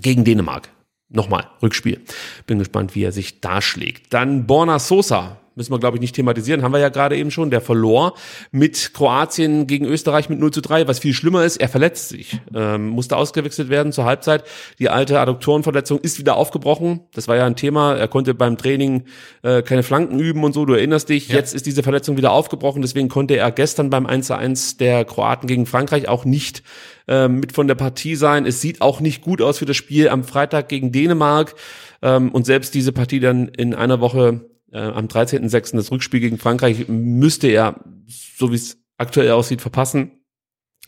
gegen 0.00 0.24
Dänemark. 0.24 0.70
Nochmal, 1.10 1.48
Rückspiel. 1.62 2.00
Bin 2.46 2.58
gespannt, 2.58 2.94
wie 2.94 3.02
er 3.02 3.12
sich 3.12 3.40
da 3.40 3.62
schlägt. 3.62 4.12
Dann 4.12 4.46
Borna 4.46 4.78
Sosa 4.78 5.38
müssen 5.58 5.72
wir, 5.72 5.78
glaube 5.78 5.98
ich, 5.98 6.00
nicht 6.00 6.14
thematisieren, 6.14 6.62
haben 6.62 6.72
wir 6.72 6.78
ja 6.78 6.88
gerade 6.88 7.16
eben 7.16 7.30
schon, 7.30 7.50
der 7.50 7.60
verlor 7.60 8.14
mit 8.50 8.94
Kroatien 8.94 9.66
gegen 9.66 9.84
Österreich 9.84 10.30
mit 10.30 10.38
0 10.40 10.50
zu 10.50 10.62
3, 10.62 10.88
was 10.88 11.00
viel 11.00 11.12
schlimmer 11.12 11.44
ist, 11.44 11.58
er 11.58 11.68
verletzt 11.68 12.08
sich, 12.08 12.40
ähm, 12.54 12.88
musste 12.88 13.16
ausgewechselt 13.16 13.68
werden 13.68 13.92
zur 13.92 14.04
Halbzeit. 14.04 14.44
Die 14.78 14.88
alte 14.88 15.20
Adduktorenverletzung 15.20 15.98
ist 15.98 16.18
wieder 16.18 16.36
aufgebrochen, 16.36 17.00
das 17.12 17.28
war 17.28 17.36
ja 17.36 17.44
ein 17.44 17.56
Thema, 17.56 17.94
er 17.94 18.08
konnte 18.08 18.34
beim 18.34 18.56
Training 18.56 19.04
äh, 19.42 19.62
keine 19.62 19.82
Flanken 19.82 20.18
üben 20.18 20.44
und 20.44 20.54
so, 20.54 20.64
du 20.64 20.72
erinnerst 20.72 21.10
dich, 21.10 21.28
ja. 21.28 21.36
jetzt 21.36 21.54
ist 21.54 21.66
diese 21.66 21.82
Verletzung 21.82 22.16
wieder 22.16 22.32
aufgebrochen, 22.32 22.80
deswegen 22.80 23.08
konnte 23.08 23.36
er 23.36 23.50
gestern 23.50 23.90
beim 23.90 24.06
1 24.06 24.28
zu 24.28 24.36
1 24.36 24.78
der 24.78 25.04
Kroaten 25.04 25.46
gegen 25.46 25.66
Frankreich 25.66 26.08
auch 26.08 26.24
nicht 26.24 26.62
äh, 27.08 27.28
mit 27.28 27.52
von 27.52 27.66
der 27.66 27.74
Partie 27.74 28.14
sein. 28.14 28.46
Es 28.46 28.60
sieht 28.60 28.80
auch 28.80 29.00
nicht 29.00 29.22
gut 29.22 29.42
aus 29.42 29.58
für 29.58 29.66
das 29.66 29.76
Spiel 29.76 30.08
am 30.08 30.24
Freitag 30.24 30.68
gegen 30.68 30.92
Dänemark. 30.92 31.54
Ähm, 32.02 32.30
und 32.30 32.46
selbst 32.46 32.74
diese 32.74 32.92
Partie 32.92 33.18
dann 33.18 33.48
in 33.48 33.74
einer 33.74 34.00
Woche 34.00 34.47
äh, 34.72 34.78
am 34.78 35.06
13.06. 35.06 35.76
das 35.76 35.90
Rückspiel 35.90 36.20
gegen 36.20 36.38
Frankreich 36.38 36.88
müsste 36.88 37.48
er, 37.48 37.84
so 38.06 38.50
wie 38.52 38.56
es 38.56 38.78
aktuell 38.96 39.30
aussieht, 39.30 39.60
verpassen. 39.60 40.12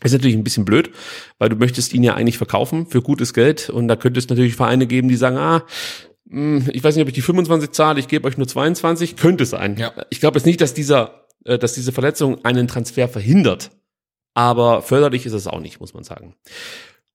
Ist 0.03 0.13
natürlich 0.13 0.35
ein 0.35 0.43
bisschen 0.43 0.65
blöd, 0.65 0.91
weil 1.37 1.49
du 1.49 1.55
möchtest 1.55 1.93
ihn 1.93 2.01
ja 2.01 2.15
eigentlich 2.15 2.37
verkaufen 2.37 2.87
für 2.87 3.01
gutes 3.01 3.33
Geld 3.33 3.69
und 3.69 3.87
da 3.87 3.95
könnte 3.95 4.19
es 4.19 4.27
natürlich 4.29 4.55
Vereine 4.55 4.87
geben, 4.87 5.09
die 5.09 5.15
sagen, 5.15 5.37
ah, 5.37 5.63
hm, 6.27 6.67
ich 6.71 6.83
weiß 6.83 6.95
nicht, 6.95 7.03
ob 7.03 7.09
ich 7.09 7.13
die 7.13 7.21
25 7.21 7.71
zahle, 7.71 7.99
ich 7.99 8.07
gebe 8.07 8.27
euch 8.27 8.37
nur 8.37 8.47
22, 8.47 9.15
könnte 9.15 9.45
sein. 9.45 9.77
Ja. 9.77 9.93
Ich 10.09 10.19
glaube 10.19 10.37
jetzt 10.37 10.45
nicht, 10.45 10.59
dass 10.59 10.73
dieser, 10.73 11.27
äh, 11.45 11.59
dass 11.59 11.73
diese 11.73 11.91
Verletzung 11.91 12.43
einen 12.45 12.67
Transfer 12.67 13.07
verhindert, 13.07 13.71
aber 14.33 14.81
förderlich 14.81 15.25
ist 15.25 15.33
es 15.33 15.45
auch 15.45 15.59
nicht, 15.59 15.79
muss 15.79 15.93
man 15.93 16.03
sagen. 16.03 16.35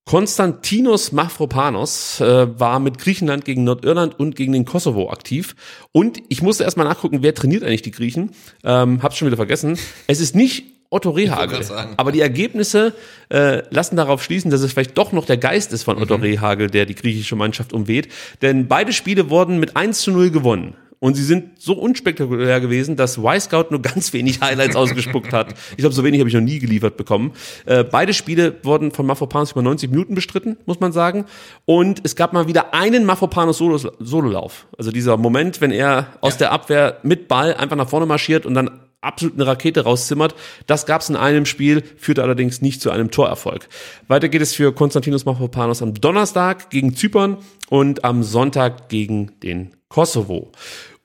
Konstantinos 0.06 1.10
Mafropanos 1.10 2.20
äh, 2.20 2.60
war 2.60 2.78
mit 2.78 2.98
Griechenland 2.98 3.44
gegen 3.44 3.64
Nordirland 3.64 4.16
und 4.18 4.36
gegen 4.36 4.52
den 4.52 4.64
Kosovo 4.64 5.10
aktiv. 5.10 5.56
Und 5.90 6.22
ich 6.28 6.42
musste 6.42 6.62
erstmal 6.62 6.86
nachgucken, 6.86 7.24
wer 7.24 7.34
trainiert 7.34 7.64
eigentlich 7.64 7.82
die 7.82 7.90
Griechen. 7.90 8.30
Ähm, 8.62 9.02
hab's 9.02 9.16
schon 9.16 9.26
wieder 9.26 9.36
vergessen. 9.36 9.76
Es 10.06 10.20
ist 10.20 10.36
nicht 10.36 10.64
Otto 10.90 11.10
Rehagel. 11.10 11.60
Aber 11.96 12.12
die 12.12 12.20
Ergebnisse 12.20 12.92
äh, 13.30 13.62
lassen 13.70 13.96
darauf 13.96 14.22
schließen, 14.22 14.52
dass 14.52 14.60
es 14.60 14.72
vielleicht 14.72 14.96
doch 14.96 15.10
noch 15.10 15.26
der 15.26 15.38
Geist 15.38 15.72
ist 15.72 15.82
von 15.82 16.00
Otto 16.00 16.18
mhm. 16.18 16.22
Rehagel, 16.22 16.70
der 16.70 16.86
die 16.86 16.94
griechische 16.94 17.34
Mannschaft 17.34 17.72
umweht. 17.72 18.06
Denn 18.42 18.68
beide 18.68 18.92
Spiele 18.92 19.28
wurden 19.28 19.58
mit 19.58 19.76
1 19.76 20.02
zu 20.02 20.12
0 20.12 20.30
gewonnen. 20.30 20.76
Und 20.98 21.14
sie 21.14 21.24
sind 21.24 21.60
so 21.60 21.74
unspektakulär 21.74 22.60
gewesen, 22.60 22.96
dass 22.96 23.18
Y-Scout 23.18 23.66
nur 23.70 23.82
ganz 23.82 24.12
wenig 24.12 24.40
Highlights 24.40 24.76
ausgespuckt 24.76 25.32
hat. 25.32 25.54
Ich 25.72 25.78
glaube, 25.78 25.94
so 25.94 26.04
wenig 26.04 26.20
habe 26.20 26.28
ich 26.28 26.34
noch 26.34 26.40
nie 26.40 26.58
geliefert 26.58 26.96
bekommen. 26.96 27.32
Äh, 27.66 27.84
beide 27.84 28.14
Spiele 28.14 28.56
wurden 28.62 28.92
von 28.92 29.06
Mafropanos 29.06 29.52
über 29.52 29.62
90 29.62 29.90
Minuten 29.90 30.14
bestritten, 30.14 30.56
muss 30.64 30.80
man 30.80 30.92
sagen. 30.92 31.26
Und 31.66 32.00
es 32.04 32.16
gab 32.16 32.32
mal 32.32 32.48
wieder 32.48 32.72
einen 32.72 33.04
Mafropanos 33.04 33.58
Sololauf. 33.58 34.66
Also 34.78 34.90
dieser 34.90 35.16
Moment, 35.16 35.60
wenn 35.60 35.70
er 35.70 36.14
aus 36.20 36.34
ja. 36.34 36.38
der 36.38 36.52
Abwehr 36.52 36.98
mit 37.02 37.28
Ball 37.28 37.54
einfach 37.54 37.76
nach 37.76 37.88
vorne 37.88 38.06
marschiert 38.06 38.46
und 38.46 38.54
dann 38.54 38.70
absolut 39.00 39.34
eine 39.34 39.46
Rakete 39.46 39.84
rauszimmert. 39.84 40.34
Das 40.66 40.86
gab 40.86 41.00
es 41.00 41.08
in 41.08 41.16
einem 41.16 41.46
Spiel, 41.46 41.82
führte 41.96 42.22
allerdings 42.22 42.62
nicht 42.62 42.80
zu 42.80 42.90
einem 42.90 43.10
Torerfolg. 43.10 43.68
Weiter 44.08 44.28
geht 44.28 44.42
es 44.42 44.54
für 44.54 44.72
Konstantinos 44.72 45.24
Mafropanos 45.24 45.82
am 45.82 45.94
Donnerstag 45.94 46.70
gegen 46.70 46.94
Zypern 46.96 47.38
und 47.68 48.04
am 48.04 48.22
Sonntag 48.22 48.88
gegen 48.88 49.38
den 49.40 49.76
Kosovo. 49.88 50.52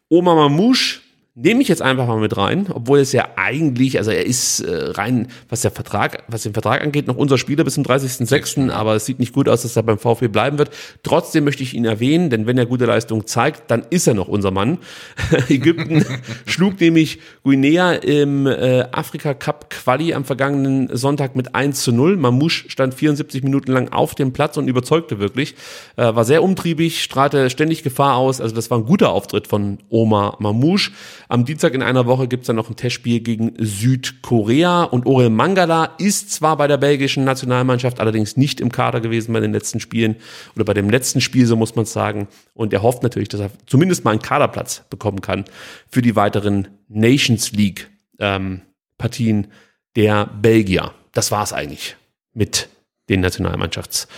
Oma 0.10 0.36
Mamouche 0.36 1.02
nehme 1.34 1.62
ich 1.62 1.70
jetzt 1.70 1.82
einfach 1.82 2.08
mal 2.08 2.20
mit 2.20 2.36
rein, 2.36 2.68
obwohl 2.74 3.00
es 3.00 3.14
ja 3.14 3.30
eigentlich, 3.38 3.98
also 3.98 4.12
er 4.12 4.26
ist 4.26 4.60
äh, 4.60 4.92
rein, 4.92 5.28
was 5.48 5.62
der 5.62 5.72
Vertrag, 5.72 6.24
was 6.28 6.44
den 6.44 6.52
Vertrag 6.52 6.82
angeht, 6.84 7.08
noch 7.08 7.16
unser 7.16 7.38
Spieler 7.38 7.64
bis 7.64 7.76
zum 7.76 7.86
30.06., 7.86 8.70
aber 8.70 8.96
es 8.96 9.06
sieht 9.06 9.20
nicht 9.20 9.32
gut 9.34 9.48
aus, 9.48 9.62
dass 9.62 9.78
er 9.78 9.84
beim 9.84 9.98
VfB 9.98 10.28
bleiben 10.28 10.58
wird. 10.58 10.72
Trotzdem 11.04 11.46
möchte 11.46 11.64
ich 11.64 11.74
ihn 11.74 11.86
erwähnen, 11.86 12.30
denn 12.30 12.48
wenn 12.48 12.58
er 12.58 12.66
gute 12.66 12.86
Leistung 12.86 13.28
zeigt, 13.28 13.72
dann 13.72 13.86
ist 13.90 14.08
er 14.08 14.14
noch 14.14 14.28
unser 14.28 14.52
Mann. 14.52 14.80
Ägypten 15.48 16.06
schlug 16.46 16.82
nämlich 16.82 17.20
Guinea 17.44 17.94
im 17.94 18.46
äh, 18.46 18.84
Afrika 18.92 19.34
Cup 19.34 19.70
Quali 19.70 20.14
am 20.14 20.26
vergangenen 20.26 20.90
Sonntag 20.92 21.38
mit 21.38 21.56
1 21.56 21.82
zu 21.82 21.94
0. 21.94 22.18
Mamouche 22.18 22.70
stand 22.70 22.94
74 22.94 23.42
Minuten 23.44 23.72
lang 23.72 23.94
auf 23.94 24.16
dem 24.16 24.34
Platz 24.34 24.58
und 24.58 24.68
überzeugte 24.68 25.20
wirklich. 25.20 25.56
Äh, 25.96 26.14
war 26.14 26.26
sehr 26.26 26.44
umtriebig, 26.44 27.02
strahlte 27.02 27.50
ständig 27.50 27.84
Gefahr 27.84 28.18
aus. 28.18 28.42
Also 28.42 28.54
das 28.54 28.70
war 28.70 28.80
ein 28.80 28.86
guter 28.86 29.12
Auftritt 29.14 29.48
von 29.48 29.78
Oma 29.90 30.36
Mamouche. 30.40 30.92
Am 31.32 31.46
Dienstag 31.46 31.74
in 31.74 31.82
einer 31.82 32.08
Woche 32.08 32.28
gibt's 32.28 32.48
dann 32.48 32.58
noch 32.58 32.70
ein 32.70 32.76
Testspiel 32.76 33.22
gegen 33.22 33.54
Südkorea 33.58 34.84
und 34.84 35.06
Orel 35.06 35.30
Mangala 35.30 35.96
ist 35.98 36.30
zwar 36.30 36.58
bei 36.58 36.68
der 36.68 36.76
belgischen 36.76 37.24
Nationalmannschaft, 37.24 38.02
allerdings 38.02 38.36
nicht 38.36 38.60
im 38.60 38.70
Kader 38.70 39.00
gewesen 39.00 39.32
bei 39.32 39.40
den 39.40 39.54
letzten 39.54 39.80
Spielen 39.80 40.18
oder 40.58 40.66
bei 40.66 40.74
dem 40.74 40.90
letzten 40.90 41.22
Spiel, 41.22 41.46
so 41.46 41.56
muss 41.56 41.74
man 41.74 41.86
sagen. 41.86 42.28
Und 42.54 42.74
er 42.74 42.82
hofft 42.82 43.02
natürlich, 43.02 43.30
dass 43.30 43.40
er 43.40 43.50
zumindest 43.66 44.04
mal 44.04 44.12
einen 44.12 44.22
Kaderplatz 44.22 44.84
bekommen 44.90 45.22
kann 45.22 45.46
für 45.90 46.02
die 46.02 46.18
weiteren 46.18 46.68
Nations 46.90 47.54
League 47.54 47.90
ähm, 48.20 48.64
Partien 48.98 49.48
der 49.96 50.26
Belgier. 50.26 50.94
Das 51.14 51.32
war's 51.32 51.54
eigentlich 51.54 51.96
mit 52.34 52.68
den 53.08 53.22
Nationalmannschafts 53.22 54.10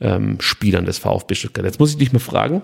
ähm, 0.00 0.36
Spielern 0.40 0.84
des 0.84 0.98
VfB 0.98 1.34
Stuttgart. 1.34 1.64
Jetzt 1.64 1.80
muss 1.80 1.90
ich 1.90 1.98
dich 1.98 2.12
mal 2.12 2.18
fragen, 2.18 2.62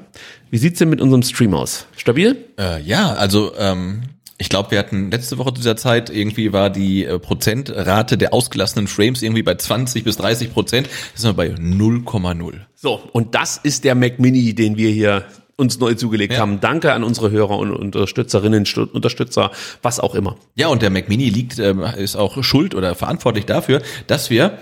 wie 0.50 0.58
sieht's 0.58 0.78
denn 0.78 0.90
mit 0.90 1.00
unserem 1.00 1.22
Stream 1.22 1.54
aus? 1.54 1.86
Stabil? 1.96 2.36
Äh, 2.58 2.82
ja, 2.82 3.12
also 3.14 3.52
ähm, 3.56 4.02
ich 4.38 4.48
glaube, 4.48 4.72
wir 4.72 4.78
hatten 4.80 5.10
letzte 5.10 5.38
Woche 5.38 5.50
zu 5.50 5.60
dieser 5.60 5.76
Zeit 5.76 6.10
irgendwie 6.10 6.52
war 6.52 6.68
die 6.68 7.04
äh, 7.04 7.18
Prozentrate 7.18 8.18
der 8.18 8.34
ausgelassenen 8.34 8.88
Frames 8.88 9.22
irgendwie 9.22 9.44
bei 9.44 9.54
20 9.54 10.02
bis 10.02 10.16
30 10.16 10.52
Prozent. 10.52 10.88
Das 11.12 11.22
sind 11.22 11.30
wir 11.30 11.48
bei 11.48 11.54
0,0. 11.54 12.54
So, 12.74 13.00
und 13.12 13.34
das 13.36 13.58
ist 13.58 13.84
der 13.84 13.94
Mac 13.94 14.18
Mini, 14.18 14.54
den 14.54 14.76
wir 14.76 14.90
hier 14.90 15.24
uns 15.56 15.78
neu 15.78 15.94
zugelegt 15.94 16.34
ja. 16.34 16.40
haben. 16.40 16.60
Danke 16.60 16.92
an 16.92 17.04
unsere 17.04 17.30
Hörer 17.30 17.56
und 17.56 17.70
Unterstützerinnen, 17.70 18.66
Unterstützer, 18.92 19.52
was 19.80 20.00
auch 20.00 20.14
immer. 20.14 20.36
Ja, 20.56 20.68
und 20.68 20.82
der 20.82 20.90
Mac 20.90 21.08
Mini 21.08 21.28
liegt, 21.28 21.58
äh, 21.58 21.74
ist 21.96 22.16
auch 22.16 22.42
schuld 22.42 22.74
oder 22.74 22.94
verantwortlich 22.94 23.46
dafür, 23.46 23.80
dass 24.08 24.28
wir 24.28 24.58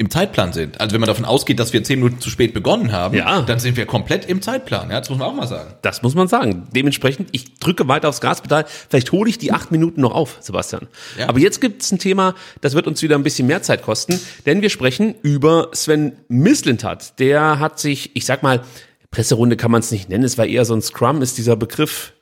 im 0.00 0.08
Zeitplan 0.08 0.54
sind. 0.54 0.80
Also 0.80 0.94
wenn 0.94 1.00
man 1.02 1.08
davon 1.08 1.26
ausgeht, 1.26 1.60
dass 1.60 1.74
wir 1.74 1.84
zehn 1.84 2.00
Minuten 2.00 2.22
zu 2.22 2.30
spät 2.30 2.54
begonnen 2.54 2.90
haben, 2.90 3.14
ja. 3.14 3.42
dann 3.42 3.58
sind 3.58 3.76
wir 3.76 3.84
komplett 3.84 4.24
im 4.24 4.40
Zeitplan. 4.40 4.90
Ja, 4.90 4.98
das 4.98 5.10
muss 5.10 5.18
man 5.18 5.28
auch 5.28 5.34
mal 5.34 5.46
sagen. 5.46 5.74
Das 5.82 6.00
muss 6.00 6.14
man 6.14 6.26
sagen. 6.26 6.68
Dementsprechend, 6.74 7.28
ich 7.32 7.58
drücke 7.58 7.86
weiter 7.86 8.08
aufs 8.08 8.22
Gaspedal. 8.22 8.64
Vielleicht 8.88 9.12
hole 9.12 9.28
ich 9.28 9.36
die 9.36 9.52
acht 9.52 9.70
Minuten 9.70 10.00
noch 10.00 10.12
auf, 10.12 10.38
Sebastian. 10.40 10.88
Ja. 11.18 11.28
Aber 11.28 11.38
jetzt 11.38 11.60
gibt 11.60 11.82
es 11.82 11.92
ein 11.92 11.98
Thema, 11.98 12.34
das 12.62 12.72
wird 12.72 12.86
uns 12.86 13.02
wieder 13.02 13.14
ein 13.14 13.22
bisschen 13.22 13.46
mehr 13.46 13.60
Zeit 13.60 13.82
kosten, 13.82 14.18
denn 14.46 14.62
wir 14.62 14.70
sprechen 14.70 15.16
über 15.20 15.68
Sven 15.74 16.12
Mislintat. 16.28 17.18
Der 17.18 17.58
hat 17.58 17.78
sich, 17.78 18.16
ich 18.16 18.24
sag 18.24 18.42
mal, 18.42 18.62
Presserunde 19.10 19.58
kann 19.58 19.70
man 19.70 19.80
es 19.80 19.90
nicht 19.90 20.08
nennen, 20.08 20.24
es 20.24 20.38
war 20.38 20.46
eher 20.46 20.64
so 20.64 20.72
ein 20.72 20.80
Scrum, 20.80 21.20
ist 21.20 21.36
dieser 21.36 21.56
Begriff 21.56 22.14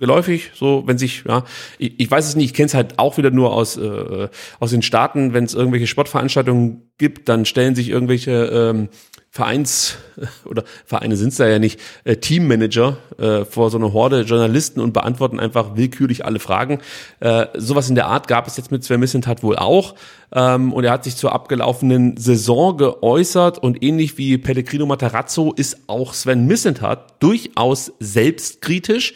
geläufig, 0.00 0.50
so 0.54 0.82
wenn 0.86 0.98
sich, 0.98 1.24
ja, 1.28 1.44
ich, 1.78 2.00
ich 2.00 2.10
weiß 2.10 2.26
es 2.26 2.34
nicht, 2.34 2.46
ich 2.46 2.54
kenne 2.54 2.66
es 2.66 2.74
halt 2.74 2.98
auch 2.98 3.18
wieder 3.18 3.30
nur 3.30 3.52
aus, 3.52 3.76
äh, 3.76 4.28
aus 4.58 4.70
den 4.70 4.82
Staaten, 4.82 5.32
wenn 5.32 5.44
es 5.44 5.54
irgendwelche 5.54 5.86
Sportveranstaltungen 5.86 6.90
gibt, 6.98 7.28
dann 7.28 7.44
stellen 7.44 7.74
sich 7.74 7.88
irgendwelche 7.88 8.30
ähm, 8.30 8.88
Vereins 9.32 9.96
oder 10.44 10.64
Vereine 10.84 11.16
sind 11.16 11.28
es 11.28 11.36
da 11.36 11.46
ja 11.46 11.60
nicht, 11.60 11.80
äh, 12.04 12.16
Teammanager 12.16 12.98
äh, 13.16 13.44
vor 13.44 13.70
so 13.70 13.78
einer 13.78 13.92
Horde 13.92 14.22
Journalisten 14.22 14.80
und 14.80 14.92
beantworten 14.92 15.38
einfach 15.38 15.76
willkürlich 15.76 16.24
alle 16.24 16.40
Fragen. 16.40 16.80
Äh, 17.20 17.46
sowas 17.54 17.88
in 17.88 17.94
der 17.94 18.06
Art 18.06 18.26
gab 18.26 18.48
es 18.48 18.56
jetzt 18.56 18.72
mit 18.72 18.82
Sven 18.82 18.98
Missentat 18.98 19.44
wohl 19.44 19.56
auch. 19.56 19.94
Ähm, 20.32 20.72
und 20.72 20.82
er 20.82 20.90
hat 20.90 21.04
sich 21.04 21.16
zur 21.16 21.32
abgelaufenen 21.32 22.16
Saison 22.16 22.76
geäußert 22.76 23.58
und 23.58 23.82
ähnlich 23.82 24.18
wie 24.18 24.36
Pellegrino 24.36 24.84
Matarazzo 24.84 25.52
ist 25.52 25.78
auch 25.86 26.12
Sven 26.12 26.46
Missentat 26.46 27.22
durchaus 27.22 27.92
selbstkritisch. 28.00 29.14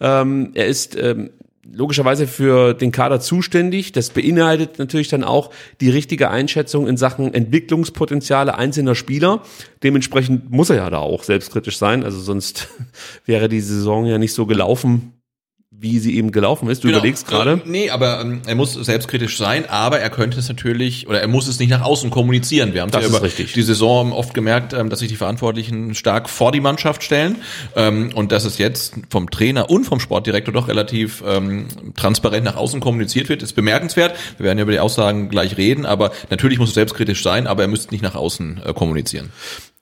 Ähm, 0.00 0.50
er 0.54 0.66
ist 0.66 0.96
ähm, 0.96 1.30
logischerweise 1.72 2.26
für 2.26 2.74
den 2.74 2.92
Kader 2.92 3.20
zuständig. 3.20 3.92
Das 3.92 4.10
beinhaltet 4.10 4.78
natürlich 4.78 5.08
dann 5.08 5.24
auch 5.24 5.50
die 5.80 5.90
richtige 5.90 6.30
Einschätzung 6.30 6.86
in 6.86 6.96
Sachen 6.96 7.34
Entwicklungspotenziale 7.34 8.56
einzelner 8.56 8.94
Spieler. 8.94 9.42
Dementsprechend 9.82 10.50
muss 10.50 10.70
er 10.70 10.76
ja 10.76 10.90
da 10.90 10.98
auch 10.98 11.22
selbstkritisch 11.22 11.78
sein. 11.78 12.04
Also 12.04 12.20
sonst 12.20 12.68
wäre 13.26 13.48
die 13.48 13.60
Saison 13.60 14.06
ja 14.06 14.18
nicht 14.18 14.34
so 14.34 14.46
gelaufen, 14.46 15.12
wie 15.78 15.98
sie 15.98 16.16
eben 16.16 16.32
gelaufen 16.32 16.68
ist. 16.70 16.82
Du 16.84 16.88
Genau. 16.88 16.98
überlegst 16.98 17.26
gerade. 17.26 17.54
Äh, 17.64 17.68
nee, 17.68 17.90
aber 17.90 18.20
ähm, 18.20 18.40
er 18.46 18.54
muss 18.54 18.72
selbstkritisch 18.74 19.36
sein, 19.36 19.68
aber 19.68 20.00
er 20.00 20.10
könnte 20.10 20.38
es 20.38 20.48
natürlich, 20.48 21.06
oder 21.06 21.20
er 21.20 21.28
muss 21.28 21.48
es 21.48 21.58
nicht 21.58 21.68
nach 21.70 21.82
außen 21.82 22.10
kommunizieren. 22.10 22.72
Wir 22.72 22.82
haben 22.82 22.90
Das 22.90 23.02
ja 23.02 23.08
über 23.08 23.22
richtig. 23.22 23.52
die 23.52 23.62
Saison 23.62 24.12
oft 24.12 24.32
gemerkt, 24.32 24.72
ähm, 24.72 24.88
dass 24.88 25.00
sich 25.00 25.08
die 25.08 25.16
Verantwortlichen 25.16 25.94
stark 25.94 26.28
vor 26.30 26.50
die 26.52 26.60
Mannschaft 26.60 27.02
stellen 27.02 27.36
ähm, 27.74 28.10
und 28.14 28.32
dass 28.32 28.44
es 28.44 28.58
jetzt 28.58 28.94
vom 29.10 29.30
Trainer 29.30 29.68
und 29.70 29.84
vom 29.84 30.00
Sportdirektor 30.00 30.54
doch 30.54 30.68
relativ 30.68 31.22
ähm, 31.26 31.66
transparent 31.94 32.44
nach 32.44 32.56
außen 32.56 32.80
kommuniziert 32.80 33.28
wird, 33.28 33.42
ist 33.42 33.52
bemerkenswert. 33.52 34.16
Wir 34.38 34.44
werden 34.46 34.58
ja 34.58 34.62
über 34.62 34.72
die 34.72 34.80
Aussagen 34.80 35.28
gleich 35.28 35.56
reden, 35.58 35.84
aber 35.84 36.12
natürlich 36.30 36.58
muss 36.58 36.70
es 36.70 36.74
selbstkritisch 36.74 37.22
sein, 37.22 37.46
aber 37.46 37.62
er 37.62 37.68
müsste 37.68 37.92
nicht 37.92 38.02
nach 38.02 38.14
außen 38.14 38.62
äh, 38.64 38.72
kommunizieren. 38.72 39.30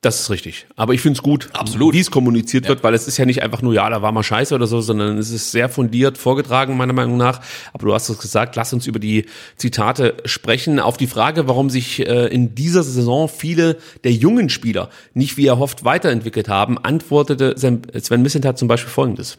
Das 0.04 0.20
ist 0.20 0.28
richtig. 0.28 0.66
Aber 0.76 0.92
ich 0.92 1.00
finde 1.00 1.16
es 1.16 1.22
gut, 1.22 1.48
Absolut. 1.54 1.94
wie 1.94 2.00
es 2.00 2.10
kommuniziert 2.10 2.68
wird, 2.68 2.84
weil 2.84 2.92
es 2.92 3.08
ist 3.08 3.16
ja 3.16 3.24
nicht 3.24 3.42
einfach 3.42 3.62
nur, 3.62 3.72
ja, 3.72 3.88
da 3.88 4.02
war 4.02 4.12
mal 4.12 4.22
scheiße 4.22 4.54
oder 4.54 4.66
so, 4.66 4.82
sondern 4.82 5.16
es 5.16 5.30
ist 5.30 5.50
sehr 5.50 5.70
fundiert 5.70 6.18
vorgetragen, 6.18 6.76
meiner 6.76 6.92
Meinung 6.92 7.16
nach. 7.16 7.40
Aber 7.72 7.86
du 7.86 7.94
hast 7.94 8.10
es 8.10 8.18
gesagt, 8.18 8.54
lass 8.54 8.74
uns 8.74 8.86
über 8.86 8.98
die 8.98 9.24
Zitate 9.56 10.14
sprechen. 10.26 10.78
Auf 10.78 10.98
die 10.98 11.06
Frage, 11.06 11.48
warum 11.48 11.70
sich 11.70 12.06
äh, 12.06 12.26
in 12.26 12.54
dieser 12.54 12.82
Saison 12.82 13.30
viele 13.30 13.78
der 14.04 14.12
jungen 14.12 14.50
Spieler 14.50 14.90
nicht 15.14 15.38
wie 15.38 15.46
erhofft 15.46 15.86
weiterentwickelt 15.86 16.50
haben, 16.50 16.76
antwortete 16.76 17.54
Sven 17.56 18.22
Missentat 18.22 18.58
zum 18.58 18.68
Beispiel 18.68 18.90
folgendes. 18.90 19.38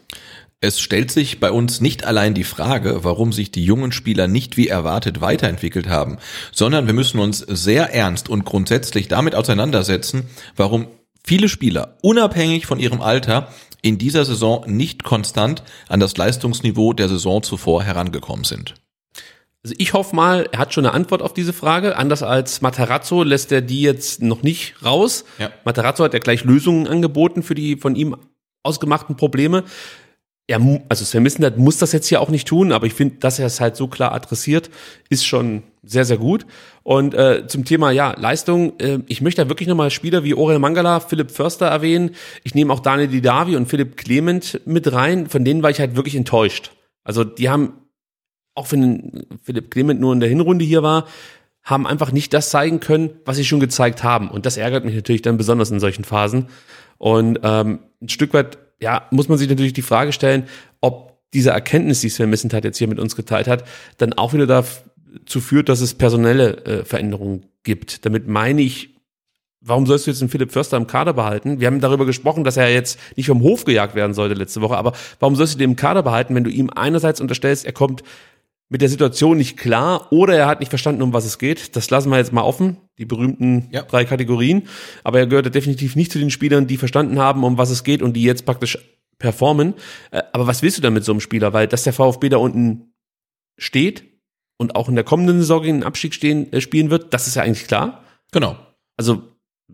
Es 0.61 0.79
stellt 0.79 1.11
sich 1.11 1.39
bei 1.39 1.51
uns 1.51 1.81
nicht 1.81 2.05
allein 2.05 2.33
die 2.33 2.43
Frage, 2.43 3.03
warum 3.03 3.33
sich 3.33 3.51
die 3.51 3.65
jungen 3.65 3.91
Spieler 3.91 4.27
nicht 4.27 4.57
wie 4.57 4.67
erwartet 4.67 5.21
weiterentwickelt 5.21 5.87
haben, 5.87 6.17
sondern 6.51 6.87
wir 6.87 6.93
müssen 6.93 7.19
uns 7.19 7.39
sehr 7.39 7.93
ernst 7.93 8.29
und 8.29 8.45
grundsätzlich 8.45 9.07
damit 9.07 9.35
auseinandersetzen, 9.35 10.29
warum 10.55 10.87
viele 11.23 11.49
Spieler, 11.49 11.97
unabhängig 12.01 12.65
von 12.65 12.79
ihrem 12.79 13.01
Alter, 13.01 13.49
in 13.81 13.97
dieser 13.97 14.25
Saison 14.25 14.63
nicht 14.67 15.03
konstant 15.03 15.63
an 15.87 15.99
das 15.99 16.17
Leistungsniveau 16.17 16.93
der 16.93 17.09
Saison 17.09 17.43
zuvor 17.43 17.83
herangekommen 17.83 18.45
sind. 18.45 18.73
Also 19.63 19.75
ich 19.77 19.93
hoffe 19.93 20.15
mal, 20.15 20.47
er 20.51 20.59
hat 20.59 20.73
schon 20.73 20.85
eine 20.85 20.93
Antwort 20.93 21.21
auf 21.21 21.33
diese 21.33 21.53
Frage. 21.53 21.97
Anders 21.97 22.23
als 22.23 22.61
Matarazzo 22.61 23.23
lässt 23.23 23.51
er 23.51 23.61
die 23.61 23.81
jetzt 23.81 24.21
noch 24.21 24.43
nicht 24.43 24.83
raus. 24.83 25.25
Ja. 25.39 25.51
Matarazzo 25.65 26.03
hat 26.03 26.13
ja 26.13 26.19
gleich 26.19 26.43
Lösungen 26.43 26.87
angeboten 26.87 27.43
für 27.43 27.55
die 27.55 27.75
von 27.75 27.95
ihm 27.95 28.15
ausgemachten 28.63 29.15
Probleme. 29.15 29.63
Er, 30.47 30.61
also 30.89 31.03
Sven 31.05 31.23
Missentat 31.23 31.57
muss 31.57 31.79
das 31.79 31.91
jetzt 31.91 32.07
hier 32.07 32.21
auch 32.21 32.29
nicht 32.29 32.47
tun, 32.47 32.71
aber 32.71 32.85
ich 32.85 32.93
finde, 32.93 33.15
dass 33.15 33.39
er 33.39 33.47
es 33.47 33.59
halt 33.59 33.75
so 33.75 33.87
klar 33.87 34.11
adressiert, 34.11 34.69
ist 35.09 35.25
schon 35.25 35.63
sehr, 35.81 36.05
sehr 36.05 36.17
gut. 36.17 36.45
Und 36.83 37.15
äh, 37.15 37.47
zum 37.47 37.65
Thema, 37.65 37.89
ja, 37.89 38.13
Leistung, 38.15 38.79
äh, 38.79 38.99
ich 39.07 39.21
möchte 39.21 39.41
da 39.41 39.49
wirklich 39.49 39.67
nochmal 39.67 39.89
Spieler 39.89 40.23
wie 40.23 40.35
Orel 40.35 40.59
Mangala, 40.59 40.99
Philipp 40.99 41.31
Förster 41.31 41.65
erwähnen. 41.65 42.11
Ich 42.43 42.53
nehme 42.53 42.71
auch 42.71 42.79
Daniel 42.79 43.07
Didavi 43.07 43.55
und 43.55 43.67
Philipp 43.67 43.97
Clement 43.97 44.61
mit 44.65 44.91
rein. 44.93 45.27
Von 45.27 45.43
denen 45.45 45.63
war 45.63 45.71
ich 45.71 45.79
halt 45.79 45.95
wirklich 45.95 46.15
enttäuscht. 46.15 46.71
Also 47.03 47.23
die 47.23 47.49
haben 47.49 47.73
auch 48.55 48.71
wenn 48.71 49.25
Philipp 49.43 49.69
Clement 49.69 49.99
nur 49.99 50.13
in 50.13 50.21
der 50.21 50.29
Hinrunde 50.29 50.65
hier 50.65 50.81
war, 50.81 51.05
haben 51.61 51.85
einfach 51.85 52.11
nicht 52.11 52.33
das 52.33 52.49
zeigen 52.49 52.79
können, 52.79 53.11
was 53.25 53.37
sie 53.37 53.45
schon 53.45 53.59
gezeigt 53.59 54.03
haben. 54.03 54.29
Und 54.29 54.45
das 54.45 54.57
ärgert 54.57 54.85
mich 54.85 54.95
natürlich 54.95 55.21
dann 55.21 55.37
besonders 55.37 55.71
in 55.71 55.79
solchen 55.79 56.03
Phasen. 56.03 56.47
Und 56.97 57.39
ähm, 57.43 57.79
ein 58.01 58.09
Stück 58.09 58.33
weit, 58.33 58.57
ja, 58.79 59.07
muss 59.11 59.29
man 59.29 59.37
sich 59.37 59.49
natürlich 59.49 59.73
die 59.73 59.81
Frage 59.81 60.11
stellen, 60.11 60.47
ob 60.81 61.19
diese 61.33 61.51
Erkenntnis, 61.51 62.01
die 62.01 62.09
Sven 62.09 62.29
Missentat 62.29 62.63
jetzt 62.63 62.77
hier 62.77 62.87
mit 62.87 62.99
uns 62.99 63.15
geteilt 63.15 63.47
hat, 63.47 63.65
dann 63.97 64.13
auch 64.13 64.33
wieder 64.33 64.47
dazu 64.47 65.41
führt, 65.41 65.69
dass 65.69 65.81
es 65.81 65.93
personelle 65.93 66.65
äh, 66.65 66.85
Veränderungen 66.85 67.45
gibt. 67.63 68.05
Damit 68.05 68.27
meine 68.27 68.61
ich, 68.61 68.95
warum 69.61 69.85
sollst 69.85 70.07
du 70.07 70.11
jetzt 70.11 70.21
einen 70.21 70.29
Philipp 70.29 70.51
Förster 70.51 70.77
im 70.77 70.87
Kader 70.87 71.13
behalten? 71.13 71.59
Wir 71.59 71.67
haben 71.67 71.81
darüber 71.81 72.05
gesprochen, 72.05 72.43
dass 72.43 72.57
er 72.57 72.71
jetzt 72.71 72.99
nicht 73.17 73.25
vom 73.25 73.41
Hof 73.41 73.65
gejagt 73.65 73.95
werden 73.95 74.13
sollte 74.13 74.35
letzte 74.35 74.61
Woche, 74.61 74.77
aber 74.77 74.93
warum 75.19 75.35
sollst 75.35 75.55
du 75.55 75.57
den 75.57 75.71
im 75.71 75.75
Kader 75.75 76.03
behalten, 76.03 76.35
wenn 76.35 76.43
du 76.43 76.51
ihm 76.51 76.69
einerseits 76.69 77.19
unterstellst, 77.19 77.65
er 77.65 77.73
kommt 77.73 78.03
mit 78.69 78.81
der 78.81 78.89
Situation 78.89 79.37
nicht 79.37 79.57
klar 79.57 80.11
oder 80.11 80.35
er 80.35 80.47
hat 80.47 80.59
nicht 80.59 80.69
verstanden, 80.69 81.01
um 81.03 81.13
was 81.13 81.25
es 81.25 81.37
geht. 81.37 81.75
Das 81.75 81.89
lassen 81.91 82.09
wir 82.09 82.17
jetzt 82.17 82.33
mal 82.33 82.41
offen, 82.41 82.77
die 82.97 83.05
berühmten 83.05 83.67
Ja. 83.71 83.83
drei 83.83 84.05
Kategorien. 84.05 84.67
Aber 85.03 85.19
er 85.19 85.27
gehört 85.27 85.53
definitiv 85.53 85.95
nicht 85.95 86.11
zu 86.11 86.17
den 86.19 86.31
Spielern, 86.31 86.65
die 86.67 86.77
verstanden 86.77 87.19
haben, 87.19 87.43
um 87.43 87.57
was 87.57 87.69
es 87.69 87.83
geht 87.83 88.01
und 88.01 88.13
die 88.13 88.23
jetzt 88.23 88.45
praktisch 88.45 88.77
performen. 89.19 89.75
Äh, 90.11 90.23
Aber 90.33 90.47
was 90.47 90.61
willst 90.63 90.77
du 90.77 90.81
dann 90.81 90.93
mit 90.93 91.05
so 91.05 91.11
einem 91.11 91.21
Spieler? 91.21 91.53
Weil, 91.53 91.67
dass 91.67 91.83
der 91.83 91.93
VfB 91.93 92.29
da 92.29 92.37
unten 92.37 92.93
steht 93.57 94.03
und 94.57 94.75
auch 94.75 94.89
in 94.89 94.95
der 94.95 95.03
kommenden 95.03 95.39
Saison 95.39 95.61
gegen 95.61 95.77
den 95.79 95.83
Abstieg 95.83 96.13
stehen, 96.13 96.51
äh, 96.51 96.59
spielen 96.61 96.89
wird, 96.89 97.13
das 97.13 97.27
ist 97.27 97.35
ja 97.35 97.43
eigentlich 97.43 97.67
klar. 97.67 98.03
Genau. 98.31 98.57
Also 98.97 99.21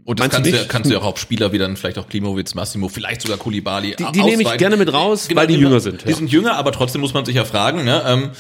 Und 0.04 0.20
das 0.20 0.30
kannst 0.30 0.52
du, 0.52 0.56
ja, 0.56 0.64
kannst 0.68 0.89
du 0.89 0.94
ja 0.96 1.00
auch 1.02 1.06
auf 1.06 1.18
Spieler 1.20 1.52
wie 1.52 1.58
dann 1.58 1.78
vielleicht 1.78 1.98
auch 1.98 2.08
Klimowitz, 2.10 2.56
Massimo, 2.56 2.89
vielleicht 2.89 3.22
sogar 3.22 3.38
Kulibali 3.38 3.96
Die- 3.98 4.06
die 4.12 4.22
nehme 4.24 4.44
ich 4.44 4.58
gerne 4.58 4.78
mit 4.78 4.92
raus, 4.94 5.30
weil 5.34 5.48
die 5.48 5.56
jünger 5.56 5.80
sind, 5.80 6.04
Die 6.06 6.10
ja. 6.10 6.16
sind 6.16 6.32
jünger, 6.32 6.56
aber 6.56 6.72
trotzdem 6.72 7.02
muss 7.02 7.14
man 7.14 7.26
sich 7.26 7.36
ja 7.36 7.46
fragen, 7.46 7.84
ne, 7.86 8.04
ähm, 8.06 8.32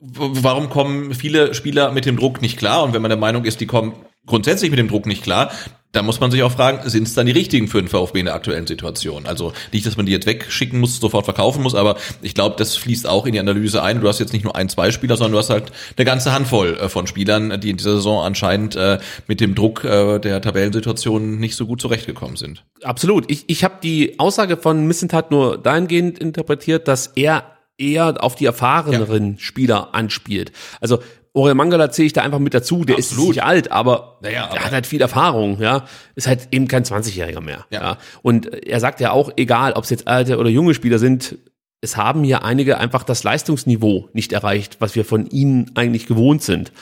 warum 0.00 0.70
kommen 0.70 1.14
viele 1.14 1.54
Spieler 1.54 1.90
mit 1.90 2.06
dem 2.06 2.16
Druck 2.16 2.40
nicht 2.40 2.58
klar? 2.58 2.84
Und 2.84 2.94
wenn 2.94 3.02
man 3.02 3.08
der 3.08 3.18
Meinung 3.18 3.44
ist, 3.44 3.60
die 3.60 3.66
kommen 3.66 3.94
grundsätzlich 4.26 4.70
mit 4.70 4.78
dem 4.78 4.88
Druck 4.88 5.06
nicht 5.06 5.22
klar, 5.22 5.50
dann 5.92 6.04
muss 6.04 6.20
man 6.20 6.30
sich 6.30 6.42
auch 6.42 6.52
fragen, 6.52 6.88
sind 6.88 7.08
es 7.08 7.14
dann 7.14 7.24
die 7.24 7.32
richtigen 7.32 7.66
für 7.66 7.80
den 7.80 7.88
VfB 7.88 8.20
in 8.20 8.26
der 8.26 8.34
aktuellen 8.34 8.66
Situation? 8.66 9.26
Also 9.26 9.54
nicht, 9.72 9.86
dass 9.86 9.96
man 9.96 10.04
die 10.04 10.12
jetzt 10.12 10.26
wegschicken 10.26 10.78
muss, 10.78 11.00
sofort 11.00 11.24
verkaufen 11.24 11.62
muss, 11.62 11.74
aber 11.74 11.96
ich 12.20 12.34
glaube, 12.34 12.56
das 12.58 12.76
fließt 12.76 13.08
auch 13.08 13.24
in 13.24 13.32
die 13.32 13.40
Analyse 13.40 13.82
ein. 13.82 14.02
Du 14.02 14.06
hast 14.06 14.18
jetzt 14.18 14.34
nicht 14.34 14.44
nur 14.44 14.54
ein, 14.54 14.68
zwei 14.68 14.90
Spieler, 14.90 15.16
sondern 15.16 15.32
du 15.32 15.38
hast 15.38 15.48
halt 15.48 15.72
eine 15.96 16.04
ganze 16.04 16.32
Handvoll 16.32 16.76
äh, 16.76 16.88
von 16.90 17.06
Spielern, 17.06 17.58
die 17.60 17.70
in 17.70 17.78
dieser 17.78 17.96
Saison 17.96 18.22
anscheinend 18.22 18.76
äh, 18.76 18.98
mit 19.26 19.40
dem 19.40 19.54
Druck 19.54 19.82
äh, 19.82 20.18
der 20.18 20.42
Tabellensituation 20.42 21.38
nicht 21.38 21.56
so 21.56 21.66
gut 21.66 21.80
zurechtgekommen 21.80 22.36
sind. 22.36 22.64
Absolut. 22.82 23.30
Ich, 23.30 23.44
ich 23.48 23.64
habe 23.64 23.76
die 23.82 24.18
Aussage 24.18 24.58
von 24.58 24.86
Missentat 24.86 25.30
nur 25.30 25.56
dahingehend 25.56 26.18
interpretiert, 26.18 26.86
dass 26.86 27.08
er 27.16 27.57
eher 27.78 28.22
auf 28.22 28.34
die 28.34 28.44
erfahreneren 28.46 29.38
Spieler 29.38 29.94
anspielt. 29.94 30.52
Also 30.80 30.98
Orel 31.34 31.54
Mangala 31.54 31.90
zähle 31.90 32.06
ich 32.06 32.12
da 32.12 32.22
einfach 32.22 32.38
mit 32.40 32.52
dazu. 32.54 32.84
Der 32.84 32.98
ist 32.98 33.12
Absolut. 33.12 33.36
nicht 33.36 33.44
alt, 33.44 33.70
aber 33.70 34.18
Naja, 34.22 34.44
er 34.46 34.50
aber- 34.50 34.60
hat 34.60 34.72
halt 34.72 34.86
viel 34.86 35.00
Erfahrung. 35.00 35.60
Ja, 35.60 35.84
ist 36.16 36.26
halt 36.26 36.48
eben 36.50 36.66
kein 36.68 36.84
20-Jähriger 36.84 37.40
mehr. 37.40 37.64
Ja. 37.70 37.80
Ja. 37.80 37.98
Und 38.22 38.46
er 38.66 38.80
sagt 38.80 39.00
ja 39.00 39.12
auch, 39.12 39.30
egal, 39.36 39.74
ob 39.74 39.84
es 39.84 39.90
jetzt 39.90 40.08
alte 40.08 40.38
oder 40.38 40.48
junge 40.50 40.74
Spieler 40.74 40.98
sind, 40.98 41.38
es 41.80 41.96
haben 41.96 42.24
hier 42.24 42.42
einige 42.44 42.78
einfach 42.78 43.04
das 43.04 43.22
Leistungsniveau 43.22 44.08
nicht 44.12 44.32
erreicht, 44.32 44.78
was 44.80 44.96
wir 44.96 45.04
von 45.04 45.26
ihnen 45.28 45.70
eigentlich 45.76 46.06
gewohnt 46.06 46.42
sind. 46.42 46.72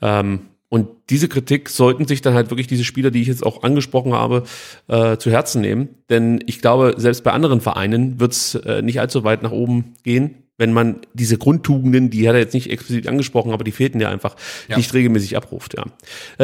Ähm, 0.00 0.40
und 0.68 0.88
diese 1.10 1.28
Kritik 1.28 1.68
sollten 1.68 2.06
sich 2.08 2.22
dann 2.22 2.32
halt 2.34 2.50
wirklich 2.50 2.66
diese 2.66 2.84
Spieler, 2.84 3.10
die 3.10 3.20
ich 3.20 3.28
jetzt 3.28 3.44
auch 3.44 3.62
angesprochen 3.64 4.14
habe, 4.14 4.44
äh, 4.88 5.18
zu 5.18 5.30
Herzen 5.30 5.60
nehmen. 5.60 5.90
Denn 6.08 6.42
ich 6.46 6.60
glaube, 6.60 6.94
selbst 6.96 7.22
bei 7.22 7.32
anderen 7.32 7.60
Vereinen 7.60 8.18
wird 8.18 8.32
es 8.32 8.54
äh, 8.54 8.80
nicht 8.82 8.98
allzu 8.98 9.24
weit 9.24 9.42
nach 9.42 9.52
oben 9.52 9.94
gehen, 10.04 10.42
wenn 10.58 10.72
man 10.72 11.00
diese 11.12 11.38
Grundtugenden, 11.38 12.10
die 12.10 12.28
hat 12.28 12.34
er 12.34 12.40
jetzt 12.40 12.54
nicht 12.54 12.70
explizit 12.70 13.06
angesprochen, 13.08 13.52
aber 13.52 13.64
die 13.64 13.72
fehlten 13.72 14.00
ja 14.00 14.10
einfach, 14.10 14.36
Ja. 14.68 14.76
nicht 14.76 14.92
regelmäßig 14.94 15.36
abruft. 15.36 15.74
Ja. 15.76 15.84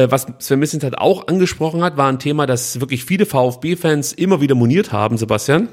Äh, 0.01 0.11
was 0.11 0.27
Sven 0.39 0.59
Missent 0.59 0.85
halt 0.85 0.99
auch 0.99 1.29
angesprochen 1.29 1.83
hat, 1.83 1.97
war 1.97 2.09
ein 2.09 2.19
Thema, 2.19 2.47
das 2.47 2.81
wirklich 2.81 3.05
viele 3.05 3.27
VfB-Fans 3.27 4.13
immer 4.13 4.41
wieder 4.41 4.55
moniert 4.55 4.93
haben, 4.93 5.17
Sebastian. 5.17 5.69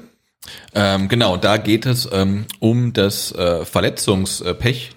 Ähm, 0.74 1.08
genau, 1.08 1.36
da 1.36 1.58
geht 1.58 1.84
es 1.84 2.08
ähm, 2.12 2.46
um 2.60 2.92
das 2.94 3.32
äh, 3.32 3.64
Verletzungspech. 3.66 4.92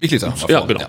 Ich 0.00 0.10
lese 0.10 0.26
einfach 0.26 0.48
mal 0.48 0.50
Ja, 0.52 0.58
vor. 0.58 0.66
genau. 0.66 0.86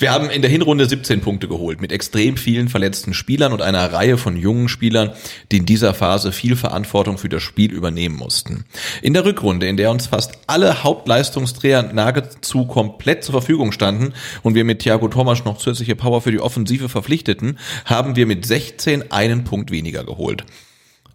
Wir 0.00 0.10
haben 0.10 0.30
in 0.30 0.42
der 0.42 0.50
Hinrunde 0.50 0.86
17 0.86 1.20
Punkte 1.20 1.46
geholt 1.46 1.80
mit 1.80 1.92
extrem 1.92 2.36
vielen 2.36 2.68
verletzten 2.68 3.14
Spielern 3.14 3.52
und 3.52 3.62
einer 3.62 3.92
Reihe 3.92 4.18
von 4.18 4.36
jungen 4.36 4.68
Spielern, 4.68 5.12
die 5.52 5.58
in 5.58 5.66
dieser 5.66 5.94
Phase 5.94 6.32
viel 6.32 6.56
Verantwortung 6.56 7.18
für 7.18 7.28
das 7.28 7.44
Spiel 7.44 7.70
übernehmen 7.70 8.16
mussten. 8.16 8.64
In 9.00 9.14
der 9.14 9.24
Rückrunde, 9.24 9.68
in 9.68 9.76
der 9.76 9.92
uns 9.92 10.08
fast 10.08 10.32
alle 10.48 10.82
Hauptleistungsträger 10.82 11.84
nahezu 11.92 12.66
komplett 12.66 13.22
zur 13.22 13.32
Verfügung 13.32 13.70
standen 13.70 14.12
und 14.42 14.56
wir 14.56 14.64
mit 14.64 14.80
Thiago 14.80 15.06
Thomas 15.06 15.44
noch 15.44 15.58
zusätzliche 15.58 15.94
Power 15.94 16.20
für 16.20 16.32
die 16.32 16.40
Offensive 16.40 16.88
verpflichteten, 16.88 17.60
haben 17.84 18.16
wir 18.16 18.26
mit 18.26 18.44
16 18.44 19.12
einen 19.12 19.44
Punkt 19.44 19.70
weniger 19.70 20.02
geholt 20.02 20.44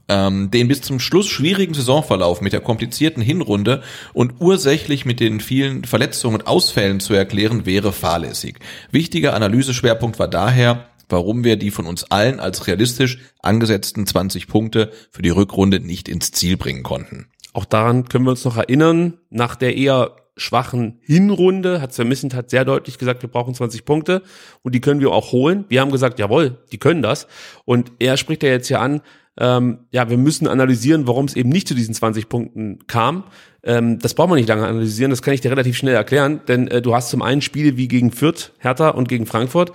ähm, 0.08 0.52
den 0.52 0.68
bis 0.68 0.82
zum 0.82 1.00
Schluss 1.00 1.28
schwierigen 1.28 1.74
Saisonverlauf 1.74 2.42
mit 2.42 2.54
der 2.54 2.62
komplizierten 2.62 3.22
Hinrunde 3.22 3.82
und 4.14 4.36
ursächlich 4.40 5.06
mit 5.06 5.20
den 5.20 5.40
vielen 5.40 5.84
Verletzungen 5.84 6.36
und 6.36 6.48
Ausfällen 6.48 7.00
zu 7.00 7.14
erklären, 7.14 7.66
wäre 7.66 7.92
fahrlässig. 7.92 8.60
Wichtiger 8.92 9.34
Analyseschwerpunkt 9.34 10.20
war 10.20 10.28
daher, 10.28 10.90
warum 11.10 11.44
wir 11.44 11.56
die 11.56 11.72
von 11.72 11.86
uns 11.86 12.04
allen 12.12 12.40
als 12.40 12.68
realistisch 12.68 13.20
angesetzten 13.42 14.08
20 14.08 14.48
Punkte 14.48 14.92
für 15.12 15.22
die 15.22 15.30
Rückrunde 15.30 15.80
nicht 15.80 16.08
ins 16.10 16.32
Ziel 16.32 16.58
bringen 16.58 16.84
konnten. 16.84 17.28
Auch 17.54 17.66
daran 17.66 18.10
können 18.10 18.26
wir 18.26 18.32
uns 18.32 18.44
noch 18.44 18.58
erinnern. 18.58 19.14
Nach 19.30 19.56
der 19.56 19.78
eher 19.78 20.16
schwachen 20.38 21.00
Hinrunde 21.02 21.82
hat 21.82 21.94
Sven 21.94 22.10
Missent 22.10 22.34
hat 22.34 22.50
sehr 22.50 22.66
deutlich 22.66 22.98
gesagt, 22.98 23.22
wir 23.22 23.30
brauchen 23.30 23.54
20 23.54 23.86
Punkte 23.86 24.22
und 24.62 24.76
die 24.76 24.82
können 24.82 25.00
wir 25.00 25.12
auch 25.12 25.32
holen. 25.32 25.64
Wir 25.70 25.82
haben 25.82 25.92
gesagt, 25.92 26.20
jawohl, 26.20 26.58
die 26.72 26.78
können 26.78 27.02
das. 27.02 27.28
Und 27.64 27.94
er 28.00 28.18
spricht 28.18 28.44
ja 28.44 28.50
jetzt 28.50 28.68
hier 28.68 28.82
an, 28.82 29.02
ähm, 29.38 29.80
ja, 29.92 30.10
wir 30.10 30.18
müssen 30.18 30.48
analysieren, 30.48 31.08
warum 31.08 31.26
es 31.26 31.36
eben 31.36 31.50
nicht 31.50 31.68
zu 31.68 31.76
diesen 31.76 31.94
20 31.94 32.30
Punkten 32.30 32.80
kam. 32.88 33.26
Ähm, 33.64 34.00
das 34.00 34.14
braucht 34.14 34.30
man 34.30 34.38
nicht 34.38 34.50
lange 34.50 34.66
analysieren, 34.66 35.10
das 35.10 35.22
kann 35.22 35.34
ich 35.34 35.42
dir 35.42 35.52
relativ 35.52 35.76
schnell 35.76 35.96
erklären, 35.96 36.42
denn 36.48 36.68
äh, 36.68 36.82
du 36.82 36.96
hast 36.96 37.10
zum 37.10 37.22
einen 37.22 37.42
Spiele 37.42 37.78
wie 37.78 37.88
gegen 37.88 38.12
Fürth, 38.12 38.54
Hertha 38.60 38.90
und 38.90 39.10
gegen 39.10 39.26
Frankfurt. 39.26 39.72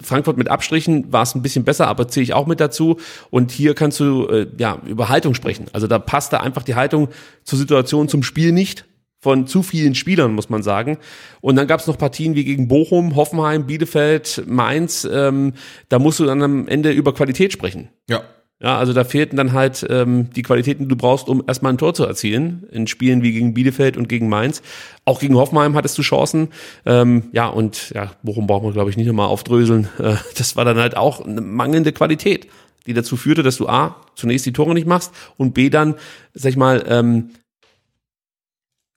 Frankfurt 0.00 0.36
mit 0.36 0.50
Abstrichen 0.50 1.12
war 1.12 1.22
es 1.22 1.34
ein 1.34 1.42
bisschen 1.42 1.64
besser, 1.64 1.88
aber 1.88 2.08
zähle 2.08 2.24
ich 2.24 2.34
auch 2.34 2.46
mit 2.46 2.60
dazu. 2.60 2.98
Und 3.30 3.50
hier 3.50 3.74
kannst 3.74 4.00
du 4.00 4.26
äh, 4.26 4.46
ja 4.58 4.80
über 4.86 5.08
Haltung 5.08 5.34
sprechen. 5.34 5.66
Also 5.72 5.86
da 5.86 5.98
passt 5.98 6.32
da 6.32 6.38
einfach 6.38 6.62
die 6.62 6.74
Haltung 6.74 7.08
zur 7.44 7.58
Situation, 7.58 8.08
zum 8.08 8.22
Spiel 8.22 8.52
nicht 8.52 8.84
von 9.20 9.46
zu 9.46 9.62
vielen 9.62 9.94
Spielern, 9.94 10.34
muss 10.34 10.50
man 10.50 10.62
sagen. 10.62 10.98
Und 11.40 11.56
dann 11.56 11.66
gab 11.66 11.80
es 11.80 11.86
noch 11.86 11.98
Partien 11.98 12.34
wie 12.34 12.44
gegen 12.44 12.68
Bochum, 12.68 13.16
Hoffenheim, 13.16 13.66
Bielefeld, 13.66 14.44
Mainz. 14.46 15.08
Ähm, 15.10 15.54
da 15.88 15.98
musst 15.98 16.20
du 16.20 16.24
dann 16.24 16.42
am 16.42 16.68
Ende 16.68 16.92
über 16.92 17.14
Qualität 17.14 17.52
sprechen. 17.52 17.88
Ja. 18.08 18.22
Ja, 18.58 18.78
also 18.78 18.94
da 18.94 19.04
fehlten 19.04 19.36
dann 19.36 19.52
halt 19.52 19.86
ähm, 19.90 20.30
die 20.30 20.42
Qualitäten, 20.42 20.84
die 20.84 20.88
du 20.88 20.96
brauchst, 20.96 21.28
um 21.28 21.44
erstmal 21.46 21.74
ein 21.74 21.78
Tor 21.78 21.92
zu 21.92 22.04
erzielen. 22.04 22.66
In 22.70 22.86
Spielen 22.86 23.22
wie 23.22 23.32
gegen 23.32 23.52
Bielefeld 23.52 23.98
und 23.98 24.08
gegen 24.08 24.30
Mainz. 24.30 24.62
Auch 25.04 25.20
gegen 25.20 25.36
Hoffenheim 25.36 25.74
hattest 25.74 25.98
du 25.98 26.02
Chancen. 26.02 26.48
Ähm, 26.86 27.24
ja, 27.32 27.48
und 27.48 27.90
ja, 27.90 28.12
Bochum 28.22 28.46
braucht 28.46 28.62
man, 28.62 28.72
glaube 28.72 28.88
ich, 28.88 28.96
nicht 28.96 29.06
nochmal 29.06 29.28
aufdröseln. 29.28 29.88
Äh, 29.98 30.16
das 30.36 30.56
war 30.56 30.64
dann 30.64 30.78
halt 30.78 30.96
auch 30.96 31.24
eine 31.24 31.40
mangelnde 31.40 31.92
Qualität, 31.92 32.48
die 32.86 32.92
dazu 32.92 33.16
führte, 33.16 33.42
dass 33.42 33.56
du 33.56 33.66
A, 33.66 33.96
zunächst 34.14 34.44
die 34.46 34.52
Tore 34.52 34.74
nicht 34.74 34.86
machst 34.86 35.12
und 35.36 35.54
B 35.54 35.70
dann, 35.70 35.94
sag 36.34 36.50
ich 36.50 36.56
mal, 36.56 36.84
ähm, 36.86 37.30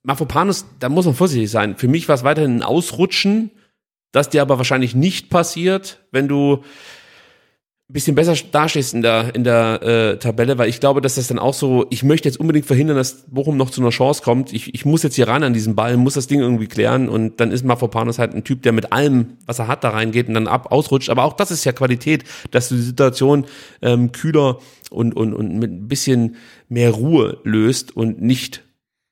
Mafropanus, 0.03 0.65
da 0.79 0.89
muss 0.89 1.05
man 1.05 1.15
vorsichtig 1.15 1.49
sein. 1.49 1.77
Für 1.77 1.87
mich 1.87 2.07
war 2.07 2.15
es 2.15 2.23
weiterhin 2.23 2.57
ein 2.57 2.63
Ausrutschen, 2.63 3.51
das 4.11 4.29
dir 4.29 4.41
aber 4.41 4.57
wahrscheinlich 4.57 4.93
nicht 4.93 5.29
passiert, 5.29 5.99
wenn 6.11 6.27
du 6.27 6.63
bisschen 7.91 8.13
besser 8.13 8.35
dastehst 8.51 8.93
in 8.93 9.01
der, 9.01 9.33
in 9.33 9.43
der 9.43 9.81
äh, 9.81 10.17
Tabelle, 10.19 10.59
weil 10.59 10.69
ich 10.69 10.79
glaube, 10.79 11.01
dass 11.01 11.15
das 11.15 11.27
dann 11.27 11.39
auch 11.39 11.55
so, 11.55 11.87
ich 11.89 12.03
möchte 12.03 12.29
jetzt 12.29 12.39
unbedingt 12.39 12.67
verhindern, 12.67 12.97
dass 12.97 13.23
Bochum 13.27 13.57
noch 13.57 13.71
zu 13.71 13.81
einer 13.81 13.89
Chance 13.89 14.21
kommt. 14.21 14.53
Ich, 14.53 14.75
ich 14.75 14.85
muss 14.85 15.01
jetzt 15.01 15.15
hier 15.15 15.27
ran 15.27 15.41
an 15.41 15.53
diesen 15.53 15.75
Ball, 15.75 15.97
muss 15.97 16.13
das 16.13 16.27
Ding 16.27 16.39
irgendwie 16.39 16.67
klären 16.67 17.09
und 17.09 17.39
dann 17.39 17.51
ist 17.51 17.65
Mafropanus 17.65 18.19
halt 18.19 18.35
ein 18.35 18.43
Typ, 18.43 18.61
der 18.61 18.73
mit 18.73 18.93
allem, 18.93 19.37
was 19.47 19.57
er 19.57 19.67
hat, 19.67 19.83
da 19.83 19.89
reingeht 19.89 20.27
und 20.27 20.35
dann 20.35 20.47
ab 20.47 20.71
ausrutscht. 20.71 21.09
Aber 21.09 21.23
auch 21.23 21.33
das 21.33 21.49
ist 21.49 21.65
ja 21.65 21.71
Qualität, 21.71 22.25
dass 22.51 22.69
du 22.69 22.75
die 22.75 22.81
Situation 22.81 23.45
ähm, 23.81 24.11
kühler 24.11 24.59
und, 24.91 25.15
und, 25.15 25.33
und 25.33 25.57
mit 25.57 25.71
ein 25.71 25.87
bisschen 25.87 26.35
mehr 26.67 26.91
Ruhe 26.91 27.39
löst 27.43 27.97
und 27.97 28.21
nicht 28.21 28.63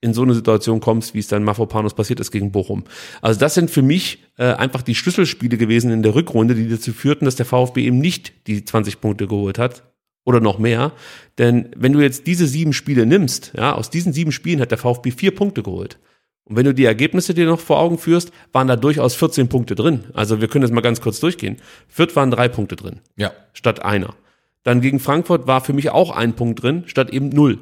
in 0.01 0.13
so 0.13 0.21
eine 0.21 0.33
Situation 0.33 0.79
kommst, 0.79 1.13
wie 1.13 1.19
es 1.19 1.27
dann 1.27 1.43
Mafropanos 1.43 1.95
passiert 1.95 2.19
ist 2.19 2.31
gegen 2.31 2.51
Bochum. 2.51 2.83
Also 3.21 3.39
das 3.39 3.55
sind 3.55 3.71
für 3.71 3.81
mich 3.81 4.23
äh, 4.37 4.53
einfach 4.53 4.83
die 4.83 4.95
Schlüsselspiele 4.95 5.57
gewesen 5.57 5.91
in 5.91 6.03
der 6.03 6.13
Rückrunde, 6.13 6.53
die 6.55 6.69
dazu 6.69 6.93
führten, 6.93 7.25
dass 7.25 7.35
der 7.35 7.45
VfB 7.45 7.83
eben 7.85 7.97
nicht 7.97 8.47
die 8.47 8.63
20 8.63 9.01
Punkte 9.01 9.27
geholt 9.27 9.57
hat 9.57 9.83
oder 10.23 10.39
noch 10.39 10.59
mehr. 10.59 10.91
Denn 11.39 11.69
wenn 11.75 11.93
du 11.93 11.99
jetzt 11.99 12.27
diese 12.27 12.45
sieben 12.47 12.73
Spiele 12.73 13.05
nimmst, 13.05 13.53
ja, 13.57 13.73
aus 13.73 13.89
diesen 13.89 14.13
sieben 14.13 14.31
Spielen 14.31 14.59
hat 14.59 14.71
der 14.71 14.77
VfB 14.77 15.11
vier 15.11 15.33
Punkte 15.33 15.63
geholt. 15.63 15.99
Und 16.43 16.55
wenn 16.55 16.65
du 16.65 16.73
die 16.73 16.85
Ergebnisse 16.85 17.33
dir 17.33 17.45
noch 17.45 17.59
vor 17.59 17.79
Augen 17.79 17.97
führst, 17.97 18.31
waren 18.53 18.67
da 18.67 18.75
durchaus 18.75 19.15
14 19.15 19.49
Punkte 19.49 19.75
drin. 19.75 20.05
Also 20.13 20.39
wir 20.39 20.47
können 20.47 20.61
das 20.61 20.71
mal 20.71 20.81
ganz 20.81 21.01
kurz 21.01 21.19
durchgehen. 21.19 21.57
Fürth 21.87 22.15
waren 22.15 22.31
drei 22.31 22.47
Punkte 22.47 22.75
drin. 22.75 23.01
Ja. 23.17 23.31
Statt 23.51 23.83
einer. 23.83 24.15
Dann 24.63 24.81
gegen 24.81 24.99
Frankfurt 24.99 25.47
war 25.47 25.61
für 25.61 25.73
mich 25.73 25.89
auch 25.89 26.11
ein 26.11 26.35
Punkt 26.35 26.61
drin, 26.61 26.83
statt 26.87 27.09
eben 27.09 27.29
null. 27.29 27.59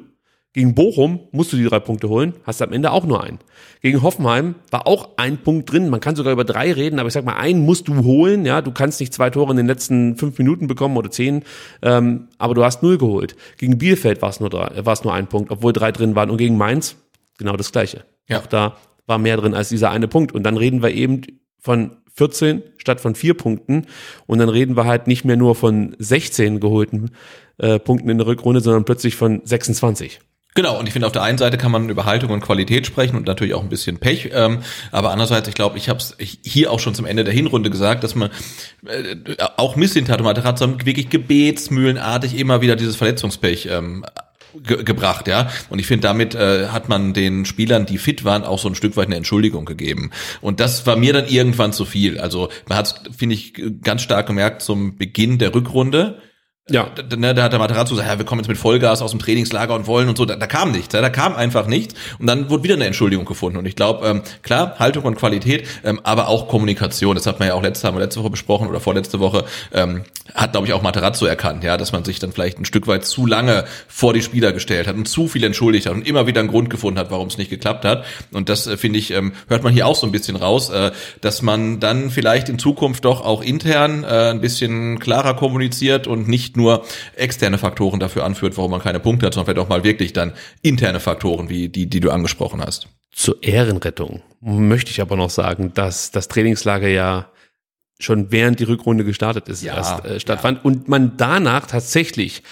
Gegen 0.56 0.74
Bochum 0.74 1.20
musst 1.32 1.52
du 1.52 1.58
die 1.58 1.64
drei 1.64 1.80
Punkte 1.80 2.08
holen, 2.08 2.32
hast 2.44 2.62
am 2.62 2.72
Ende 2.72 2.90
auch 2.90 3.04
nur 3.04 3.22
einen. 3.22 3.40
Gegen 3.82 4.00
Hoffenheim 4.00 4.54
war 4.70 4.86
auch 4.86 5.10
ein 5.18 5.36
Punkt 5.36 5.70
drin. 5.70 5.90
Man 5.90 6.00
kann 6.00 6.16
sogar 6.16 6.32
über 6.32 6.44
drei 6.44 6.72
reden, 6.72 6.98
aber 6.98 7.08
ich 7.08 7.12
sag 7.12 7.26
mal, 7.26 7.36
einen 7.36 7.60
musst 7.60 7.88
du 7.88 8.04
holen. 8.04 8.46
Ja, 8.46 8.62
du 8.62 8.72
kannst 8.72 8.98
nicht 8.98 9.12
zwei 9.12 9.28
Tore 9.28 9.50
in 9.50 9.58
den 9.58 9.66
letzten 9.66 10.16
fünf 10.16 10.38
Minuten 10.38 10.66
bekommen 10.66 10.96
oder 10.96 11.10
zehn, 11.10 11.42
ähm, 11.82 12.28
aber 12.38 12.54
du 12.54 12.64
hast 12.64 12.82
null 12.82 12.96
geholt. 12.96 13.36
Gegen 13.58 13.76
Bielefeld 13.76 14.22
war 14.22 14.30
es 14.30 14.40
nur 14.40 14.48
drei, 14.48 14.82
war 14.82 14.94
es 14.94 15.04
nur 15.04 15.12
ein 15.12 15.26
Punkt, 15.26 15.50
obwohl 15.50 15.74
drei 15.74 15.92
drin 15.92 16.14
waren. 16.14 16.30
Und 16.30 16.38
gegen 16.38 16.56
Mainz 16.56 16.96
genau 17.36 17.54
das 17.58 17.70
Gleiche. 17.70 18.06
Ja. 18.26 18.38
Auch 18.40 18.46
da 18.46 18.78
war 19.06 19.18
mehr 19.18 19.36
drin 19.36 19.52
als 19.52 19.68
dieser 19.68 19.90
eine 19.90 20.08
Punkt. 20.08 20.32
Und 20.32 20.42
dann 20.44 20.56
reden 20.56 20.82
wir 20.82 20.90
eben 20.90 21.20
von 21.58 21.98
14 22.14 22.62
statt 22.78 23.02
von 23.02 23.14
vier 23.14 23.34
Punkten. 23.34 23.88
Und 24.26 24.38
dann 24.38 24.48
reden 24.48 24.74
wir 24.74 24.86
halt 24.86 25.06
nicht 25.06 25.26
mehr 25.26 25.36
nur 25.36 25.54
von 25.54 25.94
16 25.98 26.60
geholten 26.60 27.10
äh, 27.58 27.78
Punkten 27.78 28.08
in 28.08 28.16
der 28.16 28.26
Rückrunde, 28.26 28.62
sondern 28.62 28.86
plötzlich 28.86 29.16
von 29.16 29.42
26. 29.44 30.20
Genau, 30.56 30.78
und 30.78 30.86
ich 30.86 30.94
finde, 30.94 31.06
auf 31.06 31.12
der 31.12 31.22
einen 31.22 31.36
Seite 31.36 31.58
kann 31.58 31.70
man 31.70 31.90
über 31.90 32.06
Haltung 32.06 32.30
und 32.30 32.40
Qualität 32.40 32.86
sprechen 32.86 33.14
und 33.14 33.26
natürlich 33.26 33.52
auch 33.52 33.62
ein 33.62 33.68
bisschen 33.68 33.98
Pech. 33.98 34.30
Ähm, 34.32 34.60
aber 34.90 35.10
andererseits, 35.10 35.48
ich 35.48 35.54
glaube, 35.54 35.76
ich 35.76 35.90
habe 35.90 35.98
es 35.98 36.16
hier 36.18 36.72
auch 36.72 36.80
schon 36.80 36.94
zum 36.94 37.04
Ende 37.04 37.24
der 37.24 37.34
Hinrunde 37.34 37.68
gesagt, 37.68 38.02
dass 38.02 38.14
man 38.14 38.30
äh, 38.86 39.16
auch 39.58 39.76
Missintat 39.76 40.18
und 40.18 40.24
Materazzo 40.24 40.66
wirklich 40.82 41.10
gebetsmühlenartig 41.10 42.38
immer 42.38 42.62
wieder 42.62 42.74
dieses 42.74 42.96
Verletzungspech 42.96 43.68
ähm, 43.70 44.06
ge 44.62 44.82
gebracht, 44.82 45.28
ja. 45.28 45.50
Und 45.68 45.78
ich 45.78 45.86
finde, 45.86 46.08
damit 46.08 46.34
äh, 46.34 46.68
hat 46.68 46.88
man 46.88 47.12
den 47.12 47.44
Spielern, 47.44 47.84
die 47.84 47.98
fit 47.98 48.24
waren, 48.24 48.42
auch 48.42 48.58
so 48.58 48.68
ein 48.68 48.74
Stück 48.74 48.96
weit 48.96 49.08
eine 49.08 49.16
Entschuldigung 49.16 49.66
gegeben. 49.66 50.10
Und 50.40 50.60
das 50.60 50.86
war 50.86 50.96
mir 50.96 51.12
dann 51.12 51.28
irgendwann 51.28 51.74
zu 51.74 51.84
viel. 51.84 52.18
Also 52.18 52.48
man 52.66 52.78
hat, 52.78 53.10
finde 53.14 53.34
ich, 53.34 53.52
ganz 53.82 54.00
stark 54.00 54.26
gemerkt 54.26 54.62
zum 54.62 54.96
Beginn 54.96 55.36
der 55.36 55.54
Rückrunde 55.54 56.18
Ja. 56.68 56.90
da, 56.96 57.14
ne, 57.14 57.32
da 57.32 57.44
hat 57.44 57.52
der 57.52 57.60
Materazzo 57.60 57.94
gesagt, 57.94 58.10
ja, 58.10 58.18
wir 58.18 58.24
kommen 58.24 58.40
jetzt 58.40 58.48
mit 58.48 58.58
Vollgas 58.58 59.00
aus 59.00 59.12
dem 59.12 59.20
Trainingslager 59.20 59.72
und 59.72 59.86
wollen 59.86 60.08
und 60.08 60.18
so. 60.18 60.24
Da, 60.24 60.34
da 60.34 60.48
kam 60.48 60.72
nichts, 60.72 60.92
ja, 60.94 61.00
da 61.00 61.10
kam 61.10 61.36
einfach 61.36 61.68
nichts. 61.68 61.94
Und 62.18 62.26
dann 62.26 62.50
wurde 62.50 62.64
wieder 62.64 62.74
eine 62.74 62.86
Entschuldigung 62.86 63.24
gefunden. 63.24 63.56
Und 63.56 63.66
ich 63.66 63.76
glaube, 63.76 64.04
ähm, 64.04 64.22
klar, 64.42 64.74
Haltung 64.80 65.04
und 65.04 65.14
Qualität, 65.14 65.68
ähm, 65.84 66.00
aber 66.02 66.26
auch 66.26 66.48
Kommunikation. 66.48 67.14
Das 67.14 67.24
hat 67.26 67.38
man 67.38 67.46
ja 67.46 67.54
auch 67.54 67.62
letzte, 67.62 67.86
haben 67.86 67.94
wir 67.94 68.00
letzte 68.00 68.20
Woche 68.20 68.30
besprochen 68.30 68.66
oder 68.66 68.80
vorletzte 68.80 69.20
Woche, 69.20 69.44
ähm, 69.72 70.02
hat, 70.34 70.52
glaube 70.52 70.66
ich, 70.66 70.72
auch 70.72 70.82
Materazzo 70.82 71.26
erkannt, 71.26 71.62
ja, 71.62 71.76
dass 71.76 71.92
man 71.92 72.02
sich 72.02 72.18
dann 72.18 72.32
vielleicht 72.32 72.58
ein 72.58 72.64
Stück 72.64 72.88
weit 72.88 73.04
zu 73.04 73.26
lange 73.26 73.64
vor 73.86 74.12
die 74.12 74.22
Spieler 74.22 74.52
gestellt 74.52 74.88
hat 74.88 74.96
und 74.96 75.06
zu 75.06 75.28
viel 75.28 75.44
entschuldigt 75.44 75.86
hat 75.86 75.92
und 75.92 76.04
immer 76.04 76.26
wieder 76.26 76.40
einen 76.40 76.50
Grund 76.50 76.68
gefunden 76.68 76.98
hat, 76.98 77.12
warum 77.12 77.28
es 77.28 77.38
nicht 77.38 77.48
geklappt 77.48 77.84
hat. 77.84 78.04
Und 78.32 78.48
das, 78.48 78.66
äh, 78.66 78.76
finde 78.76 78.98
ich, 78.98 79.12
ähm, 79.12 79.34
hört 79.46 79.62
man 79.62 79.72
hier 79.72 79.86
auch 79.86 79.94
so 79.94 80.04
ein 80.04 80.10
bisschen 80.10 80.34
raus, 80.34 80.70
äh, 80.70 80.90
dass 81.20 81.42
man 81.42 81.78
dann 81.78 82.10
vielleicht 82.10 82.48
in 82.48 82.58
Zukunft 82.58 83.04
doch 83.04 83.24
auch 83.24 83.40
intern 83.40 84.02
äh, 84.02 84.30
ein 84.30 84.40
bisschen 84.40 84.98
klarer 84.98 85.34
kommuniziert 85.34 86.08
und 86.08 86.26
nicht 86.26 86.55
nur 86.56 86.84
externe 87.14 87.58
Faktoren 87.58 88.00
dafür 88.00 88.24
anführt, 88.24 88.56
warum 88.56 88.70
man 88.70 88.80
keine 88.80 89.00
Punkte 89.00 89.26
hat, 89.26 89.34
sondern 89.34 89.46
vielleicht 89.46 89.66
auch 89.66 89.68
mal 89.68 89.84
wirklich 89.84 90.12
dann 90.12 90.32
interne 90.62 91.00
Faktoren, 91.00 91.48
wie 91.48 91.68
die, 91.68 91.86
die 91.86 92.00
du 92.00 92.10
angesprochen 92.10 92.60
hast. 92.60 92.88
Zur 93.12 93.42
Ehrenrettung 93.42 94.22
möchte 94.40 94.90
ich 94.90 95.00
aber 95.00 95.16
noch 95.16 95.30
sagen, 95.30 95.72
dass 95.74 96.10
das 96.10 96.28
Trainingslager 96.28 96.88
ja 96.88 97.30
schon 97.98 98.30
während 98.30 98.60
die 98.60 98.64
Rückrunde 98.64 99.04
gestartet 99.04 99.48
ist, 99.48 99.62
Ja, 99.62 99.76
erst 99.76 100.04
äh, 100.04 100.20
stattfand 100.20 100.64
und 100.64 100.88
man 100.88 101.16
danach 101.16 101.66
tatsächlich 101.66 102.42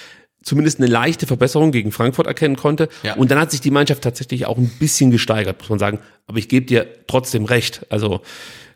zumindest 0.44 0.78
eine 0.78 0.88
leichte 0.88 1.26
Verbesserung 1.26 1.72
gegen 1.72 1.90
Frankfurt 1.90 2.26
erkennen 2.26 2.56
konnte. 2.56 2.88
Ja. 3.02 3.14
Und 3.14 3.30
dann 3.30 3.38
hat 3.38 3.50
sich 3.50 3.60
die 3.60 3.70
Mannschaft 3.70 4.02
tatsächlich 4.02 4.46
auch 4.46 4.58
ein 4.58 4.68
bisschen 4.78 5.10
gesteigert, 5.10 5.58
muss 5.58 5.70
man 5.70 5.78
sagen. 5.78 5.98
Aber 6.26 6.38
ich 6.38 6.48
gebe 6.48 6.66
dir 6.66 6.86
trotzdem 7.06 7.44
recht. 7.44 7.86
Also 7.90 8.20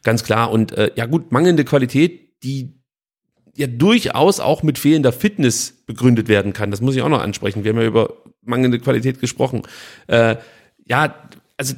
ganz 0.02 0.24
klar. 0.24 0.50
Und 0.50 0.72
äh, 0.72 0.90
ja 0.96 1.06
gut, 1.06 1.30
mangelnde 1.30 1.64
Qualität, 1.64 2.42
die 2.42 2.77
ja 3.58 3.66
durchaus 3.66 4.38
auch 4.38 4.62
mit 4.62 4.78
fehlender 4.78 5.12
Fitness 5.12 5.82
begründet 5.84 6.28
werden 6.28 6.52
kann. 6.52 6.70
Das 6.70 6.80
muss 6.80 6.94
ich 6.94 7.02
auch 7.02 7.08
noch 7.08 7.20
ansprechen. 7.20 7.64
Wir 7.64 7.72
haben 7.72 7.80
ja 7.80 7.86
über 7.86 8.14
mangelnde 8.42 8.78
Qualität 8.78 9.20
gesprochen. 9.20 9.62
Äh, 10.06 10.36
ja, 10.86 11.14
also 11.56 11.74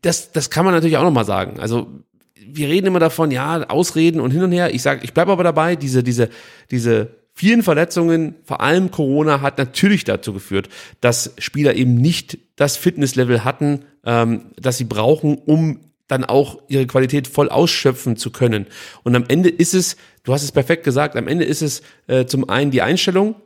das, 0.00 0.32
das 0.32 0.48
kann 0.48 0.64
man 0.64 0.72
natürlich 0.72 0.96
auch 0.96 1.02
noch 1.02 1.12
mal 1.12 1.26
sagen. 1.26 1.60
Also 1.60 1.88
wir 2.34 2.68
reden 2.68 2.86
immer 2.86 3.00
davon, 3.00 3.30
ja, 3.30 3.68
Ausreden 3.68 4.18
und 4.18 4.30
hin 4.30 4.42
und 4.42 4.52
her. 4.52 4.74
Ich 4.74 4.82
sage, 4.82 5.02
ich 5.04 5.12
bleibe 5.12 5.30
aber 5.30 5.44
dabei, 5.44 5.76
diese, 5.76 6.02
diese, 6.02 6.30
diese 6.70 7.16
vielen 7.34 7.62
Verletzungen, 7.62 8.36
vor 8.44 8.62
allem 8.62 8.90
Corona, 8.90 9.42
hat 9.42 9.58
natürlich 9.58 10.04
dazu 10.04 10.32
geführt, 10.32 10.70
dass 11.02 11.34
Spieler 11.38 11.74
eben 11.74 11.96
nicht 11.96 12.38
das 12.56 12.78
Fitnesslevel 12.78 13.44
hatten, 13.44 13.84
ähm, 14.04 14.46
das 14.56 14.78
sie 14.78 14.84
brauchen, 14.84 15.36
um 15.36 15.80
dann 16.08 16.24
auch 16.24 16.60
ihre 16.68 16.86
Qualität 16.86 17.28
voll 17.28 17.48
ausschöpfen 17.48 18.16
zu 18.16 18.30
können. 18.30 18.66
Und 19.02 19.16
am 19.16 19.24
Ende 19.28 19.48
ist 19.48 19.74
es, 19.74 19.96
du 20.24 20.32
hast 20.32 20.42
es 20.42 20.52
perfekt 20.52 20.84
gesagt, 20.84 21.16
am 21.16 21.28
Ende 21.28 21.44
ist 21.44 21.62
es 21.62 21.82
äh, 22.06 22.26
zum 22.26 22.48
einen 22.48 22.70
die 22.70 22.82
Einstellung, 22.82 23.36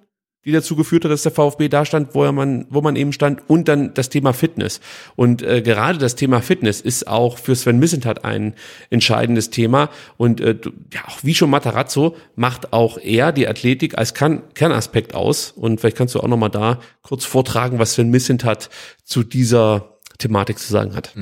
die 0.46 0.52
dazu 0.52 0.76
geführt 0.76 1.04
hat, 1.04 1.10
dass 1.10 1.24
der 1.24 1.32
VfB 1.32 1.68
da 1.68 1.84
stand, 1.84 2.14
wo 2.14 2.22
er 2.22 2.30
man, 2.30 2.66
wo 2.70 2.80
man 2.80 2.94
eben 2.94 3.12
stand, 3.12 3.42
und 3.50 3.66
dann 3.66 3.94
das 3.94 4.10
Thema 4.10 4.32
Fitness. 4.32 4.80
Und 5.16 5.42
äh, 5.42 5.60
gerade 5.60 5.98
das 5.98 6.14
Thema 6.14 6.40
Fitness 6.40 6.80
ist 6.80 7.08
auch 7.08 7.36
für 7.36 7.56
Sven 7.56 7.80
Missentat 7.80 8.24
ein 8.24 8.54
entscheidendes 8.88 9.50
Thema. 9.50 9.90
Und 10.16 10.40
äh, 10.40 10.56
ja, 10.94 11.00
auch 11.08 11.18
wie 11.22 11.34
schon 11.34 11.50
Matarazzo 11.50 12.16
macht 12.36 12.72
auch 12.72 12.96
er 12.96 13.32
die 13.32 13.48
Athletik 13.48 13.98
als 13.98 14.14
Kern 14.14 14.42
Kernaspekt 14.54 15.16
aus. 15.16 15.50
Und 15.50 15.80
vielleicht 15.80 15.96
kannst 15.96 16.14
du 16.14 16.20
auch 16.20 16.28
noch 16.28 16.36
mal 16.36 16.48
da 16.48 16.78
kurz 17.02 17.24
vortragen, 17.24 17.80
was 17.80 17.94
Sven 17.94 18.10
Missentat 18.10 18.70
zu 19.02 19.24
dieser 19.24 19.95
Thematik 20.18 20.58
zu 20.58 20.70
sagen 20.70 20.94
hat. 20.94 21.14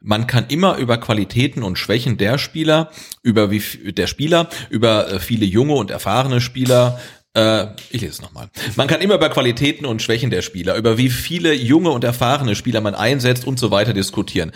Man 0.00 0.26
kann 0.26 0.46
immer 0.48 0.76
über 0.76 0.98
Qualitäten 0.98 1.62
und 1.62 1.78
Schwächen 1.78 2.16
der 2.16 2.38
Spieler, 2.38 2.90
über 3.22 3.50
wie 3.50 3.60
der 3.92 4.06
Spieler, 4.06 4.48
über 4.70 5.10
äh, 5.12 5.20
viele 5.20 5.44
junge 5.44 5.74
und 5.74 5.90
erfahrene 5.90 6.40
Spieler 6.40 7.00
äh, 7.34 7.66
ich 7.90 8.00
lese 8.00 8.14
es 8.14 8.22
nochmal. 8.22 8.50
Man 8.74 8.88
kann 8.88 9.00
immer 9.00 9.14
über 9.14 9.28
Qualitäten 9.28 9.86
und 9.86 10.02
Schwächen 10.02 10.30
der 10.30 10.42
Spieler, 10.42 10.74
über 10.74 10.98
wie 10.98 11.10
viele 11.10 11.54
junge 11.54 11.90
und 11.90 12.02
erfahrene 12.02 12.56
Spieler 12.56 12.80
man 12.80 12.96
einsetzt 12.96 13.46
und 13.46 13.58
so 13.58 13.70
weiter 13.70 13.92
diskutieren. 13.92 14.50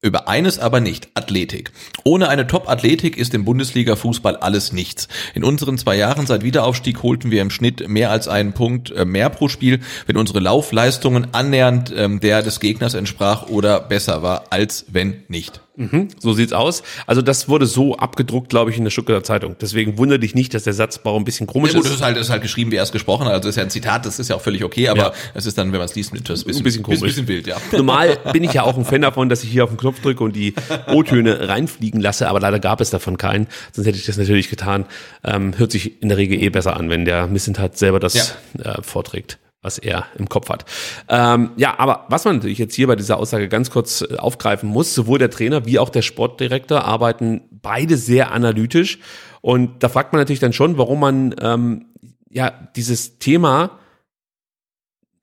Über 0.00 0.28
eines 0.28 0.60
aber 0.60 0.78
nicht, 0.78 1.08
Athletik. 1.14 1.72
Ohne 2.04 2.28
eine 2.28 2.46
Top-Athletik 2.46 3.16
ist 3.16 3.34
im 3.34 3.44
Bundesliga-Fußball 3.44 4.36
alles 4.36 4.72
nichts. 4.72 5.08
In 5.34 5.42
unseren 5.42 5.76
zwei 5.76 5.96
Jahren 5.96 6.24
seit 6.24 6.44
Wiederaufstieg 6.44 7.02
holten 7.02 7.32
wir 7.32 7.42
im 7.42 7.50
Schnitt 7.50 7.88
mehr 7.88 8.12
als 8.12 8.28
einen 8.28 8.52
Punkt 8.52 8.92
äh, 8.92 9.04
mehr 9.04 9.28
pro 9.28 9.48
Spiel, 9.48 9.80
wenn 10.06 10.16
unsere 10.16 10.38
Laufleistungen 10.38 11.34
annähernd 11.34 11.92
ähm, 11.96 12.20
der 12.20 12.42
des 12.42 12.60
Gegners 12.60 12.94
entsprach 12.94 13.48
oder 13.48 13.80
besser 13.80 14.22
war, 14.22 14.44
als 14.50 14.86
wenn 14.88 15.24
nicht. 15.26 15.60
Mhm, 15.78 16.08
so 16.18 16.32
sieht's 16.32 16.52
aus. 16.52 16.82
Also 17.06 17.22
das 17.22 17.48
wurde 17.48 17.66
so 17.66 17.96
abgedruckt, 17.96 18.48
glaube 18.48 18.70
ich, 18.72 18.76
in 18.78 18.84
der 18.84 18.90
Stuttgarter 18.90 19.22
Zeitung. 19.22 19.54
Deswegen 19.60 19.96
wundere 19.96 20.18
dich 20.18 20.34
nicht, 20.34 20.52
dass 20.52 20.64
der 20.64 20.72
Satzbau 20.72 21.16
ein 21.16 21.24
bisschen 21.24 21.46
komisch 21.46 21.70
Ja, 21.72 21.76
gut, 21.78 21.84
ist. 21.86 21.92
das 21.92 22.00
ist 22.00 22.04
halt, 22.04 22.16
ist 22.16 22.30
halt 22.30 22.42
geschrieben, 22.42 22.72
wie 22.72 22.76
er 22.76 22.82
es 22.82 22.90
gesprochen 22.90 23.26
hat. 23.26 23.32
Also 23.34 23.42
das 23.48 23.50
ist 23.50 23.56
ja 23.58 23.62
ein 23.62 23.70
Zitat, 23.70 24.04
das 24.04 24.18
ist 24.18 24.28
ja 24.28 24.34
auch 24.36 24.40
völlig 24.40 24.64
okay, 24.64 24.88
aber 24.88 24.98
Ja. 25.00 25.12
es 25.34 25.46
ist 25.46 25.56
dann, 25.56 25.70
wenn 25.70 25.78
man 25.78 25.86
es 25.88 25.94
liest, 25.94 26.12
etwas 26.14 26.42
bisschen, 26.44 26.60
Ein 26.60 26.64
bisschen 26.64 26.82
komisch. 26.82 27.00
bisschen 27.00 27.28
wild, 27.28 27.46
ja. 27.46 27.56
Normal 27.72 28.18
bin 28.32 28.42
ich 28.42 28.52
ja 28.54 28.64
auch 28.64 28.76
ein 28.76 28.84
Fan 28.84 29.02
davon, 29.02 29.28
dass 29.28 29.44
ich 29.44 29.50
hier 29.50 29.62
auf 29.64 29.70
den 29.70 29.76
Knopf 29.78 30.00
drücke 30.00 30.24
und 30.24 30.34
die 30.34 30.54
O-Töne 30.88 31.48
reinfliegen 31.48 32.00
lasse, 32.00 32.28
aber 32.28 32.40
leider 32.40 32.58
gab 32.58 32.80
es 32.80 32.90
davon 32.90 33.16
keinen. 33.16 33.46
Sonst 33.72 33.86
hätte 33.86 33.98
ich 33.98 34.06
das 34.06 34.16
natürlich 34.16 34.50
getan. 34.50 34.84
Ähm, 35.24 35.56
hört 35.58 35.70
sich 35.70 36.02
in 36.02 36.08
der 36.08 36.18
Regel 36.18 36.42
eh 36.42 36.48
besser 36.50 36.76
an, 36.76 36.90
wenn 36.90 37.04
der 37.04 37.28
Missentat 37.28 37.78
selber 37.78 38.00
das 38.00 38.34
äh, 38.58 38.82
vorträgt 38.82 39.38
was 39.68 39.76
er 39.76 40.06
im 40.18 40.30
Kopf 40.30 40.48
hat. 40.48 40.64
Ähm, 41.08 41.50
ja, 41.56 41.78
aber 41.78 42.06
was 42.08 42.24
man 42.24 42.36
natürlich 42.36 42.56
jetzt 42.56 42.74
hier 42.74 42.86
bei 42.86 42.96
dieser 42.96 43.18
Aussage 43.18 43.48
ganz 43.48 43.70
kurz 43.70 44.00
äh, 44.00 44.16
aufgreifen 44.16 44.70
muss, 44.70 44.94
sowohl 44.94 45.18
der 45.18 45.30
Trainer 45.30 45.66
wie 45.66 45.78
auch 45.78 45.90
der 45.90 46.00
Sportdirektor 46.00 46.84
arbeiten 46.84 47.42
beide 47.50 47.98
sehr 47.98 48.32
analytisch. 48.32 48.98
Und 49.42 49.82
da 49.82 49.90
fragt 49.90 50.14
man 50.14 50.20
natürlich 50.20 50.40
dann 50.40 50.54
schon, 50.54 50.78
warum 50.78 51.00
man 51.00 51.34
ähm, 51.40 51.86
ja 52.30 52.50
dieses 52.76 53.18
Thema 53.18 53.78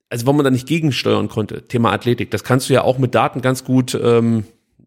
also 0.08 0.24
warum 0.26 0.36
man 0.36 0.44
da 0.44 0.52
nicht 0.52 0.68
gegensteuern 0.68 1.28
konnte, 1.28 1.66
Thema 1.66 1.90
Athletik. 1.90 2.30
Das 2.30 2.44
kannst 2.44 2.68
du 2.68 2.74
ja 2.74 2.82
auch 2.82 2.96
mit 2.96 3.16
Daten 3.16 3.40
ganz 3.40 3.64
gut 3.64 3.98
ähm, 4.00 4.44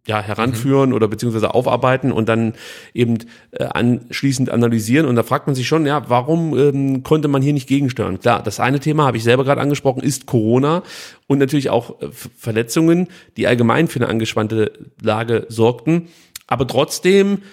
ja, 0.08 0.22
heranführen 0.22 0.94
oder 0.94 1.08
beziehungsweise 1.08 1.54
aufarbeiten 1.54 2.12
und 2.12 2.30
dann 2.30 2.54
eben 2.94 3.20
äh, 3.52 3.66
anschließend 3.66 4.50
analysieren. 4.50 5.06
Und 5.06 5.16
da 5.16 5.24
fragt 5.24 5.46
man 5.46 5.56
sich 5.56 5.68
schon, 5.68 5.86
ja, 5.86 6.10
warum 6.10 6.58
ähm, 6.58 7.04
konnte 7.04 7.28
man 7.28 7.42
hier 7.42 7.54
nicht 7.54 7.68
gegensteuern? 7.68 8.20
Klar, 8.20 8.42
das 8.42 8.60
eine 8.60 8.80
Thema 8.80 9.06
habe 9.06 9.18
ich 9.18 9.24
selber 9.24 9.44
gerade 9.44 9.62
angesprochen, 9.62 10.02
ist 10.02 10.26
Corona 10.26 10.84
und 11.28 11.38
natürlich 11.38 11.70
auch 11.70 12.02
äh, 12.02 12.08
Ver- 12.12 12.30
Verletzungen, 12.36 13.08
die 13.38 13.46
allgemein 13.46 13.88
für 13.88 14.00
eine 14.00 14.10
angespannte 14.10 14.72
Lage 15.02 15.46
sorgten. 15.50 16.08
Aber 16.48 16.66
trotzdem 16.66 17.44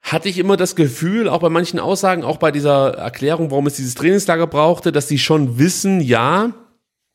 hatte 0.00 0.28
ich 0.28 0.38
immer 0.38 0.56
das 0.56 0.76
Gefühl, 0.76 1.28
auch 1.28 1.40
bei 1.40 1.48
manchen 1.50 1.80
Aussagen, 1.80 2.22
auch 2.22 2.36
bei 2.36 2.52
dieser 2.52 2.94
Erklärung, 2.94 3.50
warum 3.50 3.66
es 3.66 3.74
dieses 3.74 3.96
Trainingslager 3.96 4.46
brauchte, 4.46 4.92
dass 4.92 5.08
sie 5.08 5.18
schon 5.18 5.58
wissen, 5.58 6.00
ja, 6.00 6.52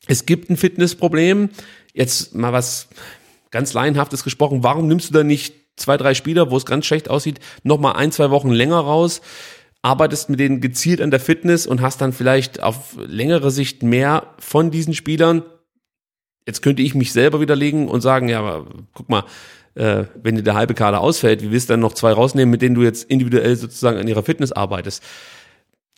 es 0.06 0.26
gibt 0.26 0.50
ein 0.50 0.56
Fitnessproblem. 0.56 1.48
Jetzt 1.94 2.34
mal 2.34 2.52
was 2.52 2.88
ganz 3.52 3.72
laienhaftes 3.72 4.24
gesprochen. 4.24 4.64
Warum 4.64 4.88
nimmst 4.88 5.10
du 5.10 5.14
da 5.14 5.22
nicht 5.22 5.54
zwei, 5.76 5.96
drei 5.96 6.14
Spieler, 6.14 6.50
wo 6.50 6.56
es 6.56 6.66
ganz 6.66 6.86
schlecht 6.86 7.08
aussieht, 7.08 7.38
noch 7.62 7.78
mal 7.78 7.92
ein, 7.92 8.10
zwei 8.10 8.30
Wochen 8.30 8.50
länger 8.50 8.80
raus? 8.80 9.20
Arbeitest 9.82 10.30
mit 10.30 10.40
denen 10.40 10.60
gezielt 10.60 11.00
an 11.00 11.10
der 11.10 11.20
Fitness 11.20 11.66
und 11.66 11.80
hast 11.80 12.00
dann 12.00 12.12
vielleicht 12.12 12.62
auf 12.62 12.96
längere 12.98 13.50
Sicht 13.50 13.82
mehr 13.82 14.28
von 14.38 14.70
diesen 14.70 14.94
Spielern. 14.94 15.42
Jetzt 16.46 16.62
könnte 16.62 16.82
ich 16.82 16.94
mich 16.94 17.12
selber 17.12 17.40
widerlegen 17.40 17.88
und 17.88 18.00
sagen, 18.00 18.28
ja, 18.28 18.40
aber 18.40 18.66
guck 18.94 19.08
mal, 19.08 19.24
äh, 19.74 20.04
wenn 20.22 20.36
dir 20.36 20.42
der 20.42 20.54
halbe 20.54 20.74
Kader 20.74 21.00
ausfällt, 21.00 21.42
wie 21.42 21.50
willst 21.50 21.68
du 21.68 21.74
dann 21.74 21.80
noch 21.80 21.94
zwei 21.94 22.12
rausnehmen, 22.12 22.50
mit 22.50 22.62
denen 22.62 22.74
du 22.74 22.82
jetzt 22.82 23.04
individuell 23.04 23.56
sozusagen 23.56 23.98
an 23.98 24.08
ihrer 24.08 24.22
Fitness 24.22 24.52
arbeitest? 24.52 25.02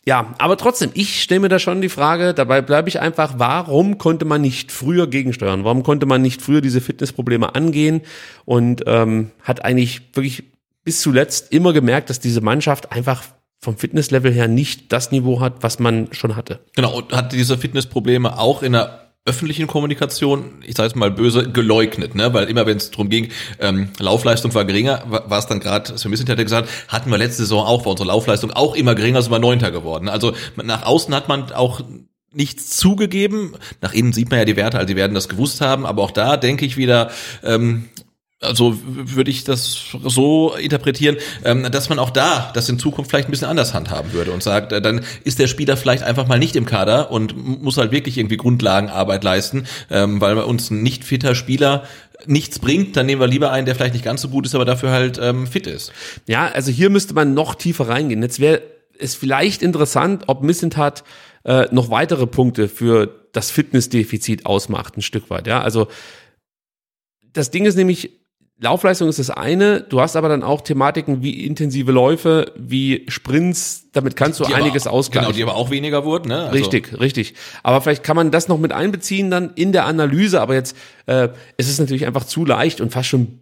Ja, 0.07 0.35
aber 0.37 0.55
trotzdem, 0.55 0.91
ich 0.93 1.21
stelle 1.21 1.39
mir 1.39 1.49
da 1.49 1.57
schon 1.57 1.81
die 1.81 1.89
Frage, 1.89 2.35
dabei 2.35 2.61
bleibe 2.61 2.89
ich 2.89 2.99
einfach, 2.99 3.35
warum 3.37 3.97
konnte 3.97 4.23
man 4.25 4.41
nicht 4.41 4.71
früher 4.71 5.07
gegensteuern? 5.07 5.63
Warum 5.63 5.81
konnte 5.81 6.05
man 6.05 6.21
nicht 6.21 6.43
früher 6.43 6.61
diese 6.61 6.79
Fitnessprobleme 6.79 7.55
angehen? 7.55 8.01
Und 8.45 8.83
ähm, 8.85 9.31
hat 9.41 9.65
eigentlich 9.65 10.01
wirklich 10.13 10.43
bis 10.83 11.01
zuletzt 11.01 11.51
immer 11.51 11.73
gemerkt, 11.73 12.11
dass 12.11 12.19
diese 12.19 12.41
Mannschaft 12.41 12.91
einfach 12.91 13.23
vom 13.59 13.77
Fitnesslevel 13.77 14.31
her 14.31 14.47
nicht 14.47 14.91
das 14.91 15.11
Niveau 15.11 15.39
hat, 15.39 15.55
was 15.61 15.79
man 15.79 16.09
schon 16.11 16.35
hatte. 16.35 16.59
Genau, 16.75 16.95
und 16.97 17.11
hat 17.11 17.33
diese 17.33 17.57
Fitnessprobleme 17.57 18.37
auch 18.37 18.61
in 18.61 18.73
der 18.73 19.04
öffentlichen 19.25 19.65
Kommunikation, 19.65 20.63
ich 20.65 20.75
sage 20.75 20.87
es 20.89 20.95
mal 20.95 21.09
böse, 21.09 21.51
geleugnet, 21.51 22.13
ne? 22.13 22.31
Weil 22.33 22.47
immer 22.47 22.67
wenn 22.67 22.77
es 22.77 22.91
darum 22.91 23.09
ging, 23.09 23.29
ähm, 23.59 23.89
Laufleistung 23.97 24.53
war 24.53 24.65
geringer, 24.65 25.03
wa- 25.07 25.23
war 25.27 25.39
es 25.39 25.47
dann 25.47 25.59
gerade, 25.59 25.97
Sven 25.97 26.11
Missentat 26.11 26.37
hat 26.37 26.45
gesagt, 26.45 26.69
hatten 26.87 27.09
wir 27.09 27.17
letzte 27.17 27.37
Saison 27.41 27.65
auch, 27.65 27.85
war 27.85 27.91
unsere 27.91 28.07
Laufleistung 28.07 28.51
auch 28.51 28.75
immer 28.75 28.93
geringer, 28.93 29.23
sind 29.23 29.31
wir 29.31 29.39
Neunter 29.39 29.71
geworden. 29.71 30.09
Also 30.09 30.33
nach 30.63 30.83
außen 30.85 31.13
hat 31.15 31.27
man 31.27 31.51
auch 31.53 31.81
nichts 32.31 32.77
zugegeben. 32.77 33.55
Nach 33.81 33.93
innen 33.93 34.13
sieht 34.13 34.29
man 34.29 34.39
ja 34.39 34.45
die 34.45 34.57
Werte, 34.57 34.77
also 34.77 34.87
die 34.87 34.95
werden 34.97 35.13
das 35.15 35.29
gewusst 35.29 35.61
haben, 35.61 35.85
aber 35.87 36.03
auch 36.03 36.11
da 36.11 36.37
denke 36.37 36.65
ich 36.65 36.77
wieder, 36.77 37.09
ähm, 37.43 37.89
also 38.45 38.79
würde 38.83 39.31
ich 39.31 39.43
das 39.43 39.95
so 40.03 40.55
interpretieren, 40.55 41.17
ähm, 41.43 41.67
dass 41.71 41.89
man 41.89 41.99
auch 41.99 42.09
da 42.09 42.51
das 42.53 42.69
in 42.69 42.79
Zukunft 42.79 43.09
vielleicht 43.11 43.27
ein 43.27 43.31
bisschen 43.31 43.47
anders 43.47 43.73
handhaben 43.73 44.13
würde 44.13 44.31
und 44.31 44.43
sagt, 44.43 44.71
äh, 44.71 44.81
dann 44.81 45.01
ist 45.23 45.39
der 45.39 45.47
Spieler 45.47 45.77
vielleicht 45.77 46.03
einfach 46.03 46.27
mal 46.27 46.39
nicht 46.39 46.55
im 46.55 46.65
Kader 46.65 47.11
und 47.11 47.61
muss 47.61 47.77
halt 47.77 47.91
wirklich 47.91 48.17
irgendwie 48.17 48.37
Grundlagenarbeit 48.37 49.23
leisten, 49.23 49.65
ähm, 49.89 50.21
weil 50.21 50.37
uns 50.37 50.69
ein 50.69 50.83
nicht 50.83 51.03
fitter 51.03 51.35
Spieler 51.35 51.83
nichts 52.25 52.59
bringt, 52.59 52.95
dann 52.95 53.05
nehmen 53.05 53.21
wir 53.21 53.27
lieber 53.27 53.51
einen, 53.51 53.65
der 53.65 53.75
vielleicht 53.75 53.93
nicht 53.93 54.05
ganz 54.05 54.21
so 54.21 54.29
gut 54.29 54.45
ist, 54.45 54.55
aber 54.55 54.65
dafür 54.65 54.91
halt 54.91 55.19
ähm, 55.21 55.47
fit 55.47 55.67
ist. 55.67 55.91
Ja, 56.27 56.47
also 56.47 56.71
hier 56.71 56.89
müsste 56.89 57.13
man 57.13 57.33
noch 57.33 57.55
tiefer 57.55 57.87
reingehen. 57.87 58.21
Jetzt 58.21 58.39
wäre 58.39 58.61
es 58.97 59.15
vielleicht 59.15 59.61
interessant, 59.61 60.23
ob 60.27 60.41
Missentat 60.41 61.03
äh, 61.43 61.67
noch 61.71 61.89
weitere 61.89 62.27
Punkte 62.27 62.67
für 62.67 63.27
das 63.33 63.51
Fitnessdefizit 63.51 64.45
ausmacht, 64.45 64.97
ein 64.97 65.01
Stück 65.01 65.29
weit. 65.29 65.47
Ja, 65.47 65.61
also 65.61 65.87
das 67.33 67.51
Ding 67.51 67.65
ist 67.65 67.75
nämlich, 67.75 68.11
Laufleistung 68.57 69.09
ist 69.09 69.19
das 69.19 69.29
eine, 69.29 69.81
du 69.81 69.99
hast 69.99 70.15
aber 70.15 70.29
dann 70.29 70.41
auch 70.41 70.61
Thematiken 70.61 71.21
wie 71.21 71.45
intensive 71.45 71.91
Läufe, 71.91 72.53
wie 72.55 73.05
Sprints, 73.09 73.89
damit 73.91 74.15
kannst 74.15 74.39
du 74.39 74.45
Die 74.45 74.53
einiges 74.53 74.87
aber, 74.87 74.95
ausgleichen. 74.95 75.27
Genau, 75.27 75.35
die 75.35 75.43
aber 75.43 75.55
auch 75.55 75.71
weniger 75.71 76.05
wurden. 76.05 76.29
Ne? 76.29 76.43
Also, 76.43 76.51
Richtig, 76.51 76.97
richtig. 76.99 77.33
Aber 77.63 77.81
vielleicht 77.81 78.03
kann 78.03 78.15
man 78.15 78.31
das 78.31 78.47
noch 78.47 78.57
mit 78.57 78.71
einbeziehen 78.71 79.29
dann 79.29 79.51
in 79.55 79.73
der 79.73 79.85
Analyse. 79.85 80.39
Aber 80.39 80.53
jetzt 80.53 80.77
äh, 81.05 81.29
es 81.57 81.67
ist 81.67 81.79
natürlich 81.79 82.05
einfach 82.05 82.23
zu 82.23 82.45
leicht 82.45 82.79
und 82.79 82.93
fast 82.93 83.09
schon 83.09 83.41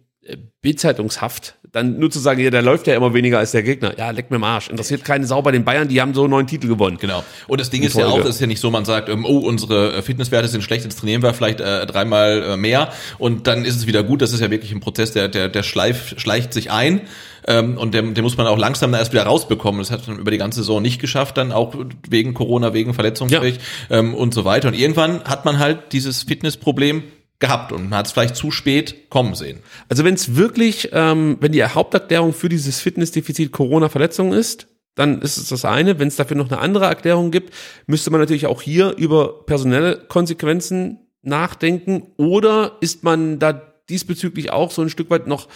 Bildzeitungshaft, 0.62 1.56
dann 1.72 1.98
nur 1.98 2.10
zu 2.10 2.18
sagen, 2.18 2.40
ja, 2.40 2.50
der 2.50 2.62
läuft 2.62 2.86
ja 2.86 2.94
immer 2.94 3.12
weniger 3.12 3.38
als 3.38 3.50
der 3.50 3.62
Gegner. 3.62 3.98
Ja, 3.98 4.10
leck 4.10 4.30
mir 4.30 4.36
am 4.36 4.44
Arsch. 4.44 4.70
Interessiert 4.70 5.04
keine 5.04 5.26
Sau 5.26 5.42
bei 5.42 5.52
den 5.52 5.64
Bayern, 5.64 5.88
die 5.88 6.00
haben 6.00 6.14
so 6.14 6.26
neun 6.26 6.46
Titel 6.46 6.68
gewonnen. 6.68 6.96
Genau. 6.98 7.22
Und 7.46 7.60
das 7.60 7.68
Ding 7.68 7.82
In 7.82 7.88
ist 7.88 7.96
ja 7.96 8.06
auch, 8.06 8.20
es 8.20 8.36
ist 8.36 8.40
ja 8.40 8.46
nicht 8.46 8.60
so, 8.60 8.70
man 8.70 8.86
sagt, 8.86 9.08
ähm, 9.10 9.26
oh, 9.26 9.40
unsere 9.40 9.94
äh, 9.94 10.02
Fitnesswerte 10.02 10.48
sind 10.48 10.62
schlecht, 10.62 10.84
jetzt 10.84 10.98
trainieren 10.98 11.22
wir 11.22 11.34
vielleicht 11.34 11.60
äh, 11.60 11.84
dreimal 11.84 12.42
äh, 12.42 12.56
mehr 12.56 12.92
und 13.18 13.46
dann 13.46 13.66
ist 13.66 13.76
es 13.76 13.86
wieder 13.86 14.02
gut. 14.02 14.22
Das 14.22 14.32
ist 14.32 14.40
ja 14.40 14.50
wirklich 14.50 14.72
ein 14.72 14.80
Prozess, 14.80 15.12
der, 15.12 15.28
der, 15.28 15.48
der 15.48 15.62
schleif, 15.62 16.14
schleicht 16.16 16.54
sich 16.54 16.70
ein. 16.70 17.02
Ähm, 17.46 17.76
und 17.76 17.92
den, 17.92 18.14
den 18.14 18.24
muss 18.24 18.38
man 18.38 18.46
auch 18.46 18.56
langsam 18.56 18.90
dann 18.90 19.00
erst 19.00 19.12
wieder 19.12 19.24
rausbekommen. 19.24 19.80
Das 19.80 19.90
hat 19.90 20.08
man 20.08 20.18
über 20.18 20.30
die 20.30 20.38
ganze 20.38 20.60
Saison 20.60 20.80
nicht 20.80 20.98
geschafft, 21.00 21.36
dann 21.36 21.52
auch 21.52 21.74
wegen 22.08 22.32
Corona, 22.32 22.72
wegen 22.72 22.94
Verletzungspech 22.94 23.58
ähm, 23.90 24.14
und 24.14 24.32
so 24.32 24.46
weiter. 24.46 24.68
Und 24.68 24.74
irgendwann 24.74 25.22
hat 25.24 25.44
man 25.44 25.58
halt 25.58 25.92
dieses 25.92 26.22
Fitnessproblem 26.22 27.02
gehabt 27.40 27.72
und 27.72 27.90
man 27.90 27.98
hat 27.98 28.06
es 28.06 28.12
vielleicht 28.12 28.36
zu 28.36 28.50
spät 28.50 29.10
kommen 29.10 29.34
sehen. 29.34 29.58
Also 29.88 30.04
wenn 30.04 30.14
es 30.14 30.36
wirklich, 30.36 30.90
ähm, 30.92 31.36
wenn 31.40 31.52
die 31.52 31.64
Haupterklärung 31.64 32.32
für 32.32 32.48
dieses 32.48 32.80
Fitnessdefizit 32.80 33.52
Corona-Verletzung 33.52 34.32
ist, 34.32 34.68
dann 34.94 35.20
ist 35.20 35.36
es 35.36 35.48
das 35.48 35.64
eine. 35.64 35.98
Wenn 35.98 36.08
es 36.08 36.16
dafür 36.16 36.36
noch 36.36 36.50
eine 36.50 36.60
andere 36.60 36.86
Erklärung 36.86 37.30
gibt, 37.30 37.52
müsste 37.86 38.10
man 38.10 38.20
natürlich 38.20 38.46
auch 38.46 38.62
hier 38.62 38.94
über 38.96 39.44
personelle 39.44 39.96
Konsequenzen 40.08 41.00
nachdenken. 41.22 42.12
Oder 42.16 42.76
ist 42.80 43.02
man 43.02 43.38
da 43.38 43.74
diesbezüglich 43.88 44.50
auch 44.52 44.70
so 44.70 44.82
ein 44.82 44.90
Stück 44.90 45.10
weit 45.10 45.26
noch 45.26 45.48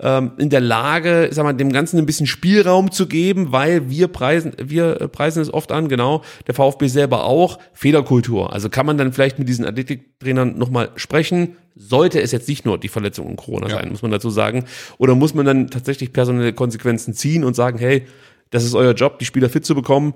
ähm, 0.00 0.32
in 0.38 0.50
der 0.50 0.60
Lage, 0.60 1.28
sag 1.32 1.44
mal, 1.44 1.52
dem 1.52 1.72
Ganzen 1.72 1.98
ein 1.98 2.06
bisschen 2.06 2.26
Spielraum 2.26 2.90
zu 2.92 3.06
geben, 3.06 3.52
weil 3.52 3.90
wir 3.90 4.08
preisen, 4.08 4.52
wir 4.62 5.00
äh, 5.00 5.08
preisen 5.08 5.42
es 5.42 5.52
oft 5.52 5.72
an, 5.72 5.88
genau, 5.88 6.22
der 6.46 6.54
VfB 6.54 6.86
selber 6.86 7.24
auch, 7.24 7.58
Fehlerkultur. 7.72 8.52
Also 8.52 8.68
kann 8.68 8.86
man 8.86 8.98
dann 8.98 9.12
vielleicht 9.12 9.38
mit 9.38 9.48
diesen 9.48 9.64
Athletiktrainern 9.64 10.56
nochmal 10.56 10.90
sprechen, 10.96 11.56
sollte 11.74 12.20
es 12.20 12.32
jetzt 12.32 12.48
nicht 12.48 12.64
nur 12.64 12.78
die 12.78 12.88
Verletzung 12.88 13.26
und 13.26 13.36
Corona 13.36 13.68
sein, 13.68 13.88
muss 13.90 14.02
man 14.02 14.10
dazu 14.10 14.30
sagen, 14.30 14.64
oder 14.98 15.14
muss 15.14 15.34
man 15.34 15.46
dann 15.46 15.68
tatsächlich 15.68 16.12
personelle 16.12 16.52
Konsequenzen 16.52 17.14
ziehen 17.14 17.44
und 17.44 17.54
sagen, 17.54 17.78
hey, 17.78 18.06
das 18.50 18.64
ist 18.64 18.74
euer 18.74 18.94
Job, 18.94 19.18
die 19.18 19.24
Spieler 19.24 19.48
fit 19.48 19.64
zu 19.64 19.74
bekommen, 19.74 20.14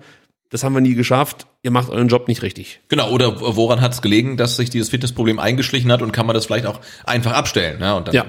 das 0.52 0.64
haben 0.64 0.74
wir 0.74 0.80
nie 0.80 0.94
geschafft, 0.94 1.46
ihr 1.62 1.70
macht 1.70 1.88
euren 1.88 2.08
Job 2.08 2.28
nicht 2.28 2.42
richtig. 2.42 2.80
Genau, 2.88 3.10
oder 3.10 3.40
woran 3.40 3.80
hat 3.80 3.92
es 3.92 4.02
gelegen, 4.02 4.36
dass 4.36 4.56
sich 4.56 4.70
dieses 4.70 4.90
Fitnessproblem 4.90 5.38
eingeschlichen 5.38 5.90
hat 5.90 6.02
und 6.02 6.12
kann 6.12 6.26
man 6.26 6.34
das 6.34 6.46
vielleicht 6.46 6.66
auch 6.66 6.80
einfach 7.04 7.32
abstellen? 7.32 7.80
Ne? 7.80 7.94
Und 7.94 8.08
dann 8.08 8.14
Ja. 8.14 8.26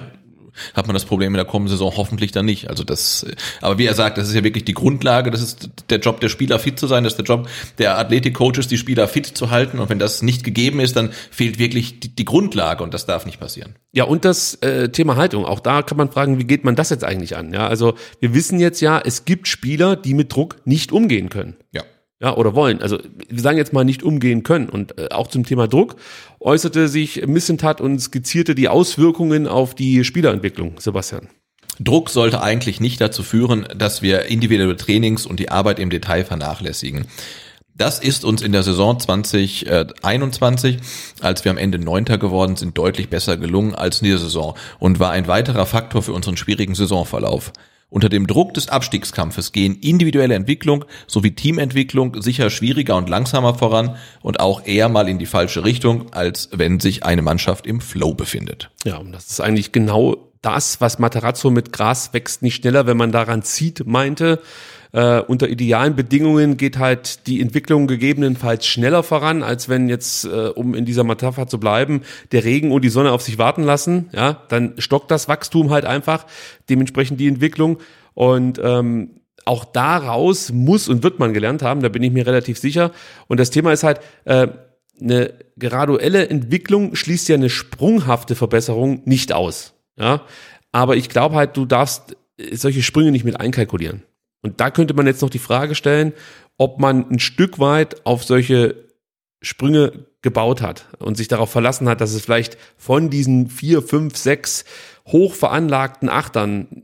Hat 0.74 0.88
man 0.88 0.94
das 0.94 1.06
Problem 1.06 1.34
in 1.34 1.38
der 1.38 1.46
kommenden 1.46 1.72
Saison 1.72 1.94
hoffentlich 1.96 2.32
dann 2.32 2.46
nicht. 2.46 2.70
Also 2.70 2.84
das, 2.84 3.26
aber 3.62 3.78
wie 3.78 3.86
er 3.86 3.94
sagt, 3.94 4.18
das 4.18 4.30
ist 4.30 4.36
ja 4.36 4.44
wirklich 4.44 4.66
die 4.66 4.74
Grundlage, 4.74 5.32
das 5.32 5.42
ist 5.42 5.70
der 5.90 6.00
Job 6.00 6.20
der 6.20 6.30
Spieler 6.30 6.60
fit 6.60 6.80
zu 6.80 6.88
sein, 6.88 7.04
das 7.04 7.14
ist 7.14 7.18
der 7.18 7.26
Job 7.26 7.50
der 7.78 7.98
Athletikcoaches, 7.98 8.68
die 8.68 8.78
Spieler 8.78 9.08
fit 9.08 9.26
zu 9.26 9.52
halten. 9.52 9.80
Und 9.80 9.90
wenn 9.90 10.00
das 10.00 10.22
nicht 10.22 10.44
gegeben 10.44 10.80
ist, 10.80 10.96
dann 10.96 11.12
fehlt 11.32 11.60
wirklich 11.60 12.00
die, 12.00 12.16
die 12.16 12.26
Grundlage 12.26 12.84
und 12.84 12.94
das 12.94 13.06
darf 13.06 13.26
nicht 13.26 13.40
passieren. 13.40 13.76
Ja, 13.92 14.06
und 14.06 14.26
das 14.26 14.56
äh, 14.56 14.90
Thema 14.90 15.16
Haltung. 15.16 15.46
Auch 15.46 15.60
da 15.60 15.82
kann 15.84 15.98
man 15.98 16.12
fragen, 16.12 16.40
wie 16.40 16.46
geht 16.46 16.64
man 16.64 16.76
das 16.76 16.90
jetzt 16.90 17.04
eigentlich 17.04 17.36
an? 17.36 17.54
Ja, 17.54 17.68
also 17.68 17.94
wir 18.20 18.34
wissen 18.34 18.60
jetzt 18.60 18.82
ja, 18.82 19.00
es 19.00 19.26
gibt 19.26 19.48
Spieler, 19.48 19.96
die 19.96 20.14
mit 20.14 20.34
Druck 20.34 20.58
nicht 20.66 20.92
umgehen 20.92 21.30
können. 21.30 21.56
Ja. 21.72 21.84
Ja, 22.24 22.38
oder 22.38 22.56
wollen. 22.56 22.82
Also 22.82 23.00
wir 23.28 23.42
sagen 23.42 23.58
jetzt 23.58 23.74
mal 23.74 23.84
nicht 23.84 24.02
umgehen 24.02 24.44
können. 24.44 24.70
Und 24.70 24.98
äh, 24.98 25.10
auch 25.12 25.28
zum 25.28 25.46
Thema 25.46 25.68
Druck 25.68 25.98
äußerte 26.40 26.88
sich 26.88 27.28
Missentat 27.28 27.82
und 27.82 28.00
skizzierte 28.00 28.56
die 28.56 28.70
Auswirkungen 28.70 29.46
auf 29.46 29.76
die 29.76 30.06
Spielerentwicklung, 30.06 30.80
Sebastian. 30.80 31.28
Druck 31.82 32.10
sollte 32.10 32.42
eigentlich 32.42 32.80
nicht 32.80 33.02
dazu 33.02 33.24
führen, 33.24 33.68
dass 33.76 34.02
wir 34.02 34.28
individuelle 34.28 34.78
Trainings 34.78 35.26
und 35.26 35.42
die 35.42 35.50
Arbeit 35.50 35.80
im 35.80 35.90
Detail 35.90 36.24
vernachlässigen. 36.24 37.08
Das 37.76 38.00
ist 38.00 38.24
uns 38.24 38.42
in 38.42 38.54
der 38.54 38.64
Saison 38.64 38.98
2021, 38.98 40.78
als 41.20 41.44
wir 41.44 41.52
am 41.52 41.58
Ende 41.58 41.78
Neunter 41.78 42.18
geworden 42.18 42.56
sind, 42.56 42.78
deutlich 42.78 43.10
besser 43.10 43.36
gelungen 43.36 43.76
als 43.76 44.00
in 44.00 44.06
dieser 44.06 44.20
Saison 44.20 44.56
und 44.80 45.00
war 45.00 45.12
ein 45.12 45.28
weiterer 45.28 45.66
Faktor 45.66 46.04
für 46.04 46.14
unseren 46.14 46.38
schwierigen 46.38 46.76
Saisonverlauf. 46.76 47.52
Unter 47.94 48.10
dem 48.10 48.26
Druck 48.26 48.56
des 48.56 48.70
Abstiegskampfes 48.70 49.52
gehen 49.52 49.78
individuelle 49.80 50.34
Entwicklung 50.34 50.84
sowie 51.06 51.36
Teamentwicklung 51.36 52.24
sicher 52.24 52.50
schwieriger 52.50 52.96
und 52.96 53.08
langsamer 53.08 53.54
voran 53.54 53.98
und 54.24 54.40
auch 54.40 54.66
eher 54.66 54.90
mal 54.90 55.08
in 55.08 55.20
die 55.20 55.28
falsche 55.28 55.64
Richtung, 55.64 56.12
als 56.12 56.50
wenn 56.52 56.80
sich 56.80 57.06
eine 57.06 57.22
Mannschaft 57.22 57.68
im 57.68 57.82
Flow 57.82 58.16
befindet. 58.16 58.72
Ja, 58.84 58.98
und 58.98 59.12
das 59.12 59.30
ist 59.30 59.42
eigentlich 59.42 59.72
genau 59.74 60.18
das, 60.42 60.82
was 60.82 60.98
Materazzo 60.98 61.52
mit 61.52 61.72
Gras 61.72 62.14
wächst 62.14 62.42
nicht 62.42 62.56
schneller, 62.56 62.88
wenn 62.88 62.98
man 62.98 63.12
daran 63.12 63.44
zieht, 63.44 63.86
meinte. 63.86 64.42
Äh, 64.94 65.22
unter 65.22 65.50
idealen 65.50 65.96
Bedingungen 65.96 66.56
geht 66.56 66.78
halt 66.78 67.26
die 67.26 67.42
Entwicklung 67.42 67.88
gegebenenfalls 67.88 68.68
schneller 68.68 69.02
voran, 69.02 69.42
als 69.42 69.68
wenn 69.68 69.90
jetzt, 69.90 70.26
äh, 70.26 70.50
um 70.50 70.76
in 70.76 70.86
dieser 70.86 71.04
Metapher 71.04 71.48
zu 71.48 71.60
bleiben, 71.60 72.02
der 72.32 72.44
Regen 72.44 72.72
und 72.72 72.84
die 72.84 72.90
Sonne 72.90 73.12
auf 73.12 73.24
sich 73.24 73.40
warten 73.40 73.64
lassen. 73.64 74.10
Ja, 74.14 74.44
dann 74.50 74.76
stockt 74.78 75.10
das 75.10 75.28
Wachstum 75.28 75.72
halt 75.72 75.86
einfach, 75.86 76.28
dementsprechend 76.70 77.20
die 77.20 77.28
Entwicklung. 77.28 77.80
Und 78.14 78.62
ähm, 78.64 79.22
auch 79.46 79.66
daraus 79.66 80.52
muss 80.54 80.88
und 80.88 81.02
wird 81.02 81.18
man 81.20 81.34
gelernt 81.34 81.64
haben, 81.64 81.82
da 81.82 81.90
bin 81.90 82.04
ich 82.04 82.12
mir 82.12 82.28
relativ 82.28 82.60
sicher. 82.60 82.92
Und 83.28 83.40
das 83.40 83.50
Thema 83.50 83.74
ist 83.74 83.84
halt, 83.84 84.00
äh, 84.26 84.48
eine 85.02 85.34
graduelle 85.58 86.30
Entwicklung 86.30 86.96
schließt 86.96 87.28
ja 87.30 87.36
eine 87.36 87.50
sprunghafte 87.50 88.36
Verbesserung 88.36 89.02
nicht 89.06 89.34
aus. 89.34 89.74
Ja, 89.98 90.22
aber 90.72 90.96
ich 90.96 91.10
glaube 91.10 91.36
halt, 91.36 91.58
du 91.58 91.66
darfst 91.66 92.16
solche 92.52 92.84
Sprünge 92.84 93.12
nicht 93.12 93.26
mit 93.26 93.40
einkalkulieren. 93.40 94.04
Und 94.44 94.60
da 94.60 94.70
könnte 94.70 94.94
man 94.94 95.08
jetzt 95.08 95.22
noch 95.22 95.32
die 95.32 95.40
Frage 95.40 95.74
stellen, 95.74 96.14
ob 96.58 96.80
man 96.80 97.10
ein 97.10 97.20
Stück 97.20 97.58
weit 97.58 98.06
auf 98.06 98.24
solche 98.24 98.76
Sprünge 99.42 100.06
gebaut 100.22 100.62
hat 100.62 100.88
und 101.00 101.18
sich 101.18 101.28
darauf 101.28 101.50
verlassen 101.50 101.90
hat, 101.90 102.00
dass 102.00 102.14
es 102.14 102.22
vielleicht 102.22 102.58
von 102.78 103.10
diesen 103.10 103.50
vier, 103.50 103.82
fünf, 103.82 104.16
sechs 104.16 104.64
hoch 105.08 105.34
veranlagten 105.34 106.10
Achtern 106.10 106.84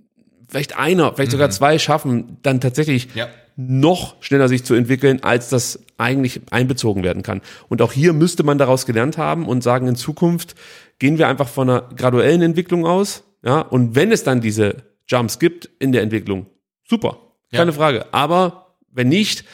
vielleicht 0.50 0.78
einer, 0.78 1.14
vielleicht 1.14 1.32
sogar 1.32 1.48
mhm. 1.48 1.54
zwei 1.54 1.80
schaffen, 1.80 2.38
dann 2.42 2.60
tatsächlich 2.60 3.10
ja. 3.14 3.28
noch 3.56 4.22
schneller 4.22 4.50
sich 4.50 4.66
zu 4.66 4.74
entwickeln, 4.74 5.24
als 5.24 5.50
das 5.50 5.80
eigentlich 5.98 6.42
einbezogen 6.50 7.04
werden 7.04 7.24
kann. 7.24 7.42
Und 7.70 7.82
auch 7.82 7.94
hier 7.94 8.14
müsste 8.14 8.44
man 8.44 8.58
daraus 8.58 8.86
gelernt 8.86 9.18
haben 9.18 9.48
und 9.48 9.64
sagen, 9.64 9.88
in 9.88 9.96
Zukunft 9.96 10.56
gehen 10.98 11.18
wir 11.18 11.28
einfach 11.28 11.48
von 11.48 11.70
einer 11.70 11.90
graduellen 11.96 12.42
Entwicklung 12.42 12.86
aus. 12.86 13.24
Ja, 13.44 13.62
und 13.62 13.96
wenn 13.96 14.12
es 14.12 14.24
dann 14.24 14.42
diese 14.42 14.84
Jumps 15.08 15.40
gibt 15.40 15.70
in 15.80 15.92
der 15.92 16.02
Entwicklung, 16.02 16.48
super, 16.84 17.29
keine 17.52 17.72
ja. 17.72 17.78
Frage. 17.78 18.14
Aber 18.14 18.76
wenn 18.92 19.10
nicht, 19.10 19.46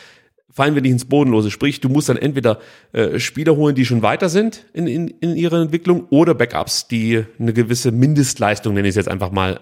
fallen 0.56 0.74
wir 0.74 0.82
nicht 0.82 0.92
ins 0.92 1.06
Bodenlose. 1.06 1.52
Sprich, 1.52 1.82
du 1.82 1.90
musst 1.90 2.08
dann 2.08 2.18
entweder 2.18 2.60
äh, 2.94 3.20
Spieler 3.20 3.58
holen, 3.58 3.76
die 3.76 3.86
schon 3.86 4.02
weiter 4.02 4.30
sind 4.30 4.66
in, 4.74 4.88
in, 4.88 5.08
in 5.10 5.36
ihrer 5.36 5.62
Entwicklung, 5.62 6.08
oder 6.10 6.34
Backups, 6.34 6.88
die 6.88 7.26
eine 7.38 7.52
gewisse 7.52 7.92
Mindestleistung, 7.92 8.74
nenne 8.74 8.88
ich 8.88 8.94
es 8.94 8.96
jetzt 8.96 9.10
einfach 9.10 9.32
mal, 9.32 9.60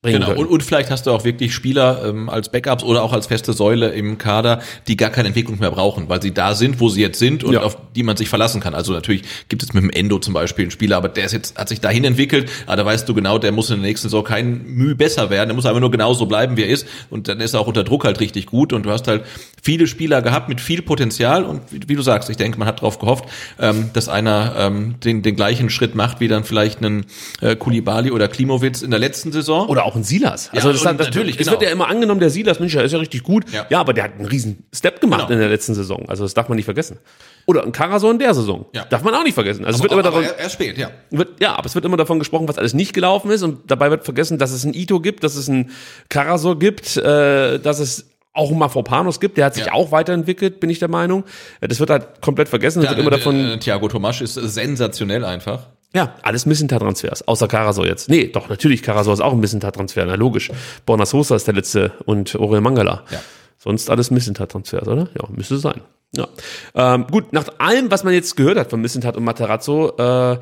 bringen 0.00 0.20
genau. 0.20 0.38
Und, 0.38 0.46
und 0.46 0.62
vielleicht 0.62 0.90
hast 0.90 1.06
du 1.06 1.10
auch 1.10 1.24
wirklich 1.24 1.52
Spieler 1.52 2.04
ähm, 2.04 2.28
als 2.28 2.50
Backups 2.50 2.84
oder 2.84 3.02
auch 3.02 3.12
als 3.12 3.26
feste 3.26 3.52
Säule 3.52 3.88
im 3.88 4.16
Kader, 4.16 4.60
die 4.86 4.96
gar 4.96 5.10
keine 5.10 5.26
Entwicklung 5.26 5.58
mehr 5.58 5.72
brauchen, 5.72 6.08
weil 6.08 6.22
sie 6.22 6.32
da 6.32 6.54
sind, 6.54 6.78
wo 6.78 6.88
sie 6.88 7.00
jetzt 7.00 7.18
sind 7.18 7.42
und 7.42 7.54
ja. 7.54 7.62
auf 7.62 7.76
die 7.96 8.04
man 8.04 8.16
sich 8.16 8.28
verlassen 8.28 8.60
kann. 8.60 8.74
Also 8.74 8.92
natürlich 8.92 9.22
gibt 9.48 9.64
es 9.64 9.72
mit 9.72 9.82
dem 9.82 9.90
Endo 9.90 10.20
zum 10.20 10.34
Beispiel 10.34 10.66
einen 10.66 10.70
Spieler, 10.70 10.98
aber 10.98 11.08
der 11.08 11.24
ist 11.24 11.32
jetzt, 11.32 11.58
hat 11.58 11.68
sich 11.68 11.80
dahin 11.80 12.04
entwickelt, 12.04 12.48
aber 12.66 12.76
da 12.76 12.86
weißt 12.86 13.08
du 13.08 13.14
genau, 13.14 13.38
der 13.38 13.50
muss 13.50 13.70
in 13.70 13.80
der 13.80 13.88
nächsten 13.88 14.08
Saison 14.08 14.22
kein 14.22 14.66
Mühe 14.66 14.94
besser 14.94 15.30
werden, 15.30 15.48
der 15.48 15.56
muss 15.56 15.66
einfach 15.66 15.80
nur 15.80 15.90
genauso 15.90 16.26
bleiben, 16.26 16.56
wie 16.56 16.62
er 16.62 16.68
ist 16.68 16.86
und 17.10 17.26
dann 17.26 17.40
ist 17.40 17.54
er 17.54 17.60
auch 17.60 17.66
unter 17.66 17.82
Druck 17.82 18.04
halt 18.04 18.20
richtig 18.20 18.46
gut 18.46 18.72
und 18.72 18.84
du 18.84 18.90
hast 18.90 19.08
halt 19.08 19.24
viele 19.60 19.88
Spieler 19.88 20.22
gehabt 20.22 20.48
mit 20.48 20.60
viel 20.60 20.80
Potenzial 20.80 21.42
und 21.42 21.60
wie, 21.72 21.80
wie 21.88 21.96
du 21.96 22.02
sagst, 22.02 22.30
ich 22.30 22.36
denke, 22.36 22.56
man 22.60 22.68
hat 22.68 22.78
darauf 22.78 23.00
gehofft, 23.00 23.24
ähm, 23.58 23.90
dass 23.94 24.08
einer 24.08 24.54
ähm, 24.58 24.94
den, 25.02 25.22
den 25.22 25.34
gleichen 25.34 25.70
Schritt 25.70 25.96
macht, 25.96 26.20
wie 26.20 26.28
dann 26.28 26.44
vielleicht 26.44 26.78
einen 26.78 27.06
äh, 27.40 27.56
Kulibali 27.56 28.12
oder 28.12 28.28
Klimowitz 28.28 28.82
in 28.82 28.92
der 28.92 29.00
letzten 29.00 29.32
Saison. 29.32 29.66
Oder 29.66 29.87
auch 29.88 29.96
ein 29.96 30.04
Silas. 30.04 30.50
Also 30.52 30.68
ja, 30.68 30.72
das, 30.72 30.82
das, 30.82 30.98
natürlich, 30.98 31.32
es 31.32 31.46
genau. 31.46 31.52
wird 31.52 31.62
ja 31.62 31.70
immer 31.70 31.88
angenommen, 31.88 32.20
der 32.20 32.30
Silas, 32.30 32.60
Mensch, 32.60 32.72
der 32.72 32.84
ist 32.84 32.92
ja 32.92 32.98
richtig 32.98 33.22
gut. 33.22 33.50
Ja, 33.50 33.66
ja 33.70 33.80
aber 33.80 33.92
der 33.92 34.04
hat 34.04 34.12
einen 34.12 34.26
riesen 34.26 34.64
Step 34.72 35.00
gemacht 35.00 35.22
genau. 35.22 35.32
in 35.32 35.38
der 35.40 35.48
letzten 35.48 35.74
Saison. 35.74 36.08
Also 36.08 36.24
das 36.24 36.34
darf 36.34 36.48
man 36.48 36.56
nicht 36.56 36.66
vergessen. 36.66 36.98
Oder 37.46 37.64
ein 37.64 37.72
Karasor 37.72 38.10
in 38.10 38.18
der 38.18 38.34
Saison. 38.34 38.66
Ja. 38.74 38.84
Darf 38.84 39.02
man 39.02 39.14
auch 39.14 39.24
nicht 39.24 39.34
vergessen. 39.34 39.64
Also 39.64 39.78
aber, 39.78 39.86
es 39.86 39.90
wird 39.90 39.92
immer 39.92 40.02
davon, 40.02 40.24
er, 40.38 40.50
spät, 40.50 40.78
ja. 40.78 40.90
Wird, 41.10 41.40
ja, 41.40 41.56
aber 41.56 41.66
es 41.66 41.74
wird 41.74 41.84
immer 41.84 41.96
davon 41.96 42.18
gesprochen, 42.18 42.46
was 42.46 42.58
alles 42.58 42.74
nicht 42.74 42.92
gelaufen 42.92 43.30
ist 43.30 43.42
und 43.42 43.70
dabei 43.70 43.90
wird 43.90 44.04
vergessen, 44.04 44.38
dass 44.38 44.52
es 44.52 44.64
ein 44.64 44.74
Ito 44.74 45.00
gibt, 45.00 45.24
dass 45.24 45.34
es 45.34 45.48
ein 45.48 45.70
Karasor 46.08 46.58
gibt, 46.58 46.96
äh, 46.96 47.58
dass 47.58 47.78
es 47.78 48.06
auch 48.32 48.50
ein 48.50 48.58
Mafropanos 48.58 49.18
gibt, 49.18 49.36
der 49.36 49.46
hat 49.46 49.54
sich 49.54 49.66
ja. 49.66 49.72
auch 49.72 49.90
weiterentwickelt, 49.90 50.60
bin 50.60 50.70
ich 50.70 50.78
der 50.78 50.88
Meinung. 50.88 51.24
Das 51.60 51.80
wird 51.80 51.90
halt 51.90 52.20
komplett 52.20 52.48
vergessen. 52.48 52.82
Ja, 52.82 52.90
wird 52.90 53.00
immer 53.00 53.10
davon. 53.10 53.52
Äh, 53.52 53.58
Thiago 53.58 53.88
Tomasch 53.88 54.20
ist 54.20 54.34
sensationell 54.34 55.24
einfach. 55.24 55.66
Ja, 55.94 56.14
alles 56.22 56.44
Missentat-Transfers, 56.44 57.26
außer 57.26 57.48
Karasor 57.48 57.86
jetzt. 57.86 58.10
Nee, 58.10 58.28
doch, 58.28 58.48
natürlich, 58.48 58.82
Karasor 58.82 59.14
ist 59.14 59.20
auch 59.20 59.32
ein 59.32 59.40
Missentat-Transfer, 59.40 60.04
na 60.04 60.16
logisch. 60.16 60.50
Borna 60.84 61.06
Sosa 61.06 61.36
ist 61.36 61.46
der 61.46 61.54
letzte 61.54 61.92
und 62.04 62.34
Orel 62.34 62.60
Mangala. 62.60 63.04
Ja. 63.10 63.20
Sonst 63.56 63.90
alles 63.90 64.10
Missentat-Transfers, 64.10 64.86
oder? 64.86 65.08
Ja, 65.18 65.28
müsste 65.30 65.56
sein. 65.58 65.80
Ja. 66.14 66.28
Ähm, 66.74 67.06
gut, 67.10 67.32
nach 67.32 67.46
allem, 67.58 67.90
was 67.90 68.04
man 68.04 68.12
jetzt 68.12 68.36
gehört 68.36 68.58
hat 68.58 68.70
von 68.70 68.80
Missentat 68.80 69.16
und 69.16 69.24
Materazzo, 69.24 69.96
äh, 69.96 70.38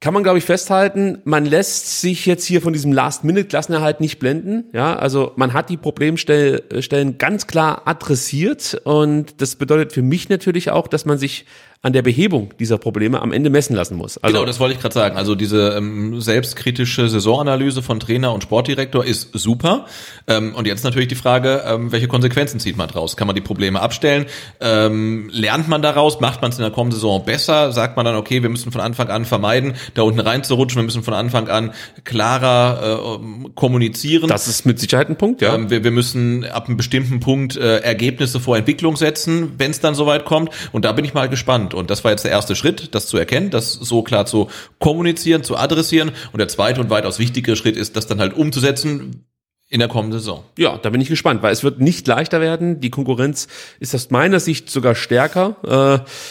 kann 0.00 0.12
man, 0.12 0.22
glaube 0.22 0.38
ich, 0.38 0.44
festhalten, 0.44 1.22
man 1.24 1.46
lässt 1.46 2.00
sich 2.00 2.26
jetzt 2.26 2.44
hier 2.44 2.60
von 2.60 2.74
diesem 2.74 2.92
Last-Minute-Klassenerhalt 2.92 4.00
nicht 4.00 4.18
blenden. 4.18 4.64
Ja, 4.74 4.94
also 4.94 5.32
man 5.36 5.54
hat 5.54 5.70
die 5.70 5.78
Problemstellen 5.78 7.18
ganz 7.18 7.46
klar 7.46 7.82
adressiert 7.86 8.80
und 8.84 9.40
das 9.40 9.56
bedeutet 9.56 9.92
für 9.92 10.02
mich 10.02 10.28
natürlich 10.28 10.70
auch, 10.70 10.86
dass 10.86 11.06
man 11.06 11.16
sich 11.16 11.46
an 11.86 11.92
der 11.92 12.02
Behebung 12.02 12.52
dieser 12.58 12.78
Probleme 12.78 13.22
am 13.22 13.32
Ende 13.32 13.48
messen 13.48 13.76
lassen 13.76 13.96
muss. 13.96 14.18
Also, 14.18 14.34
genau, 14.34 14.44
das 14.44 14.58
wollte 14.58 14.74
ich 14.74 14.80
gerade 14.80 14.92
sagen. 14.92 15.16
Also 15.16 15.36
diese 15.36 15.76
ähm, 15.76 16.20
selbstkritische 16.20 17.08
Saisonanalyse 17.08 17.80
von 17.80 18.00
Trainer 18.00 18.34
und 18.34 18.42
Sportdirektor 18.42 19.04
ist 19.04 19.30
super. 19.34 19.86
Ähm, 20.26 20.56
und 20.56 20.66
jetzt 20.66 20.82
natürlich 20.82 21.06
die 21.06 21.14
Frage, 21.14 21.62
ähm, 21.64 21.92
welche 21.92 22.08
Konsequenzen 22.08 22.58
zieht 22.58 22.76
man 22.76 22.88
draus? 22.88 23.16
Kann 23.16 23.28
man 23.28 23.36
die 23.36 23.40
Probleme 23.40 23.80
abstellen? 23.80 24.26
Ähm, 24.60 25.30
lernt 25.32 25.68
man 25.68 25.80
daraus? 25.80 26.18
Macht 26.18 26.42
man 26.42 26.50
es 26.50 26.58
in 26.58 26.62
der 26.62 26.72
kommenden 26.72 26.96
Saison 26.96 27.24
besser? 27.24 27.70
Sagt 27.70 27.96
man 27.96 28.04
dann, 28.04 28.16
okay, 28.16 28.42
wir 28.42 28.48
müssen 28.48 28.72
von 28.72 28.80
Anfang 28.80 29.08
an 29.08 29.24
vermeiden, 29.24 29.74
da 29.94 30.02
unten 30.02 30.18
reinzurutschen, 30.18 30.80
wir 30.80 30.86
müssen 30.86 31.04
von 31.04 31.14
Anfang 31.14 31.46
an 31.46 31.72
klarer 32.02 33.20
äh, 33.20 33.48
kommunizieren. 33.54 34.28
Das 34.28 34.48
ist 34.48 34.66
mit 34.66 34.80
Sicherheit 34.80 35.08
ein 35.08 35.18
Punkt, 35.18 35.40
ja. 35.40 35.54
Ähm, 35.54 35.70
wir, 35.70 35.84
wir 35.84 35.92
müssen 35.92 36.44
ab 36.46 36.66
einem 36.66 36.78
bestimmten 36.78 37.20
Punkt 37.20 37.56
äh, 37.56 37.78
Ergebnisse 37.78 38.40
vor 38.40 38.56
Entwicklung 38.56 38.96
setzen, 38.96 39.52
wenn 39.56 39.70
es 39.70 39.78
dann 39.78 39.94
soweit 39.94 40.24
kommt. 40.24 40.50
Und 40.72 40.84
da 40.84 40.90
bin 40.90 41.04
ich 41.04 41.14
mal 41.14 41.28
gespannt. 41.28 41.75
Und 41.76 41.90
das 41.90 42.04
war 42.04 42.10
jetzt 42.10 42.24
der 42.24 42.30
erste 42.32 42.56
Schritt, 42.56 42.94
das 42.94 43.06
zu 43.06 43.16
erkennen, 43.16 43.50
das 43.50 43.72
so 43.72 44.02
klar 44.02 44.26
zu 44.26 44.48
kommunizieren, 44.78 45.42
zu 45.42 45.56
adressieren. 45.56 46.12
Und 46.32 46.38
der 46.38 46.48
zweite 46.48 46.80
und 46.80 46.90
weitaus 46.90 47.18
wichtigere 47.18 47.56
Schritt 47.56 47.76
ist, 47.76 47.96
das 47.96 48.06
dann 48.06 48.20
halt 48.20 48.34
umzusetzen, 48.34 49.26
in 49.68 49.80
der 49.80 49.88
kommenden 49.88 50.20
Saison. 50.20 50.44
Ja, 50.56 50.78
da 50.78 50.90
bin 50.90 51.00
ich 51.00 51.08
gespannt, 51.08 51.42
weil 51.42 51.52
es 51.52 51.64
wird 51.64 51.80
nicht 51.80 52.06
leichter 52.06 52.40
werden. 52.40 52.80
Die 52.80 52.90
Konkurrenz 52.90 53.48
ist 53.80 53.94
aus 53.96 54.10
meiner 54.10 54.38
Sicht 54.38 54.70
sogar 54.70 54.94
stärker. 54.94 55.56
Äh, 55.64 55.70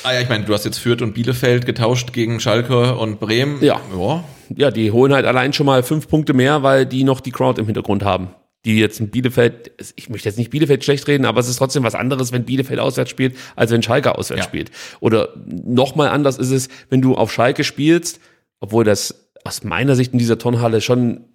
ah 0.07 0.13
ja, 0.13 0.21
ich 0.21 0.29
meine, 0.29 0.45
du 0.45 0.53
hast 0.53 0.63
jetzt 0.63 0.77
Fürth 0.77 1.01
und 1.01 1.13
Bielefeld 1.13 1.65
getauscht 1.65 2.13
gegen 2.13 2.39
Schalke 2.39 2.95
und 2.95 3.19
Bremen. 3.19 3.61
Ja. 3.61 3.81
ja. 3.97 4.23
Ja, 4.55 4.71
die 4.71 4.91
holen 4.91 5.11
halt 5.11 5.25
allein 5.25 5.53
schon 5.53 5.65
mal 5.65 5.83
fünf 5.83 6.07
Punkte 6.07 6.33
mehr, 6.33 6.63
weil 6.63 6.85
die 6.85 7.03
noch 7.03 7.19
die 7.19 7.31
Crowd 7.31 7.59
im 7.59 7.65
Hintergrund 7.65 8.03
haben 8.03 8.29
die 8.65 8.79
jetzt 8.79 8.99
in 8.99 9.09
Bielefeld, 9.09 9.71
ich 9.95 10.09
möchte 10.09 10.27
jetzt 10.27 10.37
nicht 10.37 10.49
Bielefeld 10.49 10.83
schlecht 10.83 11.07
reden, 11.07 11.25
aber 11.25 11.39
es 11.39 11.47
ist 11.47 11.57
trotzdem 11.57 11.83
was 11.83 11.95
anderes, 11.95 12.31
wenn 12.31 12.45
Bielefeld 12.45 12.79
auswärts 12.79 13.11
spielt, 13.11 13.37
als 13.55 13.71
wenn 13.71 13.83
Schalke 13.83 14.17
auswärts 14.17 14.43
ja. 14.43 14.49
spielt. 14.49 14.71
Oder 14.99 15.29
nochmal 15.45 16.09
anders 16.09 16.37
ist 16.37 16.51
es, 16.51 16.69
wenn 16.89 17.01
du 17.01 17.15
auf 17.15 17.31
Schalke 17.31 17.63
spielst, 17.63 18.19
obwohl 18.59 18.83
das 18.83 19.29
aus 19.43 19.63
meiner 19.63 19.95
Sicht 19.95 20.13
in 20.13 20.19
dieser 20.19 20.39
Turnhalle 20.39 20.81
schon, 20.81 21.25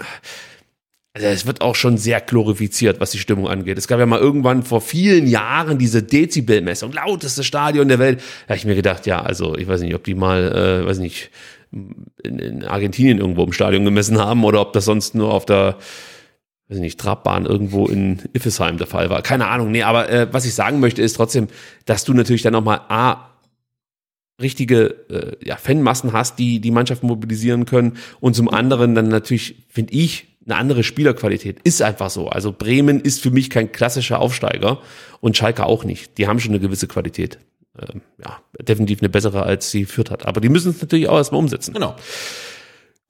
also 1.15 1.29
es 1.29 1.47
wird 1.47 1.61
auch 1.61 1.77
schon 1.77 1.97
sehr 1.97 2.21
glorifiziert, 2.21 3.01
was 3.01 3.13
die 3.13 3.19
Stimmung 3.19 3.47
angeht. 3.47 3.79
Es 3.79 3.87
gab 3.87 4.01
ja 4.01 4.07
mal 4.07 4.19
irgendwann 4.19 4.65
vor 4.65 4.81
vielen 4.81 5.29
Jahren 5.29 5.79
diese 5.79 6.03
Dezibelmessung, 6.03 6.93
lauteste 6.93 7.45
Stadion 7.45 7.87
der 7.87 8.01
Welt. 8.01 8.21
Da 8.47 8.55
habe 8.55 8.59
ich 8.59 8.65
mir 8.65 8.75
gedacht, 8.75 9.07
ja, 9.07 9.23
also 9.23 9.57
ich 9.57 9.69
weiß 9.69 9.81
nicht, 9.83 9.95
ob 9.95 10.03
die 10.03 10.15
mal, 10.15 10.83
äh, 10.83 10.87
weiß 10.87 10.99
nicht, 10.99 11.31
in, 12.25 12.39
in 12.41 12.65
Argentinien 12.65 13.19
irgendwo 13.19 13.45
im 13.45 13.53
Stadion 13.53 13.85
gemessen 13.85 14.19
haben 14.19 14.43
oder 14.43 14.61
ob 14.61 14.73
das 14.73 14.85
sonst 14.85 15.15
nur 15.15 15.33
auf 15.33 15.47
der 15.47 15.77
weiß 16.71 16.79
nicht, 16.79 17.01
Trabbahn 17.01 17.47
irgendwo 17.47 17.87
in 17.87 18.23
Iffesheim 18.33 18.79
der 18.79 18.87
Fall 18.87 19.11
war. 19.11 19.23
Keine 19.23 19.49
Ahnung, 19.49 19.71
nee, 19.71 19.83
aber 19.83 20.09
äh, 20.09 20.29
was 20.33 20.45
ich 20.45 20.55
sagen 20.55 20.81
möchte, 20.81 21.03
ist 21.03 21.15
trotzdem, 21.15 21.49
dass 21.85 22.05
du 22.05 22.15
natürlich 22.15 22.43
dann 22.43 22.53
nochmal 22.53 22.81
A, 22.89 23.31
richtige 24.41 24.95
äh, 25.11 25.47
ja, 25.47 25.57
Fanmassen 25.57 26.13
hast, 26.13 26.39
die 26.39 26.61
die 26.61 26.71
Mannschaft 26.71 27.03
mobilisieren 27.03 27.67
können 27.67 27.99
und 28.21 28.35
zum 28.35 28.49
anderen 28.49 28.95
dann 28.95 29.09
natürlich, 29.09 29.67
finde 29.69 29.93
ich, 29.93 30.29
eine 30.47 30.57
andere 30.57 30.83
Spielerqualität. 30.83 31.61
Ist 31.65 31.83
einfach 31.83 32.09
so. 32.09 32.29
Also 32.29 32.53
Bremen 32.53 33.01
ist 33.01 33.21
für 33.21 33.31
mich 33.31 33.51
kein 33.51 33.73
klassischer 33.73 34.21
Aufsteiger 34.21 34.81
und 35.21 35.37
Schalke 35.37 35.67
auch 35.67 35.85
nicht. 35.85 36.17
Die 36.19 36.27
haben 36.27 36.41
schon 36.41 36.53
eine 36.53 36.61
gewisse 36.61 36.89
Qualität. 36.89 37.39
Ähm, 37.79 38.01
ja, 38.19 38.39
definitiv 38.61 39.01
eine 39.01 39.11
bessere, 39.11 39.43
als 39.43 39.71
sie 39.71 39.85
führt 39.85 40.11
hat. 40.11 40.27
Aber 40.27 40.41
die 40.41 40.49
müssen 40.49 40.71
es 40.71 40.81
natürlich 40.81 41.09
auch 41.09 41.19
erstmal 41.19 41.41
umsetzen. 41.41 41.75
Genau. 41.75 41.95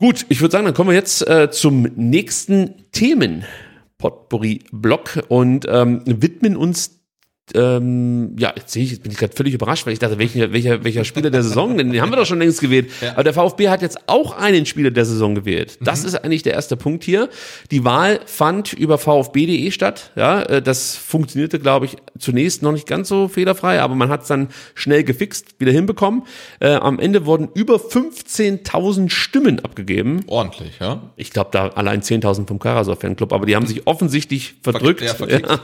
Gut, 0.01 0.25
ich 0.31 0.41
würde 0.41 0.53
sagen, 0.53 0.65
dann 0.65 0.73
kommen 0.73 0.89
wir 0.89 0.97
jetzt 0.97 1.29
äh, 1.29 1.51
zum 1.51 1.83
nächsten 1.95 2.91
Themen. 2.91 3.45
Potpourri-Block 3.99 5.25
und 5.29 5.67
ähm, 5.69 6.01
widmen 6.07 6.57
uns 6.57 7.00
ähm, 7.55 8.37
ja, 8.39 8.53
jetzt 8.57 8.73
sehe 8.73 8.85
ich, 8.85 8.91
jetzt 8.91 9.03
bin 9.03 9.13
ich 9.13 9.19
gerade 9.19 9.35
völlig 9.35 9.55
überrascht, 9.55 9.87
weil 9.87 9.93
ich 9.93 9.99
dachte, 9.99 10.19
welcher, 10.19 10.53
welcher, 10.53 10.85
welcher 10.85 11.05
Spieler 11.05 11.31
der 11.31 11.43
Saison, 11.43 11.77
denn 11.77 11.93
den 11.93 12.01
haben 12.01 12.11
wir 12.11 12.17
doch 12.17 12.27
schon 12.27 12.39
längst 12.39 12.61
gewählt. 12.61 12.91
Aber 13.15 13.25
der 13.25 13.35
VfB 13.35 13.69
hat 13.69 13.83
jetzt 13.83 13.99
auch 14.09 14.37
einen 14.37 14.67
Spieler 14.67 14.91
der 14.91 15.05
Saison 15.05 15.35
gewählt. 15.35 15.79
Das 15.81 16.05
ist 16.05 16.15
eigentlich 16.15 16.43
der 16.43 16.55
erste 16.55 16.77
Punkt 16.77 17.05
hier. 17.05 17.29
Die 17.71 17.85
Wahl 17.85 18.21
fand 18.27 18.73
über 18.73 18.99
vfb.de 18.99 19.71
statt. 19.71 20.11
Ja, 20.17 20.43
äh, 20.43 20.63
das 20.63 20.97
funktionierte, 20.97 21.59
glaube 21.59 21.87
ich, 21.87 21.97
zunächst 22.19 22.63
noch 22.63 22.73
nicht 22.73 22.87
ganz 22.87 23.09
so 23.09 23.29
fehlerfrei, 23.29 23.81
aber 23.81 23.95
man 23.95 24.09
hat 24.09 24.23
es 24.23 24.29
dann 24.29 24.49
schnell 24.75 25.05
gefixt, 25.05 25.55
wieder 25.59 25.73
hinbekommen. 25.73 26.23
Äh, 26.61 26.75
am 26.75 26.99
Ende 26.99 27.27
wurden 27.27 27.49
über 27.55 27.77
15.000 27.77 29.11
Stimmen 29.11 29.61
abgegeben. 29.61 30.25
Ordentlich, 30.27 30.79
ja. 30.81 31.03
Ich 31.17 31.31
glaube, 31.31 31.51
da 31.53 31.69
allein 31.69 32.03
10.000 32.03 32.47
vom 32.47 32.59
Karasor 32.59 32.97
Fanclub, 32.97 33.33
aber 33.33 33.47
die 33.47 33.57
haben 33.57 33.67
sich 33.67 33.87
offensichtlich 33.87 34.55
verdrückt. 34.63 35.03
ja. 35.03 35.15
Ja. 35.29 35.61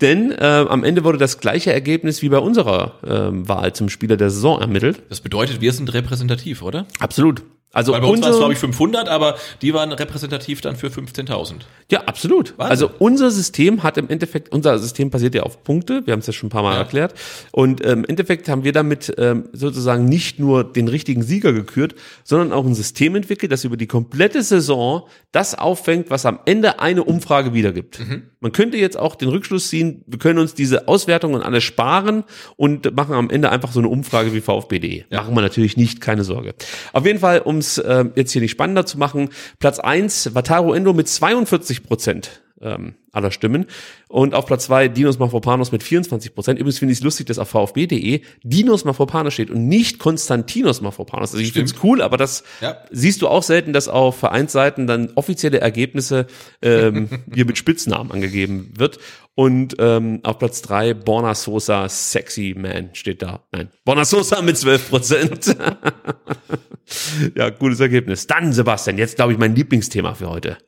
Denn 0.00 0.32
äh, 0.32 0.66
am 0.68 0.84
Ende 0.84 1.04
wurde 1.04 1.18
das 1.18 1.29
gleiche 1.38 1.72
Ergebnis 1.72 2.22
wie 2.22 2.28
bei 2.28 2.38
unserer 2.38 2.94
ähm, 3.06 3.48
Wahl 3.48 3.72
zum 3.72 3.88
Spieler 3.88 4.16
der 4.16 4.30
Saison 4.30 4.60
ermittelt. 4.60 5.02
Das 5.08 5.20
bedeutet, 5.20 5.60
wir 5.60 5.72
sind 5.72 5.92
repräsentativ, 5.92 6.62
oder? 6.62 6.86
Absolut. 6.98 7.42
Also 7.72 7.92
Weil 7.92 8.00
bei 8.00 8.06
uns 8.08 8.20
waren 8.22 8.30
es, 8.30 8.36
unser- 8.36 8.38
glaube 8.40 8.52
ich, 8.54 8.58
500, 8.58 9.08
aber 9.08 9.36
die 9.62 9.72
waren 9.74 9.92
repräsentativ 9.92 10.60
dann 10.60 10.74
für 10.76 10.88
15.000. 10.88 11.66
Ja, 11.90 12.00
absolut. 12.02 12.54
Wahnsinn. 12.58 12.70
Also 12.70 12.90
unser 12.98 13.30
System 13.30 13.82
hat 13.84 13.96
im 13.96 14.08
Endeffekt, 14.08 14.50
unser 14.52 14.78
System 14.80 15.10
basiert 15.10 15.34
ja 15.36 15.44
auf 15.44 15.62
Punkte, 15.62 16.04
wir 16.04 16.12
haben 16.12 16.18
es 16.20 16.26
ja 16.26 16.32
schon 16.32 16.48
ein 16.48 16.50
paar 16.50 16.62
Mal 16.64 16.72
Ja. 16.74 16.78
erklärt. 16.80 17.14
Und 17.52 17.84
ähm, 17.84 18.00
im 18.00 18.04
Endeffekt 18.06 18.48
haben 18.48 18.64
wir 18.64 18.72
damit 18.72 19.14
ähm, 19.18 19.48
sozusagen 19.52 20.04
nicht 20.06 20.38
nur 20.40 20.64
den 20.64 20.88
richtigen 20.88 21.22
Sieger 21.22 21.52
gekürt, 21.52 21.94
sondern 22.24 22.52
auch 22.52 22.64
ein 22.66 22.74
System 22.74 23.14
entwickelt, 23.14 23.52
das 23.52 23.64
über 23.64 23.76
die 23.76 23.86
komplette 23.86 24.42
Saison 24.42 25.06
das 25.32 25.54
auffängt, 25.56 26.10
was 26.10 26.26
am 26.26 26.40
Ende 26.46 26.80
eine 26.80 27.04
Umfrage 27.04 27.54
wiedergibt. 27.54 28.00
Mhm. 28.00 28.22
Man 28.40 28.52
könnte 28.52 28.78
jetzt 28.78 28.98
auch 28.98 29.14
den 29.14 29.28
Rückschluss 29.28 29.68
ziehen, 29.68 30.02
wir 30.06 30.18
können 30.18 30.38
uns 30.40 30.54
diese 30.54 30.88
Auswertungen 30.88 31.42
alle 31.42 31.60
sparen 31.60 32.24
und 32.56 32.96
machen 32.96 33.14
am 33.14 33.30
Ende 33.30 33.50
einfach 33.50 33.70
so 33.70 33.78
eine 33.80 33.88
Umfrage 33.88 34.32
wie 34.34 34.40
VfB.de. 34.40 35.04
Machen 35.10 35.34
wir 35.34 35.42
natürlich 35.42 35.76
nicht, 35.76 36.00
keine 36.00 36.24
Sorge. 36.24 36.54
Auf 36.92 37.06
jeden 37.06 37.18
Fall, 37.20 37.40
um 37.40 37.59
es 37.60 37.78
äh, 37.78 38.04
jetzt 38.16 38.32
hier 38.32 38.42
nicht 38.42 38.50
spannender 38.50 38.84
zu 38.84 38.98
machen, 38.98 39.30
Platz 39.58 39.78
eins 39.78 40.34
Wataru 40.34 40.72
Endo 40.72 40.92
mit 40.92 41.08
42 41.08 41.84
Prozent 41.84 42.42
ähm, 42.60 42.94
aller 43.12 43.30
Stimmen. 43.30 43.66
Und 44.08 44.34
auf 44.34 44.46
Platz 44.46 44.64
zwei 44.66 44.88
Dinos 44.88 45.18
Mafropanos 45.18 45.72
mit 45.72 45.82
24 45.82 46.34
Prozent. 46.34 46.58
Übrigens 46.58 46.78
finde 46.78 46.92
ich 46.92 46.98
es 46.98 47.04
lustig, 47.04 47.26
dass 47.26 47.38
auf 47.38 47.48
VfB.de 47.48 48.20
Dinos 48.42 48.84
Mafropanos 48.84 49.34
steht 49.34 49.50
und 49.50 49.66
nicht 49.68 49.98
Konstantinos 49.98 50.80
Mafropanos. 50.80 51.32
Also 51.32 51.42
ich 51.42 51.52
finde 51.52 51.72
es 51.72 51.82
cool, 51.82 52.02
aber 52.02 52.16
das 52.16 52.44
Ja. 52.60 52.76
siehst 52.90 53.22
du 53.22 53.28
auch 53.28 53.42
selten, 53.42 53.72
dass 53.72 53.88
auf 53.88 54.18
Vereinsseiten 54.18 54.86
dann 54.86 55.10
offizielle 55.14 55.60
Ergebnisse 55.60 56.26
ähm, 56.62 57.08
hier 57.34 57.46
mit 57.46 57.58
Spitznamen 57.58 58.12
angegeben 58.12 58.72
wird. 58.76 58.98
Und 59.34 59.76
ähm, 59.78 60.20
auf 60.22 60.38
Platz 60.38 60.60
drei 60.60 60.92
Borna 60.92 61.34
Sosa 61.34 61.88
Sexy 61.88 62.54
Man 62.58 62.90
steht 62.94 63.22
da. 63.22 63.44
Nein, 63.52 63.70
Borna 63.84 64.04
Sosa 64.04 64.42
mit 64.42 64.58
12 64.58 64.90
Prozent. 64.90 65.56
ja, 67.36 67.50
gutes 67.50 67.80
Ergebnis. 67.80 68.26
Dann, 68.26 68.52
Sebastian, 68.52 68.98
jetzt 68.98 69.16
glaube 69.16 69.32
ich 69.32 69.38
mein 69.38 69.54
Lieblingsthema 69.54 70.14
für 70.14 70.28
heute. 70.28 70.58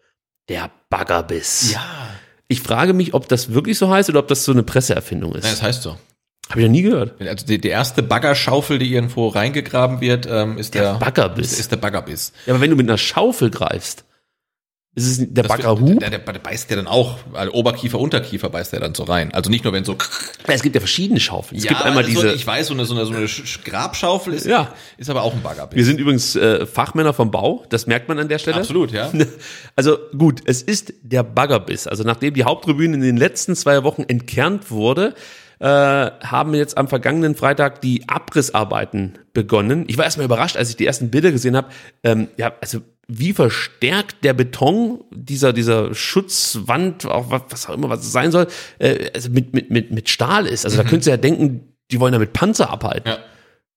Der 0.52 0.70
Baggerbiss. 0.90 1.72
Ja. 1.72 1.80
Ich 2.46 2.60
frage 2.60 2.92
mich, 2.92 3.14
ob 3.14 3.26
das 3.26 3.54
wirklich 3.54 3.78
so 3.78 3.88
heißt 3.88 4.10
oder 4.10 4.18
ob 4.18 4.28
das 4.28 4.44
so 4.44 4.52
eine 4.52 4.62
Presseerfindung 4.62 5.34
ist. 5.34 5.44
Ja, 5.44 5.50
das 5.50 5.62
heißt 5.62 5.82
so. 5.82 5.96
Habe 6.50 6.60
ich 6.60 6.66
noch 6.66 6.72
nie 6.72 6.82
gehört. 6.82 7.18
Also 7.22 7.46
die, 7.46 7.58
die 7.58 7.68
erste 7.68 8.02
Baggerschaufel, 8.02 8.78
die 8.78 8.92
irgendwo 8.92 9.28
reingegraben 9.28 10.02
wird, 10.02 10.28
ähm, 10.30 10.58
ist 10.58 10.74
der, 10.74 10.92
Der 10.92 10.98
Baggerbiss. 10.98 11.52
Ist, 11.52 11.60
ist 11.60 11.72
der 11.72 11.78
Baggerbiss. 11.78 12.34
Ja, 12.44 12.52
aber 12.52 12.60
wenn 12.60 12.68
du 12.68 12.76
mit 12.76 12.86
einer 12.86 12.98
Schaufel 12.98 13.48
greifst, 13.48 14.04
ist 14.94 15.06
es 15.06 15.26
der 15.32 15.44
Baggerhub? 15.44 16.00
Der, 16.00 16.10
der, 16.10 16.18
der 16.18 16.38
beißt 16.38 16.68
ja 16.68 16.76
dann 16.76 16.86
auch, 16.86 17.16
also 17.32 17.52
Oberkiefer, 17.52 17.98
Unterkiefer 17.98 18.50
beißt 18.50 18.72
der 18.74 18.80
dann 18.80 18.94
so 18.94 19.04
rein. 19.04 19.32
Also 19.32 19.48
nicht 19.48 19.64
nur 19.64 19.72
wenn 19.72 19.84
so. 19.84 19.96
Es 20.46 20.62
gibt 20.62 20.74
ja 20.74 20.80
verschiedene 20.80 21.18
Schaufeln. 21.18 21.56
Es 21.58 21.64
ja, 21.64 21.70
gibt 21.70 21.82
einmal 21.82 22.04
so, 22.04 22.10
diese. 22.10 22.32
ich 22.34 22.46
weiß, 22.46 22.66
so 22.66 22.74
eine, 22.74 22.84
so 22.84 22.94
eine, 22.94 23.06
so 23.06 23.12
eine 23.14 23.24
Sch- 23.24 23.44
Sch- 23.46 23.64
Grabschaufel 23.64 24.34
ist, 24.34 24.44
Ja. 24.44 24.72
ist 24.98 25.08
aber 25.08 25.22
auch 25.22 25.32
ein 25.32 25.42
Baggerbiss. 25.42 25.76
wir 25.78 25.84
sind 25.86 25.98
übrigens 25.98 26.36
äh, 26.36 26.66
Fachmänner 26.66 27.14
vom 27.14 27.30
Bau, 27.30 27.64
das 27.70 27.86
merkt 27.86 28.08
man 28.08 28.18
an 28.18 28.28
der 28.28 28.38
Stelle. 28.38 28.58
Absolut, 28.58 28.92
ja. 28.92 29.10
Also 29.76 29.96
gut, 30.16 30.40
es 30.44 30.60
ist 30.62 30.92
der 31.02 31.22
Baggerbiss. 31.22 31.86
Also 31.86 32.04
nachdem 32.04 32.34
die 32.34 32.44
Haupttribüne 32.44 32.94
in 32.94 33.00
den 33.00 33.16
letzten 33.16 33.56
zwei 33.56 33.84
Wochen 33.84 34.02
entkernt 34.02 34.70
wurde, 34.70 35.14
äh, 35.58 35.64
haben 35.66 36.54
jetzt 36.54 36.76
am 36.76 36.88
vergangenen 36.88 37.34
Freitag 37.34 37.80
die 37.80 38.08
Abrissarbeiten 38.08 39.14
begonnen. 39.32 39.84
Ich 39.86 39.96
war 39.96 40.04
erstmal 40.04 40.26
überrascht, 40.26 40.56
als 40.56 40.68
ich 40.70 40.76
die 40.76 40.84
ersten 40.86 41.10
Bilder 41.10 41.30
gesehen 41.32 41.56
habe. 41.56 41.68
Ähm, 42.02 42.28
ja, 42.36 42.52
also 42.60 42.80
wie 43.08 43.32
verstärkt 43.32 44.24
der 44.24 44.32
Beton 44.32 45.04
dieser 45.10 45.52
dieser 45.52 45.94
Schutzwand, 45.94 47.06
auch 47.06 47.30
was, 47.30 47.42
was 47.50 47.68
auch 47.68 47.74
immer 47.74 47.88
was 47.88 48.00
es 48.00 48.12
sein 48.12 48.30
soll, 48.30 48.46
äh, 48.78 49.10
also 49.14 49.30
mit 49.30 49.52
mit 49.52 49.70
mit 49.70 49.90
mit 49.90 50.08
Stahl 50.08 50.46
ist. 50.46 50.64
Also 50.64 50.76
da 50.76 50.82
könntest 50.84 51.06
du 51.06 51.10
ja 51.10 51.16
denken, 51.16 51.72
die 51.90 52.00
wollen 52.00 52.12
damit 52.12 52.32
Panzer 52.32 52.70
abhalten. 52.70 53.10
Ja. 53.10 53.18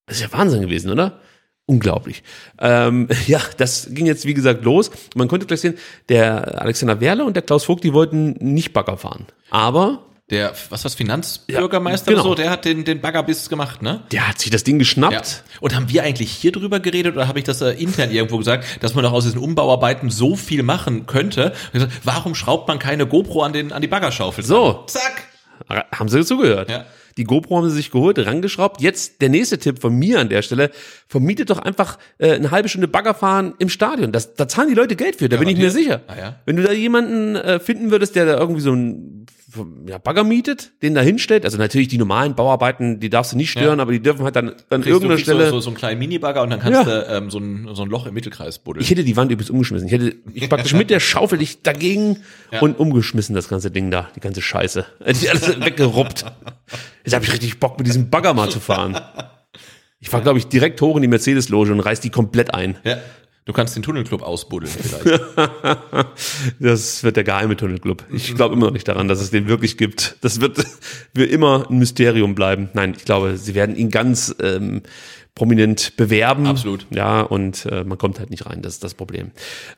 Das 0.06 0.18
ist 0.18 0.24
ja 0.24 0.38
Wahnsinn 0.38 0.62
gewesen, 0.62 0.92
oder? 0.92 1.20
Unglaublich. 1.66 2.24
Ähm, 2.60 3.08
ja, 3.28 3.42
das 3.58 3.88
ging 3.92 4.06
jetzt 4.06 4.26
wie 4.26 4.34
gesagt 4.34 4.64
los. 4.64 4.92
Man 5.16 5.28
konnte 5.28 5.46
gleich 5.46 5.62
sehen, 5.62 5.78
der 6.10 6.62
Alexander 6.62 7.02
Werle 7.02 7.26
und 7.26 7.36
der 7.36 7.44
Klaus 7.44 7.66
Vogt, 7.66 7.84
die 7.84 7.94
wollten 7.94 8.32
nicht 8.40 8.74
Bagger 8.74 8.98
fahren. 8.98 9.26
Aber 9.50 10.06
Der, 10.32 10.54
was 10.70 10.84
was, 10.84 10.96
Finanzbürgermeister 10.96 12.12
Ja, 12.12 12.18
oder 12.18 12.24
so, 12.24 12.30
genau. 12.30 12.42
der 12.42 12.50
hat 12.50 12.66
den, 12.66 12.84
den 12.84 13.00
Baggerbiss 13.00 13.48
gemacht, 13.48 13.84
ne? 13.84 14.02
der 14.12 14.28
hat 14.28 14.40
sich 14.40 14.50
das 14.50 14.64
Ding 14.64 14.80
geschnappt. 14.80 15.14
Ja. 15.14 15.60
Und 15.62 15.76
haben 15.76 15.88
wir 15.90 16.02
eigentlich 16.02 16.32
hier 16.32 16.52
drüber 16.52 16.80
geredet 16.80 17.16
oder 17.16 17.28
habe 17.28 17.38
ich 17.38 17.46
das 17.46 17.62
äh, 17.62 17.72
intern 17.74 18.10
irgendwo 18.10 18.40
gesagt, 18.40 18.84
dass 18.84 18.96
man 18.96 19.04
doch 19.04 19.12
aus 19.12 19.26
diesen 19.26 19.40
Umbauarbeiten 19.40 20.10
so 20.10 20.36
viel 20.36 20.64
machen 20.64 21.06
könnte? 21.06 21.54
Gesagt, 21.74 21.94
warum 22.04 22.34
schraubt 22.34 22.68
man 22.68 22.80
keine 22.80 23.06
GoPro 23.06 23.44
an, 23.44 23.54
den, 23.54 23.72
an 23.72 23.84
die 23.84 23.88
Baggerschaufel? 23.88 24.44
So. 24.44 24.84
Zack. 24.88 25.26
Haben 25.70 26.10
sie 26.10 26.26
zugehört. 26.26 26.72
Ja. 26.72 26.86
Die 27.18 27.24
GoPro 27.24 27.58
haben 27.58 27.70
sie 27.70 27.76
sich 27.76 27.92
geholt, 27.92 28.20
rangeschraubt. 28.20 28.82
Jetzt 28.82 29.22
der 29.22 29.30
nächste 29.30 29.58
Tipp 29.58 29.80
von 29.80 29.94
mir 29.94 30.20
an 30.20 30.28
der 30.28 30.42
Stelle. 30.42 30.72
Vermietet 31.08 31.50
doch 31.50 31.60
einfach 31.60 31.98
äh, 32.18 32.34
eine 32.34 32.52
halbe 32.52 32.68
Stunde 32.68 32.88
Bagger 32.88 33.14
fahren 33.14 33.54
im 33.60 33.70
Stadion. 33.70 34.12
Das, 34.12 34.34
da 34.34 34.48
zahlen 34.48 34.70
die 34.70 34.76
Leute 34.76 34.96
Geld 34.96 35.18
für, 35.18 35.30
da 35.30 35.38
bin 35.38 35.48
ich 35.48 35.58
mir 35.58 35.72
sicher. 35.72 36.02
Ah, 36.08 36.18
ja. 36.18 36.40
Wenn 36.46 36.58
du 36.58 36.64
da 36.64 36.74
jemanden 36.74 37.36
äh, 37.36 37.60
finden 37.60 37.92
würdest, 37.92 38.16
der 38.16 38.26
da 38.26 38.38
irgendwie 38.38 38.62
so 38.62 38.74
ein 38.74 39.28
ja, 39.88 39.98
Bagger 39.98 40.24
mietet, 40.24 40.72
den 40.82 40.96
da 40.96 41.02
hinstellt, 41.02 41.46
also 41.46 41.58
natürlich 41.58 41.88
die 41.88 41.98
normalen 41.98 42.36
Bauarbeiten, 42.36 43.00
die 43.00 43.10
darfst 43.10 43.32
du 43.34 43.38
nicht 43.38 43.52
stören, 43.52 43.78
Ja. 43.80 43.82
aber 43.84 43.92
die 43.92 44.02
dürfen 44.02 44.24
halt 44.24 44.36
dann 44.36 44.54
an 44.70 44.84
irgendeiner 44.84 45.18
Stelle... 45.18 45.46
so, 45.46 45.52
so, 45.52 45.60
so 45.62 45.70
einen 45.70 45.78
kleinen 45.78 46.00
Minibagger 46.00 46.42
und 46.42 46.50
dann 46.50 46.60
kannst 46.60 46.86
Ja. 46.88 47.02
du 47.02 47.08
ähm, 47.10 47.30
so, 47.32 47.40
ein, 47.40 47.70
so 47.74 47.84
ein 47.84 47.90
Loch 47.90 48.06
im 48.06 48.14
Mittelkreis 48.14 48.60
buddeln. 48.60 48.84
Ich 48.84 48.90
hätte 48.90 49.04
die 49.04 49.16
Wand 49.18 49.32
übrigens 49.32 49.50
umgeschmissen. 49.50 49.88
Ich 49.88 49.94
hätte 49.94 50.16
ich 50.34 50.50
praktisch 50.50 50.74
mit 50.74 50.90
der 50.90 51.00
Schaufel 51.00 51.40
dich 51.40 51.62
dagegen 51.62 52.18
Ja. 52.52 52.62
und 52.62 52.80
umgeschmissen, 52.80 53.36
das 53.36 53.48
ganze 53.50 53.72
Ding 53.72 53.92
da, 53.92 54.10
die 54.16 54.20
ganze 54.22 54.42
Scheiße. 54.42 54.86
Ich 55.06 55.30
alles 55.30 55.60
weggeruppt. 55.64 56.26
Jetzt 57.04 57.14
habe 57.14 57.24
ich 57.26 57.32
richtig 57.34 57.60
Bock, 57.60 57.78
mit 57.78 57.88
diesem 57.88 58.10
Bagger 58.10 58.34
mal 58.34 58.50
zu 58.50 58.60
fahren. 58.60 59.00
Ich 60.00 60.10
fahr, 60.10 60.22
glaube 60.22 60.38
ich, 60.40 60.48
direkt 60.48 60.82
hoch 60.82 60.96
in 60.98 61.02
die 61.02 61.08
Mercedes-Loge 61.08 61.72
und 61.72 61.80
reiß 61.80 62.00
die 62.00 62.10
komplett 62.10 62.54
ein. 62.54 62.78
ja. 62.84 62.98
Du 63.46 63.54
kannst 63.54 63.76
den 63.76 63.84
Tunnelclub 63.84 64.24
ausbuddeln 64.24 64.72
vielleicht. 64.72 65.22
Das 66.60 67.04
wird 67.04 67.16
der 67.16 67.24
geheime 67.24 67.56
Tunnelclub. 67.56 68.04
Ich 68.12 68.34
glaube 68.34 68.56
immer 68.56 68.68
noch 68.68 68.74
nicht 68.74 68.88
daran, 68.88 69.08
dass 69.08 69.22
es 69.22 69.30
den 69.30 69.48
wirklich 69.48 69.78
gibt. 69.78 70.18
Das 70.22 70.42
wird 70.42 70.58
für 71.16 71.26
immer 71.26 71.68
ein 71.70 71.78
Mysterium 71.78 72.34
bleiben. 72.34 72.70
Nein, 72.74 72.96
ich 72.98 73.06
glaube, 73.06 73.38
sie 73.38 73.54
werden 73.54 73.76
ihn 73.76 73.92
ganz 73.92 74.36
ähm, 74.42 74.82
prominent 75.36 75.98
bewerben. 75.98 76.48
Absolut. 76.48 76.88
Ja, 76.92 77.20
und 77.20 77.66
äh, 77.66 77.84
man 77.84 77.98
kommt 77.98 78.20
halt 78.20 78.30
nicht 78.30 78.46
rein, 78.46 78.62
das 78.62 78.76
ist 78.76 78.86
das 78.86 78.94
Problem. 78.94 79.32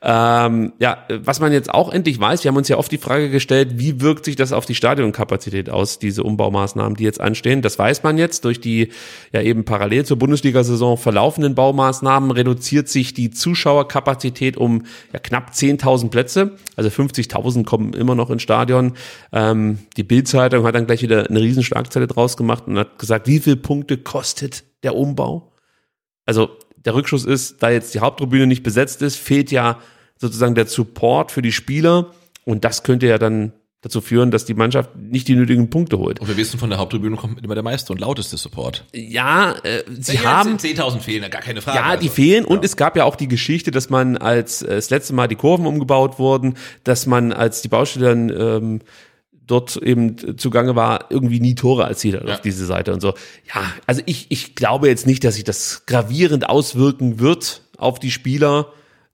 Ähm, 0.03 0.73
ja, 0.77 0.99
was 1.09 1.39
man 1.39 1.51
jetzt 1.51 1.73
auch 1.73 1.91
endlich 1.91 2.19
weiß, 2.19 2.43
wir 2.43 2.49
haben 2.49 2.57
uns 2.57 2.67
ja 2.67 2.77
oft 2.77 2.91
die 2.91 2.99
Frage 2.99 3.31
gestellt, 3.31 3.79
wie 3.79 3.99
wirkt 3.99 4.25
sich 4.25 4.35
das 4.35 4.53
auf 4.53 4.67
die 4.67 4.75
Stadionkapazität 4.75 5.71
aus, 5.71 5.97
diese 5.97 6.21
Umbaumaßnahmen, 6.21 6.95
die 6.95 7.03
jetzt 7.03 7.19
anstehen. 7.19 7.63
Das 7.63 7.79
weiß 7.79 8.03
man 8.03 8.19
jetzt 8.19 8.45
durch 8.45 8.61
die 8.61 8.89
ja 9.33 9.41
eben 9.41 9.65
parallel 9.65 10.05
zur 10.05 10.19
Bundesliga-Saison 10.19 10.95
verlaufenden 10.95 11.55
Baumaßnahmen 11.55 12.29
reduziert 12.29 12.87
sich 12.87 13.15
die 13.15 13.31
Zuschauerkapazität 13.31 14.57
um 14.57 14.83
ja, 15.11 15.17
knapp 15.17 15.53
10.000 15.53 16.09
Plätze. 16.11 16.51
Also 16.75 16.91
50.000 16.91 17.65
kommen 17.65 17.93
immer 17.93 18.13
noch 18.13 18.29
ins 18.29 18.43
Stadion. 18.43 18.93
Ähm, 19.33 19.79
die 19.97 20.03
Bild-Zeitung 20.03 20.67
hat 20.67 20.75
dann 20.75 20.85
gleich 20.85 21.01
wieder 21.01 21.27
eine 21.27 21.41
Riesenschlagzeile 21.41 22.05
draus 22.05 22.37
gemacht 22.37 22.65
und 22.67 22.77
hat 22.77 22.99
gesagt, 22.99 23.25
wie 23.25 23.39
viel 23.39 23.55
Punkte 23.55 23.97
kostet 23.97 24.66
der 24.83 24.95
Umbau? 24.95 25.51
Also 26.25 26.49
der 26.75 26.93
Rückschuss 26.95 27.25
ist, 27.25 27.61
da 27.63 27.69
jetzt 27.69 27.93
die 27.93 27.99
Haupttribüne 27.99 28.47
nicht 28.47 28.63
besetzt 28.63 29.01
ist, 29.01 29.17
fehlt 29.17 29.51
ja 29.51 29.79
sozusagen 30.17 30.55
der 30.55 30.67
Support 30.67 31.31
für 31.31 31.41
die 31.41 31.51
Spieler 31.51 32.11
und 32.45 32.63
das 32.65 32.83
könnte 32.83 33.07
ja 33.07 33.17
dann 33.17 33.53
dazu 33.81 34.01
führen, 34.01 34.31
dass 34.31 34.43
die 34.43 34.55
Mannschaft 34.55 34.95
nicht 34.95 35.27
die 35.27 35.35
nötigen 35.35 35.69
Punkte 35.69 35.99
holt. 35.99 36.19
Und 36.19 36.27
wir 36.27 36.35
wissen, 36.35 36.59
von 36.59 36.69
der 36.71 36.79
Haupttribüne 36.79 37.15
kommt 37.15 37.43
immer 37.43 37.53
der 37.53 37.63
meiste 37.63 37.93
und 37.93 37.99
lauteste 37.99 38.35
Support. 38.35 38.85
Ja, 38.93 39.51
äh, 39.63 39.83
sie 39.99 40.15
Ja, 40.15 40.37
haben 40.39 40.57
10.000 40.57 40.99
fehlen, 40.99 41.29
gar 41.29 41.41
keine 41.41 41.61
Frage. 41.61 41.77
ja, 41.77 41.95
die 41.95 42.07
Also, 42.07 42.15
fehlen 42.15 42.43
und 42.43 42.65
es 42.65 42.75
gab 42.75 42.97
ja 42.97 43.03
auch 43.03 43.15
die 43.15 43.27
Geschichte, 43.27 43.69
dass 43.69 43.89
man 43.91 44.17
als 44.17 44.63
äh, 44.63 44.75
das 44.75 44.89
letzte 44.89 45.13
Mal 45.13 45.27
die 45.27 45.35
Kurven 45.35 45.67
umgebaut 45.67 46.17
wurden, 46.17 46.55
dass 46.83 47.05
man 47.05 47.31
als 47.31 47.61
die 47.61 47.67
Baustelle 47.67 48.07
dann 48.07 48.29
ähm, 48.29 48.81
dort 49.47 49.77
eben 49.77 50.37
zugange 50.37 50.75
war, 50.75 51.05
irgendwie 51.09 51.39
nie 51.39 51.55
Tore 51.55 51.83
erzielt 51.83 52.19
hat 52.19 52.27
Ja. 52.27 52.33
auf 52.35 52.41
diese 52.41 52.65
Seite 52.65 52.93
und 52.93 53.01
so. 53.01 53.13
Ja, 53.53 53.63
also 53.85 54.01
ich, 54.05 54.27
ich 54.29 54.55
glaube 54.55 54.87
jetzt 54.89 55.07
nicht, 55.07 55.23
dass 55.23 55.35
sich 55.35 55.43
das 55.43 55.85
gravierend 55.85 56.49
auswirken 56.49 57.19
wird 57.19 57.61
auf 57.77 57.99
die 57.99 58.11
Spieler. 58.11 58.67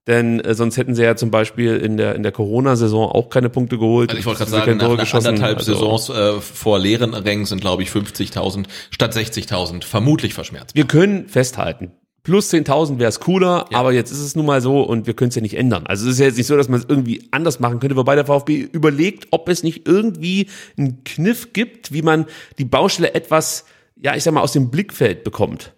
Denn 0.05 0.41
äh, 0.41 0.53
sonst 0.53 0.75
hätten 0.75 0.95
sie 0.95 1.03
ja 1.03 1.15
zum 1.15 1.31
Beispiel 1.31 1.77
in 1.77 1.95
der, 1.95 2.15
in 2.15 2.23
der 2.23 2.33
Corona-Saison 2.33 3.09
auch 3.09 3.29
keine 3.29 3.49
Punkte 3.49 3.77
geholt. 3.77 4.09
Also 4.09 4.19
ich 4.19 4.25
wollte 4.25 4.39
gerade 4.39 4.51
sagen, 4.51 4.65
keine 4.65 4.75
nach, 4.77 4.83
Tore 4.85 4.97
nach 4.97 5.03
geschossen. 5.05 5.27
anderthalb 5.27 5.57
Also- 5.59 5.73
Saisons 5.75 6.09
äh, 6.09 6.41
vor 6.41 6.77
leeren 6.77 7.13
Rängen 7.13 7.45
sind, 7.45 7.61
glaube 7.61 7.83
ich, 7.83 7.89
50.000 7.89 8.65
statt 8.91 9.15
60.000 9.15 9.85
vermutlich 9.85 10.33
verschmerzt. 10.33 10.75
Wir 10.75 10.83
können 10.85 11.29
festhalten. 11.29 11.91
Plus 12.23 12.53
10.000 12.53 12.99
wäre 12.99 13.09
es 13.09 13.19
cooler, 13.19 13.65
Ja. 13.69 13.79
aber 13.79 13.91
jetzt 13.91 14.09
ist 14.11 14.19
es 14.21 14.35
nun 14.35 14.45
mal 14.45 14.61
so 14.61 14.81
und 14.81 15.07
wir 15.07 15.13
können 15.13 15.29
es 15.29 15.35
ja 15.35 15.41
nicht 15.41 15.57
ändern. 15.57 15.85
Also 15.87 16.05
es 16.07 16.13
ist 16.13 16.19
ja 16.19 16.25
jetzt 16.27 16.37
nicht 16.37 16.47
so, 16.47 16.55
dass 16.55 16.69
man 16.69 16.79
es 16.79 16.85
irgendwie 16.87 17.27
anders 17.31 17.59
machen 17.59 17.79
könnte, 17.81 17.97
wobei 17.97 18.15
der 18.15 18.25
VfB 18.25 18.61
überlegt, 18.71 19.27
ob 19.31 19.49
es 19.49 19.61
nicht 19.61 19.87
irgendwie 19.87 20.47
einen 20.77 21.03
Kniff 21.03 21.51
gibt, 21.51 21.91
wie 21.91 22.01
man 22.01 22.25
die 22.59 22.65
Baustelle 22.65 23.13
etwas, 23.13 23.65
ja, 24.01 24.15
ich 24.15 24.23
sag 24.23 24.33
mal, 24.33 24.41
aus 24.41 24.53
dem 24.53 24.71
Blickfeld 24.71 25.25
bekommt. 25.25 25.73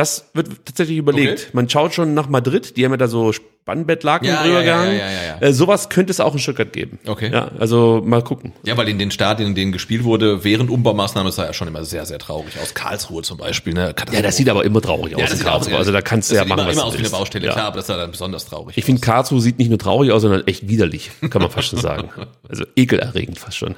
Das 0.00 0.30
wird 0.32 0.48
tatsächlich 0.64 0.96
überlegt. 0.96 1.40
Okay. 1.42 1.50
Man 1.52 1.68
schaut 1.68 1.92
schon 1.92 2.14
nach 2.14 2.26
Madrid, 2.28 2.78
die 2.78 2.84
haben 2.86 2.92
ja 2.92 2.96
da 2.96 3.06
so 3.06 3.32
Spannbettlaken 3.32 4.26
Ja, 4.26 4.42
drüber 4.42 4.60
ja, 4.60 4.66
ja, 4.66 4.72
gehangen. 4.76 4.98
ja, 4.98 5.10
ja, 5.10 5.22
ja. 5.40 5.46
Äh, 5.46 5.52
sowas 5.52 5.90
könnte 5.90 6.10
es 6.10 6.20
auch 6.20 6.32
in 6.32 6.38
Stuttgart 6.38 6.72
geben. 6.72 6.98
Okay. 7.06 7.30
Ja, 7.30 7.50
also 7.58 8.00
mal 8.02 8.22
gucken. 8.24 8.54
Ja, 8.64 8.78
weil 8.78 8.88
in 8.88 8.98
den 8.98 9.10
Stadien, 9.10 9.50
in 9.50 9.54
denen 9.54 9.72
gespielt 9.72 10.02
wurde, 10.04 10.42
während 10.42 10.70
Umbaumaßnahmen, 10.70 11.30
sah 11.30 11.44
ja 11.44 11.52
schon 11.52 11.68
immer 11.68 11.84
sehr, 11.84 12.06
sehr 12.06 12.18
traurig 12.18 12.54
aus. 12.62 12.72
Karlsruhe 12.72 13.20
zum 13.22 13.36
Beispiel. 13.36 13.74
Ne? 13.74 13.94
Ja, 14.10 14.22
das 14.22 14.38
sieht 14.38 14.48
aber 14.48 14.64
immer 14.64 14.80
traurig 14.80 15.14
aus 15.16 15.32
in 15.32 15.38
Karlsruhe. 15.40 15.76
Also 15.76 15.92
da 15.92 16.00
kannst 16.00 16.30
du 16.30 16.36
ja 16.36 16.46
machen, 16.46 16.60
immer, 16.60 16.68
was 16.68 16.74
immer 16.76 16.82
du 16.84 16.88
aus 16.88 16.94
wie 16.94 16.98
eine. 17.00 17.10
Baustelle, 17.10 17.46
Ja. 17.46 17.52
klar, 17.52 17.66
aber 17.66 17.76
das 17.76 17.86
sah 17.88 17.98
dann 17.98 18.10
besonders 18.10 18.46
traurig 18.46 18.78
Ich 18.78 18.84
finde, 18.86 19.02
Karlsruhe 19.02 19.42
sieht 19.42 19.58
nicht 19.58 19.68
nur 19.68 19.78
traurig 19.78 20.12
aus, 20.12 20.22
sondern 20.22 20.46
echt 20.46 20.66
widerlich, 20.66 21.10
kann 21.30 21.42
man 21.42 21.50
fast 21.50 21.68
schon 21.68 21.78
sagen. 21.78 22.08
Also 22.48 22.64
ekelerregend 22.74 23.38
fast 23.38 23.58
schon. 23.58 23.76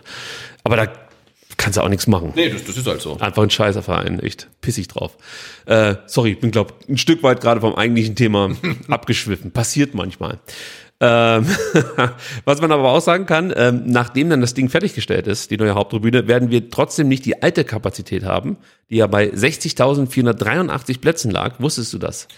Aber 0.62 0.76
da 0.76 0.86
kannst 1.62 1.78
du 1.78 1.82
auch 1.82 1.88
nichts 1.88 2.08
machen. 2.08 2.32
Nee, 2.34 2.50
das, 2.50 2.64
das 2.64 2.76
ist 2.76 2.86
halt 2.86 3.00
so. 3.00 3.16
Einfach 3.18 3.42
ein 3.42 3.50
scheißer 3.50 3.82
Verein, 3.82 4.18
echt 4.18 4.48
pissig 4.60 4.88
drauf. 4.88 5.16
Äh, 5.66 5.94
sorry, 6.06 6.32
ich 6.32 6.40
bin, 6.40 6.50
glaube 6.50 6.74
ein 6.88 6.98
Stück 6.98 7.22
weit 7.22 7.40
gerade 7.40 7.60
vom 7.60 7.74
eigentlichen 7.76 8.16
Thema 8.16 8.50
abgeschwiffen. 8.88 9.52
Passiert 9.52 9.94
manchmal. 9.94 10.40
Ähm, 10.98 11.46
was 12.44 12.60
man 12.60 12.72
aber 12.72 12.90
auch 12.90 13.00
sagen 13.00 13.26
kann, 13.26 13.52
ähm, 13.56 13.82
nachdem 13.86 14.30
dann 14.30 14.40
das 14.40 14.54
Ding 14.54 14.68
fertiggestellt 14.68 15.28
ist, 15.28 15.52
die 15.52 15.56
neue 15.56 15.74
Haupttribüne, 15.74 16.26
werden 16.26 16.50
wir 16.50 16.68
trotzdem 16.68 17.08
nicht 17.08 17.24
die 17.24 17.42
alte 17.42 17.64
Kapazität 17.64 18.24
haben, 18.24 18.56
die 18.90 18.96
ja 18.96 19.06
bei 19.06 19.28
60.483 19.28 21.00
Plätzen 21.00 21.30
lag. 21.30 21.60
Wusstest 21.60 21.92
du 21.92 21.98
das? 21.98 22.28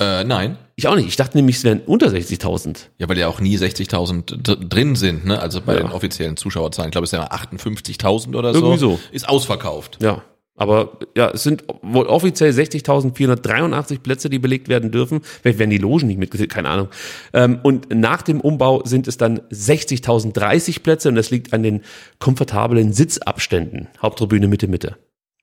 Äh, 0.00 0.24
nein. 0.24 0.56
Ich 0.74 0.88
auch 0.88 0.96
nicht. 0.96 1.06
Ich 1.08 1.16
dachte 1.16 1.36
nämlich, 1.36 1.56
es 1.56 1.64
wären 1.64 1.80
unter 1.80 2.08
60.000. 2.08 2.88
Ja, 2.98 3.08
weil 3.08 3.18
ja 3.18 3.28
auch 3.28 3.40
nie 3.40 3.56
60.000 3.58 4.42
dr- 4.42 4.56
drin 4.56 4.96
sind, 4.96 5.26
ne? 5.26 5.38
Also 5.38 5.60
bei 5.60 5.74
Ja. 5.74 5.80
den 5.82 5.92
offiziellen 5.92 6.36
Zuschauerzahlen, 6.36 6.88
ich 6.88 6.92
glaube, 6.92 7.04
es 7.04 7.10
sind 7.10 7.20
ja 7.20 7.30
58.000 7.30 8.34
oder 8.34 8.52
so. 8.54 8.60
Irgendwie 8.60 8.78
so. 8.78 8.98
Ist 9.12 9.28
ausverkauft. 9.28 9.98
Ja, 10.02 10.22
aber 10.56 10.98
ja, 11.14 11.30
es 11.30 11.42
sind 11.42 11.64
wohl 11.82 12.06
offiziell 12.06 12.50
60.483 12.52 14.00
Plätze, 14.00 14.30
die 14.30 14.38
belegt 14.38 14.68
werden 14.68 14.90
dürfen. 14.90 15.20
Vielleicht 15.22 15.58
werden 15.58 15.70
die 15.70 15.78
Logen 15.78 16.06
nicht 16.06 16.18
mitgezählt, 16.18 16.50
keine 16.50 16.70
Ahnung. 16.70 16.88
Ähm, 17.34 17.60
und 17.62 17.94
nach 17.94 18.22
dem 18.22 18.40
Umbau 18.40 18.82
sind 18.84 19.06
es 19.08 19.18
dann 19.18 19.40
60.030 19.50 20.82
Plätze 20.82 21.08
und 21.10 21.14
das 21.16 21.30
liegt 21.30 21.52
an 21.52 21.62
den 21.62 21.82
komfortablen 22.18 22.92
Sitzabständen. 22.94 23.88
Haupttribüne 24.00 24.48
Mitte, 24.48 24.68
Mitte. 24.68 24.96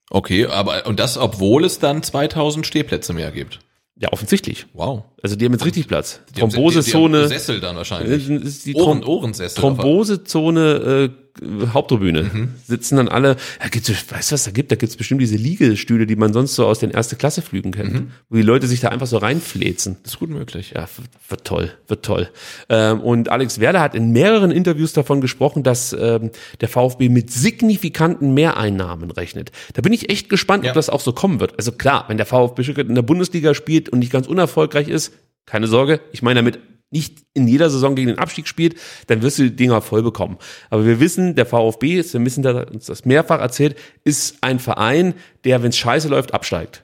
Okay, 0.09 0.47
aber 0.47 0.87
und 0.87 0.99
das, 0.99 1.17
obwohl 1.19 1.63
es 1.65 1.77
dann 1.79 2.01
2000 2.01 2.65
Stehplätze 2.65 3.13
mehr 3.13 3.31
gibt. 3.31 3.59
Ja, 4.01 4.13
offensichtlich. 4.13 4.65
Wow. 4.73 5.03
Also 5.21 5.35
die 5.35 5.43
haben 5.45 5.51
jetzt 5.51 5.65
richtig 5.65 5.87
Platz. 5.87 6.21
Die 6.35 6.41
haben- 6.41 6.49
die- 6.49 6.55
die 6.55 6.61
Thrombosezone. 6.61 7.17
haben 7.23 7.27
Sessel 7.27 7.59
dann 7.59 7.75
wahrscheinlich. 7.75 8.29
Ist 8.29 8.65
die 8.65 8.73
Ohren, 8.75 9.03
Ohrensessel. 9.03 9.59
Thrombosezone 9.59 11.09
äh, 11.13 11.28
Haupttribüne. 11.73 12.23
Mhm. 12.23 12.49
Sitzen 12.65 12.97
dann 12.97 13.07
alle, 13.07 13.35
da 13.61 13.67
gibt's, 13.69 13.89
weißt 13.89 14.31
du, 14.31 14.33
was 14.33 14.43
da 14.43 14.51
gibt? 14.51 14.71
Da 14.71 14.75
gibt's 14.75 14.95
bestimmt 14.95 15.21
diese 15.21 15.35
Liegestühle, 15.37 16.05
die 16.05 16.15
man 16.15 16.33
sonst 16.33 16.55
so 16.55 16.65
aus 16.65 16.79
den 16.79 16.91
erste 16.91 17.15
Klasse 17.15 17.41
Flügen 17.41 17.71
kennt, 17.71 17.93
Mhm. 17.93 18.11
wo 18.29 18.35
die 18.37 18.41
Leute 18.41 18.67
sich 18.67 18.79
da 18.79 18.89
einfach 18.89 19.07
so 19.07 19.17
reinfläzen. 19.17 19.97
Das 20.03 20.13
ist 20.13 20.19
gut 20.19 20.29
möglich. 20.29 20.73
Ja, 20.75 20.87
wird, 21.29 21.45
toll, 21.45 21.71
wird 21.87 22.03
toll. 22.03 22.29
Ähm, 22.69 22.99
und 23.01 23.29
Alex 23.29 23.59
Werder 23.59 23.79
hat 23.81 23.95
in 23.95 24.11
mehreren 24.11 24.51
Interviews 24.51 24.93
davon 24.93 25.21
gesprochen, 25.21 25.63
dass 25.63 25.93
ähm, 25.93 26.31
der 26.61 26.69
VfB 26.69 27.09
mit 27.09 27.31
signifikanten 27.31 28.33
Mehreinnahmen 28.33 29.11
rechnet. 29.11 29.51
Da 29.73 29.81
bin 29.81 29.93
ich 29.93 30.09
echt 30.09 30.29
gespannt, 30.29 30.63
Ja. 30.65 30.71
ob 30.71 30.75
das 30.75 30.89
auch 30.89 31.01
so 31.01 31.13
kommen 31.13 31.39
wird. 31.39 31.53
Also 31.57 31.71
klar, 31.71 32.05
wenn 32.07 32.17
der 32.17 32.25
VfB 32.25 32.59
in 32.81 32.95
der 32.95 33.01
Bundesliga 33.01 33.53
spielt 33.53 33.89
und 33.89 33.99
nicht 33.99 34.11
ganz 34.11 34.27
unerfolgreich 34.27 34.87
ist, 34.87 35.13
keine 35.45 35.67
Sorge, 35.67 35.99
ich 36.11 36.21
meine 36.21 36.39
damit 36.39 36.59
nicht 36.91 37.19
in 37.33 37.47
jeder 37.47 37.69
Saison 37.69 37.95
gegen 37.95 38.07
den 38.07 38.19
Abstieg 38.19 38.47
spielt, 38.47 38.75
dann 39.07 39.21
wirst 39.21 39.39
du 39.39 39.43
die 39.43 39.55
Dinger 39.55 39.81
voll 39.81 40.03
bekommen. 40.03 40.37
Aber 40.69 40.85
wir 40.85 40.99
wissen, 40.99 41.35
der 41.35 41.45
VfB, 41.45 42.03
wir 42.03 42.19
müssen 42.19 42.43
da 42.43 42.63
uns 42.63 42.85
das 42.85 43.05
mehrfach 43.05 43.39
erzählt, 43.39 43.77
ist 44.03 44.37
ein 44.41 44.59
Verein, 44.59 45.13
der, 45.43 45.61
wenn 45.61 45.69
es 45.69 45.77
scheiße 45.77 46.07
läuft, 46.07 46.33
absteigt. 46.33 46.83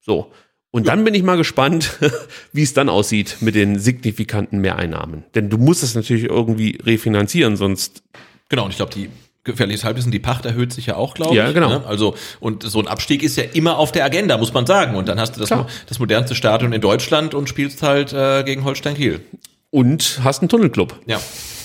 So. 0.00 0.30
Und 0.72 0.86
dann 0.86 1.02
bin 1.02 1.14
ich 1.14 1.24
mal 1.24 1.36
gespannt, 1.36 1.98
wie 2.52 2.62
es 2.62 2.74
dann 2.74 2.88
aussieht 2.88 3.38
mit 3.40 3.56
den 3.56 3.78
signifikanten 3.78 4.60
Mehreinnahmen. 4.60 5.24
Denn 5.34 5.50
du 5.50 5.58
musst 5.58 5.82
es 5.82 5.96
natürlich 5.96 6.24
irgendwie 6.24 6.78
refinanzieren, 6.84 7.56
sonst 7.56 8.04
Genau, 8.50 8.64
und 8.64 8.70
ich 8.70 8.76
glaube, 8.76 8.92
die 8.92 9.08
gefährliches 9.44 9.84
Halbwissen, 9.84 10.12
die 10.12 10.18
Pacht 10.18 10.44
erhöht 10.44 10.72
sich 10.72 10.86
ja 10.86 10.96
auch, 10.96 11.14
glaube 11.14 11.34
Ja, 11.34 11.48
ich. 11.48 11.54
genau. 11.54 11.68
Ne? 11.70 11.82
Also, 11.86 12.14
und 12.40 12.62
so 12.62 12.78
ein 12.80 12.88
Abstieg 12.88 13.22
ist 13.22 13.36
ja 13.36 13.44
immer 13.54 13.78
auf 13.78 13.90
der 13.92 14.04
Agenda, 14.04 14.36
muss 14.38 14.52
man 14.52 14.66
sagen. 14.66 14.96
Und 14.96 15.08
dann 15.08 15.18
hast 15.18 15.36
du 15.36 15.40
das, 15.40 15.48
Klar. 15.48 15.66
das 15.88 15.98
modernste 15.98 16.34
Stadion 16.34 16.72
in 16.72 16.80
Deutschland 16.80 17.34
und 17.34 17.48
spielst 17.48 17.82
halt 17.82 18.12
äh, 18.12 18.42
gegen 18.44 18.64
Holstein 18.64 18.94
Kiel. 18.94 19.20
und 19.70 20.20
hast 20.24 20.40
einen 20.42 20.48
Tunnelclub. 20.48 20.94
Ja. 21.06 21.20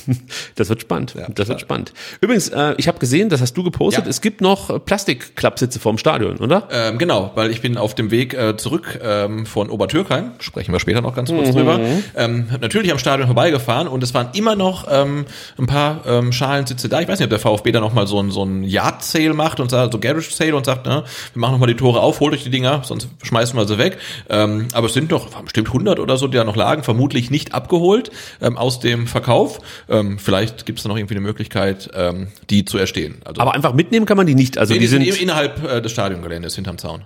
Das 0.56 0.70
wird 0.70 0.82
spannend. 0.82 1.16
Ja, 1.18 1.28
das 1.30 1.48
wird 1.48 1.60
spannend. 1.62 1.94
Übrigens, 2.22 2.50
äh, 2.50 2.76
ich 2.78 2.88
habe 2.88 3.00
gesehen, 3.00 3.30
das 3.30 3.42
hast 3.42 3.54
du 3.56 3.64
gepostet, 3.64 4.06
Ja. 4.06 4.10
es 4.10 4.22
gibt 4.22 4.42
noch 4.42 4.70
äh, 4.70 4.80
Plastikklappsitze 4.80 5.80
vorm 5.80 5.98
Stadion, 5.98 6.38
oder? 6.38 6.68
Ähm, 6.72 6.98
genau, 6.98 7.32
weil 7.36 7.52
ich 7.52 7.62
bin 7.62 7.78
auf 7.78 7.96
dem 7.96 8.12
Weg 8.12 8.34
äh, 8.34 8.56
zurück 8.58 9.00
ähm, 9.04 9.46
von 9.46 9.70
Obertürkheim, 9.70 10.32
sprechen 10.40 10.72
wir 10.72 10.80
später 10.80 11.02
noch 11.02 11.16
ganz 11.16 11.30
kurz 11.30 11.50
Mhm. 11.50 11.54
drüber, 11.54 11.80
ähm, 12.16 12.48
natürlich 12.62 12.92
am 12.92 13.00
Stadion 13.00 13.28
vorbeigefahren 13.28 13.88
und 13.88 14.04
es 14.04 14.14
waren 14.14 14.30
immer 14.34 14.56
noch 14.56 14.88
ähm, 14.90 15.26
ein 15.58 15.66
paar 15.68 16.02
ähm, 16.08 16.32
Schalensitze 16.32 16.90
da. 16.90 17.02
Ich 17.02 17.08
weiß 17.08 17.20
nicht, 17.20 17.26
ob 17.26 17.30
der 17.32 17.40
VfB 17.40 17.72
da 17.72 17.80
nochmal 17.80 18.08
so 18.08 18.20
ein, 18.22 18.32
so 18.32 18.44
ein 18.44 18.64
Yard-Sale 18.64 19.34
macht 19.34 19.60
und 19.60 19.70
sagt, 19.70 19.92
so 19.94 20.00
Garage 20.00 20.32
Sale 20.32 20.56
und 20.56 20.66
sagt, 20.66 20.86
ne, 20.86 21.04
wir 21.34 21.40
machen 21.40 21.54
nochmal 21.54 21.68
die 21.68 21.76
Tore 21.76 22.00
auf, 22.00 22.20
holt 22.20 22.34
euch 22.34 22.44
die 22.44 22.50
Dinger, 22.50 22.82
sonst 22.84 23.08
schmeißen 23.24 23.58
wir 23.58 23.68
sie 23.68 23.78
weg. 23.78 23.98
Ähm, 24.30 24.68
aber 24.74 24.88
es 24.88 24.94
sind 24.94 25.12
doch 25.12 25.28
bestimmt 25.44 25.68
100 25.68 26.00
oder 26.00 26.18
so, 26.18 26.28
die 26.28 26.38
da 26.38 26.44
noch 26.44 26.56
lagen, 26.56 26.84
vermutlich 26.84 27.32
nicht 27.32 27.54
abgeholt 27.54 28.12
ähm, 28.42 28.58
aus 28.58 28.80
dem 28.80 29.08
Verkauf. 29.08 29.60
Ähm, 30.00 30.20
vielleicht 30.20 30.66
gibt 30.66 30.80
es 30.80 30.84
da 30.84 30.90
noch 30.90 30.98
irgendwie 30.98 31.14
eine 31.16 31.22
Möglichkeit, 31.22 31.90
ähm, 31.94 32.28
die 32.50 32.66
zu 32.66 32.78
erstehen. 32.78 33.22
Also 33.26 33.42
Aber 33.42 33.54
einfach 33.54 33.74
mitnehmen 33.74 34.06
kann 34.06 34.18
man 34.18 34.28
die 34.28 34.36
nicht. 34.36 34.58
Also 34.58 34.74
Nee, 34.74 34.80
die 34.80 34.88
sind 34.88 35.02
in- 35.04 35.16
innerhalb 35.16 35.64
äh, 35.64 35.82
des 35.82 35.92
Stadiongeländes 35.92 36.56
hinterm 36.56 36.78
Zaun. 36.78 37.06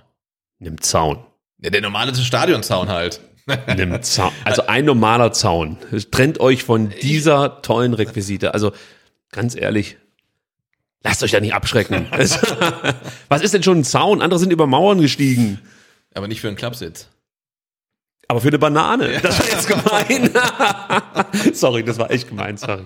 im 0.58 0.80
Zaun. 0.80 1.18
Ja, 1.62 1.70
der 1.70 1.80
normale 1.82 2.14
Stadionzaun 2.14 2.88
halt. 2.88 3.20
Einem 3.66 4.02
Zaun. 4.02 4.32
Also 4.44 4.66
ein 4.66 4.84
normaler 4.84 5.32
Zaun. 5.32 5.78
Trennt 6.10 6.40
euch 6.40 6.62
von 6.64 6.92
dieser 7.02 7.62
tollen 7.62 7.94
Requisite. 7.94 8.54
Also 8.54 8.72
ganz 9.32 9.56
ehrlich, 9.56 9.96
lasst 11.02 11.22
euch 11.22 11.30
da 11.32 11.40
nicht 11.40 11.54
abschrecken. 11.54 12.06
Es- 12.12 12.38
Was 13.28 13.42
ist 13.42 13.54
denn 13.54 13.62
schon 13.62 13.78
ein 13.78 13.84
Zaun? 13.84 14.22
Andere 14.22 14.38
sind 14.38 14.52
über 14.52 14.66
Mauern 14.66 15.00
gestiegen. 15.00 15.58
Aber 16.14 16.28
nicht 16.28 16.40
für 16.40 16.48
einen 16.48 16.56
Klappsitz. 16.56 17.08
Aber 18.30 18.40
für 18.40 18.46
eine 18.46 18.60
Banane. 18.60 19.18
Das 19.20 19.40
war 19.40 19.46
jetzt 19.48 19.66
gemein. 20.08 20.30
sorry, 21.52 21.82
das 21.82 21.98
war 21.98 22.12
echt 22.12 22.28
gemein, 22.28 22.56
sorry. 22.56 22.84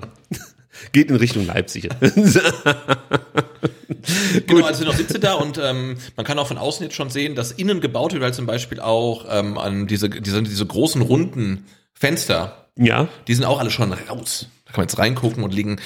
Geht 0.93 1.11
in 1.11 1.17
Richtung 1.17 1.47
Leipzig. 1.47 1.89
Genau, 4.47 4.67
also 4.67 4.85
noch 4.85 4.95
Sitze 4.95 5.19
da 5.19 5.35
und 5.35 5.59
ähm, 5.63 5.97
man 6.17 6.27
kann 6.27 6.39
auch 6.39 6.47
von 6.47 6.59
außen 6.59 6.85
jetzt 6.85 6.95
schon 6.95 7.09
sehen, 7.09 7.35
dass 7.35 7.53
innen 7.53 7.81
gebaut 7.81 8.13
wird, 8.13 8.23
weil 8.23 8.35
zum 8.35 8.45
Beispiel 8.45 8.81
auch 8.81 9.25
ähm, 9.31 9.57
an 9.57 9.87
diese, 9.87 10.11
diese, 10.11 10.43
diese 10.43 10.67
großen 10.67 11.01
runden 11.01 11.65
Fenster, 11.95 12.67
ja. 12.77 13.09
die 13.29 13.35
sind 13.35 13.45
auch 13.45 13.61
alle 13.61 13.71
schon 13.71 13.93
raus. 13.93 14.49
Da 14.75 14.79
kann 14.79 14.83
man 14.83 14.89
jetzt 14.89 14.99
reingucken 14.99 15.45
und 15.45 15.55
liegen 15.55 15.79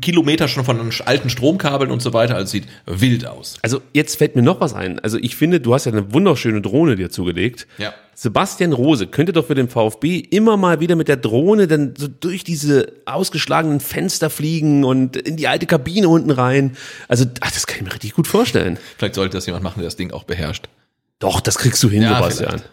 Kilometer 0.00 0.46
schon 0.46 0.64
von 0.64 0.92
alten 1.04 1.30
Stromkabeln 1.30 1.90
und 1.90 2.00
so 2.00 2.12
weiter. 2.12 2.36
Also 2.36 2.52
sieht 2.52 2.64
wild 2.86 3.26
aus. 3.26 3.56
Also 3.62 3.82
jetzt 3.92 4.18
fällt 4.18 4.36
mir 4.36 4.42
noch 4.42 4.60
was 4.60 4.72
ein. 4.72 5.00
Also 5.00 5.18
ich 5.18 5.34
finde, 5.34 5.58
du 5.58 5.74
hast 5.74 5.86
ja 5.86 5.90
eine 5.92 6.12
wunderschöne 6.14 6.60
Drohne 6.62 6.94
dir 6.94 7.10
zugelegt. 7.10 7.66
Ja. 7.78 7.92
Sebastian 8.14 8.72
Rose 8.72 9.08
könnte 9.08 9.32
doch 9.32 9.46
für 9.46 9.56
den 9.56 9.68
VfB 9.68 10.18
immer 10.18 10.56
mal 10.56 10.78
wieder 10.78 10.94
mit 10.94 11.08
der 11.08 11.16
Drohne 11.16 11.66
dann 11.66 11.94
so 11.98 12.06
durch 12.06 12.44
diese 12.44 12.92
ausgeschlagenen 13.04 13.80
Fenster 13.80 14.30
fliegen 14.30 14.84
und 14.84 15.16
in 15.16 15.36
die 15.36 15.48
alte 15.48 15.66
Kabine 15.66 16.08
unten 16.08 16.30
rein. 16.30 16.76
Also 17.08 17.24
ach, 17.40 17.50
das 17.50 17.66
kann 17.66 17.78
ich 17.78 17.82
mir 17.84 17.92
richtig 17.94 18.14
gut 18.14 18.28
vorstellen. 18.28 18.78
Vielleicht 18.96 19.16
sollte 19.16 19.36
das 19.38 19.46
jemand 19.46 19.64
machen, 19.64 19.80
der 19.80 19.86
das 19.88 19.96
Ding 19.96 20.12
auch 20.12 20.22
beherrscht. 20.22 20.68
Doch, 21.18 21.40
das 21.40 21.58
kriegst 21.58 21.82
du 21.82 21.88
hin, 21.90 22.02
Ja, 22.02 22.14
Sebastian. 22.18 22.48
vielleicht. 22.50 22.64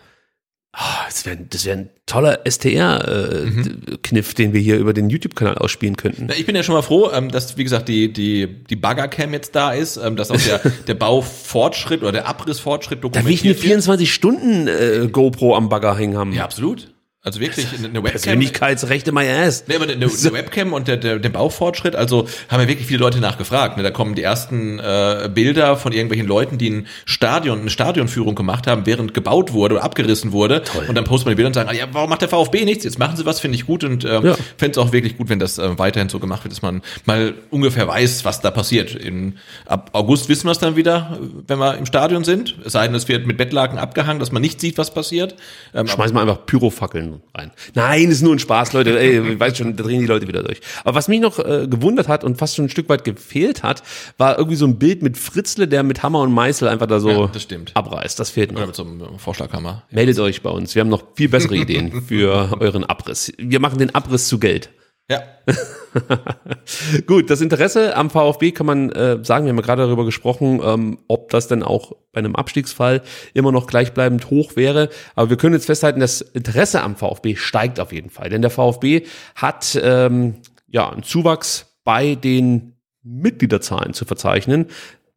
Ah, 0.73 1.06
das 1.07 1.26
wäre 1.26 1.38
das 1.49 1.65
wär 1.65 1.76
ein 1.76 1.89
toller 2.06 2.41
STR-Kniff, 2.48 4.34
den 4.35 4.53
wir 4.53 4.61
hier 4.61 4.77
über 4.77 4.94
den 4.94 5.10
YouTube-Kanal 5.10 5.57
ausspielen 5.57 5.98
könnten. 5.98 6.30
Ich 6.38 6.45
bin 6.45 6.56
ja 6.56 6.61
schon 6.61 6.76
mal 6.76 6.84
froh, 6.84 7.10
ähm, 7.11 7.31
dass, 7.31 7.57
wie 7.57 7.64
gesagt, 7.64 7.89
die, 7.89 8.14
die, 8.14 8.64
die 8.65 8.76
Baggercam 8.76 9.34
jetzt 9.34 9.56
da 9.56 9.73
ist, 9.73 9.98
ähm, 9.98 10.15
dass 10.15 10.30
auch 10.30 10.39
der, 10.39 10.60
der 10.88 10.94
Baufortschritt 10.94 12.02
oder 12.02 12.11
der 12.11 12.27
Abrissfortschritt 12.27 12.99
Da 13.03 13.26
will 13.26 13.34
ich 13.34 13.44
eine 13.44 13.53
dokumentiert 13.53 13.88
wird. 13.88 13.99
24-Stunden-GoPro 13.99 15.56
am 15.56 15.69
Bagger 15.69 15.98
hängen 15.98 16.18
haben. 16.18 16.34
Ja, 16.34 16.44
absolut. 16.44 16.94
Also 17.28 17.41
wirklich 17.41 17.68
eine 17.78 17.95
Webcam. 17.95 18.04
Persönlichkeitsrechte 18.04 19.12
my 19.12 19.28
ass. 19.28 19.66
Nee, 19.68 19.76
aber 19.76 19.84
eine, 19.84 19.95
eine 19.95 20.06
Webcam 20.08 20.72
und 20.72 20.88
der, 20.88 20.95
der, 20.95 21.20
der 21.20 21.28
Baufortschritt, 21.28 21.94
also 21.94 22.26
haben 22.48 22.62
ja 22.62 22.70
wirklich 22.70 22.88
viele 22.88 23.02
Leute 23.02 23.20
nachgefragt. 23.20 23.76
Ne? 23.76 23.84
Da 23.84 23.91
kommen 23.91 24.16
die 24.16 24.24
ersten 24.24 24.80
äh, 24.80 25.30
Bilder 25.34 25.76
von 25.76 25.91
irgendwelchen 25.91 26.26
Leuten, 26.26 26.58
die 26.58 26.70
ein 26.70 26.88
Stadion, 27.04 27.60
eine 27.60 27.70
Stadionführung 27.70 28.34
gemacht 28.34 28.66
haben, 28.66 28.86
während 28.86 29.14
gebaut 29.14 29.52
wurde 29.52 29.76
oder 29.76 29.84
abgerissen 29.84 30.32
wurde. 30.32 30.64
Toll. 30.64 30.86
Und 30.88 30.95
dann 30.95 31.04
postet 31.04 31.26
man 31.26 31.32
die 31.34 31.36
Bilder 31.36 31.48
und 31.48 31.54
sagen, 31.56 31.68
ah, 31.70 31.74
ja, 31.74 31.88
warum 31.91 32.10
macht 32.10 32.22
der 32.22 32.30
VfB 32.30 32.64
nichts? 32.64 32.86
Jetzt 32.86 32.98
machen 32.98 33.18
sie 33.18 33.26
was, 33.26 33.41
finde 33.41 33.58
ich 33.58 33.66
gut 33.66 33.84
und 33.84 34.06
äh, 34.06 34.22
ja. 34.22 34.38
fände 34.58 34.72
es 34.72 34.78
auch 34.78 34.94
wirklich 34.94 35.18
gut, 35.18 35.28
wenn 35.28 35.40
das 35.40 35.58
äh, 35.58 35.78
weiterhin 35.78 36.08
so 36.08 36.20
gemacht 36.20 36.45
wird, 36.45 36.54
dass 36.54 36.62
man 36.62 36.82
mal 37.04 37.34
ungefähr 37.49 37.90
weiß, 37.90 38.24
was 38.24 38.40
da 38.40 38.52
passiert. 38.52 38.95
In, 38.95 39.36
ab 39.66 39.90
August 39.91 40.30
wissen 40.30 40.48
wir 40.48 40.52
es 40.52 40.60
dann 40.60 40.78
wieder, 40.78 41.20
wenn 41.45 41.60
wir 41.60 41.78
im 41.78 41.86
Stadion 41.86 42.24
sind. 42.24 42.56
Es 42.64 42.72
sei 42.72 42.88
denn, 42.88 42.95
es 42.95 43.10
wird 43.10 43.28
mit 43.28 43.36
Bettlaken 43.36 43.78
abgehangen, 43.78 44.22
dass 44.22 44.32
man 44.32 44.41
nicht 44.41 44.62
sieht, 44.62 44.78
was 44.78 44.94
passiert. 44.94 45.36
Ähm, 45.74 45.88
Schmeiß 45.88 46.14
mal 46.14 46.22
einfach 46.22 46.45
Pyrofackeln 46.45 47.16
rein. 47.34 47.52
Nein, 47.73 48.10
ist 48.10 48.22
nur 48.22 48.34
ein 48.34 48.39
Spaß, 48.39 48.73
Leute. 48.73 48.99
Ey, 48.99 49.34
ich 49.34 49.39
weiß 49.39 49.57
schon, 49.57 49.76
da 49.76 49.84
drehen 49.84 49.99
die 49.99 50.06
Leute 50.06 50.27
wieder 50.27 50.44
durch. 50.44 50.61
Aber 50.84 50.95
was 50.95 51.07
mich 51.07 51.19
noch 51.19 51.39
äh, 51.39 51.68
gewundert 51.69 52.07
hat 52.07 52.23
und 52.23 52.38
fast 52.38 52.56
schon 52.56 52.65
ein 52.65 52.69
Stück 52.69 52.89
weit 52.89 53.03
gefehlt 53.03 53.64
hat, 53.64 53.84
war 54.18 54.38
irgendwie 54.38 54.57
so 54.57 54.65
ein 54.65 54.77
Bild 54.77 55.02
mit 55.02 55.18
Fritzle, 55.18 55.68
der 55.68 55.84
mit 55.84 56.03
Hammer 56.03 56.22
und 56.22 56.34
Meißel 56.34 56.68
einfach 56.68 56.88
da 56.88 56.99
so 56.99 57.10
ja, 57.10 57.27
das 57.27 57.44
stimmt. 57.44 57.72
abreißt. 57.76 58.19
Das 58.19 58.30
fehlt 58.30 58.52
noch. 58.52 58.60
Oder 58.60 58.68
mit 58.68 58.76
so 58.76 58.84
einem 58.84 59.19
Vorschlaghammer. 59.19 59.84
Meldet 59.91 60.19
euch 60.19 60.41
bei 60.41 60.49
uns. 60.49 60.76
Wir 60.76 60.81
haben 60.81 60.89
noch 60.89 61.03
viel 61.15 61.30
bessere 61.30 61.56
Ideen 61.56 62.02
für 62.02 62.57
euren 62.60 62.84
Abriss. 62.84 63.34
Wir 63.38 63.60
machen 63.60 63.80
den 63.80 63.94
Abriss 63.94 64.27
zu 64.27 64.39
Geld. 64.39 64.69
Ja. 65.10 65.24
Gut, 67.08 67.30
das 67.30 67.40
Interesse 67.40 67.96
am 67.96 68.10
VfB 68.10 68.52
kann 68.52 68.66
man 68.66 68.92
äh, 68.92 69.24
sagen, 69.24 69.46
wir 69.46 69.50
haben 69.52 69.58
ja 69.58 69.64
gerade 69.64 69.84
darüber 69.84 70.04
gesprochen, 70.04 70.60
ähm, 70.62 71.00
ob 71.08 71.30
das 71.30 71.48
denn 71.48 71.64
auch 71.64 71.94
bei 72.12 72.20
einem 72.20 72.36
Abstiegsfall 72.36 73.02
immer 73.34 73.54
noch 73.54 73.68
gleichbleibend 73.68 74.30
hoch 74.30 74.58
wäre. 74.58 74.90
Aber 75.16 75.30
wir 75.30 75.38
können 75.38 75.56
jetzt 75.56 75.68
festhalten, 75.68 76.02
das 76.02 76.20
Interesse 76.20 76.84
am 76.84 76.98
VfB 76.98 77.36
steigt 77.36 77.80
auf 77.80 77.94
jeden 77.94 78.10
Fall. 78.10 78.30
Denn 78.30 78.42
der 78.42 78.52
VfB 78.52 79.04
hat 79.36 79.80
ähm, 79.82 80.36
ja 80.68 80.90
einen 80.90 81.04
Zuwachs 81.04 81.78
bei 81.86 82.16
den 82.16 82.74
Mitgliederzahlen 83.02 83.94
zu 83.94 84.04
verzeichnen. 84.04 84.66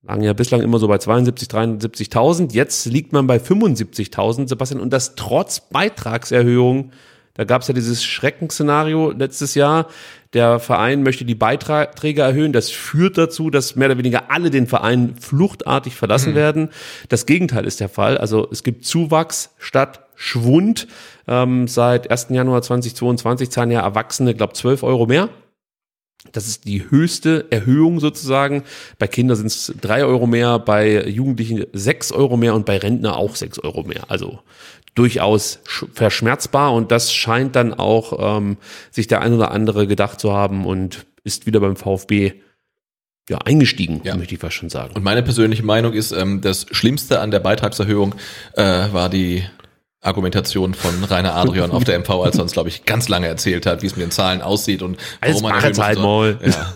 Lagen 0.03 0.23
ja 0.23 0.33
bislang 0.33 0.63
immer 0.63 0.79
so 0.79 0.87
bei 0.87 0.99
72, 0.99 1.49
73.000. 1.49 2.53
Jetzt 2.53 2.87
liegt 2.87 3.13
man 3.13 3.27
bei 3.27 3.39
75.000, 3.39 4.49
Sebastian, 4.49 4.81
und 4.81 4.93
das 4.93 5.17
trotz 5.17 5.69
Beitragserhöhung 5.69 6.93
da 7.41 7.45
gab 7.45 7.63
es 7.63 7.69
ja 7.69 7.73
dieses 7.73 8.05
Schreckensszenario 8.05 9.13
letztes 9.13 9.55
Jahr. 9.55 9.87
Der 10.35 10.59
Verein 10.59 11.03
möchte 11.03 11.25
die 11.25 11.35
Beiträge 11.35 12.21
erhöhen. 12.21 12.53
Das 12.53 12.69
führt 12.69 13.17
dazu, 13.17 13.49
dass 13.49 13.77
mehr 13.77 13.89
oder 13.89 13.97
weniger 13.97 14.31
alle 14.31 14.51
den 14.51 14.67
Verein 14.67 15.15
fluchtartig 15.19 15.97
verlassen 15.97 16.33
mhm. 16.33 16.37
werden. 16.37 16.69
Das 17.09 17.25
Gegenteil 17.25 17.65
ist 17.65 17.81
der 17.81 17.89
Fall. 17.89 18.19
Also 18.19 18.47
es 18.53 18.63
gibt 18.63 18.85
Zuwachs 18.85 19.55
statt 19.57 20.07
Schwund. 20.17 20.87
Ähm, 21.27 21.67
seit 21.67 22.11
1. 22.11 22.27
Januar 22.29 22.61
2022 22.61 23.51
zahlen 23.51 23.71
ja 23.71 23.81
Erwachsene, 23.81 24.35
glaube 24.35 24.53
12 24.53 24.83
Euro 24.83 25.07
mehr. 25.07 25.31
Das 26.33 26.47
ist 26.47 26.67
die 26.67 26.91
höchste 26.91 27.47
Erhöhung 27.49 27.99
sozusagen. 27.99 28.65
Bei 28.99 29.07
Kindern 29.07 29.39
sind 29.39 29.47
es 29.47 29.73
drei 29.81 30.05
Euro 30.05 30.27
mehr, 30.27 30.59
bei 30.59 31.07
Jugendlichen 31.09 31.65
sechs 31.73 32.13
Euro 32.13 32.37
mehr 32.37 32.55
und 32.55 32.67
bei 32.67 32.77
Rentner 32.77 33.17
auch 33.17 33.37
sechs 33.37 33.59
Euro 33.59 33.85
mehr. 33.85 34.03
Also 34.09 34.41
durchaus 34.95 35.61
verschmerzbar 35.93 36.73
und 36.73 36.91
das 36.91 37.13
scheint 37.13 37.57
dann 37.57 37.75
auch 37.75 38.39
ähm, 38.39 38.57
sich 38.91 39.07
der 39.07 39.21
ein 39.23 39.33
oder 39.33 39.51
andere 39.51 39.87
gedacht 39.87 40.21
zu 40.21 40.33
haben 40.33 40.67
und 40.67 41.07
ist 41.23 41.47
wieder 41.47 41.61
beim 41.61 41.77
VfB 41.77 42.35
ja, 43.29 43.39
eingestiegen, 43.39 44.01
ja. 44.03 44.17
möchte 44.17 44.35
ich 44.35 44.41
fast 44.41 44.57
schon 44.57 44.71
sagen. 44.71 44.95
Und 44.97 45.05
meine 45.05 45.23
persönliche 45.23 45.63
Meinung 45.63 45.93
ist, 45.93 46.11
ähm, 46.11 46.41
das 46.41 46.67
Schlimmste 46.73 47.21
an 47.21 47.31
der 47.31 47.39
Beitragserhöhung 47.39 48.15
äh, 48.55 48.63
war 48.93 49.09
die 49.09 49.45
Argumentation 50.03 50.73
von 50.73 51.05
Rainer 51.05 51.35
Adrian 51.35 51.73
auf 51.73 51.85
der 51.85 51.99
MV, 51.99 52.09
als 52.25 52.37
er 52.39 52.43
uns, 52.43 52.53
glaube 52.53 52.71
ich, 52.71 52.87
ganz 52.87 53.11
lange 53.11 53.27
erzählt 53.27 53.67
hat, 53.67 53.83
wie 53.83 53.87
es 53.87 53.97
mit 53.97 54.03
den 54.03 54.11
Zahlen 54.11 54.41
aussieht 54.41 54.81
und 54.81 54.97
warum 55.21 55.43
man 55.43 55.63
jetzt 55.63 55.79
halt 55.79 55.99
mal. 55.99 56.39
Ja. 56.43 56.73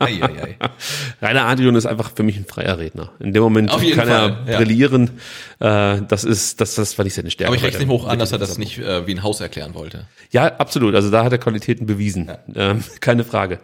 ei, 0.00 0.20
ei, 0.20 0.42
ei. 0.42 0.56
Rainer 1.22 1.46
Adrian 1.46 1.76
ist 1.76 1.86
einfach 1.86 2.10
für 2.12 2.24
mich 2.24 2.36
ein 2.36 2.46
freier 2.46 2.76
Redner. 2.78 3.12
In 3.20 3.32
dem 3.32 3.44
Moment 3.44 3.70
kann 3.70 4.08
Fall, 4.08 4.36
er 4.44 4.56
brillieren. 4.56 5.20
Ja. 5.60 5.94
Äh, 5.94 6.02
das 6.08 6.24
ist, 6.24 6.60
das, 6.60 6.74
das 6.74 6.98
war 6.98 7.04
nicht 7.04 7.14
seine 7.14 7.30
Stärke. 7.30 7.48
Aber 7.48 7.56
ich 7.56 7.62
rechne 7.62 7.84
ihm 7.84 7.90
hoch 7.90 8.08
an, 8.08 8.18
dass 8.18 8.32
er 8.32 8.38
das 8.38 8.58
nicht 8.58 8.78
äh, 8.78 9.06
wie 9.06 9.14
ein 9.14 9.22
Haus 9.22 9.40
erklären 9.40 9.74
wollte. 9.74 10.06
Ja, 10.32 10.46
absolut. 10.46 10.96
Also 10.96 11.10
da 11.10 11.24
hat 11.24 11.30
er 11.30 11.38
Qualitäten 11.38 11.86
bewiesen. 11.86 12.26
Ja. 12.26 12.70
Ähm, 12.70 12.82
keine 13.00 13.22
Frage. 13.22 13.60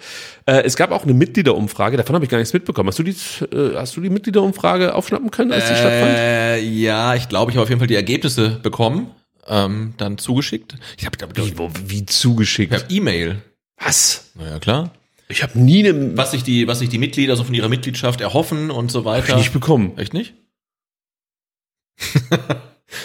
Äh, 0.46 0.62
es 0.62 0.76
gab 0.76 0.92
auch 0.92 1.02
eine 1.02 1.14
Mitgliederumfrage, 1.14 1.96
davon 1.96 2.14
habe 2.14 2.24
ich 2.24 2.30
gar 2.30 2.38
nichts 2.38 2.52
mitbekommen. 2.52 2.88
Hast 2.88 2.98
du 3.00 3.02
die, 3.02 3.10
äh, 3.10 3.74
hast 3.74 3.96
du 3.96 4.00
die 4.00 4.10
Mitgliederumfrage 4.10 4.94
aufschnappen 4.94 5.32
können, 5.32 5.52
als 5.52 5.66
die 5.68 5.74
stattfand? 5.74 6.16
Äh, 6.16 6.60
ja, 6.60 7.14
ich 7.14 7.28
glaube, 7.28 7.50
ich 7.50 7.56
habe 7.56 7.64
auf 7.64 7.68
jeden 7.68 7.80
Fall 7.80 7.88
die 7.88 7.96
Ergebnisse 7.96 8.50
bekommen 8.62 8.83
bekommen, 8.88 9.14
ähm, 9.46 9.94
dann 9.96 10.18
zugeschickt. 10.18 10.76
Ich 10.98 11.06
habe 11.06 11.18
wie, 11.34 11.58
wo, 11.58 11.70
wie 11.86 12.06
zugeschickt? 12.06 12.70
Per 12.70 12.90
E-Mail. 12.90 13.42
Was? 13.78 14.30
Naja, 14.34 14.58
klar. 14.58 14.92
Ich 15.28 15.42
habe 15.42 15.58
nie 15.58 15.86
eine 15.86 16.16
was 16.16 16.32
sich 16.32 16.42
die 16.42 16.68
was 16.68 16.80
sich 16.80 16.90
die 16.90 16.98
Mitglieder 16.98 17.34
so 17.36 17.44
von 17.44 17.54
ihrer 17.54 17.68
Mitgliedschaft 17.68 18.20
erhoffen 18.20 18.70
und 18.70 18.90
so 18.90 19.04
weiter. 19.04 19.28
Hab 19.28 19.36
ich 19.36 19.44
nicht 19.44 19.52
bekommen. 19.52 19.96
Echt 19.96 20.12
nicht? 20.12 20.34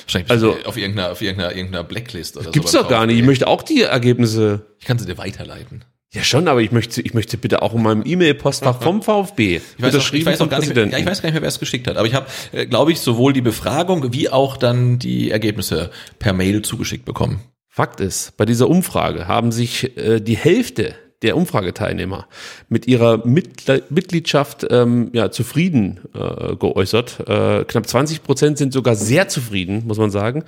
Wahrscheinlich 0.04 0.30
also 0.30 0.58
auf 0.66 0.78
irgendeiner 0.78 1.12
auf 1.12 1.22
irgendeiner 1.22 1.56
irgendeiner 1.56 1.84
Blacklist 1.84 2.36
oder 2.36 2.46
so. 2.46 2.52
Gibt's 2.52 2.74
doch 2.74 2.90
gar 2.90 3.06
nicht. 3.06 3.18
Ich 3.18 3.26
möchte 3.26 3.48
auch 3.48 3.64
die 3.64 3.82
Ergebnisse. 3.82 4.66
Ich 4.80 4.86
kann 4.86 5.00
sie 5.00 5.06
dir 5.06 5.18
weiterleiten. 5.18 5.86
Ja 6.12 6.24
schon, 6.24 6.48
aber 6.48 6.62
ich 6.62 6.72
möchte, 6.72 7.02
ich 7.02 7.14
möchte 7.14 7.38
bitte 7.38 7.62
auch 7.62 7.76
in 7.76 7.84
meinem 7.84 8.04
E-Mail-Postfach 8.04 8.82
vom 8.82 9.04
VfB. 9.04 9.62
Ich 9.78 9.84
weiß, 9.84 9.96
auch, 9.96 10.14
ich 10.14 10.26
weiß 10.26 10.42
auch 10.42 10.50
gar 10.50 10.60
nicht, 10.60 10.74
mehr, 10.74 10.88
ja, 10.88 10.98
ich 10.98 11.06
weiß 11.06 11.22
gar 11.22 11.28
nicht 11.28 11.36
mehr, 11.36 11.44
wer 11.44 11.50
es 11.50 11.60
geschickt 11.60 11.88
hat. 11.88 11.98
Aber 11.98 12.08
ich 12.08 12.16
habe, 12.16 12.26
äh, 12.52 12.66
glaube 12.66 12.92
ich, 12.92 13.00
sowohl 13.00 13.32
die 13.32 13.42
Befragung 13.42 14.12
wie 14.12 14.30
auch 14.30 14.58
dann 14.58 14.98
die 14.98 15.30
Ergebnisse 15.30 15.92
per 16.18 16.34
Mail 16.34 16.64
zugeschickt 16.64 17.06
bekommen. 17.06 17.42
Fakt 17.68 18.02
ist, 18.02 18.36
bei 18.38 18.46
dieser 18.46 18.70
Umfrage 18.70 19.28
haben 19.28 19.52
sich 19.52 19.96
äh, 19.98 20.20
die 20.20 20.36
Hälfte 20.36 20.96
der 21.22 21.38
Umfrageteilnehmer 21.38 22.28
mit 22.70 22.88
ihrer 22.88 23.26
Mitgliedschaft 23.28 24.66
ähm, 24.70 25.10
ja, 25.14 25.30
zufrieden 25.30 26.00
äh, 26.16 26.56
geäußert. 26.56 27.20
Äh, 27.28 27.66
knapp 27.66 27.88
20 27.88 28.24
Prozent 28.24 28.58
sind 28.58 28.74
sogar 28.74 28.96
sehr 28.96 29.28
zufrieden, 29.28 29.84
muss 29.86 29.98
man 29.98 30.12
sagen. 30.12 30.44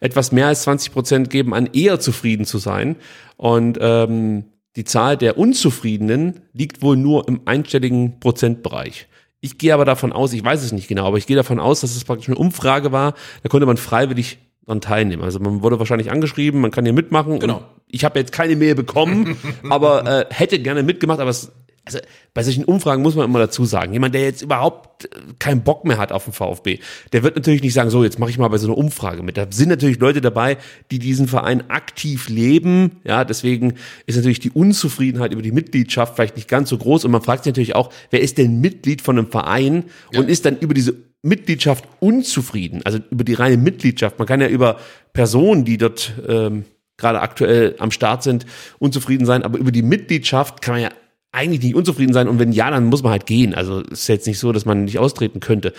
Etwas 0.00 0.32
mehr 0.32 0.48
als 0.48 0.62
20 0.62 0.92
Prozent 0.92 1.30
geben 1.30 1.54
an, 1.54 1.70
eher 1.72 2.00
zufrieden 2.00 2.44
zu 2.44 2.58
sein. 2.58 2.96
Und 3.36 3.78
ähm, 3.80 4.44
die 4.76 4.84
Zahl 4.84 5.16
der 5.16 5.38
Unzufriedenen 5.38 6.40
liegt 6.52 6.82
wohl 6.82 6.96
nur 6.96 7.26
im 7.28 7.40
einstelligen 7.46 8.20
Prozentbereich. 8.20 9.08
Ich 9.40 9.58
gehe 9.58 9.74
aber 9.74 9.84
davon 9.84 10.12
aus, 10.12 10.32
ich 10.32 10.44
weiß 10.44 10.62
es 10.62 10.72
nicht 10.72 10.88
genau, 10.88 11.06
aber 11.06 11.18
ich 11.18 11.26
gehe 11.26 11.36
davon 11.36 11.58
aus, 11.58 11.80
dass 11.80 11.96
es 11.96 12.04
praktisch 12.04 12.28
eine 12.28 12.36
Umfrage 12.38 12.92
war, 12.92 13.14
da 13.42 13.48
konnte 13.48 13.66
man 13.66 13.76
freiwillig 13.76 14.38
dran 14.66 14.80
teilnehmen. 14.80 15.22
Also 15.22 15.38
man 15.38 15.62
wurde 15.62 15.78
wahrscheinlich 15.78 16.10
angeschrieben, 16.10 16.60
man 16.60 16.70
kann 16.70 16.84
hier 16.84 16.92
mitmachen. 16.92 17.38
Genau. 17.38 17.62
Ich 17.88 18.04
habe 18.04 18.18
jetzt 18.18 18.32
keine 18.32 18.56
Mail 18.56 18.74
bekommen, 18.74 19.36
aber 19.70 20.06
äh, 20.06 20.26
hätte 20.30 20.58
gerne 20.58 20.82
mitgemacht, 20.82 21.20
aber 21.20 21.30
es 21.30 21.52
also 21.86 22.00
bei 22.34 22.42
solchen 22.42 22.64
Umfragen 22.64 23.02
muss 23.02 23.14
man 23.14 23.24
immer 23.26 23.38
dazu 23.38 23.64
sagen, 23.64 23.92
jemand, 23.92 24.14
der 24.14 24.22
jetzt 24.22 24.42
überhaupt 24.42 25.04
äh, 25.04 25.08
keinen 25.38 25.62
Bock 25.62 25.84
mehr 25.84 25.98
hat 25.98 26.10
auf 26.10 26.24
den 26.24 26.32
VfB, 26.32 26.80
der 27.12 27.22
wird 27.22 27.36
natürlich 27.36 27.62
nicht 27.62 27.74
sagen, 27.74 27.90
so, 27.90 28.02
jetzt 28.02 28.18
mache 28.18 28.30
ich 28.30 28.38
mal 28.38 28.48
bei 28.48 28.58
so 28.58 28.66
einer 28.66 28.76
Umfrage 28.76 29.22
mit. 29.22 29.36
Da 29.36 29.46
sind 29.48 29.68
natürlich 29.68 30.00
Leute 30.00 30.20
dabei, 30.20 30.58
die 30.90 30.98
diesen 30.98 31.28
Verein 31.28 31.70
aktiv 31.70 32.28
leben. 32.28 33.00
Ja, 33.04 33.24
deswegen 33.24 33.74
ist 34.06 34.16
natürlich 34.16 34.40
die 34.40 34.50
Unzufriedenheit 34.50 35.32
über 35.32 35.42
die 35.42 35.52
Mitgliedschaft 35.52 36.16
vielleicht 36.16 36.36
nicht 36.36 36.48
ganz 36.48 36.68
so 36.68 36.76
groß. 36.76 37.04
Und 37.04 37.12
man 37.12 37.22
fragt 37.22 37.44
sich 37.44 37.52
natürlich 37.52 37.76
auch, 37.76 37.92
wer 38.10 38.20
ist 38.20 38.36
denn 38.36 38.60
Mitglied 38.60 39.00
von 39.00 39.16
einem 39.16 39.30
Verein 39.30 39.84
ja. 40.12 40.20
und 40.20 40.28
ist 40.28 40.44
dann 40.44 40.58
über 40.58 40.74
diese 40.74 40.94
Mitgliedschaft 41.22 41.84
unzufrieden, 42.00 42.82
also 42.84 42.98
über 43.10 43.22
die 43.22 43.34
reine 43.34 43.56
Mitgliedschaft. 43.56 44.18
Man 44.18 44.26
kann 44.26 44.40
ja 44.40 44.48
über 44.48 44.78
Personen, 45.12 45.64
die 45.64 45.78
dort 45.78 46.12
ähm, 46.26 46.64
gerade 46.96 47.20
aktuell 47.20 47.76
am 47.78 47.90
Start 47.90 48.24
sind, 48.24 48.44
unzufrieden 48.78 49.24
sein, 49.24 49.42
aber 49.42 49.58
über 49.58 49.72
die 49.72 49.82
Mitgliedschaft 49.82 50.62
kann 50.62 50.74
man 50.74 50.82
ja 50.82 50.90
eigentlich 51.32 51.62
nicht 51.62 51.74
unzufrieden 51.74 52.14
sein 52.14 52.28
und 52.28 52.38
wenn 52.38 52.52
ja, 52.52 52.70
dann 52.70 52.86
muss 52.86 53.02
man 53.02 53.12
halt 53.12 53.26
gehen. 53.26 53.54
Also 53.54 53.80
ist 53.80 54.08
jetzt 54.08 54.26
nicht 54.26 54.38
so, 54.38 54.52
dass 54.52 54.64
man 54.64 54.84
nicht 54.84 54.98
austreten 54.98 55.40
könnte. 55.40 55.72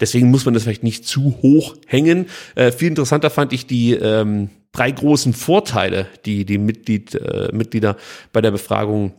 Deswegen 0.00 0.30
muss 0.30 0.44
man 0.44 0.54
das 0.54 0.64
vielleicht 0.64 0.82
nicht 0.82 1.06
zu 1.06 1.38
hoch 1.40 1.76
hängen. 1.86 2.26
Äh, 2.56 2.72
viel 2.72 2.88
interessanter 2.88 3.30
fand 3.30 3.52
ich 3.52 3.66
die 3.66 3.92
ähm, 3.92 4.50
drei 4.72 4.90
großen 4.90 5.32
Vorteile, 5.32 6.08
die 6.26 6.44
die 6.44 6.58
Mitglied, 6.58 7.14
äh, 7.14 7.50
Mitglieder 7.52 7.96
bei 8.32 8.40
der 8.40 8.50
Befragung 8.50 9.14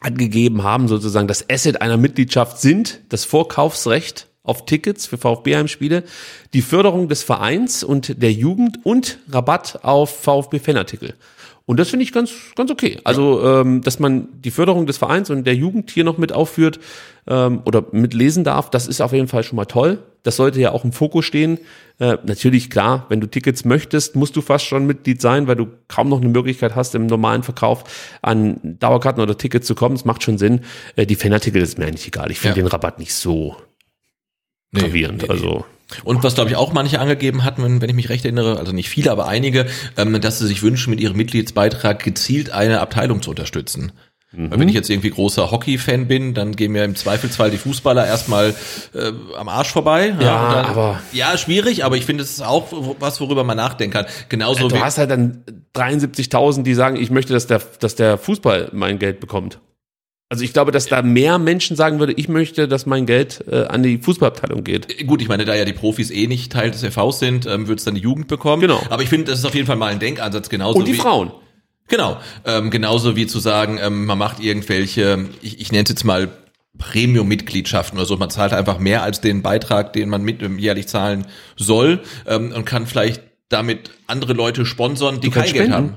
angegeben 0.00 0.62
haben, 0.62 0.88
sozusagen 0.88 1.28
das 1.28 1.48
Asset 1.50 1.82
einer 1.82 1.96
Mitgliedschaft 1.96 2.60
sind 2.60 3.00
das 3.08 3.24
Vorkaufsrecht 3.24 4.28
auf 4.42 4.64
Tickets 4.64 5.06
für 5.06 5.18
VfB-Heimspiele, 5.18 6.04
die 6.54 6.62
Förderung 6.62 7.08
des 7.08 7.22
Vereins 7.22 7.84
und 7.84 8.22
der 8.22 8.32
Jugend 8.32 8.78
und 8.84 9.18
Rabatt 9.28 9.80
auf 9.82 10.22
VfB-Fanartikel. 10.22 11.14
Und 11.68 11.78
das 11.78 11.90
finde 11.90 12.02
ich 12.02 12.12
ganz, 12.12 12.32
ganz 12.56 12.70
okay. 12.70 12.98
Also, 13.04 13.42
ja. 13.44 13.60
ähm, 13.60 13.82
dass 13.82 13.98
man 13.98 14.28
die 14.40 14.50
Förderung 14.50 14.86
des 14.86 14.96
Vereins 14.96 15.28
und 15.28 15.44
der 15.44 15.54
Jugend 15.54 15.90
hier 15.90 16.02
noch 16.02 16.16
mit 16.16 16.32
aufführt 16.32 16.80
ähm, 17.26 17.60
oder 17.66 17.84
mitlesen 17.92 18.42
darf, 18.42 18.70
das 18.70 18.86
ist 18.86 19.02
auf 19.02 19.12
jeden 19.12 19.28
Fall 19.28 19.42
schon 19.42 19.56
mal 19.56 19.66
toll. 19.66 19.98
Das 20.22 20.36
sollte 20.36 20.58
ja 20.60 20.72
auch 20.72 20.84
im 20.84 20.92
Fokus 20.92 21.26
stehen. 21.26 21.58
Äh, 21.98 22.16
natürlich, 22.24 22.70
klar, 22.70 23.04
wenn 23.10 23.20
du 23.20 23.26
Tickets 23.26 23.66
möchtest, 23.66 24.16
musst 24.16 24.34
du 24.34 24.40
fast 24.40 24.64
schon 24.64 24.86
Mitglied 24.86 25.20
sein, 25.20 25.46
weil 25.46 25.56
du 25.56 25.68
kaum 25.88 26.08
noch 26.08 26.22
eine 26.22 26.30
Möglichkeit 26.30 26.74
hast, 26.74 26.94
im 26.94 27.04
normalen 27.04 27.42
Verkauf 27.42 27.84
an 28.22 28.60
Dauerkarten 28.62 29.22
oder 29.22 29.36
Tickets 29.36 29.66
zu 29.66 29.74
kommen. 29.74 29.94
Das 29.94 30.06
macht 30.06 30.22
schon 30.22 30.38
Sinn. 30.38 30.62
Äh, 30.96 31.04
die 31.04 31.16
Fanartikel 31.16 31.60
ist 31.60 31.76
mir 31.76 31.84
eigentlich 31.84 32.06
egal. 32.06 32.30
Ich 32.30 32.38
finde 32.38 32.60
ja. 32.60 32.64
den 32.64 32.68
Rabatt 32.68 32.98
nicht 32.98 33.12
so 33.12 33.56
gravierend. 34.72 35.18
Nee, 35.18 35.28
nee, 35.28 35.34
also 35.34 35.66
Und 36.04 36.22
was, 36.22 36.34
glaube 36.34 36.50
ich, 36.50 36.56
auch 36.56 36.72
manche 36.72 37.00
angegeben 37.00 37.44
hatten, 37.44 37.62
wenn, 37.62 37.80
wenn 37.80 37.88
ich 37.88 37.96
mich 37.96 38.08
recht 38.10 38.24
erinnere, 38.24 38.58
also 38.58 38.72
nicht 38.72 38.88
viele, 38.90 39.10
aber 39.10 39.26
einige, 39.26 39.66
ähm, 39.96 40.20
dass 40.20 40.38
sie 40.38 40.46
sich 40.46 40.62
wünschen, 40.62 40.90
mit 40.90 41.00
ihrem 41.00 41.16
Mitgliedsbeitrag 41.16 42.02
gezielt 42.02 42.50
eine 42.50 42.80
Abteilung 42.80 43.22
zu 43.22 43.30
unterstützen. 43.30 43.92
Weil 44.30 44.60
wenn 44.60 44.68
ich 44.68 44.74
jetzt 44.74 44.90
irgendwie 44.90 45.08
großer 45.08 45.50
Hockey-Fan 45.50 46.06
bin, 46.06 46.34
dann 46.34 46.54
gehen 46.54 46.72
mir 46.72 46.84
im 46.84 46.94
Zweifelsfall 46.94 47.50
die 47.50 47.56
Fußballer 47.56 48.06
erstmal 48.06 48.54
äh, 48.94 49.12
am 49.38 49.48
Arsch 49.48 49.70
vorbei. 49.72 50.14
Ja, 50.20 50.52
dann, 50.52 50.64
aber- 50.66 51.00
Ja, 51.14 51.38
schwierig, 51.38 51.82
aber 51.82 51.96
ich 51.96 52.04
finde, 52.04 52.24
es 52.24 52.32
ist 52.32 52.42
auch 52.42 52.66
was, 53.00 53.22
worüber 53.22 53.42
man 53.42 53.56
nachdenken 53.56 53.94
kann. 53.94 54.06
Genauso 54.28 54.68
du 54.68 54.76
wie... 54.76 54.80
hast 54.80 54.98
halt 54.98 55.10
dann 55.10 55.44
73.000, 55.74 56.62
die 56.62 56.74
sagen, 56.74 56.96
ich 56.96 57.10
möchte, 57.10 57.32
dass 57.32 57.46
der, 57.46 57.62
dass 57.80 57.94
der 57.94 58.18
Fußball 58.18 58.68
mein 58.74 58.98
Geld 58.98 59.20
bekommt. 59.20 59.60
Also 60.30 60.44
ich 60.44 60.52
glaube, 60.52 60.72
dass 60.72 60.86
da 60.86 61.00
mehr 61.00 61.38
Menschen 61.38 61.74
sagen 61.74 62.00
würde, 62.00 62.12
ich 62.12 62.28
möchte, 62.28 62.68
dass 62.68 62.84
mein 62.84 63.06
Geld 63.06 63.42
äh, 63.50 63.64
an 63.64 63.82
die 63.82 63.96
Fußballabteilung 63.96 64.62
geht. 64.62 65.06
Gut, 65.06 65.22
ich 65.22 65.28
meine, 65.28 65.46
da 65.46 65.54
ja 65.54 65.64
die 65.64 65.72
Profis 65.72 66.10
eh 66.10 66.26
nicht 66.26 66.52
Teil 66.52 66.70
des 66.70 66.84
FVs 66.84 67.18
sind, 67.18 67.46
ähm, 67.46 67.66
wird 67.66 67.78
es 67.78 67.86
dann 67.86 67.94
die 67.94 68.02
Jugend 68.02 68.28
bekommen. 68.28 68.60
Genau. 68.60 68.82
Aber 68.90 69.02
ich 69.02 69.08
finde, 69.08 69.30
das 69.30 69.38
ist 69.38 69.46
auf 69.46 69.54
jeden 69.54 69.66
Fall 69.66 69.76
mal 69.76 69.90
ein 69.90 70.00
Denkansatz, 70.00 70.50
genauso 70.50 70.78
Und 70.78 70.86
die 70.86 70.94
wie, 70.94 70.98
Frauen. 70.98 71.32
Genau, 71.88 72.18
ähm, 72.44 72.70
genauso 72.70 73.16
wie 73.16 73.26
zu 73.26 73.38
sagen, 73.38 73.78
ähm, 73.82 74.04
man 74.04 74.18
macht 74.18 74.40
irgendwelche, 74.40 75.26
ich, 75.40 75.60
ich 75.60 75.72
nenne 75.72 75.84
es 75.84 75.88
jetzt 75.88 76.04
mal 76.04 76.28
Premium-Mitgliedschaften 76.76 77.98
oder 77.98 78.06
so, 78.06 78.18
man 78.18 78.28
zahlt 78.28 78.52
einfach 78.52 78.78
mehr 78.78 79.02
als 79.02 79.22
den 79.22 79.40
Beitrag, 79.40 79.94
den 79.94 80.10
man 80.10 80.22
mit 80.22 80.42
ähm, 80.42 80.58
jährlich 80.58 80.88
zahlen 80.88 81.26
soll 81.56 82.02
ähm, 82.26 82.52
und 82.52 82.66
kann 82.66 82.86
vielleicht 82.86 83.22
damit 83.48 83.90
andere 84.06 84.34
Leute 84.34 84.66
sponsern, 84.66 85.20
die 85.20 85.30
kein 85.30 85.44
Geld 85.44 85.54
spenden. 85.56 85.72
haben. 85.72 85.94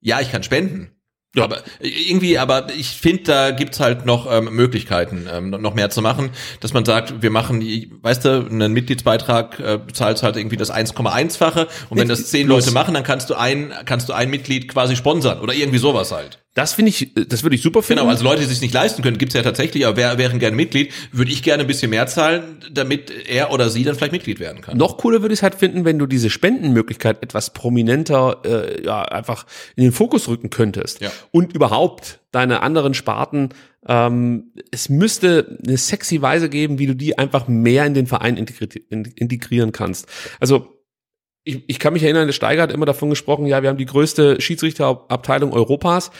Ja, 0.00 0.22
ich 0.22 0.32
kann 0.32 0.42
spenden. 0.42 0.93
Aber 1.42 1.58
äh, 1.80 1.88
irgendwie, 1.88 2.38
aber 2.38 2.68
ich 2.76 2.90
finde, 2.90 3.22
da 3.24 3.50
gibt's 3.50 3.80
halt 3.80 4.06
noch 4.06 4.30
ähm, 4.30 4.54
Möglichkeiten, 4.54 5.26
ähm, 5.32 5.50
noch- 5.50 5.74
mehr 5.74 5.90
zu 5.90 6.00
machen, 6.02 6.30
dass 6.60 6.72
man 6.72 6.84
sagt, 6.84 7.22
wir 7.22 7.30
machen, 7.30 7.60
weißt 8.02 8.24
du, 8.24 8.46
einen 8.48 8.72
Mitgliedsbeitrag 8.72 9.58
äh, 9.58 9.78
zahlst 9.92 10.22
halt 10.22 10.36
irgendwie 10.36 10.56
das 10.56 10.72
1,1-fache 10.72 11.66
und 11.90 11.98
wenn 11.98 12.06
das 12.08 12.30
zehn. 12.30 12.46
Leute 12.46 12.70
machen, 12.70 12.94
dann 12.94 13.02
kannst 13.02 13.30
du 13.30 13.34
ein, 13.34 13.72
kannst 13.84 14.08
du 14.08 14.12
ein 14.12 14.30
Mitglied 14.30 14.68
quasi 14.68 14.94
sponsern 14.94 15.40
oder 15.40 15.54
irgendwie 15.54 15.78
sowas 15.78 16.12
halt. 16.12 16.38
Das 16.54 16.72
finde 16.72 16.90
ich, 16.90 17.12
das 17.14 17.42
würde 17.42 17.56
ich 17.56 17.62
super 17.62 17.82
finden. 17.82 18.02
Genau, 18.02 18.10
also 18.10 18.22
Leute, 18.22 18.42
die 18.42 18.46
sich 18.46 18.60
nicht 18.60 18.72
leisten 18.72 19.02
können, 19.02 19.18
gibt's 19.18 19.34
ja 19.34 19.42
tatsächlich, 19.42 19.84
aber 19.86 19.96
wer 19.96 20.18
wären 20.18 20.38
gerne 20.38 20.54
Mitglied, 20.54 20.92
würde 21.10 21.32
ich 21.32 21.42
gerne 21.42 21.62
ein 21.64 21.66
bisschen 21.66 21.90
mehr 21.90 22.06
zahlen, 22.06 22.60
damit 22.70 23.10
er 23.28 23.50
oder 23.52 23.70
sie 23.70 23.82
dann 23.82 23.96
vielleicht 23.96 24.12
Mitglied 24.12 24.38
werden 24.38 24.62
kann. 24.62 24.78
Noch 24.78 24.96
cooler 24.96 25.20
würde 25.22 25.32
ich 25.32 25.40
es 25.40 25.42
halt 25.42 25.56
finden, 25.56 25.84
wenn 25.84 25.98
du 25.98 26.06
diese 26.06 26.30
Spendenmöglichkeit 26.30 27.24
etwas 27.24 27.52
prominenter, 27.52 28.42
äh, 28.44 28.84
ja, 28.84 29.02
einfach 29.02 29.46
in 29.74 29.82
den 29.82 29.92
Fokus 29.92 30.28
rücken 30.28 30.48
könntest. 30.48 31.00
Ja. 31.00 31.10
Und 31.32 31.54
überhaupt 31.54 32.20
deine 32.30 32.62
anderen 32.62 32.94
Sparten, 32.94 33.48
ähm, 33.88 34.52
es 34.70 34.88
müsste 34.88 35.58
eine 35.66 35.76
sexy 35.76 36.22
Weise 36.22 36.48
geben, 36.48 36.78
wie 36.78 36.86
du 36.86 36.94
die 36.94 37.18
einfach 37.18 37.48
mehr 37.48 37.84
in 37.84 37.94
den 37.94 38.06
Verein 38.06 38.36
integri 38.36 38.68
in- 38.90 39.12
integrieren 39.16 39.72
kannst. 39.72 40.06
Also, 40.38 40.68
ich, 41.46 41.62
ich 41.66 41.78
kann 41.78 41.92
mich 41.92 42.02
erinnern, 42.02 42.26
der 42.26 42.32
Steiger 42.32 42.62
hat 42.62 42.72
immer 42.72 42.86
davon 42.86 43.10
gesprochen, 43.10 43.44
ja, 43.44 43.60
wir 43.60 43.68
haben 43.68 43.76
die 43.76 43.84
größte 43.84 44.40
Schiedsrichterabteilung 44.40 45.52
Europas. 45.52 46.10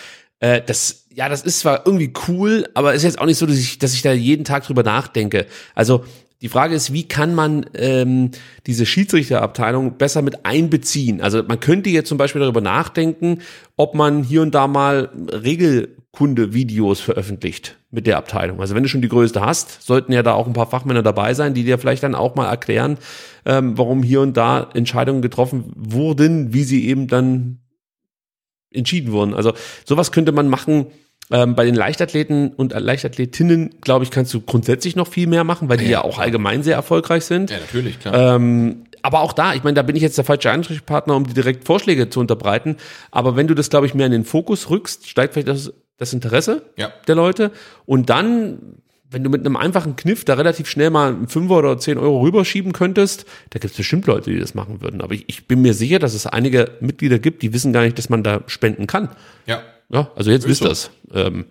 Äh, 0.44 0.60
das, 0.60 1.06
ja, 1.14 1.30
das 1.30 1.40
ist 1.40 1.60
zwar 1.60 1.86
irgendwie 1.86 2.12
cool, 2.28 2.68
aber 2.74 2.92
ist 2.92 3.02
jetzt 3.02 3.18
auch 3.18 3.24
nicht 3.24 3.38
so, 3.38 3.46
dass 3.46 3.56
ich, 3.56 3.78
dass 3.78 3.94
ich 3.94 4.02
da 4.02 4.12
jeden 4.12 4.44
Tag 4.44 4.66
drüber 4.66 4.82
nachdenke. 4.82 5.46
Also 5.74 6.04
die 6.42 6.50
Frage 6.50 6.74
ist, 6.74 6.92
wie 6.92 7.08
kann 7.08 7.34
man 7.34 7.64
ähm, 7.72 8.30
diese 8.66 8.84
Schiedsrichterabteilung 8.84 9.96
besser 9.96 10.20
mit 10.20 10.44
einbeziehen? 10.44 11.22
Also 11.22 11.42
man 11.42 11.60
könnte 11.60 11.88
jetzt 11.88 12.10
zum 12.10 12.18
Beispiel 12.18 12.42
darüber 12.42 12.60
nachdenken, 12.60 13.38
ob 13.78 13.94
man 13.94 14.22
hier 14.22 14.42
und 14.42 14.54
da 14.54 14.66
mal 14.66 15.08
Regelkunde-Videos 15.32 17.00
veröffentlicht 17.00 17.78
mit 17.90 18.06
der 18.06 18.18
Abteilung. 18.18 18.60
Also 18.60 18.74
wenn 18.74 18.82
du 18.82 18.90
schon 18.90 19.00
die 19.00 19.08
größte 19.08 19.40
hast, 19.40 19.80
sollten 19.80 20.12
ja 20.12 20.22
da 20.22 20.34
auch 20.34 20.46
ein 20.46 20.52
paar 20.52 20.68
Fachmänner 20.68 21.02
dabei 21.02 21.32
sein, 21.32 21.54
die 21.54 21.64
dir 21.64 21.78
vielleicht 21.78 22.02
dann 22.02 22.14
auch 22.14 22.34
mal 22.34 22.50
erklären, 22.50 22.98
ähm, 23.46 23.78
warum 23.78 24.02
hier 24.02 24.20
und 24.20 24.36
da 24.36 24.68
Entscheidungen 24.74 25.22
getroffen 25.22 25.72
wurden, 25.74 26.52
wie 26.52 26.64
sie 26.64 26.86
eben 26.86 27.06
dann 27.08 27.60
entschieden 28.74 29.12
wurden. 29.12 29.34
Also 29.34 29.52
sowas 29.84 30.12
könnte 30.12 30.32
man 30.32 30.48
machen. 30.48 30.86
Ähm, 31.30 31.54
bei 31.54 31.64
den 31.64 31.74
Leichtathleten 31.74 32.48
und 32.52 32.74
Leichtathletinnen, 32.78 33.80
glaube 33.80 34.04
ich, 34.04 34.10
kannst 34.10 34.34
du 34.34 34.42
grundsätzlich 34.42 34.94
noch 34.94 35.08
viel 35.08 35.26
mehr 35.26 35.42
machen, 35.42 35.70
weil 35.70 35.78
die 35.78 35.86
ja, 35.86 36.04
auch 36.04 36.18
allgemein 36.18 36.62
sehr 36.62 36.74
erfolgreich 36.76 37.24
sind. 37.24 37.50
Ja, 37.50 37.58
natürlich, 37.60 37.98
klar. 37.98 38.36
Ähm, 38.36 38.84
aber 39.00 39.20
auch 39.20 39.32
da, 39.32 39.54
ich 39.54 39.62
meine, 39.64 39.74
da 39.74 39.82
bin 39.82 39.96
ich 39.96 40.02
jetzt 40.02 40.18
der 40.18 40.24
falsche 40.24 40.50
Ansprechpartner, 40.50 41.16
um 41.16 41.26
dir 41.26 41.32
direkt 41.34 41.64
Vorschläge 41.64 42.10
zu 42.10 42.20
unterbreiten. 42.20 42.76
Aber 43.10 43.36
wenn 43.36 43.46
du 43.46 43.54
das, 43.54 43.70
glaube 43.70 43.86
ich, 43.86 43.94
mehr 43.94 44.06
in 44.06 44.12
den 44.12 44.24
Fokus 44.24 44.68
rückst, 44.70 45.08
steigt 45.08 45.32
vielleicht 45.34 45.48
das, 45.48 45.72
das 45.96 46.12
Interesse 46.12 46.62
Ja. 46.76 46.92
der 47.06 47.14
Leute. 47.14 47.50
Und 47.86 48.10
dann, 48.10 48.76
wenn 49.14 49.24
du 49.24 49.30
mit 49.30 49.46
einem 49.46 49.56
einfachen 49.56 49.96
Kniff 49.96 50.24
da 50.24 50.34
relativ 50.34 50.68
schnell 50.68 50.90
mal 50.90 51.14
einen 51.14 51.28
Fünfer 51.28 51.58
oder 51.58 51.78
zehn 51.78 51.96
Euro 51.98 52.20
rüberschieben 52.20 52.72
könntest, 52.72 53.24
da 53.50 53.58
gibt 53.58 53.72
es 53.72 53.76
bestimmt 53.76 54.06
Leute, 54.06 54.30
die 54.30 54.38
das 54.38 54.54
machen 54.54 54.82
würden. 54.82 55.00
Aber 55.00 55.14
ich, 55.14 55.24
ich 55.28 55.46
bin 55.46 55.62
mir 55.62 55.74
sicher, 55.74 55.98
dass 55.98 56.14
es 56.14 56.26
einige 56.26 56.72
Mitglieder 56.80 57.18
gibt, 57.18 57.42
die 57.42 57.52
wissen 57.52 57.72
gar 57.72 57.82
nicht, 57.82 57.96
dass 57.98 58.10
man 58.10 58.22
da 58.22 58.42
spenden 58.46 58.86
kann. 58.86 59.08
ja. 59.46 59.62
Ja, 59.90 60.10
also 60.16 60.30
jetzt 60.30 60.48
wisst 60.48 60.62
so. 60.62 60.68
das. 60.68 60.90
Ähm, 61.12 61.44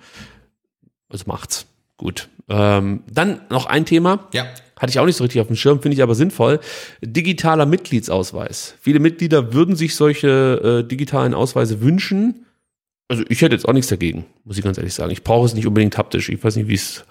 also 1.08 1.26
macht's. 1.28 1.68
Gut. 1.98 2.30
Ähm, 2.50 3.04
dann 3.10 3.42
noch 3.50 3.68
ein 3.68 3.86
Thema. 3.86 4.28
Ja. 4.34 4.48
Hatte 4.78 4.90
ich 4.90 5.00
auch 5.00 5.06
nicht 5.06 5.16
so 5.16 5.24
richtig 5.24 5.40
auf 5.40 5.48
dem 5.48 5.56
Schirm, 5.56 5.82
finde 5.82 5.96
ich 5.96 6.04
aber 6.04 6.16
sinnvoll. 6.16 6.60
Digitaler 7.02 7.66
Mitgliedsausweis. 7.66 8.76
Viele 8.82 9.00
Mitglieder 9.00 9.54
würden 9.54 9.76
sich 9.76 9.96
solche 9.96 10.82
äh, 10.84 10.88
digitalen 10.88 11.34
Ausweise 11.34 11.82
wünschen. 11.82 12.43
Also 13.14 13.26
ich 13.30 13.42
hätte 13.42 13.54
jetzt 13.56 13.68
auch 13.68 13.74
nichts 13.74 13.90
dagegen, 13.90 14.26
muss 14.44 14.58
ich 14.58 14.64
ganz 14.64 14.78
ehrlich 14.80 14.94
sagen. 14.96 15.12
Ich 15.12 15.24
brauche 15.24 15.46
es 15.46 15.54
nicht 15.54 15.68
unbedingt 15.68 15.98
haptisch. 16.00 16.30
Ich 16.30 16.44
weiß 16.44 16.56
nicht, 16.56 16.68
wie 16.68 16.74
es 16.74 17.04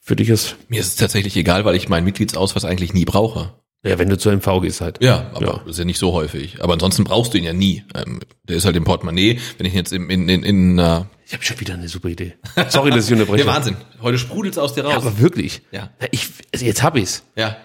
für 0.00 0.16
dich 0.16 0.28
ist. 0.28 0.56
Mir 0.68 0.80
ist 0.80 0.88
es 0.88 0.96
tatsächlich 0.96 1.36
egal, 1.36 1.64
weil 1.64 1.76
ich 1.76 1.88
meinen 1.88 2.04
Mitgliedsausweis 2.04 2.64
eigentlich 2.64 2.92
nie 2.94 3.04
brauche. 3.04 3.54
Ja, 3.84 3.96
wenn 3.98 4.08
du 4.08 4.18
zu 4.18 4.28
MV 4.30 4.60
gehst 4.60 4.80
halt. 4.80 5.02
Ja, 5.02 5.30
aber 5.32 5.46
Ja. 5.46 5.52
das 5.64 5.68
ist 5.74 5.78
ja 5.78 5.84
nicht 5.84 5.98
so 5.98 6.12
häufig. 6.12 6.62
Aber 6.62 6.72
ansonsten 6.72 7.04
brauchst 7.04 7.32
du 7.32 7.38
ihn 7.38 7.44
ja 7.44 7.52
nie. 7.52 7.84
Ähm, 7.94 8.20
der 8.48 8.56
ist 8.56 8.64
halt 8.64 8.74
im 8.76 8.84
Portemonnaie. 8.84 9.38
Wenn 9.56 9.66
ich 9.66 9.72
jetzt 9.72 9.92
in, 9.92 10.10
in, 10.10 10.28
in, 10.28 10.42
in 10.42 10.78
äh, 10.78 11.04
Ich 11.26 11.32
habe 11.32 11.44
schon 11.44 11.60
wieder 11.60 11.74
eine 11.74 11.88
super 11.88 12.08
Idee. 12.08 12.34
Sorry, 12.68 12.90
dass 12.90 13.06
ich 13.06 13.12
unterbreche. 13.18 13.44
ja, 13.46 13.54
Wahnsinn. 13.54 13.76
Heute 14.02 14.18
sprudelt's 14.18 14.58
aus 14.58 14.74
dir 14.74 14.82
raus. 14.84 14.92
Ja, 14.92 14.98
aber 14.98 15.18
wirklich. 15.20 15.62
Ja. 15.70 15.90
Ich, 16.10 16.28
also 16.52 16.64
jetzt 16.66 16.82
hab 16.82 16.96
ich's. 16.96 17.22
ja. 17.36 17.56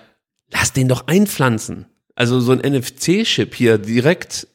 Lass 0.51 0.71
den 0.71 0.87
doch 0.87 1.07
einpflanzen. 1.07 1.87
Also 2.13 2.39
so 2.39 2.51
ein 2.53 2.59
NFC-Chip 2.59 3.55
hier 3.55 3.77
direkt 3.79 4.47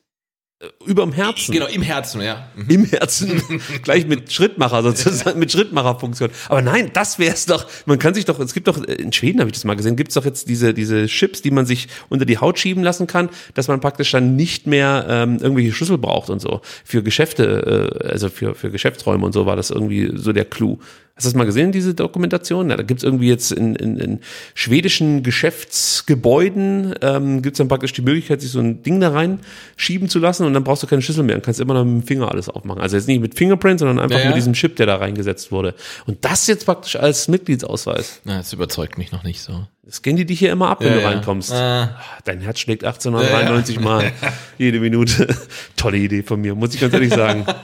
überm 0.84 1.12
Herzen. 1.12 1.52
Genau, 1.52 1.66
im 1.66 1.80
Herzen, 1.80 2.20
ja. 2.20 2.48
Mhm. 2.54 2.66
Im 2.68 2.84
Herzen. 2.84 3.42
Gleich 3.82 4.06
mit 4.06 4.30
Schrittmacher 4.30 4.82
sozusagen, 4.82 5.38
mit 5.38 5.50
Schrittmacherfunktion. 5.50 6.30
Aber 6.48 6.60
nein, 6.60 6.90
das 6.92 7.18
wär's 7.18 7.46
doch. 7.46 7.66
Man 7.86 7.98
kann 7.98 8.12
sich 8.12 8.26
doch, 8.26 8.38
es 8.40 8.52
gibt 8.52 8.68
doch, 8.68 8.82
in 8.84 9.12
Schweden 9.12 9.40
habe 9.40 9.48
ich 9.48 9.54
das 9.54 9.64
mal 9.64 9.74
gesehen, 9.76 9.96
gibt's 9.96 10.14
doch 10.14 10.24
jetzt 10.24 10.48
diese, 10.48 10.74
diese 10.74 11.06
Chips, 11.06 11.40
die 11.40 11.50
man 11.50 11.64
sich 11.64 11.88
unter 12.10 12.26
die 12.26 12.38
Haut 12.38 12.58
schieben 12.58 12.82
lassen 12.82 13.06
kann, 13.06 13.30
dass 13.54 13.68
man 13.68 13.80
praktisch 13.80 14.10
dann 14.10 14.36
nicht 14.36 14.66
mehr 14.66 15.06
ähm, 15.08 15.38
irgendwelche 15.40 15.72
Schlüssel 15.72 15.96
braucht 15.96 16.28
und 16.28 16.40
so. 16.40 16.60
Für 16.84 17.02
Geschäfte, 17.02 18.00
äh, 18.02 18.08
also 18.08 18.28
für, 18.28 18.54
für 18.54 18.70
Geschäftsräume 18.70 19.24
und 19.24 19.32
so 19.32 19.46
war 19.46 19.56
das 19.56 19.70
irgendwie 19.70 20.12
so 20.14 20.32
der 20.32 20.44
Clou. 20.44 20.78
Hast 21.20 21.26
du 21.26 21.32
das 21.32 21.36
mal 21.36 21.44
gesehen, 21.44 21.70
diese 21.70 21.92
Dokumentation? 21.92 22.70
Ja, 22.70 22.78
da 22.78 22.82
gibt's 22.82 23.02
irgendwie 23.02 23.28
jetzt 23.28 23.52
in, 23.52 23.74
in, 23.74 23.98
in 23.98 24.20
schwedischen 24.54 25.22
Geschäftsgebäuden, 25.22 26.94
ähm, 27.02 27.42
gibt's 27.42 27.58
dann 27.58 27.68
praktisch 27.68 27.92
die 27.92 28.00
Möglichkeit, 28.00 28.40
sich 28.40 28.50
so 28.50 28.60
ein 28.60 28.82
Ding 28.82 29.00
da 29.00 29.10
rein 29.10 29.40
schieben 29.76 30.08
zu 30.08 30.18
lassen 30.18 30.46
und 30.50 30.54
dann 30.54 30.64
brauchst 30.64 30.82
du 30.82 30.86
keine 30.86 31.02
Schlüssel 31.02 31.24
mehr 31.24 31.36
und 31.36 31.42
kannst 31.42 31.60
immer 31.60 31.74
noch 31.74 31.84
mit 31.84 32.02
dem 32.02 32.06
Finger 32.06 32.30
alles 32.30 32.48
aufmachen. 32.48 32.82
Also 32.82 32.96
jetzt 32.96 33.06
nicht 33.06 33.20
mit 33.20 33.34
Fingerprint, 33.34 33.80
sondern 33.80 33.98
einfach 33.98 34.18
Ja, 34.18 34.26
mit 34.26 34.36
diesem 34.36 34.52
Chip, 34.52 34.76
der 34.76 34.86
da 34.86 34.96
reingesetzt 34.96 35.52
wurde. 35.52 35.74
Und 36.06 36.24
das 36.24 36.46
jetzt 36.46 36.66
praktisch 36.66 36.96
als 36.96 37.28
Mitgliedsausweis. 37.28 38.20
Na, 38.24 38.38
das 38.38 38.52
überzeugt 38.52 38.98
mich 38.98 39.12
noch 39.12 39.24
nicht 39.24 39.40
so. 39.40 39.66
Das 39.82 39.96
scannen 39.96 40.18
die 40.18 40.26
dich 40.26 40.38
hier 40.38 40.52
immer 40.52 40.68
ab, 40.68 40.82
wenn 40.82 40.92
du 40.92 41.04
reinkommst. 41.04 41.52
Ah. 41.52 41.98
Dein 42.24 42.40
Herz 42.40 42.60
schlägt 42.60 42.84
1893 42.84 43.80
Mal 43.80 44.12
jede 44.58 44.80
Minute. 44.80 45.34
Tolle 45.76 45.96
Idee 45.96 46.22
von 46.22 46.40
mir, 46.40 46.54
muss 46.54 46.74
ich 46.74 46.80
ganz 46.80 46.92
ehrlich 46.92 47.12
sagen. 47.12 47.46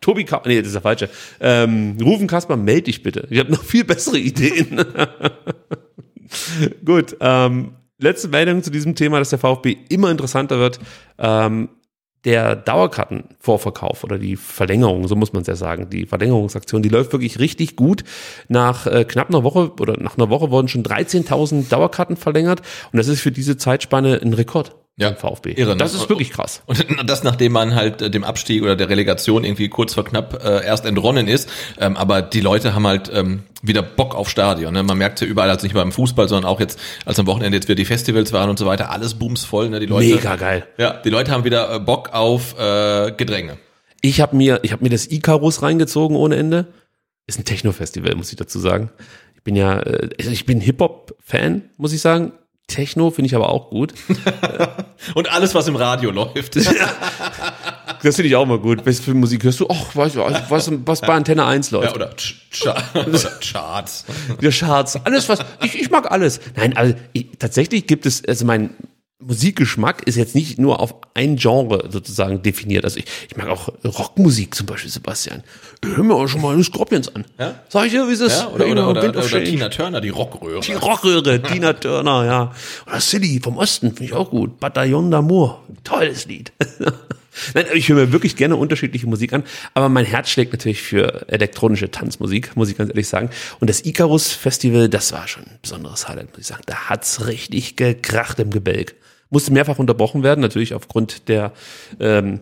Tobi 0.00 0.24
Ka 0.24 0.42
nee, 0.46 0.58
das 0.58 0.68
ist 0.68 0.74
der 0.74 0.82
falsche. 0.82 1.10
Ähm, 1.40 1.98
Rufen 2.02 2.26
Kasper, 2.26 2.56
meld 2.56 2.86
dich 2.86 3.02
bitte. 3.02 3.26
Ich 3.30 3.38
habe 3.38 3.52
noch 3.52 3.62
viel 3.62 3.84
bessere 3.84 4.18
Ideen. 4.18 4.80
Gut, 6.84 7.16
ähm, 7.20 7.72
letzte 7.98 8.28
Meldung 8.28 8.62
zu 8.62 8.70
diesem 8.70 8.94
Thema, 8.94 9.18
dass 9.18 9.30
der 9.30 9.38
VfB 9.38 9.76
immer 9.88 10.10
interessanter 10.10 10.58
wird. 10.58 10.80
Ähm, 11.18 11.68
der 12.24 12.54
Dauerkartenvorverkauf 12.56 14.04
oder 14.04 14.18
die 14.18 14.36
Verlängerung, 14.36 15.08
so 15.08 15.16
muss 15.16 15.32
man 15.32 15.42
es 15.42 15.48
ja 15.48 15.56
sagen, 15.56 15.88
die 15.88 16.06
Verlängerungsaktion, 16.06 16.82
die 16.82 16.88
läuft 16.88 17.12
wirklich 17.12 17.38
richtig 17.38 17.76
gut. 17.76 18.04
Nach 18.48 18.86
äh, 18.86 19.04
knapp 19.04 19.28
einer 19.30 19.42
Woche 19.42 19.72
oder 19.80 19.98
nach 19.98 20.18
einer 20.18 20.28
Woche 20.28 20.50
wurden 20.50 20.68
schon 20.68 20.82
13.000 20.82 21.68
Dauerkarten 21.68 22.16
verlängert 22.16 22.60
und 22.92 22.98
das 22.98 23.08
ist 23.08 23.20
für 23.20 23.32
diese 23.32 23.56
Zeitspanne 23.56 24.20
ein 24.22 24.34
Rekord 24.34 24.76
Ja, 25.00 25.14
VfB. 25.14 25.52
irre, 25.52 25.70
ne? 25.70 25.76
das 25.78 25.94
ist 25.94 26.10
wirklich 26.10 26.30
krass. 26.30 26.62
Und 26.66 26.84
das, 27.08 27.24
nachdem 27.24 27.52
man 27.52 27.74
halt 27.74 28.02
äh, 28.02 28.10
dem 28.10 28.22
Abstieg 28.22 28.62
oder 28.62 28.76
der 28.76 28.90
Relegation 28.90 29.44
irgendwie 29.44 29.70
kurz 29.70 29.94
vor 29.94 30.04
knapp 30.04 30.44
äh, 30.44 30.62
erst 30.62 30.84
entronnen 30.84 31.26
ist. 31.26 31.48
Ähm, 31.78 31.96
aber 31.96 32.20
die 32.20 32.42
Leute 32.42 32.74
haben 32.74 32.86
halt 32.86 33.10
ähm, 33.12 33.44
wieder 33.62 33.80
Bock 33.82 34.14
auf 34.14 34.28
Stadion. 34.28 34.74
Ne? 34.74 34.82
Man 34.82 34.98
merkt 34.98 35.22
ja 35.22 35.26
überall, 35.26 35.48
also 35.48 35.64
nicht 35.64 35.72
nur 35.72 35.82
beim 35.82 35.92
Fußball, 35.92 36.28
sondern 36.28 36.50
auch 36.50 36.60
jetzt, 36.60 36.78
als 37.06 37.18
am 37.18 37.26
Wochenende 37.26 37.56
jetzt 37.56 37.66
wieder 37.66 37.76
die 37.76 37.86
Festivals 37.86 38.34
waren 38.34 38.50
und 38.50 38.58
so 38.58 38.66
weiter, 38.66 38.90
alles 38.90 39.14
boomsvoll. 39.14 39.70
Ne? 39.70 39.80
Die 39.80 39.86
Leute, 39.86 40.14
Mega 40.14 40.36
geil. 40.36 40.66
Ja, 40.76 40.92
die 40.92 41.08
Leute 41.10 41.32
haben 41.32 41.44
wieder 41.44 41.74
äh, 41.74 41.80
Bock 41.80 42.12
auf 42.12 42.58
äh, 42.58 43.12
Gedränge. 43.12 43.56
Ich 44.02 44.20
habe 44.20 44.36
mir, 44.36 44.60
ich 44.64 44.72
habe 44.72 44.82
mir 44.82 44.90
das 44.90 45.10
Icarus 45.10 45.62
reingezogen 45.62 46.14
ohne 46.14 46.36
Ende. 46.36 46.66
Ist 47.26 47.38
ein 47.38 47.46
Techno-Festival, 47.46 48.14
muss 48.16 48.30
ich 48.30 48.36
dazu 48.36 48.58
sagen. 48.58 48.90
Ich 49.36 49.44
bin 49.44 49.56
ja, 49.56 49.80
äh, 49.80 50.10
ich 50.18 50.44
bin 50.44 50.60
Hip-Hop-Fan, 50.60 51.70
muss 51.78 51.94
ich 51.94 52.02
sagen. 52.02 52.32
Techno 52.70 53.10
finde 53.10 53.26
ich 53.26 53.34
aber 53.34 53.50
auch 53.50 53.68
gut. 53.68 53.92
Und 55.14 55.30
alles, 55.30 55.54
was 55.54 55.68
im 55.68 55.76
Radio 55.76 56.10
läuft. 56.10 56.56
Das 58.02 58.16
finde 58.16 58.28
ich 58.28 58.36
auch 58.36 58.46
mal 58.46 58.58
gut. 58.58 58.86
Was 58.86 58.98
für 58.98 59.12
Musik 59.12 59.44
hörst 59.44 59.60
du? 59.60 59.66
Ach, 59.68 59.94
weiß 59.94 60.14
ich, 60.14 60.20
was, 60.48 60.70
was 60.86 61.02
bei 61.02 61.12
Antenne 61.12 61.44
1 61.44 61.70
läuft. 61.70 61.88
ja, 61.88 61.94
oder, 61.94 62.16
Ch 62.16 62.34
Cha 62.50 62.82
oder 62.94 63.18
Charts. 63.40 64.06
Der 64.40 64.50
Charts, 64.50 64.96
alles 65.04 65.28
was, 65.28 65.40
ich, 65.62 65.78
ich 65.78 65.90
mag 65.90 66.10
alles. 66.10 66.40
Nein, 66.56 66.74
also 66.78 66.94
ich, 67.12 67.26
tatsächlich 67.38 67.86
gibt 67.86 68.06
es, 68.06 68.24
also 68.24 68.46
mein 68.46 68.70
Musikgeschmack 69.20 70.02
ist 70.04 70.16
jetzt 70.16 70.34
nicht 70.34 70.58
nur 70.58 70.80
auf 70.80 70.94
ein 71.14 71.36
Genre 71.36 71.88
sozusagen 71.90 72.42
definiert. 72.42 72.84
Also 72.84 72.98
ich, 72.98 73.04
ich 73.28 73.36
mag 73.36 73.48
auch 73.48 73.68
Rockmusik 73.84 74.54
zum 74.54 74.66
Beispiel, 74.66 74.90
Sebastian. 74.90 75.42
Hör 75.84 76.02
mir 76.02 76.14
auch 76.14 76.26
schon 76.26 76.40
mal 76.40 76.56
die 76.56 76.64
Scorpions 76.64 77.14
an. 77.14 77.26
Ja? 77.38 77.60
Sag 77.68 77.86
ich 77.86 77.92
dir, 77.92 78.08
wie 78.08 78.12
ist 78.12 78.20
es? 78.20 78.40
Ja, 78.40 78.48
oder, 78.48 78.66
oder, 78.66 78.88
oder, 78.88 79.02
Wind 79.02 79.16
of 79.16 79.24
oder 79.24 79.30
Change. 79.30 79.50
Tina 79.50 79.68
Turner, 79.68 80.00
die 80.00 80.08
Rockröhre. 80.08 80.60
Die 80.60 80.72
Rockröhre, 80.72 81.42
Tina 81.42 81.74
Turner, 81.74 82.24
ja. 82.24 82.54
Oder 82.86 83.00
Silly 83.00 83.40
vom 83.42 83.58
Osten, 83.58 83.88
finde 83.88 84.04
ich 84.04 84.12
auch 84.14 84.30
gut. 84.30 84.58
Bataillon 84.58 85.12
d'Amour, 85.12 85.56
tolles 85.84 86.26
Lied. 86.26 86.52
Nein, 87.54 87.66
ich 87.74 87.88
höre 87.88 87.96
mir 87.96 88.12
wirklich 88.12 88.36
gerne 88.36 88.56
unterschiedliche 88.56 89.06
Musik 89.06 89.32
an, 89.32 89.44
aber 89.74 89.88
mein 89.88 90.04
Herz 90.04 90.30
schlägt 90.30 90.52
natürlich 90.52 90.82
für 90.82 91.28
elektronische 91.28 91.90
Tanzmusik, 91.90 92.56
muss 92.56 92.70
ich 92.70 92.76
ganz 92.76 92.90
ehrlich 92.90 93.08
sagen. 93.08 93.30
Und 93.60 93.70
das 93.70 93.84
Icarus 93.84 94.32
Festival, 94.32 94.88
das 94.88 95.12
war 95.12 95.28
schon 95.28 95.44
ein 95.44 95.58
besonderes 95.62 96.08
Highlight, 96.08 96.30
muss 96.30 96.40
ich 96.40 96.46
sagen. 96.46 96.62
Da 96.66 96.88
hat's 96.88 97.26
richtig 97.26 97.76
gekracht 97.76 98.38
im 98.40 98.50
Gebälk. 98.50 98.96
Musste 99.30 99.52
mehrfach 99.52 99.78
unterbrochen 99.78 100.22
werden, 100.22 100.40
natürlich 100.40 100.74
aufgrund 100.74 101.28
der 101.28 101.52
ähm, 102.00 102.40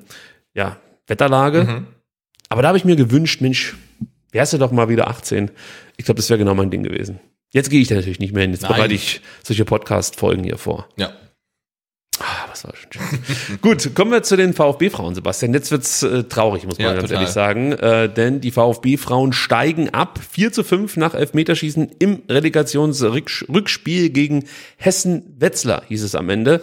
ja, 0.55 0.78
Wetterlage. 1.06 1.85
Aber 2.48 2.62
da 2.62 2.69
habe 2.69 2.78
ich 2.78 2.85
mir 2.85 2.97
gewünscht, 2.97 3.40
Mensch, 3.40 3.77
wärst 4.32 4.52
du 4.55 4.59
doch 4.59 4.73
mal 4.73 4.89
wieder 4.89 5.09
18. 5.09 5.51
Ich 5.97 6.05
glaube, 6.05 6.16
das 6.16 6.31
wäre 6.31 6.39
genau 6.39 6.55
mein 6.55 6.70
Ding 6.70 6.82
gewesen. 6.82 7.20
Jetzt 7.51 7.70
gehe 7.70 7.81
ich 7.81 7.89
da 7.89 7.94
natürlich 7.94 8.20
nicht 8.20 8.35
mehr 8.35 8.43
hin. 8.43 8.52
Jetzt 8.52 8.62
Nein. 8.62 8.74
bereite 8.74 8.94
ich 8.94 9.20
solche 9.43 9.65
Podcast-Folgen 9.65 10.44
hier 10.44 10.59
vor. 10.59 10.89
Ja. 10.97 11.12
Was 12.59 12.64
war 12.64 12.74
schon 12.76 12.93
schön. 12.93 13.59
Gut, 13.62 13.94
kommen 13.94 14.10
wir 14.10 14.22
zu 14.22 14.36
den 14.36 14.52
VfB-Frauen, 14.55 15.14
Sebastian. 15.14 15.55
Jetzt 15.55 15.70
wird's 15.70 16.02
äh, 16.02 16.24
traurig, 16.24 16.64
muss 16.66 16.78
man 16.78 16.86
Ja, 16.89 16.93
ganz 16.93 17.05
total. 17.05 17.16
ehrlich 17.22 17.32
sagen. 17.32 17.72
Äh, 17.72 18.12
denn 18.12 18.40
die 18.40 18.51
VfB-Frauen 18.51 19.32
steigen 19.32 19.90
ab. 19.90 20.18
4 20.30 20.52
zu 20.52 20.64
5 20.64 20.97
nach 20.97 21.14
Elfmeterschießen 21.14 21.90
im 21.98 22.22
Relegationsrückspiel 22.28 24.10
gegen 24.10 24.44
Hessen-Wetzlar, 24.76 25.82
hieß 25.89 26.02
es 26.02 26.14
am 26.14 26.28
Ende. 26.30 26.62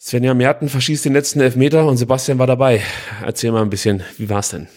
Svenja 0.00 0.34
Merten 0.34 0.68
verschießt 0.68 1.04
den 1.04 1.12
letzten 1.12 1.40
Elfmeter 1.40 1.86
und 1.86 1.96
Sebastian 1.96 2.38
war 2.38 2.46
dabei. 2.46 2.82
Erzähl 3.24 3.52
mal 3.52 3.62
ein 3.62 3.70
bisschen, 3.70 4.02
wie 4.18 4.28
war's 4.28 4.50
denn? 4.50 4.68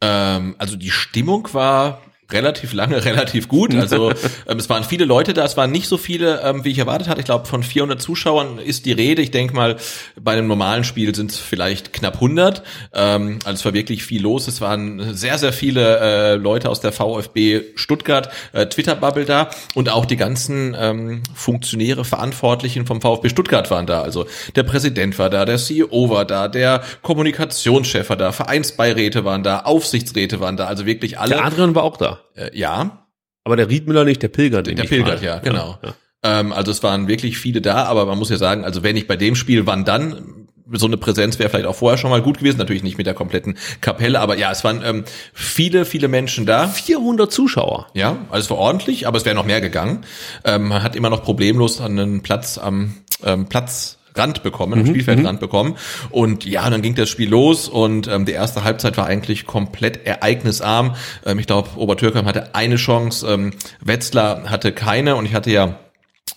Ähm, 0.00 0.56
also 0.58 0.76
die 0.76 0.90
Stimmung 0.90 1.48
war 1.52 2.02
relativ 2.32 2.72
lange, 2.72 3.04
relativ 3.04 3.48
gut. 3.48 3.74
Also 3.74 4.10
ähm, 4.48 4.58
es 4.58 4.68
waren 4.68 4.84
viele 4.84 5.04
Leute 5.04 5.34
da, 5.34 5.44
es 5.44 5.56
waren 5.56 5.70
nicht 5.70 5.88
so 5.88 5.96
viele, 5.96 6.40
ähm, 6.42 6.64
wie 6.64 6.70
ich 6.70 6.78
erwartet 6.78 7.08
hatte. 7.08 7.20
Ich 7.20 7.26
glaube, 7.26 7.46
von 7.46 7.62
400 7.62 8.00
Zuschauern 8.00 8.58
ist 8.58 8.86
die 8.86 8.92
Rede. 8.92 9.22
Ich 9.22 9.30
denke 9.30 9.54
mal, 9.54 9.76
bei 10.20 10.32
einem 10.32 10.46
normalen 10.46 10.84
Spiel 10.84 11.14
sind 11.14 11.30
es 11.30 11.38
vielleicht 11.38 11.92
knapp 11.92 12.14
100. 12.14 12.62
Ähm, 12.94 13.38
also 13.44 13.54
es 13.54 13.64
war 13.64 13.74
wirklich 13.74 14.04
viel 14.04 14.22
los. 14.22 14.48
Es 14.48 14.60
waren 14.60 15.14
sehr, 15.14 15.38
sehr 15.38 15.52
viele 15.52 15.98
äh, 15.98 16.34
Leute 16.34 16.70
aus 16.70 16.80
der 16.80 16.92
VfB 16.92 17.62
Stuttgart 17.74 18.30
äh, 18.52 18.66
Twitter-Bubble 18.66 19.24
da 19.24 19.50
und 19.74 19.88
auch 19.88 20.06
die 20.06 20.16
ganzen 20.16 20.76
ähm, 20.78 21.22
Funktionäre, 21.34 22.04
Verantwortlichen 22.04 22.86
vom 22.86 23.00
VfB 23.00 23.28
Stuttgart 23.28 23.70
waren 23.70 23.86
da. 23.86 24.02
Also 24.02 24.26
der 24.56 24.62
Präsident 24.62 25.18
war 25.18 25.30
da, 25.30 25.44
der 25.44 25.58
CEO 25.58 26.10
war 26.10 26.24
da, 26.24 26.48
der 26.48 26.82
Kommunikationschef 27.02 28.08
war 28.08 28.16
da, 28.16 28.32
Vereinsbeiräte 28.32 29.24
waren 29.24 29.42
da, 29.42 29.60
Aufsichtsräte 29.60 30.40
waren 30.40 30.56
da, 30.56 30.66
also 30.66 30.86
wirklich 30.86 31.18
alle. 31.18 31.36
Der 31.36 31.44
Adrian 31.44 31.74
war 31.74 31.84
auch 31.84 31.96
da. 31.96 32.21
Äh, 32.34 32.56
ja, 32.56 33.06
Aber 33.44 33.56
der 33.56 33.68
Riedmüller 33.68 34.04
nicht, 34.04 34.22
der 34.22 34.28
Pilgert. 34.28 34.66
der 34.66 34.84
pilgert, 34.84 35.22
ja, 35.22 35.38
genau. 35.38 35.78
Ähm, 36.22 36.52
also 36.52 36.70
es 36.70 36.82
waren 36.82 37.08
wirklich 37.08 37.38
viele 37.38 37.60
da, 37.60 37.84
aber 37.84 38.06
man 38.06 38.18
muss 38.18 38.30
ja 38.30 38.36
sagen, 38.36 38.64
also 38.64 38.82
wenn 38.82 38.94
nicht 38.94 39.08
bei 39.08 39.16
dem 39.16 39.34
Spiel, 39.34 39.66
wann 39.66 39.84
dann? 39.84 40.46
So 40.74 40.86
eine 40.86 40.96
Präsenz 40.96 41.38
wäre 41.38 41.50
vielleicht 41.50 41.66
auch 41.66 41.74
vorher 41.74 41.98
schon 41.98 42.08
mal 42.10 42.22
gut 42.22 42.38
gewesen, 42.38 42.56
natürlich 42.56 42.82
nicht 42.82 42.96
mit 42.96 43.06
der 43.06 43.12
kompletten 43.12 43.58
Kapelle, 43.82 44.20
aber 44.20 44.38
ja, 44.38 44.50
es 44.50 44.64
waren 44.64 44.82
ähm, 44.82 45.04
viele, 45.34 45.84
viele 45.84 46.08
Menschen 46.08 46.46
da. 46.46 46.66
400 46.68 47.30
Zuschauer. 47.30 47.88
Ja, 47.94 48.16
also 48.30 48.44
es 48.44 48.50
war 48.50 48.56
ordentlich, 48.56 49.06
aber 49.06 49.18
es 49.18 49.24
wäre 49.26 49.34
noch 49.34 49.44
mehr 49.44 49.60
gegangen. 49.60 50.06
Ähm, 50.44 50.68
man 50.68 50.82
hat 50.82 50.96
immer 50.96 51.10
noch 51.10 51.24
problemlos 51.24 51.80
einen 51.80 52.22
Platz 52.22 52.56
am 52.56 52.94
ähm, 53.24 53.48
Platz 53.48 53.98
Rand 54.14 54.42
bekommen, 54.42 54.80
am 54.80 54.86
Spielfeldrand 54.86 55.40
bekommen. 55.40 55.76
Und 56.10 56.44
ja, 56.44 56.68
dann 56.68 56.82
ging 56.82 56.94
das 56.94 57.08
Spiel 57.08 57.28
los 57.28 57.68
und 57.68 58.08
ähm, 58.08 58.24
die 58.24 58.32
erste 58.32 58.64
Halbzeit 58.64 58.96
war 58.96 59.06
eigentlich 59.06 59.46
komplett 59.46 60.06
ereignisarm. 60.06 60.94
Ähm, 61.24 61.38
ich 61.38 61.46
glaube, 61.46 61.70
Obertürkheim 61.76 62.26
hatte 62.26 62.54
eine 62.54 62.76
Chance, 62.76 63.26
ähm, 63.28 63.52
Wetzlar 63.80 64.50
hatte 64.50 64.72
keine 64.72 65.16
und 65.16 65.26
ich 65.26 65.34
hatte 65.34 65.50
ja 65.50 65.78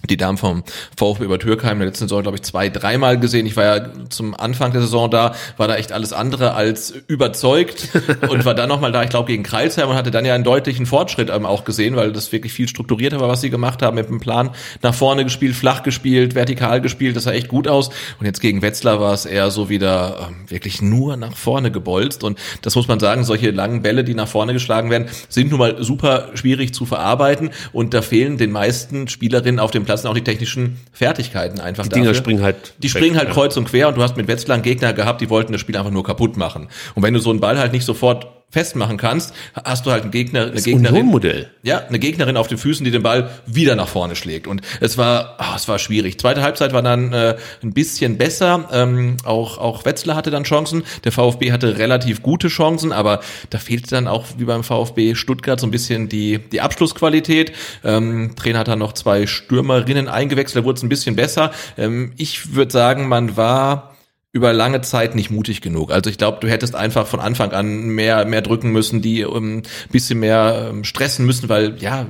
die 0.08 0.18
Damen 0.18 0.38
vom 0.38 0.64
VfB 0.98 1.24
über 1.24 1.40
Türkheim 1.40 1.74
in 1.74 1.80
der 1.80 1.88
letzten 1.88 2.06
Saison, 2.06 2.22
glaube 2.22 2.38
ich, 2.38 2.44
zwei, 2.44 2.70
dreimal 2.70 3.20
gesehen. 3.20 3.46
Ich 3.46 3.56
war 3.56 3.64
ja 3.64 3.86
zum 4.10 4.36
Anfang 4.36 4.72
der 4.72 4.82
Saison 4.82 5.10
da, 5.10 5.36
war 5.58 5.68
da 5.68 5.76
echt 5.76 5.92
alles 5.92 6.14
andere 6.14 6.54
als 6.54 6.94
überzeugt 7.08 7.90
und 8.30 8.46
war 8.46 8.56
dann 8.56 8.70
nochmal 8.70 8.92
da, 8.92 9.04
ich 9.04 9.10
glaube, 9.10 9.28
gegen 9.28 9.44
Kreilsheim 9.44 9.90
und 9.90 9.96
hatte 9.96 10.12
dann 10.12 10.26
ja 10.26 10.36
einen 10.36 10.44
deutlichen 10.44 10.86
Fortschritt 10.86 11.30
ähm, 11.30 11.46
auch 11.46 11.66
gesehen, 11.66 11.96
weil 11.96 12.12
das 12.12 12.32
wirklich 12.32 12.54
viel 12.54 12.68
strukturierter 12.68 13.20
war, 13.20 13.30
was 13.30 13.42
sie 13.42 13.50
gemacht 13.50 13.82
haben, 13.82 13.96
mit 13.96 14.10
dem 14.10 14.20
Plan 14.20 14.52
nach 14.82 14.94
vorne 14.94 15.24
gespielt, 15.24 15.56
flach 15.56 15.84
gespielt, 15.84 16.36
vertikal 16.36 16.82
gespielt, 16.82 17.16
das 17.16 17.24
sah 17.24 17.32
echt 17.32 17.48
gut 17.48 17.68
aus. 17.68 17.90
Und 18.20 18.26
jetzt 18.26 18.42
gegen 18.42 18.62
Wetzlar 18.62 19.00
war 19.00 19.14
es 19.14 19.26
eher 19.26 19.52
so 19.52 19.70
wieder 19.70 20.28
ähm, 20.28 20.50
wirklich 20.50 20.82
nur 20.82 21.18
nach 21.18 21.36
vorne 21.36 21.72
gebolzt 21.72 22.24
und 22.24 22.38
das 22.62 22.76
muss 22.76 22.88
man 22.88 23.00
sagen, 23.00 23.24
solche 23.24 23.52
langen 23.52 23.82
Bälle, 23.82 24.04
die 24.04 24.14
nach 24.14 24.28
vorne 24.28 24.54
geschlagen 24.54 24.90
werden, 24.90 25.08
sind 25.30 25.50
nun 25.50 25.60
mal 25.60 25.84
super 25.84 26.30
schwierig 26.34 26.74
zu 26.74 26.86
verarbeiten 26.86 27.52
und 27.72 27.94
da 27.94 28.02
fehlen 28.02 28.38
den 28.38 28.52
meisten 28.52 29.08
Spielerinnen 29.08 29.60
auf 29.60 29.72
dem 29.72 29.86
Platz 29.86 29.95
auch 30.04 30.14
die 30.16 30.24
technischen 30.24 30.80
Fertigkeiten 30.92 31.60
einfach 31.60 31.84
Die 31.84 31.90
Dinger 31.90 32.08
dafür. 32.08 32.22
springen 32.24 32.44
halt. 32.44 32.74
Die 32.80 32.84
weg, 32.84 32.90
springen 32.92 33.18
halt 33.18 33.28
ja. 33.30 33.34
kreuz 33.34 33.56
und 33.56 33.66
quer 33.66 33.88
und 33.88 33.98
du 33.98 34.02
hast 34.02 34.18
mit 34.18 34.28
Wetzlar 34.28 34.58
Gegner 34.60 34.94
gehabt, 34.94 35.22
die 35.22 35.30
wollten 35.30 35.52
das 35.52 35.62
Spiel 35.62 35.78
einfach 35.78 35.92
nur 35.92 36.04
kaputt 36.04 36.36
machen. 36.38 36.68
Und 36.96 37.04
wenn 37.04 37.14
du 37.14 37.20
so 37.20 37.30
einen 37.30 37.40
Ball 37.40 37.58
halt 37.60 37.72
nicht 37.72 37.86
sofort 37.86 38.28
festmachen 38.56 38.96
kannst, 38.96 39.34
hast 39.66 39.86
du 39.86 39.92
halt 39.92 40.04
einen 40.04 40.12
Gegner, 40.12 40.44
eine 40.44 40.62
Gegnerin. 40.62 40.96
Union-Modell. 40.96 41.50
Ja, 41.62 41.80
eine 41.80 42.00
Gegnerin 42.00 42.38
auf 42.38 42.48
den 42.48 42.58
Füßen, 42.58 42.86
die 42.86 42.92
den 42.92 43.04
Ball 43.04 43.30
wieder 43.46 43.76
nach 43.76 43.90
vorne 43.90 44.16
schlägt. 44.16 44.48
Und 44.48 44.62
es 44.80 44.98
war, 44.98 45.36
ah, 45.40 45.58
es 45.58 45.68
war 45.68 45.78
schwierig. 45.78 46.18
Zweite 46.18 46.42
Halbzeit 46.42 46.72
war 46.72 46.82
dann 46.82 47.12
äh, 47.12 47.36
ein 47.62 47.74
bisschen 47.74 48.18
besser. 48.18 48.70
Ähm, 48.72 49.18
auch, 49.26 49.58
auch 49.58 49.84
Wetzlar 49.84 50.16
hatte 50.16 50.32
dann 50.32 50.46
Chancen. 50.46 50.84
Der 51.04 51.12
VfB 51.12 51.52
hatte 51.52 51.78
relativ 51.78 52.22
gute 52.22 52.48
Chancen, 52.48 52.94
aber 52.94 53.20
da 53.50 53.58
fehlte 53.58 53.90
dann 53.90 54.08
auch 54.08 54.26
wie 54.38 54.46
beim 54.46 54.64
VfB 54.64 55.16
Stuttgart 55.16 55.60
so 55.60 55.68
ein 55.68 55.72
bisschen 55.72 56.08
die, 56.08 56.40
die 56.40 56.62
Abschlussqualität. 56.62 57.52
Ähm, 57.84 58.36
Trainer 58.38 58.60
hat 58.60 58.70
dann 58.70 58.80
noch 58.80 58.94
zwei 58.94 59.28
Stürmerinnen 59.28 60.08
eingewechselt, 60.08 60.64
da 60.64 60.66
wurde 60.66 60.78
es 60.78 60.84
ein 60.84 60.90
bisschen 60.90 61.18
besser. 61.18 61.52
Ähm, 61.78 62.14
ich 62.16 62.56
würde 62.56 62.72
sagen, 62.72 63.10
man 63.10 63.36
war 63.36 63.95
über 64.36 64.52
lange 64.52 64.82
Zeit 64.82 65.16
nicht 65.16 65.32
mutig 65.32 65.62
genug. 65.62 65.92
Also 65.94 66.10
ich 66.10 66.18
glaube, 66.18 66.40
du 66.42 66.50
hättest 66.50 66.76
einfach 66.76 67.08
von 67.08 67.22
Anfang 67.22 67.54
an 67.54 67.88
mehr 67.88 68.26
mehr 68.26 68.42
drücken 68.42 68.70
müssen, 68.74 69.02
die 69.02 69.22
ähm, 69.22 69.64
bisschen 69.92 70.20
mehr 70.20 70.72
ähm, 70.72 70.84
stressen 70.84 71.26
müssen, 71.26 71.48
weil 71.48 71.78
ja 71.82 72.08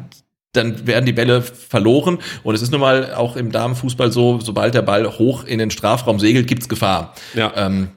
dann 0.53 0.87
werden 0.87 1.05
die 1.05 1.13
Bälle 1.13 1.43
verloren 1.43 2.17
und 2.41 2.55
es 2.55 2.63
ist 2.63 2.71
nun 2.71 2.81
mal 2.81 3.13
auch 3.13 3.35
im 3.35 3.51
Damenfußball 3.51 4.11
so, 4.11 4.39
sobald 4.39 4.73
der 4.73 4.81
Ball 4.81 5.19
hoch 5.19 5.43
in 5.43 5.59
den 5.59 5.69
Strafraum 5.69 6.17
segelt, 6.17 6.47
gibt's 6.47 6.67
Gefahr. 6.67 7.13
Ja. 7.35 7.53
Ähm, 7.55 7.89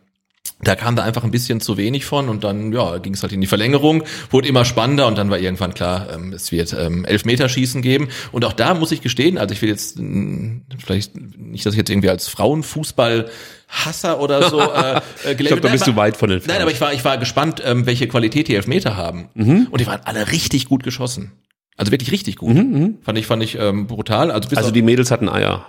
da 0.60 0.74
kam 0.74 0.96
da 0.96 1.04
einfach 1.04 1.22
ein 1.24 1.30
bisschen 1.30 1.60
zu 1.60 1.76
wenig 1.76 2.04
von 2.04 2.28
und 2.28 2.42
dann 2.44 2.72
ja 2.72 2.98
ging 2.98 3.14
es 3.14 3.22
halt 3.22 3.32
in 3.32 3.40
die 3.40 3.46
Verlängerung, 3.46 4.02
wurde 4.30 4.48
immer 4.48 4.64
spannender 4.64 5.06
und 5.06 5.16
dann 5.16 5.30
war 5.30 5.38
irgendwann 5.38 5.72
klar, 5.74 6.08
ähm, 6.12 6.32
es 6.32 6.50
wird 6.50 6.72
ähm, 6.72 7.04
Elfmeterschießen 7.04 7.80
geben 7.80 8.08
und 8.32 8.44
auch 8.44 8.52
da 8.52 8.74
muss 8.74 8.90
ich 8.90 9.00
gestehen, 9.00 9.38
also 9.38 9.52
ich 9.52 9.62
will 9.62 9.68
jetzt 9.68 9.98
mh, 9.98 10.62
vielleicht 10.84 11.16
nicht, 11.16 11.64
dass 11.64 11.74
ich 11.74 11.78
jetzt 11.78 11.90
irgendwie 11.90 12.10
als 12.10 12.28
Frauenfußball 12.28 13.30
Hasser 13.68 14.20
oder 14.20 14.48
so 14.48 14.60
äh, 14.60 15.00
äh, 15.26 15.32
Ich 15.32 15.36
glaube, 15.38 15.60
da 15.60 15.68
bist 15.68 15.86
du 15.86 15.94
weit 15.94 16.16
von 16.16 16.30
entfernt. 16.30 16.54
Nein, 16.54 16.62
aber 16.62 16.72
ich 16.72 16.80
war 16.80 16.92
ich 16.92 17.04
war 17.04 17.18
gespannt, 17.18 17.62
ähm, 17.64 17.86
welche 17.86 18.08
Qualität 18.08 18.48
die 18.48 18.54
Elfmeter 18.54 18.96
haben 18.96 19.28
und 19.70 19.80
die 19.80 19.86
waren 19.86 20.00
alle 20.04 20.32
richtig 20.32 20.66
gut 20.66 20.82
geschossen. 20.82 21.32
Also 21.76 21.92
wirklich 21.92 22.10
richtig 22.10 22.36
gut. 22.36 22.56
Fand 23.02 23.18
ich 23.18 23.26
fand 23.26 23.42
ich 23.44 23.56
ähm, 23.56 23.86
brutal. 23.86 24.32
Also, 24.32 24.48
also 24.56 24.72
die 24.72 24.82
Mädels 24.82 25.12
hatten 25.12 25.28
Eier. 25.28 25.66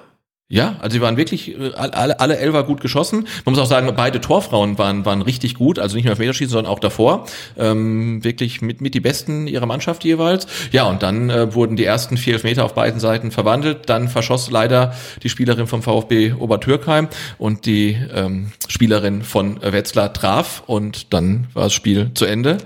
Ja, 0.52 0.78
also 0.80 0.96
sie 0.96 1.02
waren 1.02 1.16
wirklich 1.16 1.60
äh, 1.60 1.74
alle, 1.76 2.20
alle 2.20 2.38
Elfer 2.38 2.64
gut 2.64 2.82
geschossen. 2.82 3.28
Man 3.46 3.54
muss 3.54 3.60
auch 3.60 3.68
sagen, 3.68 3.88
beide 3.96 4.20
Torfrauen 4.20 4.80
waren, 4.80 5.06
waren 5.06 5.22
richtig 5.22 5.54
gut, 5.54 5.78
also 5.78 5.96
nicht 5.96 6.06
nur 6.06 6.14
auf 6.14 6.18
Meterschießen, 6.18 6.52
sondern 6.52 6.74
auch 6.74 6.80
davor. 6.80 7.28
Ähm, 7.56 8.24
wirklich 8.24 8.60
mit, 8.64 8.82
mit 8.82 8.96
die 8.96 9.00
besten 9.00 9.46
ihrer 9.46 9.68
Mannschaft 9.68 10.04
jeweils. 10.04 10.48
Ja, 10.72 10.86
und 10.86 11.04
dann 11.04 11.30
äh, 11.30 11.54
wurden 11.54 11.76
die 11.76 11.86
ersten 11.86 12.18
vier 12.18 12.34
Elfmeter 12.34 12.66
auf 12.66 12.74
beiden 12.74 13.00
Seiten 13.00 13.30
verwandelt. 13.30 13.90
Dann 13.92 14.08
verschoss 14.08 14.50
leider 14.50 14.96
die 15.22 15.30
Spielerin 15.30 15.68
vom 15.68 15.84
VfB 15.84 16.34
Obertürkheim 16.34 17.10
und 17.38 17.68
die 17.68 17.96
ähm, 18.12 18.52
Spielerin 18.68 19.22
von 19.22 19.62
Wetzlar 19.62 20.14
traf 20.14 20.64
und 20.66 21.14
dann 21.14 21.46
war 21.54 21.66
das 21.66 21.74
Spiel 21.74 22.10
zu 22.16 22.26
Ende. 22.26 22.58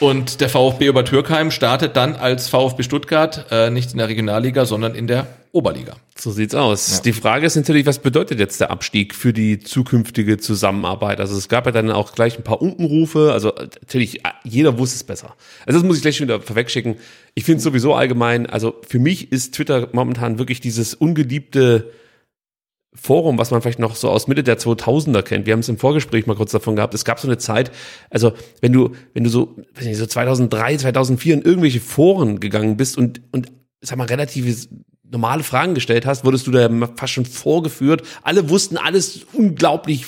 Und 0.00 0.40
der 0.40 0.48
VfB 0.48 0.90
Obertürkheim 0.90 1.52
startet 1.52 1.96
dann 1.96 2.16
als 2.16 2.48
VfB 2.48 2.82
Stuttgart 2.82 3.46
äh, 3.52 3.70
nicht 3.70 3.92
in 3.92 3.98
der 3.98 4.08
Regionalliga, 4.08 4.66
sondern 4.66 4.96
in 4.96 5.06
der 5.06 5.28
Oberliga. 5.52 5.96
So 6.16 6.30
sieht's 6.30 6.54
aus. 6.54 6.96
Ja. 6.96 7.02
Die 7.02 7.12
Frage 7.12 7.46
ist 7.46 7.56
natürlich, 7.56 7.84
was 7.84 7.98
bedeutet 7.98 8.40
jetzt 8.40 8.60
der 8.60 8.70
Abstieg 8.70 9.14
für 9.14 9.34
die 9.34 9.58
zukünftige 9.58 10.38
Zusammenarbeit? 10.38 11.20
Also 11.20 11.36
es 11.36 11.48
gab 11.48 11.66
ja 11.66 11.72
dann 11.72 11.90
auch 11.90 12.14
gleich 12.14 12.38
ein 12.38 12.42
paar 12.42 12.62
Unkenrufe. 12.62 13.32
Also 13.32 13.52
natürlich, 13.80 14.22
jeder 14.44 14.78
wusste 14.78 14.96
es 14.96 15.04
besser. 15.04 15.36
Also 15.66 15.78
das 15.78 15.86
muss 15.86 15.96
ich 15.96 16.02
gleich 16.02 16.16
schon 16.16 16.26
wieder 16.26 16.40
vorwegschicken. 16.40 16.96
Ich 17.34 17.44
finde 17.44 17.58
es 17.58 17.64
sowieso 17.64 17.94
allgemein, 17.94 18.46
also 18.46 18.74
für 18.88 18.98
mich 18.98 19.30
ist 19.30 19.54
Twitter 19.54 19.88
momentan 19.92 20.38
wirklich 20.38 20.60
dieses 20.60 20.94
ungeliebte 20.94 21.92
Forum, 22.94 23.38
was 23.38 23.50
man 23.50 23.60
vielleicht 23.60 23.78
noch 23.78 23.94
so 23.94 24.10
aus 24.10 24.28
Mitte 24.28 24.42
der 24.42 24.58
2000er 24.58 25.22
kennt. 25.22 25.46
Wir 25.46 25.52
haben 25.52 25.60
es 25.60 25.68
im 25.68 25.78
Vorgespräch 25.78 26.26
mal 26.26 26.36
kurz 26.36 26.52
davon 26.52 26.76
gehabt. 26.76 26.94
Es 26.94 27.04
gab 27.04 27.20
so 27.20 27.28
eine 27.28 27.38
Zeit, 27.38 27.70
also 28.08 28.32
wenn 28.60 28.72
du, 28.72 28.92
wenn 29.12 29.24
du 29.24 29.30
so, 29.30 29.56
weiß 29.74 29.84
nicht, 29.84 29.98
so 29.98 30.06
2003, 30.06 30.78
2004 30.78 31.34
in 31.34 31.42
irgendwelche 31.42 31.80
Foren 31.80 32.40
gegangen 32.40 32.76
bist 32.76 32.96
und, 32.96 33.22
und, 33.32 33.50
sag 33.80 33.96
mal, 33.98 34.06
relativ 34.06 34.46
normale 35.12 35.44
Fragen 35.44 35.74
gestellt 35.74 36.06
hast, 36.06 36.24
wurdest 36.24 36.46
du 36.46 36.50
da 36.50 36.68
fast 36.96 37.12
schon 37.12 37.26
vorgeführt. 37.26 38.02
Alle 38.22 38.48
wussten 38.48 38.76
alles 38.76 39.20
unglaublich 39.32 40.06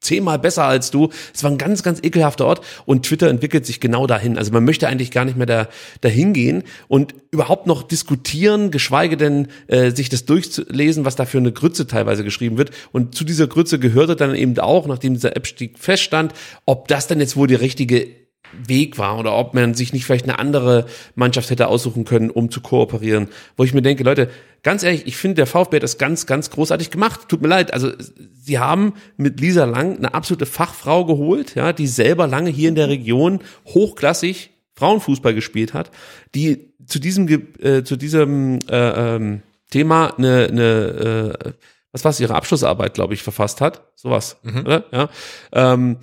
zehnmal 0.00 0.38
besser 0.38 0.64
als 0.64 0.90
du. 0.90 1.10
Es 1.34 1.44
war 1.44 1.50
ein 1.50 1.58
ganz, 1.58 1.82
ganz 1.82 2.00
ekelhafter 2.02 2.46
Ort 2.46 2.64
und 2.86 3.04
Twitter 3.04 3.28
entwickelt 3.28 3.66
sich 3.66 3.80
genau 3.80 4.06
dahin. 4.06 4.38
Also 4.38 4.50
man 4.50 4.64
möchte 4.64 4.88
eigentlich 4.88 5.10
gar 5.10 5.24
nicht 5.24 5.36
mehr 5.36 5.46
da 5.46 5.68
dahin 6.00 6.32
gehen 6.32 6.62
und 6.88 7.14
überhaupt 7.30 7.66
noch 7.66 7.82
diskutieren, 7.82 8.70
geschweige 8.70 9.16
denn 9.16 9.48
äh, 9.66 9.90
sich 9.90 10.08
das 10.08 10.24
durchzulesen, 10.24 11.04
was 11.04 11.16
da 11.16 11.26
für 11.26 11.38
eine 11.38 11.52
Grütze 11.52 11.86
teilweise 11.86 12.24
geschrieben 12.24 12.56
wird. 12.56 12.70
Und 12.92 13.14
zu 13.14 13.24
dieser 13.24 13.46
Grütze 13.46 13.78
gehörte 13.78 14.16
dann 14.16 14.34
eben 14.34 14.58
auch, 14.58 14.86
nachdem 14.86 15.14
dieser 15.14 15.36
Abstieg 15.36 15.78
feststand, 15.78 16.32
ob 16.64 16.88
das 16.88 17.06
dann 17.06 17.20
jetzt 17.20 17.36
wohl 17.36 17.46
die 17.46 17.54
richtige 17.54 18.19
Weg 18.52 18.98
war 18.98 19.18
oder 19.18 19.36
ob 19.36 19.54
man 19.54 19.74
sich 19.74 19.92
nicht 19.92 20.04
vielleicht 20.04 20.24
eine 20.24 20.38
andere 20.38 20.86
Mannschaft 21.14 21.50
hätte 21.50 21.68
aussuchen 21.68 22.04
können, 22.04 22.30
um 22.30 22.50
zu 22.50 22.60
kooperieren. 22.60 23.28
Wo 23.56 23.64
ich 23.64 23.74
mir 23.74 23.82
denke, 23.82 24.04
Leute, 24.04 24.30
ganz 24.62 24.82
ehrlich, 24.82 25.06
ich 25.06 25.16
finde, 25.16 25.36
der 25.36 25.46
VfB 25.46 25.76
hat 25.76 25.82
das 25.82 25.98
ganz, 25.98 26.26
ganz 26.26 26.50
großartig 26.50 26.90
gemacht. 26.90 27.28
Tut 27.28 27.42
mir 27.42 27.48
leid. 27.48 27.72
Also, 27.72 27.92
sie 28.40 28.58
haben 28.58 28.94
mit 29.16 29.40
Lisa 29.40 29.64
Lang 29.64 29.98
eine 29.98 30.14
absolute 30.14 30.46
Fachfrau 30.46 31.04
geholt, 31.04 31.54
ja, 31.54 31.72
die 31.72 31.86
selber 31.86 32.26
lange 32.26 32.50
hier 32.50 32.68
in 32.68 32.74
der 32.74 32.88
Region 32.88 33.40
hochklassig 33.66 34.50
Frauenfußball 34.74 35.34
gespielt 35.34 35.74
hat, 35.74 35.90
die 36.34 36.72
zu 36.86 36.98
diesem, 36.98 37.28
äh, 37.60 37.84
zu 37.84 37.96
diesem 37.96 38.58
äh, 38.68 39.16
ähm, 39.16 39.42
Thema 39.70 40.16
eine, 40.16 40.48
eine 40.50 41.34
äh, 41.44 41.52
was 41.92 42.04
war 42.04 42.10
es, 42.10 42.20
ihre 42.20 42.34
Abschlussarbeit, 42.34 42.94
glaube 42.94 43.14
ich, 43.14 43.22
verfasst 43.22 43.60
hat. 43.60 43.82
Sowas, 43.96 44.36
mhm. 44.42 44.60
oder? 44.60 44.84
Ja. 44.92 45.08
Ähm, 45.52 45.98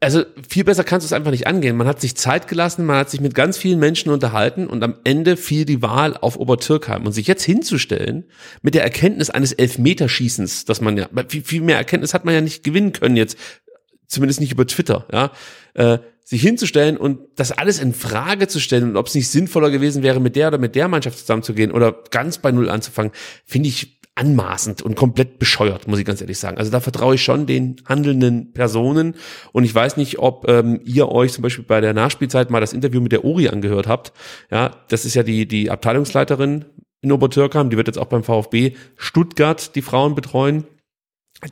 also 0.00 0.24
viel 0.48 0.64
besser 0.64 0.84
kannst 0.84 1.04
du 1.04 1.08
es 1.08 1.12
einfach 1.12 1.30
nicht 1.30 1.46
angehen. 1.46 1.76
Man 1.76 1.86
hat 1.86 2.00
sich 2.00 2.16
Zeit 2.16 2.48
gelassen, 2.48 2.84
man 2.84 2.98
hat 2.98 3.10
sich 3.10 3.20
mit 3.20 3.34
ganz 3.34 3.56
vielen 3.56 3.78
Menschen 3.78 4.10
unterhalten 4.10 4.66
und 4.66 4.82
am 4.82 4.96
Ende 5.04 5.36
fiel 5.36 5.64
die 5.64 5.80
Wahl 5.80 6.16
auf 6.16 6.36
Obertürkheim. 6.36 7.06
Und 7.06 7.12
sich 7.12 7.26
jetzt 7.26 7.44
hinzustellen 7.44 8.24
mit 8.60 8.74
der 8.74 8.82
Erkenntnis 8.82 9.30
eines 9.30 9.52
Elfmeterschießens, 9.52 10.66
dass 10.66 10.80
man 10.80 10.98
ja, 10.98 11.08
viel, 11.28 11.42
viel 11.42 11.62
mehr 11.62 11.78
Erkenntnis 11.78 12.12
hat 12.12 12.24
man 12.24 12.34
ja 12.34 12.42
nicht 12.42 12.62
gewinnen 12.62 12.92
können 12.92 13.16
jetzt, 13.16 13.38
zumindest 14.06 14.40
nicht 14.40 14.52
über 14.52 14.66
Twitter, 14.66 15.06
ja, 15.12 15.32
äh, 15.74 15.98
sich 16.24 16.42
hinzustellen 16.42 16.96
und 16.96 17.20
das 17.36 17.52
alles 17.52 17.78
in 17.78 17.94
Frage 17.94 18.48
zu 18.48 18.58
stellen 18.58 18.90
und 18.90 18.96
ob 18.96 19.06
es 19.06 19.14
nicht 19.14 19.28
sinnvoller 19.28 19.70
gewesen 19.70 20.02
wäre, 20.02 20.18
mit 20.18 20.34
der 20.34 20.48
oder 20.48 20.58
mit 20.58 20.74
der 20.74 20.88
Mannschaft 20.88 21.20
zusammenzugehen 21.20 21.70
oder 21.70 22.02
ganz 22.10 22.38
bei 22.38 22.50
Null 22.50 22.68
anzufangen, 22.68 23.12
finde 23.44 23.68
ich 23.68 23.95
anmaßend 24.16 24.82
und 24.82 24.96
komplett 24.96 25.38
bescheuert, 25.38 25.86
muss 25.86 25.98
ich 25.98 26.04
ganz 26.04 26.20
ehrlich 26.20 26.38
sagen. 26.38 26.58
Also 26.58 26.70
da 26.70 26.80
vertraue 26.80 27.14
ich 27.14 27.22
schon 27.22 27.46
den 27.46 27.76
handelnden 27.86 28.52
Personen 28.52 29.14
und 29.52 29.64
ich 29.64 29.74
weiß 29.74 29.96
nicht, 29.96 30.18
ob 30.18 30.48
ähm, 30.48 30.80
ihr 30.84 31.08
euch 31.10 31.32
zum 31.32 31.42
Beispiel 31.42 31.64
bei 31.64 31.80
der 31.80 31.94
Nachspielzeit 31.94 32.50
mal 32.50 32.60
das 32.60 32.72
Interview 32.72 33.00
mit 33.00 33.12
der 33.12 33.24
Uri 33.24 33.48
angehört 33.48 33.86
habt. 33.86 34.12
Ja, 34.50 34.70
das 34.88 35.04
ist 35.04 35.14
ja 35.14 35.22
die 35.22 35.46
die 35.46 35.70
Abteilungsleiterin 35.70 36.64
in 37.02 37.12
Obertürkheim, 37.12 37.70
die 37.70 37.76
wird 37.76 37.86
jetzt 37.86 37.98
auch 37.98 38.06
beim 38.06 38.24
VfB 38.24 38.72
Stuttgart 38.96 39.76
die 39.76 39.82
Frauen 39.82 40.14
betreuen. 40.14 40.64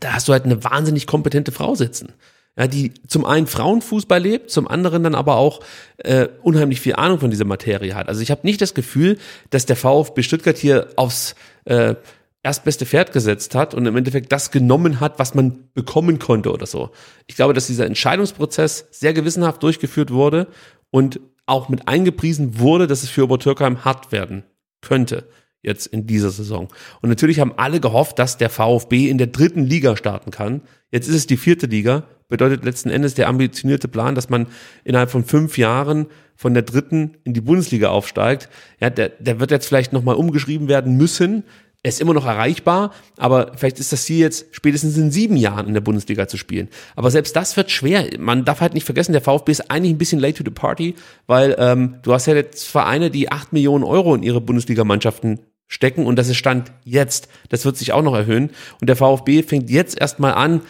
Da 0.01 0.15
hast 0.15 0.27
du 0.27 0.32
halt 0.32 0.47
eine 0.47 0.65
wahnsinnig 0.65 1.07
kompetente 1.07 1.53
Frau 1.53 1.74
sitzen 1.74 2.15
ja, 2.57 2.69
die 2.69 2.93
zum 3.09 3.24
einen 3.24 3.47
Frauenfußball 3.47 4.20
lebt, 4.20 4.51
zum 4.51 4.69
anderen 4.69 5.03
dann 5.03 5.15
aber 5.15 5.36
auch 5.36 5.61
äh, 5.99 6.28
unheimlich 6.43 6.81
viel 6.81 6.95
Ahnung 6.95 7.19
von 7.19 7.31
dieser 7.31 7.45
Materie 7.45 7.95
hat. 7.95 8.09
Also 8.09 8.20
ich 8.20 8.31
habe 8.31 8.43
nicht 8.45 8.61
das 8.61 8.74
Gefühl, 8.74 9.19
dass 9.51 9.66
der 9.66 9.77
VfB 9.77 10.23
Stuttgart 10.23 10.57
hier 10.57 10.89
aufs 10.97 11.35
äh, 11.65 11.97
erstbeste 12.45 12.87
Pferd 12.87 13.12
gesetzt 13.12 13.55
hat 13.55 13.75
und 13.75 13.87
im 13.87 13.97
Endeffekt 13.97 14.31
das 14.31 14.51
genommen 14.51 15.01
hat, 15.01 15.19
was 15.19 15.35
man 15.35 15.71
bekommen 15.73 16.19
konnte 16.19 16.53
oder 16.53 16.66
so. 16.66 16.91
Ich 17.27 17.37
glaube, 17.37 17.55
dass 17.55 17.66
dieser 17.66 17.87
Entscheidungsprozess 17.87 18.87
sehr 18.91 19.15
gewissenhaft 19.15 19.62
durchgeführt 19.62 20.12
wurde 20.12 20.47
und 20.91 21.21
auch 21.47 21.69
mit 21.69 21.89
eingepriesen 21.89 22.59
wurde, 22.59 22.87
dass 22.87 23.03
es 23.03 23.11
für 23.11 23.25
Obertürkheim 23.25 23.85
hart 23.85 24.12
werden 24.12 24.45
könnte 24.81 25.27
jetzt 25.65 25.87
in 25.87 26.07
dieser 26.07 26.31
Saison. 26.31 26.69
Und 27.01 27.09
natürlich 27.09 27.41
haben 27.41 27.55
alle 27.57 27.81
gehofft, 27.81 28.19
dass 28.19 28.37
der 28.37 28.51
VfB 28.51 29.09
in 29.09 29.19
der 29.19 29.29
dritten 29.29 29.65
Liga 29.65 29.97
starten 29.97 30.31
kann. 30.31 30.61
Jetzt 30.93 31.09
ist 31.09 31.15
es 31.15 31.27
die 31.27 31.39
vierte 31.39 31.66
Liga. 31.66 32.05
Bedeutet 32.29 32.65
letzten 32.65 32.91
Endes 32.91 33.15
der 33.15 33.29
ambitionierte 33.29 33.89
Plan, 33.89 34.15
dass 34.15 34.29
man 34.29 34.47
innerhalb 34.85 35.11
von 35.11 35.25
fünf 35.25 35.59
Jahren 35.59 36.07
von 36.37 36.53
der 36.53 36.62
dritten 36.62 37.16
in 37.25 37.33
die 37.33 37.41
Bundesliga 37.41 37.89
aufsteigt. 37.89 38.49
Ja, 38.81 38.91
der, 38.91 39.09
der 39.09 39.41
wird 39.41 39.51
jetzt 39.51 39.66
vielleicht 39.66 39.93
nochmal 39.93 40.16
umgeschrieben 40.16 40.69
werden 40.69 40.97
müssen. 40.97 41.45
Er 41.85 41.90
ist 41.90 42.01
immer 42.01 42.15
noch 42.15 42.24
erreichbar, 42.24 42.93
aber 43.19 43.52
vielleicht 43.56 43.78
ist 43.78 43.93
das 43.93 44.06
Ziel 44.06 44.19
jetzt 44.19 44.47
spätestens 44.52 44.97
in 44.97 45.11
sieben 45.11 45.36
Jahren 45.36 45.69
in 45.69 45.74
der 45.74 45.82
Bundesliga 45.82 46.27
zu 46.27 46.39
spielen. 46.39 46.69
Aber 46.97 47.11
selbst 47.11 47.36
das 47.36 47.59
wird 47.59 47.70
schwer. 47.70 48.09
Man 48.19 48.47
darf 48.47 48.62
halt 48.62 48.73
nicht 48.73 48.85
vergessen, 48.85 49.12
der 49.12 49.20
VfB 49.20 49.52
ist 49.52 49.70
eigentlich 49.70 49.93
ein 49.93 49.98
bisschen 49.98 50.19
late 50.19 50.43
to 50.43 50.44
the 50.44 50.51
party, 50.51 50.94
weil 51.27 51.55
ähm, 51.59 51.97
du 52.02 52.15
hast 52.15 52.24
ja 52.24 52.35
jetzt 52.35 52.66
Vereine, 52.66 53.11
die 53.11 53.31
acht 53.31 53.52
Millionen 53.52 53.85
Euro 53.85 54.15
in 54.15 54.23
ihre 54.23 54.40
Bundesligamannschaften 54.40 55.40
stecken 55.69 56.06
und 56.06 56.16
das 56.16 56.31
ist 56.31 56.39
Stand 56.39 56.73
jetzt. 56.85 57.28
Das 57.51 57.66
wird 57.66 57.77
sich 57.77 57.93
auch 57.93 58.02
noch 58.02 58.15
erhöhen. 58.15 58.51
Und 58.81 58.89
der 58.89 58.97
VfB 58.97 59.43
fängt 59.43 59.69
jetzt 59.69 60.01
erstmal 60.01 60.32
an, 60.32 60.62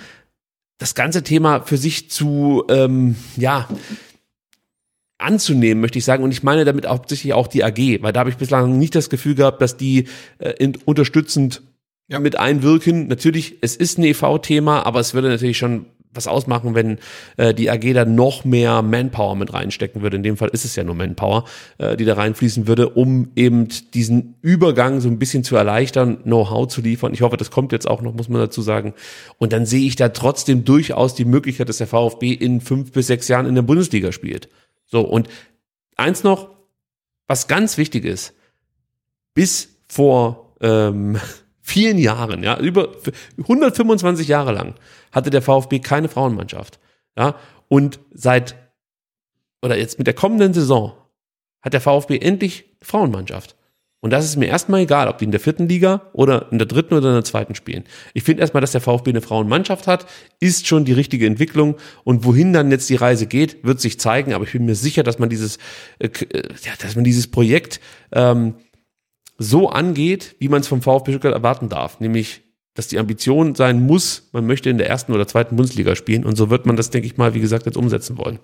das 0.79 0.97
ganze 0.97 1.23
Thema 1.23 1.61
für 1.61 1.77
sich 1.77 2.11
zu, 2.11 2.65
ähm, 2.69 3.15
ja, 3.37 3.69
anzunehmen, 5.25 5.81
möchte 5.81 5.99
ich 5.99 6.05
sagen. 6.05 6.23
Und 6.23 6.33
ich 6.33 6.43
meine 6.43 6.65
damit 6.65 6.87
hauptsächlich 6.87 7.33
auch 7.33 7.47
die 7.47 7.65
AG, 7.65 8.03
weil 8.03 8.13
da 8.13 8.21
habe 8.21 8.31
ich 8.31 8.37
bislang 8.37 8.79
nicht 8.79 8.95
das 8.95 9.11
Gefühl 9.11 9.35
gehabt, 9.35 9.61
dass 9.63 9.77
die 9.77 10.09
äh, 10.39 10.51
in, 10.59 10.77
unterstützend 10.85 11.63
ja. 12.09 12.21
mit 12.21 12.39
einwirken. 12.39 13.09
Natürlich, 13.09 13.57
es 13.61 13.77
ist 13.77 13.99
ein 13.99 14.05
EV-Thema, 14.05 14.85
aber 14.87 15.01
es 15.01 15.15
würde 15.15 15.29
natürlich 15.29 15.59
schon 15.59 15.87
was 16.15 16.29
ausmachen, 16.29 16.75
wenn 16.75 16.99
äh, 17.37 17.53
die 17.53 17.71
AG 17.71 17.93
da 17.93 18.05
noch 18.05 18.45
mehr 18.45 18.83
Manpower 18.83 19.35
mit 19.35 19.53
reinstecken 19.53 20.03
würde. 20.03 20.17
In 20.17 20.23
dem 20.23 20.37
Fall 20.37 20.49
ist 20.49 20.65
es 20.65 20.77
ja 20.77 20.85
nur 20.85 20.95
Manpower, 20.95 21.45
äh, 21.79 21.97
die 21.97 22.05
da 22.05 22.15
reinfließen 22.15 22.67
würde, 22.67 22.89
um 22.91 23.33
eben 23.37 23.69
diesen 23.93 24.37
Übergang 24.43 25.01
so 25.01 25.09
ein 25.09 25.19
bisschen 25.19 25.45
zu 25.45 25.57
erleichtern, 25.57 26.23
Know-how 26.23 26.69
zu 26.69 26.81
liefern. 26.81 27.13
Ich 27.13 27.23
hoffe, 27.23 27.37
das 27.37 27.51
kommt 27.51 27.73
jetzt 27.73 27.89
auch 27.89 28.03
noch, 28.03 28.15
muss 28.15 28.29
man 28.29 28.41
dazu 28.41 28.63
sagen. 28.63 28.95
Und 29.39 29.53
dann 29.53 29.67
sehe 29.67 29.87
ich 29.87 29.97
da 29.97 30.09
trotzdem 30.11 30.65
durchaus 30.65 31.15
die 31.15 31.25
Möglichkeit, 31.25 31.69
dass 31.69 31.79
der 31.79 31.87
VfB 31.87 32.33
in 32.33 32.61
fünf 32.61 32.93
bis 32.93 33.09
sechs 33.09 33.29
Jahren 33.29 33.47
in 33.47 33.55
der 33.55 33.63
Bundesliga 33.63 34.13
spielt. 34.13 34.49
So, 34.87 35.01
und 35.01 35.29
eins 35.97 36.23
noch, 36.25 36.51
was 37.27 37.49
ganz 37.49 37.79
wichtig 37.79 38.05
ist, 38.05 38.35
bis 39.35 39.81
vor 39.89 40.55
ähm, 40.61 41.19
vielen 41.61 41.99
Jahren, 41.99 42.43
ja, 42.43 42.59
über 42.59 42.93
125 43.39 44.29
Jahre 44.29 44.53
lang 44.53 44.75
hatte 45.13 45.31
der 45.31 45.43
VfB 45.43 45.81
keine 45.81 46.09
Frauenmannschaft. 46.09 46.79
Ja, 47.17 47.37
und 47.69 48.01
seit 48.13 48.57
oder 49.63 49.79
jetzt 49.79 49.99
mit 49.99 50.07
der 50.07 50.15
kommenden 50.15 50.53
Saison 50.53 50.95
hat 51.63 51.73
der 51.73 51.81
VfB 51.81 52.19
endlich 52.19 52.77
Frauenmannschaft. 52.83 53.57
Und 54.05 54.11
das 54.11 54.27
ist 54.27 54.37
mir 54.37 54.49
erstmal 54.49 54.81
egal, 54.81 55.09
ob 55.09 55.17
die 55.17 55.25
in 55.25 55.31
der 55.31 55.41
vierten 55.41 55.67
Liga 55.67 56.03
oder 56.13 56.53
in 56.53 56.59
der 56.59 56.67
dritten 56.67 56.93
oder 56.93 57.09
in 57.09 57.15
der 57.15 57.25
zweiten 57.25 57.55
spielen. 57.55 57.85
Ich 58.13 58.23
finde 58.23 58.43
erstmal, 58.43 58.61
dass 58.61 58.73
der 58.73 58.83
VfB 58.83 59.09
eine 59.09 59.23
Frauenmannschaft 59.23 59.87
hat, 59.87 60.05
ist 60.41 60.67
schon 60.67 60.85
die 60.85 60.93
richtige 60.93 61.27
Entwicklung. 61.27 61.77
Und 62.05 62.23
wohin 62.23 62.53
dann 62.53 62.71
jetzt 62.71 62.91
die 62.91 62.97
Reise 62.97 63.27
geht, 63.27 63.65
wird 63.65 63.81
sich 63.81 63.99
zeigen. 63.99 64.35
Aber 64.35 64.45
ich 64.45 64.53
bin 64.53 64.67
mir 64.67 64.75
sicher, 64.75 65.05
dass 65.05 65.19
man 65.19 65.31
dieses, 65.31 65.57
äh, 66.01 66.09
äh 66.09 66.43
ja, 66.65 66.73
dass 66.83 66.97
man 66.97 67.05
dieses 67.05 67.29
Projekt 67.29 67.81
ähm, 68.13 68.57
so 69.39 69.71
angeht, 69.71 70.37
wie 70.39 70.51
man 70.51 70.61
es 70.61 70.69
vom 70.69 70.83
VfB 70.83 71.13
Stuttgart 71.13 71.33
erwarten 71.33 71.71
darf. 71.71 71.99
Nämlich, 71.99 72.43
dass 72.75 72.89
die 72.89 72.99
Ambition 72.99 73.55
sein 73.55 73.87
muss, 73.87 74.29
man 74.33 74.47
möchte 74.47 74.69
in 74.69 74.77
der 74.77 74.91
ersten 74.91 75.15
oder 75.15 75.27
zweiten 75.27 75.57
Bundesliga 75.57 75.97
spielen. 75.97 76.27
Und 76.27 76.37
so 76.37 76.51
wird 76.51 76.67
man 76.67 76.77
das, 76.77 76.91
denke 76.91 77.07
ich 77.07 77.17
mal, 77.17 77.33
wie 77.33 77.41
gesagt, 77.41 77.65
jetzt 77.65 77.79
umsetzen 77.79 78.19
wollen. 78.19 78.39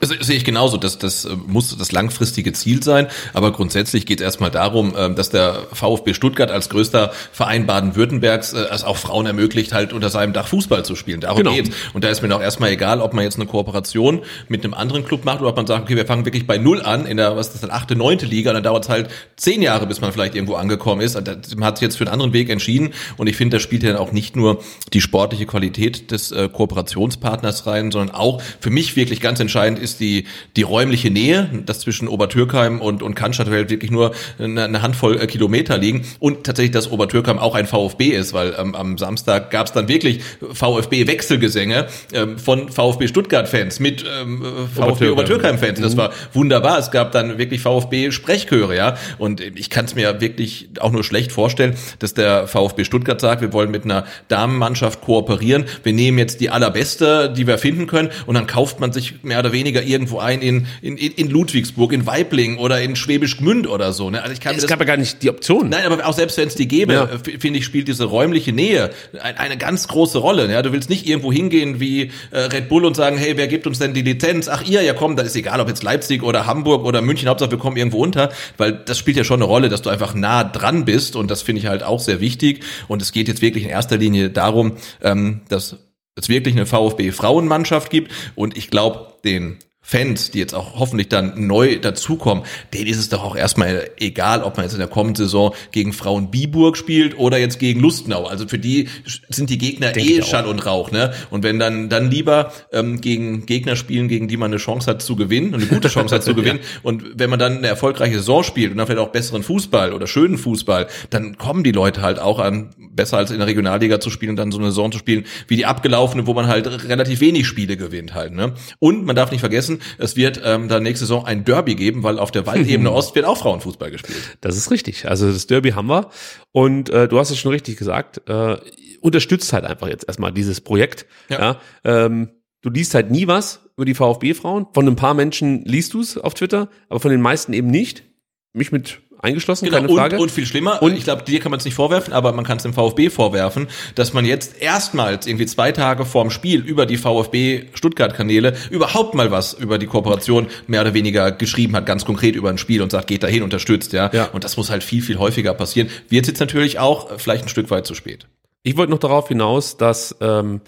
Also, 0.00 0.14
sehe 0.20 0.36
ich 0.36 0.44
genauso. 0.44 0.76
Das, 0.76 0.98
das 0.98 1.24
äh, 1.24 1.36
muss 1.46 1.76
das 1.76 1.92
langfristige 1.92 2.52
Ziel 2.52 2.82
sein. 2.82 3.06
Aber 3.32 3.52
grundsätzlich 3.52 4.06
geht 4.06 4.20
es 4.20 4.24
erstmal 4.24 4.50
darum, 4.50 4.94
ähm, 4.96 5.14
dass 5.14 5.30
der 5.30 5.66
VfB 5.72 6.14
Stuttgart 6.14 6.50
als 6.50 6.68
größter 6.68 7.12
Verein 7.32 7.66
Baden-Württembergs 7.66 8.52
äh, 8.52 8.66
es 8.70 8.84
auch 8.84 8.96
Frauen 8.96 9.26
ermöglicht, 9.26 9.72
halt 9.72 9.92
unter 9.92 10.10
seinem 10.10 10.32
Dach 10.32 10.48
Fußball 10.48 10.84
zu 10.84 10.96
spielen. 10.96 11.20
Darum 11.20 11.38
genau. 11.38 11.54
geht's. 11.54 11.70
Und 11.92 12.04
da 12.04 12.08
ist 12.08 12.22
mir 12.22 12.28
noch 12.28 12.40
erstmal 12.40 12.70
egal, 12.70 13.00
ob 13.00 13.14
man 13.14 13.24
jetzt 13.24 13.36
eine 13.36 13.46
Kooperation 13.46 14.22
mit 14.48 14.64
einem 14.64 14.74
anderen 14.74 15.04
Club 15.04 15.24
macht 15.24 15.40
oder 15.40 15.50
ob 15.50 15.56
man 15.56 15.66
sagt, 15.66 15.84
okay, 15.84 15.96
wir 15.96 16.06
fangen 16.06 16.24
wirklich 16.24 16.46
bei 16.46 16.58
Null 16.58 16.82
an 16.82 17.06
in 17.06 17.16
der, 17.16 17.36
was 17.36 17.48
ist 17.48 17.54
das, 17.54 17.60
dann, 17.62 17.70
achte, 17.70 17.96
neunte 17.96 18.26
Liga. 18.26 18.50
Und 18.50 18.54
dann 18.54 18.64
dauert 18.64 18.84
es 18.84 18.90
halt 18.90 19.08
zehn 19.36 19.62
Jahre, 19.62 19.86
bis 19.86 20.00
man 20.00 20.12
vielleicht 20.12 20.34
irgendwo 20.34 20.54
angekommen 20.54 21.00
ist. 21.00 21.14
Man 21.14 21.64
hat 21.64 21.78
sich 21.78 21.86
jetzt 21.86 21.96
für 21.96 22.04
einen 22.04 22.12
anderen 22.12 22.32
Weg 22.32 22.50
entschieden. 22.50 22.92
Und 23.16 23.28
ich 23.28 23.36
finde, 23.36 23.56
da 23.56 23.60
spielt 23.60 23.82
ja 23.82 23.92
dann 23.92 23.98
auch 23.98 24.12
nicht 24.12 24.36
nur 24.36 24.62
die 24.92 25.00
sportliche 25.00 25.46
Qualität 25.46 26.10
des 26.10 26.32
äh, 26.32 26.48
Kooperationspartners 26.48 27.66
rein, 27.66 27.90
sondern 27.90 28.14
auch 28.14 28.42
für 28.60 28.70
mich 28.70 28.96
wirklich 28.96 29.20
ganz 29.20 29.40
entscheidend 29.40 29.78
ist, 29.84 30.00
die, 30.00 30.24
die 30.56 30.62
räumliche 30.62 31.10
Nähe, 31.10 31.48
das 31.66 31.80
zwischen 31.80 32.08
Obertürkheim 32.08 32.80
und, 32.80 33.02
und 33.02 33.14
Cannstatt 33.14 33.50
wirklich 33.50 33.90
nur 33.90 34.12
eine, 34.38 34.64
eine 34.64 34.82
Handvoll 34.82 35.20
äh, 35.20 35.26
Kilometer 35.26 35.78
liegen 35.78 36.04
und 36.18 36.44
tatsächlich, 36.44 36.72
dass 36.72 36.90
Obertürkheim 36.90 37.38
auch 37.38 37.54
ein 37.54 37.66
VfB 37.66 38.08
ist, 38.08 38.32
weil 38.32 38.54
ähm, 38.58 38.74
am 38.74 38.98
Samstag 38.98 39.50
gab 39.50 39.66
es 39.66 39.72
dann 39.72 39.88
wirklich 39.88 40.20
VfB-Wechselgesänge 40.52 41.86
ähm, 42.12 42.38
von 42.38 42.70
VfB 42.70 43.08
Stuttgart-Fans 43.08 43.80
mit 43.80 44.04
ähm, 44.20 44.42
VfB 44.74 45.10
Obertürkheim-Fans. 45.10 45.80
Das 45.80 45.96
war 45.96 46.10
wunderbar. 46.32 46.78
Es 46.78 46.90
gab 46.90 47.12
dann 47.12 47.38
wirklich 47.38 47.60
VfB-Sprechchöre, 47.60 48.76
ja. 48.76 48.96
Und 49.18 49.40
ich 49.40 49.70
kann 49.70 49.84
es 49.84 49.94
mir 49.94 50.20
wirklich 50.20 50.68
auch 50.80 50.90
nur 50.90 51.04
schlecht 51.04 51.32
vorstellen, 51.32 51.76
dass 51.98 52.14
der 52.14 52.46
VfB 52.46 52.84
Stuttgart 52.84 53.20
sagt, 53.20 53.42
wir 53.42 53.52
wollen 53.52 53.70
mit 53.70 53.84
einer 53.84 54.06
Damenmannschaft 54.28 55.00
kooperieren. 55.02 55.64
Wir 55.82 55.92
nehmen 55.92 56.18
jetzt 56.18 56.40
die 56.40 56.50
allerbeste, 56.50 57.32
die 57.36 57.46
wir 57.46 57.58
finden 57.58 57.86
können, 57.86 58.10
und 58.26 58.34
dann 58.34 58.46
kauft 58.46 58.80
man 58.80 58.92
sich 58.92 59.22
mehr 59.22 59.40
oder 59.40 59.52
weniger 59.52 59.73
irgendwo 59.82 60.18
ein 60.18 60.40
in, 60.42 60.66
in, 60.82 60.96
in 60.96 61.30
Ludwigsburg, 61.30 61.92
in 61.92 62.06
Weibling 62.06 62.58
oder 62.58 62.80
in 62.80 62.96
Schwäbisch 62.96 63.38
Gmünd 63.38 63.66
oder 63.66 63.92
so. 63.92 64.10
Ne? 64.10 64.22
Also 64.22 64.32
ich 64.32 64.40
kann 64.40 64.56
es 64.56 64.66
gab 64.66 64.78
ja 64.80 64.86
gar 64.86 64.96
nicht 64.96 65.22
die 65.22 65.30
Option. 65.30 65.68
Nein, 65.68 65.84
aber 65.84 66.06
auch 66.06 66.12
selbst 66.14 66.36
wenn 66.38 66.48
es 66.48 66.54
die 66.54 66.68
gäbe, 66.68 66.92
Ja. 66.92 67.04
äh, 67.04 67.38
finde 67.38 67.58
ich, 67.58 67.64
spielt 67.64 67.88
diese 67.88 68.04
räumliche 68.04 68.52
Nähe 68.52 68.90
ein, 69.20 69.36
eine 69.36 69.56
ganz 69.56 69.88
große 69.88 70.18
Rolle. 70.18 70.50
Ja? 70.50 70.62
Du 70.62 70.72
willst 70.72 70.90
nicht 70.90 71.06
irgendwo 71.06 71.32
hingehen 71.32 71.80
wie 71.80 72.10
äh, 72.30 72.38
Red 72.38 72.68
Bull 72.68 72.84
und 72.84 72.94
sagen, 72.96 73.16
hey, 73.18 73.36
wer 73.36 73.48
gibt 73.48 73.66
uns 73.66 73.78
denn 73.78 73.94
die 73.94 74.02
Lizenz? 74.02 74.48
Ach 74.48 74.62
ihr, 74.66 74.82
ja 74.82 74.94
komm, 74.94 75.16
da 75.16 75.22
ist 75.22 75.36
egal, 75.36 75.60
ob 75.60 75.68
jetzt 75.68 75.82
Leipzig 75.82 76.22
oder 76.22 76.46
Hamburg 76.46 76.84
oder 76.84 77.00
München, 77.02 77.28
Hauptsache 77.28 77.50
wir 77.50 77.58
kommen 77.58 77.76
irgendwo 77.76 78.02
unter, 78.02 78.30
weil 78.56 78.72
das 78.72 78.98
spielt 78.98 79.16
ja 79.16 79.24
schon 79.24 79.36
eine 79.40 79.44
Rolle, 79.44 79.68
dass 79.68 79.82
du 79.82 79.90
einfach 79.90 80.14
nah 80.14 80.44
dran 80.44 80.84
bist 80.84 81.16
und 81.16 81.30
das 81.30 81.42
finde 81.42 81.60
ich 81.60 81.66
halt 81.66 81.82
auch 81.82 82.00
sehr 82.00 82.20
wichtig. 82.20 82.62
Und 82.88 83.02
es 83.02 83.12
geht 83.12 83.28
jetzt 83.28 83.42
wirklich 83.42 83.64
in 83.64 83.70
erster 83.70 83.96
Linie 83.96 84.30
darum, 84.30 84.76
ähm, 85.02 85.42
dass 85.48 85.76
es 86.16 86.28
wirklich 86.28 86.54
eine 86.54 86.66
VfB-Frauenmannschaft 86.66 87.90
gibt. 87.90 88.12
Und 88.34 88.56
ich 88.56 88.70
glaube, 88.70 89.14
den 89.24 89.58
Fans, 89.86 90.30
die 90.30 90.38
jetzt 90.38 90.54
auch 90.54 90.78
hoffentlich 90.78 91.10
dann 91.10 91.46
neu 91.46 91.78
dazukommen, 91.78 92.44
denen 92.72 92.86
ist 92.86 92.96
es 92.96 93.10
doch 93.10 93.22
auch 93.22 93.36
erstmal 93.36 93.90
egal, 93.98 94.42
ob 94.42 94.56
man 94.56 94.64
jetzt 94.64 94.72
in 94.72 94.78
der 94.78 94.88
kommenden 94.88 95.26
Saison 95.26 95.54
gegen 95.72 95.92
Frauen 95.92 96.30
Biburg 96.30 96.78
spielt 96.78 97.18
oder 97.18 97.38
jetzt 97.38 97.58
gegen 97.58 97.80
Lustenau. 97.80 98.24
Also 98.24 98.48
für 98.48 98.58
die 98.58 98.88
sind 99.28 99.50
die 99.50 99.58
Gegner 99.58 99.92
Denke 99.92 100.14
eh. 100.14 100.22
Schall 100.22 100.46
und 100.46 100.64
Rauch, 100.64 100.90
ne? 100.90 101.12
Und 101.30 101.42
wenn 101.42 101.58
dann 101.58 101.90
dann 101.90 102.10
lieber 102.10 102.50
ähm, 102.72 103.02
gegen 103.02 103.44
Gegner 103.44 103.76
spielen, 103.76 104.08
gegen 104.08 104.26
die 104.26 104.38
man 104.38 104.50
eine 104.50 104.56
Chance 104.56 104.90
hat 104.90 105.02
zu 105.02 105.16
gewinnen, 105.16 105.54
und 105.54 105.60
eine 105.60 105.66
gute 105.66 105.88
Chance 105.88 106.14
hat 106.14 106.24
zu 106.24 106.34
gewinnen. 106.34 106.60
Und 106.82 107.18
wenn 107.18 107.28
man 107.28 107.38
dann 107.38 107.58
eine 107.58 107.66
erfolgreiche 107.66 108.16
Saison 108.16 108.42
spielt 108.42 108.70
und 108.72 108.78
dann 108.78 108.86
vielleicht 108.86 109.06
auch 109.06 109.12
besseren 109.12 109.42
Fußball 109.42 109.92
oder 109.92 110.06
schönen 110.06 110.38
Fußball, 110.38 110.86
dann 111.10 111.36
kommen 111.36 111.62
die 111.62 111.72
Leute 111.72 112.00
halt 112.00 112.18
auch 112.18 112.38
an, 112.38 112.70
besser 112.78 113.18
als 113.18 113.30
in 113.30 113.38
der 113.38 113.46
Regionalliga 113.46 114.00
zu 114.00 114.08
spielen 114.08 114.30
und 114.30 114.36
dann 114.36 114.50
so 114.50 114.58
eine 114.58 114.68
Saison 114.68 114.92
zu 114.92 114.98
spielen 114.98 115.24
wie 115.46 115.56
die 115.56 115.66
abgelaufene, 115.66 116.26
wo 116.26 116.32
man 116.32 116.46
halt 116.46 116.88
relativ 116.88 117.20
wenig 117.20 117.46
Spiele 117.46 117.76
gewinnt 117.76 118.14
halt. 118.14 118.32
Ne? 118.32 118.54
Und 118.78 119.04
man 119.04 119.14
darf 119.14 119.30
nicht 119.30 119.40
vergessen, 119.40 119.73
es 119.98 120.16
wird 120.16 120.40
ähm, 120.44 120.68
dann 120.68 120.82
nächste 120.82 121.06
Saison 121.06 121.24
ein 121.24 121.44
Derby 121.44 121.74
geben, 121.74 122.02
weil 122.02 122.18
auf 122.18 122.30
der 122.30 122.46
Waldebene 122.46 122.90
Ost 122.92 123.14
wird 123.14 123.26
auch 123.26 123.38
Frauenfußball 123.38 123.90
gespielt. 123.90 124.38
Das 124.40 124.56
ist 124.56 124.70
richtig. 124.70 125.08
Also 125.08 125.30
das 125.30 125.46
Derby 125.46 125.70
haben 125.70 125.88
wir. 125.88 126.10
Und 126.52 126.90
äh, 126.90 127.08
du 127.08 127.18
hast 127.18 127.30
es 127.30 127.38
schon 127.38 127.52
richtig 127.52 127.76
gesagt. 127.76 128.28
Äh, 128.28 128.56
unterstützt 129.00 129.52
halt 129.52 129.64
einfach 129.64 129.88
jetzt 129.88 130.08
erstmal 130.08 130.32
dieses 130.32 130.60
Projekt. 130.60 131.06
Ja. 131.28 131.38
Ja. 131.40 131.60
ähm, 132.06 132.30
du 132.62 132.70
liest 132.70 132.94
halt 132.94 133.10
nie 133.10 133.26
was 133.26 133.60
über 133.76 133.84
die 133.84 133.94
VfB-Frauen. 133.94 134.66
Von 134.72 134.88
ein 134.88 134.96
paar 134.96 135.14
Menschen 135.14 135.64
liest 135.64 135.94
du 135.94 136.00
es 136.00 136.16
auf 136.16 136.34
Twitter, 136.34 136.68
aber 136.88 137.00
von 137.00 137.10
den 137.10 137.20
meisten 137.20 137.52
eben 137.52 137.68
nicht. 137.68 138.04
Mich 138.52 138.72
mit 138.72 139.00
eingeschlossen, 139.24 139.68
keine 139.70 139.88
Frage. 139.88 140.10
Genau, 140.10 140.22
Und, 140.22 140.28
und 140.28 140.30
viel 140.30 140.46
schlimmer, 140.46 140.80
Und- 140.82 140.96
ich 140.96 141.04
glaube, 141.04 141.22
dir 141.24 141.40
kann 141.40 141.50
man 141.50 141.58
es 141.58 141.64
nicht 141.64 141.74
vorwerfen, 141.74 142.12
aber 142.12 142.32
man 142.32 142.44
kann 142.44 142.58
es 142.58 142.62
dem 142.62 142.72
VfB 142.74 143.10
vorwerfen, 143.10 143.68
dass 143.96 144.12
man 144.12 144.24
jetzt 144.24 144.60
erstmals 144.62 145.26
irgendwie 145.26 145.46
zwei 145.46 145.72
Tage 145.72 146.04
vorm 146.04 146.30
Spiel 146.30 146.60
über 146.60 146.86
die 146.86 146.96
VfB 146.96 147.64
Stuttgart-Kanäle 147.74 148.54
überhaupt 148.70 149.14
mal 149.14 149.30
was 149.30 149.54
über 149.54 149.78
die 149.78 149.86
Kooperation 149.86 150.46
mehr 150.66 150.82
oder 150.82 150.94
weniger 150.94 151.32
geschrieben 151.32 151.74
hat, 151.74 151.86
ganz 151.86 152.04
konkret 152.04 152.36
über 152.36 152.50
ein 152.50 152.58
Spiel 152.58 152.82
und 152.82 152.90
sagt, 152.92 153.06
geht 153.06 153.22
dahin, 153.22 153.42
unterstützt, 153.42 153.92
ja. 153.92 154.10
Ja. 154.12 154.26
Und 154.32 154.44
das 154.44 154.56
muss 154.56 154.70
halt 154.70 154.84
viel, 154.84 155.02
viel 155.02 155.18
häufiger 155.18 155.54
passieren. 155.54 155.88
Wird 156.08 156.26
jetzt 156.26 156.40
natürlich 156.40 156.78
auch 156.78 157.18
vielleicht 157.18 157.44
ein 157.44 157.48
Stück 157.48 157.70
weit 157.70 157.86
zu 157.86 157.94
spät. 157.94 158.26
Ich 158.62 158.76
wollte 158.76 158.90
noch 158.92 158.98
darauf 158.98 159.28
hinaus, 159.28 159.76
dass 159.76 160.14
ähm, 160.20 160.60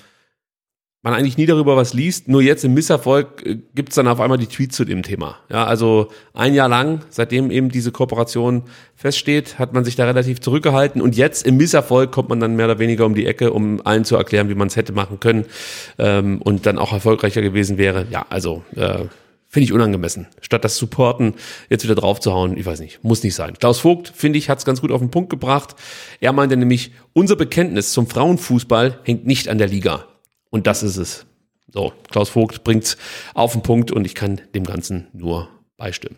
man 1.07 1.15
eigentlich 1.15 1.37
nie 1.37 1.47
darüber 1.47 1.77
was 1.77 1.95
liest. 1.95 2.27
Nur 2.27 2.43
jetzt 2.43 2.65
im 2.65 2.75
Misserfolg 2.75 3.47
äh, 3.47 3.59
gibt's 3.77 3.95
dann 3.95 4.09
auf 4.09 4.21
einmal 4.21 4.39
die 4.39 4.49
Tweets 4.49 4.77
zu 4.77 4.85
dem 4.85 5.05
Thema. 5.05 5.37
Ja, 5.49 5.65
also 5.65 6.09
ein 6.35 6.53
Jahr 6.53 6.69
lang, 6.69 7.01
seitdem 7.11 7.53
eben 7.53 7.69
diese 7.69 7.93
Kooperation 7.93 8.65
feststeht, 8.97 9.59
hat 9.59 9.73
man 9.73 9.85
sich 9.85 9.95
da 9.95 10.05
relativ 10.05 10.41
zurückgehalten. 10.41 11.01
Und 11.01 11.17
jetzt 11.17 11.47
im 11.47 11.59
Misserfolg 11.59 12.11
kommt 12.11 12.29
man 12.29 12.41
dann 12.41 12.57
mehr 12.57 12.67
oder 12.67 12.81
weniger 12.81 13.07
um 13.07 13.15
die 13.15 13.27
Ecke, 13.27 13.53
um 13.53 13.81
allen 13.85 14.05
zu 14.05 14.17
erklären, 14.17 14.49
wie 14.49 14.57
man 14.57 14.67
es 14.67 14.75
hätte 14.75 14.93
machen 14.93 15.21
können 15.21 15.45
ähm, 15.99 16.43
und 16.43 16.67
dann 16.67 16.77
auch 16.77 16.93
erfolgreicher 16.93 17.41
gewesen 17.41 17.79
wäre. 17.79 18.07
Ja, 18.11 18.27
also 18.29 18.65
äh, 18.75 19.05
Finde 19.49 19.65
ich 19.65 19.73
unangemessen. 19.73 20.27
Statt 20.41 20.65
das 20.65 20.77
Supporten 20.77 21.35
jetzt 21.71 21.85
wieder 21.85 21.95
draufzuhauen, 21.95 22.57
ich 22.57 22.67
weiß 22.67 22.81
nicht, 22.81 23.05
muss 23.05 23.23
nicht 23.23 23.37
sein. 23.37 23.55
Klaus 23.55 23.79
Vogt, 23.79 24.13
finde 24.15 24.39
ich, 24.41 24.51
hat 24.51 24.59
es 24.59 24.65
ganz 24.65 24.81
gut 24.81 24.91
auf 24.91 25.01
den 25.01 25.13
Punkt 25.13 25.31
gebracht. 25.31 25.77
Er 26.21 26.33
meinte 26.33 26.57
nämlich, 26.57 26.91
unser 27.13 27.37
Bekenntnis 27.37 27.93
zum 27.93 28.09
Frauenfußball 28.09 28.99
hängt 29.05 29.25
nicht 29.25 29.49
an 29.49 29.59
der 29.59 29.69
Liga. 29.69 30.07
Und 30.51 30.67
das 30.67 30.83
ist 30.83 30.97
es. 30.97 31.27
So, 31.73 31.93
Klaus 32.11 32.29
Vogt 32.31 32.65
bringt's 32.65 32.97
auf 33.35 33.53
den 33.53 33.63
Punkt 33.63 33.91
und 33.91 34.05
ich 34.05 34.15
kann 34.15 34.41
dem 34.55 34.65
Ganzen 34.65 35.09
nur 35.13 35.49
beistimmen. 35.77 36.17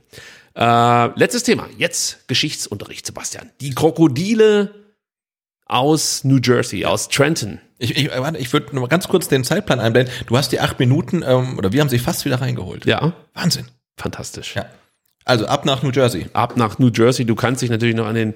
Äh, 0.54 1.06
letztes 1.18 1.42
Thema. 1.42 1.68
Jetzt 1.78 2.28
Geschichtsunterricht, 2.28 3.06
Sebastian. 3.06 3.50
Die 3.60 3.74
Krokodile 3.74 4.74
aus 5.66 6.24
New 6.24 6.38
Jersey, 6.42 6.84
aus 6.84 7.08
Trenton. 7.08 7.60
Ich, 7.78 7.96
ich, 7.96 8.10
warte, 8.10 8.38
ich 8.38 8.52
würde 8.52 8.72
nur 8.72 8.82
mal 8.82 8.88
ganz 8.88 9.06
kurz 9.08 9.28
den 9.28 9.44
Zeitplan 9.44 9.78
einblenden. 9.80 10.12
Du 10.26 10.36
hast 10.36 10.50
die 10.50 10.60
acht 10.60 10.78
Minuten, 10.78 11.22
ähm, 11.26 11.58
oder 11.58 11.72
wir 11.72 11.80
haben 11.80 11.88
sie 11.88 11.98
fast 11.98 12.24
wieder 12.24 12.40
reingeholt. 12.40 12.86
Ja, 12.86 13.12
Wahnsinn. 13.34 13.66
fantastisch. 13.96 14.54
Ja. 14.56 14.66
Also 15.24 15.46
ab 15.46 15.64
nach 15.66 15.82
New 15.82 15.90
Jersey. 15.90 16.26
ab 16.32 16.56
nach 16.56 16.78
New 16.78 16.88
Jersey. 16.88 17.26
Du 17.26 17.34
kannst 17.34 17.62
dich 17.62 17.70
natürlich 17.70 17.94
noch 17.94 18.06
an 18.06 18.14
den 18.14 18.34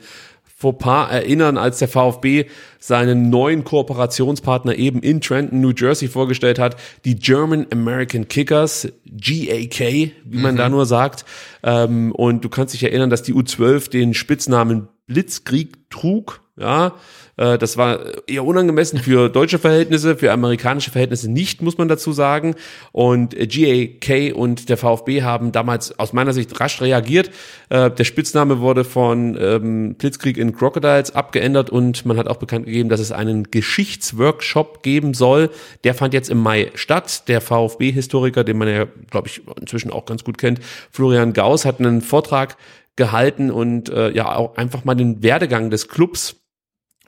Fauxpas 0.63 1.11
erinnern, 1.11 1.59
als 1.59 1.79
der 1.79 1.89
VfB 1.89 2.47
seinen 2.79 3.31
neuen 3.31 3.65
Kooperationspartner 3.65 4.77
eben 4.77 5.01
in 5.01 5.21
Trenton, 5.21 5.61
New 5.61 5.73
Jersey 5.77 6.09
vorgestellt 6.09 6.59
hat, 6.59 6.77
die 7.05 7.17
German 7.17 7.67
American 7.73 8.29
Kickers, 8.29 8.89
GAK, 9.07 10.13
wie 10.25 10.39
man 10.39 10.57
da 10.57 10.69
nur 10.69 10.87
sagt. 10.87 11.25
Ähm, 11.63 12.13
und 12.13 12.45
du 12.45 12.49
kannst 12.49 12.75
dich 12.75 12.83
erinnern, 12.85 13.11
dass 13.11 13.23
die 13.23 13.35
U12 13.35 13.91
den 13.91 14.15
Spitznamen 14.15 14.89
Blitzkrieg 15.07 15.91
trug. 15.91 16.42
Ja, 16.55 16.97
äh, 17.39 17.57
das 17.57 17.79
war 17.79 18.29
eher 18.29 18.45
unangemessen 18.45 18.99
für 18.99 19.31
deutsche 19.31 19.59
Verhältnisse, 19.59 20.17
für 20.17 20.33
amerikanische 20.33 20.91
Verhältnisse 20.91 21.31
nicht, 21.31 21.63
muss 21.63 21.79
man 21.79 21.89
dazu 21.89 22.13
sagen. 22.13 22.57
Und 22.93 23.33
äh, 23.33 23.47
GAK 23.47 24.37
und 24.37 24.69
der 24.69 24.77
VfB 24.77 25.23
haben 25.23 25.51
damals 25.51 25.99
aus 25.99 26.13
meiner 26.13 26.35
Sicht 26.35 26.61
rasch 26.61 26.83
reagiert. 26.83 27.31
Äh, 27.71 27.91
Der 27.91 28.05
Spitzname 28.05 28.61
wurde 28.61 28.85
von 28.85 29.39
ähm, 29.41 29.95
Blitzkrieg 29.95 30.37
in 30.37 30.55
Crocodiles 30.55 31.15
abgeändert 31.15 31.71
und 31.71 32.05
man 32.05 32.19
hat 32.19 32.29
auch 32.29 32.37
bekannt 32.37 32.67
gegeben, 32.67 32.91
dass 32.91 33.01
es 33.01 33.13
einen 33.13 33.51
Geschichtsworkshop 33.51 34.83
geben 34.83 35.15
soll. 35.15 35.49
Der 35.85 35.95
fand 35.95 36.13
jetzt 36.13 36.29
im 36.29 36.39
Mai 36.39 36.71
statt. 36.75 37.29
Der 37.29 37.41
VfB-Historiker, 37.41 38.45
den 38.45 38.59
man 38.59 38.69
ja, 38.69 38.87
glaube 39.11 39.29
ich, 39.29 39.41
inzwischen 39.59 39.91
auch 39.91 40.05
ganz 40.05 40.23
gut 40.23 40.37
kennt, 40.37 40.61
Florian 40.91 41.33
Gauss, 41.33 41.65
hat 41.65 41.81
einen 41.81 42.03
Vortrag 42.03 42.59
gehalten 42.97 43.51
und 43.51 43.89
äh, 43.89 44.11
ja 44.11 44.37
auch 44.37 44.57
einfach 44.57 44.85
mal 44.85 44.95
den 44.95 45.23
Werdegang 45.23 45.71
des 45.71 45.89
Clubs 45.89 46.42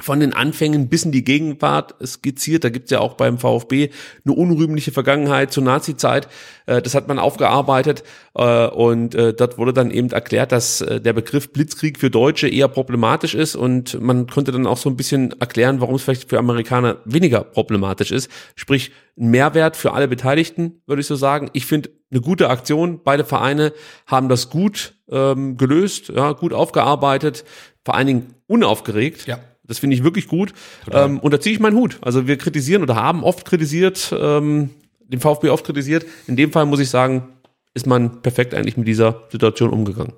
von 0.01 0.21
den 0.21 0.33
Anfängen 0.33 0.89
bis 0.89 1.05
in 1.05 1.12
die 1.12 1.25
Gegenwart 1.25 1.95
skizziert. 2.05 2.65
Da 2.65 2.69
gibt's 2.69 2.91
ja 2.91 3.01
auch 3.01 3.15
beim 3.15 3.39
VfB 3.39 3.91
eine 4.25 4.35
unrühmliche 4.35 4.93
Vergangenheit 4.93 5.53
zur 5.53 5.62
Nazi-Zeit. 5.62 6.29
Äh, 6.66 6.83
Das 6.83 6.95
hat 6.95 7.09
man 7.09 7.19
aufgearbeitet 7.19 8.03
äh, 8.35 8.66
und 8.66 9.15
äh, 9.15 9.33
dort 9.35 9.59
wurde 9.59 9.73
dann 9.73 9.91
eben 9.91 10.11
erklärt, 10.11 10.53
dass 10.53 10.79
der 10.79 11.12
Begriff 11.12 11.53
Blitzkrieg 11.53 11.99
für 11.99 12.11
Deutsche 12.11 12.49
eher 12.49 12.69
problematisch 12.69 13.35
ist 13.35 13.57
und 13.57 14.01
man 14.01 14.27
konnte 14.27 14.53
dann 14.53 14.66
auch 14.66 14.77
so 14.77 14.91
ein 14.91 14.97
bisschen 14.97 15.39
erklären, 15.41 15.81
warum 15.81 15.95
es 15.95 16.03
vielleicht 16.03 16.29
für 16.29 16.39
Amerikaner 16.39 16.99
weniger 17.05 17.43
problematisch 17.43 18.11
ist. 18.11 18.31
Sprich, 18.55 18.91
ein 19.16 19.31
Mehrwert 19.31 19.77
für 19.77 19.93
alle 19.93 20.09
Beteiligten, 20.09 20.83
würde 20.87 21.01
ich 21.01 21.07
so 21.07 21.16
sagen. 21.16 21.51
Ich 21.53 21.66
finde 21.66 21.91
eine 22.11 22.21
gute 22.21 22.51
Aktion. 22.51 23.01
Beide 23.03 23.25
Vereine 23.25 23.73
haben 24.07 24.29
das 24.29 24.51
gut 24.51 24.95
ähm, 25.09 25.57
gelöst, 25.57 26.09
ja, 26.09 26.33
gut 26.33 26.53
aufgearbeitet, 26.53 27.45
vor 27.85 27.95
allen 27.95 28.07
Dingen 28.07 28.35
unaufgeregt. 28.47 29.27
Ja. 29.27 29.39
Das 29.66 29.78
finde 29.78 29.97
ich 29.97 30.05
wirklich 30.05 30.28
gut. 30.28 30.53
Ähm, 30.91 31.19
und 31.19 31.32
da 31.32 31.41
ziehe 31.41 31.55
ich 31.55 31.61
meinen 31.61 31.77
Hut. 31.77 31.99
Also 32.03 32.27
wir 32.27 32.36
kritisieren 32.36 32.82
oder 32.82 32.97
haben 32.97 33.24
oft 33.24 33.47
kritisiert, 33.47 34.15
ähm, 34.19 34.70
den 35.09 35.20
VfB 35.20 35.49
oft 35.49 35.65
kritisiert. 35.65 36.05
In 36.27 36.36
dem 36.36 36.53
Fall 36.53 36.66
muss 36.66 36.81
ich 36.81 36.91
sagen, 36.91 37.28
ist 37.73 37.86
man 37.86 38.23
perfekt 38.23 38.55
eigentlich 38.55 38.77
mit 38.77 38.86
dieser 38.86 39.23
Situation 39.31 39.70
umgegangen. 39.70 40.12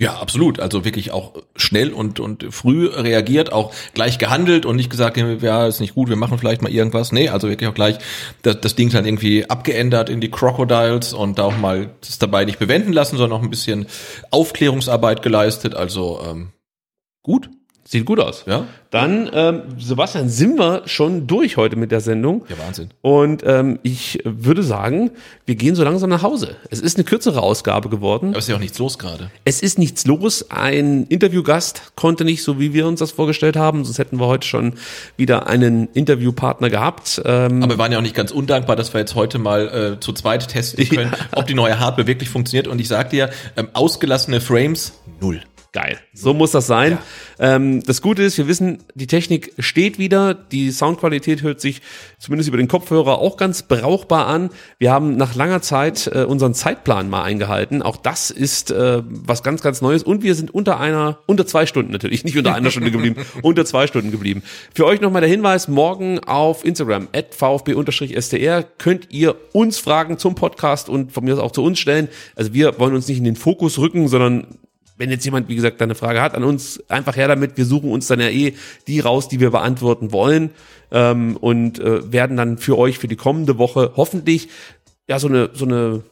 Ja, 0.00 0.14
absolut. 0.14 0.60
Also 0.60 0.84
wirklich 0.84 1.10
auch 1.10 1.34
schnell 1.56 1.92
und, 1.92 2.20
und 2.20 2.46
früh 2.54 2.86
reagiert, 2.86 3.52
auch 3.52 3.74
gleich 3.94 4.18
gehandelt 4.18 4.64
und 4.64 4.76
nicht 4.76 4.90
gesagt, 4.90 5.16
ja, 5.16 5.66
ist 5.66 5.80
nicht 5.80 5.96
gut, 5.96 6.08
wir 6.08 6.14
machen 6.14 6.38
vielleicht 6.38 6.62
mal 6.62 6.70
irgendwas. 6.70 7.10
Nee, 7.10 7.30
also 7.30 7.48
wirklich 7.48 7.68
auch 7.68 7.74
gleich 7.74 7.98
das, 8.42 8.60
das 8.60 8.76
Ding 8.76 8.90
dann 8.90 9.04
irgendwie 9.04 9.50
abgeändert 9.50 10.08
in 10.08 10.20
die 10.20 10.30
Crocodiles 10.30 11.12
und 11.12 11.40
da 11.40 11.44
auch 11.44 11.58
mal 11.58 11.90
das 12.00 12.18
dabei 12.20 12.44
nicht 12.44 12.60
bewenden 12.60 12.92
lassen, 12.92 13.16
sondern 13.16 13.40
auch 13.40 13.42
ein 13.42 13.50
bisschen 13.50 13.86
Aufklärungsarbeit 14.30 15.22
geleistet. 15.22 15.74
Also 15.74 16.20
ähm, 16.24 16.52
gut. 17.22 17.50
Sieht 17.90 18.04
gut 18.04 18.20
aus. 18.20 18.44
Ja. 18.46 18.66
Dann, 18.90 19.30
ähm, 19.32 19.62
Sebastian, 19.78 20.28
sind 20.28 20.58
wir 20.58 20.82
schon 20.84 21.26
durch 21.26 21.56
heute 21.56 21.74
mit 21.76 21.90
der 21.90 22.02
Sendung. 22.02 22.44
Ja, 22.50 22.58
Wahnsinn. 22.58 22.90
Und 23.00 23.42
ähm, 23.46 23.78
ich 23.82 24.18
würde 24.24 24.62
sagen, 24.62 25.10
wir 25.46 25.54
gehen 25.54 25.74
so 25.74 25.84
langsam 25.84 26.10
nach 26.10 26.22
Hause. 26.22 26.56
Es 26.68 26.80
ist 26.80 26.98
eine 26.98 27.04
kürzere 27.04 27.40
Ausgabe 27.40 27.88
geworden. 27.88 28.28
Aber 28.28 28.40
ist 28.40 28.48
ja 28.48 28.56
auch 28.56 28.60
nichts 28.60 28.78
los 28.78 28.98
gerade. 28.98 29.30
Es 29.46 29.62
ist 29.62 29.78
nichts 29.78 30.04
los. 30.04 30.50
Ein 30.50 31.06
Interviewgast 31.06 31.92
konnte 31.96 32.26
nicht, 32.26 32.42
so 32.42 32.60
wie 32.60 32.74
wir 32.74 32.86
uns 32.86 33.00
das 33.00 33.12
vorgestellt 33.12 33.56
haben. 33.56 33.86
Sonst 33.86 33.98
hätten 33.98 34.20
wir 34.20 34.26
heute 34.26 34.46
schon 34.46 34.74
wieder 35.16 35.46
einen 35.46 35.88
Interviewpartner 35.94 36.68
gehabt. 36.68 37.22
Ähm, 37.24 37.62
Aber 37.62 37.72
wir 37.72 37.78
waren 37.78 37.90
ja 37.92 37.96
auch 37.96 38.02
nicht 38.02 38.14
ganz 38.14 38.32
undankbar, 38.32 38.76
dass 38.76 38.92
wir 38.92 39.00
jetzt 39.00 39.14
heute 39.14 39.38
mal 39.38 39.96
äh, 39.96 40.00
zu 40.00 40.12
zweit 40.12 40.46
testen 40.46 40.86
können, 40.90 41.14
ob 41.34 41.46
die 41.46 41.54
neue 41.54 41.80
Hardware 41.80 42.06
wirklich 42.06 42.28
funktioniert. 42.28 42.68
Und 42.68 42.82
ich 42.82 42.88
sag 42.88 43.08
dir, 43.08 43.30
ähm, 43.56 43.68
ausgelassene 43.72 44.42
Frames, 44.42 44.92
null. 45.22 45.40
Geil. 45.78 46.00
So 46.12 46.34
muss 46.34 46.50
das 46.50 46.66
sein. 46.66 46.98
Ähm, 47.38 47.84
das 47.84 48.02
Gute 48.02 48.24
ist, 48.24 48.36
wir 48.36 48.48
wissen, 48.48 48.78
die 48.96 49.06
Technik 49.06 49.52
steht 49.60 49.96
wieder. 49.96 50.34
Die 50.34 50.72
Soundqualität 50.72 51.42
hört 51.42 51.60
sich 51.60 51.82
zumindest 52.18 52.48
über 52.48 52.56
den 52.56 52.66
Kopfhörer 52.66 53.18
auch 53.18 53.36
ganz 53.36 53.62
brauchbar 53.62 54.26
an. 54.26 54.50
Wir 54.80 54.90
haben 54.90 55.16
nach 55.16 55.36
langer 55.36 55.62
Zeit 55.62 56.10
äh, 56.12 56.24
unseren 56.24 56.52
Zeitplan 56.52 57.08
mal 57.08 57.22
eingehalten. 57.22 57.82
Auch 57.82 57.96
das 57.96 58.32
ist 58.32 58.72
äh, 58.72 59.04
was 59.06 59.44
ganz, 59.44 59.62
ganz 59.62 59.80
Neues. 59.80 60.02
Und 60.02 60.24
wir 60.24 60.34
sind 60.34 60.52
unter 60.52 60.80
einer, 60.80 61.20
unter 61.26 61.46
zwei 61.46 61.64
Stunden 61.64 61.92
natürlich, 61.92 62.24
nicht 62.24 62.36
unter 62.36 62.56
einer 62.56 62.72
Stunde 62.72 62.90
geblieben, 62.90 63.24
unter 63.42 63.64
zwei 63.64 63.86
Stunden 63.86 64.10
geblieben. 64.10 64.42
Für 64.74 64.84
euch 64.84 65.00
nochmal 65.00 65.20
der 65.20 65.30
Hinweis, 65.30 65.68
morgen 65.68 66.18
auf 66.18 66.64
Instagram, 66.64 67.06
at 67.12 67.36
vfb-str, 67.36 68.64
könnt 68.78 69.12
ihr 69.12 69.36
uns 69.52 69.78
Fragen 69.78 70.18
zum 70.18 70.34
Podcast 70.34 70.88
und 70.88 71.12
von 71.12 71.24
mir 71.24 71.34
aus 71.34 71.40
auch 71.40 71.52
zu 71.52 71.62
uns 71.62 71.78
stellen. 71.78 72.08
Also 72.34 72.52
wir 72.52 72.80
wollen 72.80 72.96
uns 72.96 73.06
nicht 73.06 73.18
in 73.18 73.24
den 73.24 73.36
Fokus 73.36 73.78
rücken, 73.78 74.08
sondern 74.08 74.58
wenn 74.98 75.10
jetzt 75.10 75.24
jemand, 75.24 75.48
wie 75.48 75.56
gesagt, 75.56 75.80
eine 75.80 75.94
Frage 75.94 76.20
hat 76.20 76.34
an 76.34 76.44
uns, 76.44 76.82
einfach 76.88 77.16
her 77.16 77.28
damit. 77.28 77.56
Wir 77.56 77.64
suchen 77.64 77.90
uns 77.90 78.08
dann 78.08 78.20
ja 78.20 78.28
eh 78.28 78.54
die 78.86 79.00
raus, 79.00 79.28
die 79.28 79.40
wir 79.40 79.50
beantworten 79.50 80.12
wollen 80.12 80.50
ähm, 80.90 81.36
und 81.36 81.78
äh, 81.78 82.12
werden 82.12 82.36
dann 82.36 82.58
für 82.58 82.76
euch 82.76 82.98
für 82.98 83.08
die 83.08 83.16
kommende 83.16 83.58
Woche 83.58 83.92
hoffentlich 83.96 84.48
ja 85.06 85.18
so 85.18 85.28
eine 85.28 85.50
so 85.54 85.64
eine 85.64 86.02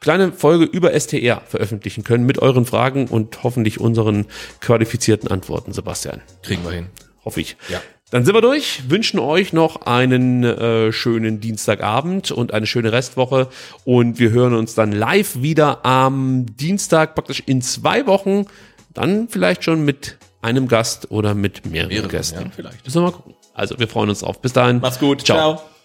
kleine 0.00 0.32
Folge 0.32 0.64
über 0.64 0.98
STR 0.98 1.40
veröffentlichen 1.46 2.04
können 2.04 2.26
mit 2.26 2.38
euren 2.38 2.66
Fragen 2.66 3.06
und 3.06 3.42
hoffentlich 3.42 3.80
unseren 3.80 4.26
qualifizierten 4.60 5.30
Antworten, 5.30 5.72
Sebastian. 5.72 6.20
Kriegen 6.42 6.64
wir 6.64 6.72
hin. 6.72 6.86
Hoffe 7.24 7.40
ich. 7.40 7.56
Ja. 7.68 7.80
Dann 8.10 8.24
sind 8.24 8.34
wir 8.34 8.40
durch, 8.40 8.88
wünschen 8.88 9.20
euch 9.20 9.52
noch 9.52 9.82
einen 9.82 10.42
äh, 10.42 10.92
schönen 10.92 11.40
Dienstagabend 11.40 12.30
und 12.30 12.54
eine 12.54 12.66
schöne 12.66 12.90
Restwoche 12.90 13.48
und 13.84 14.18
wir 14.18 14.30
hören 14.30 14.54
uns 14.54 14.74
dann 14.74 14.92
live 14.92 15.42
wieder 15.42 15.84
am 15.84 16.46
Dienstag, 16.56 17.14
praktisch 17.14 17.42
in 17.44 17.60
zwei 17.60 18.06
Wochen, 18.06 18.46
dann 18.94 19.28
vielleicht 19.28 19.62
schon 19.62 19.84
mit 19.84 20.16
einem 20.40 20.68
Gast 20.68 21.10
oder 21.10 21.34
mit 21.34 21.66
mehreren 21.66 21.90
Mehrere, 21.90 22.08
Gästen. 22.08 22.40
ja, 22.40 22.50
vielleicht. 22.54 22.84
Müssen 22.84 23.02
wir 23.02 23.10
mal 23.10 23.12
gucken. 23.12 23.34
Also 23.52 23.78
wir 23.78 23.88
freuen 23.88 24.08
uns 24.08 24.20
drauf. 24.20 24.40
Bis 24.40 24.52
dahin. 24.52 24.80
Macht's 24.80 24.98
gut. 24.98 25.26
Ciao. 25.26 25.56
Ciao. 25.56 25.77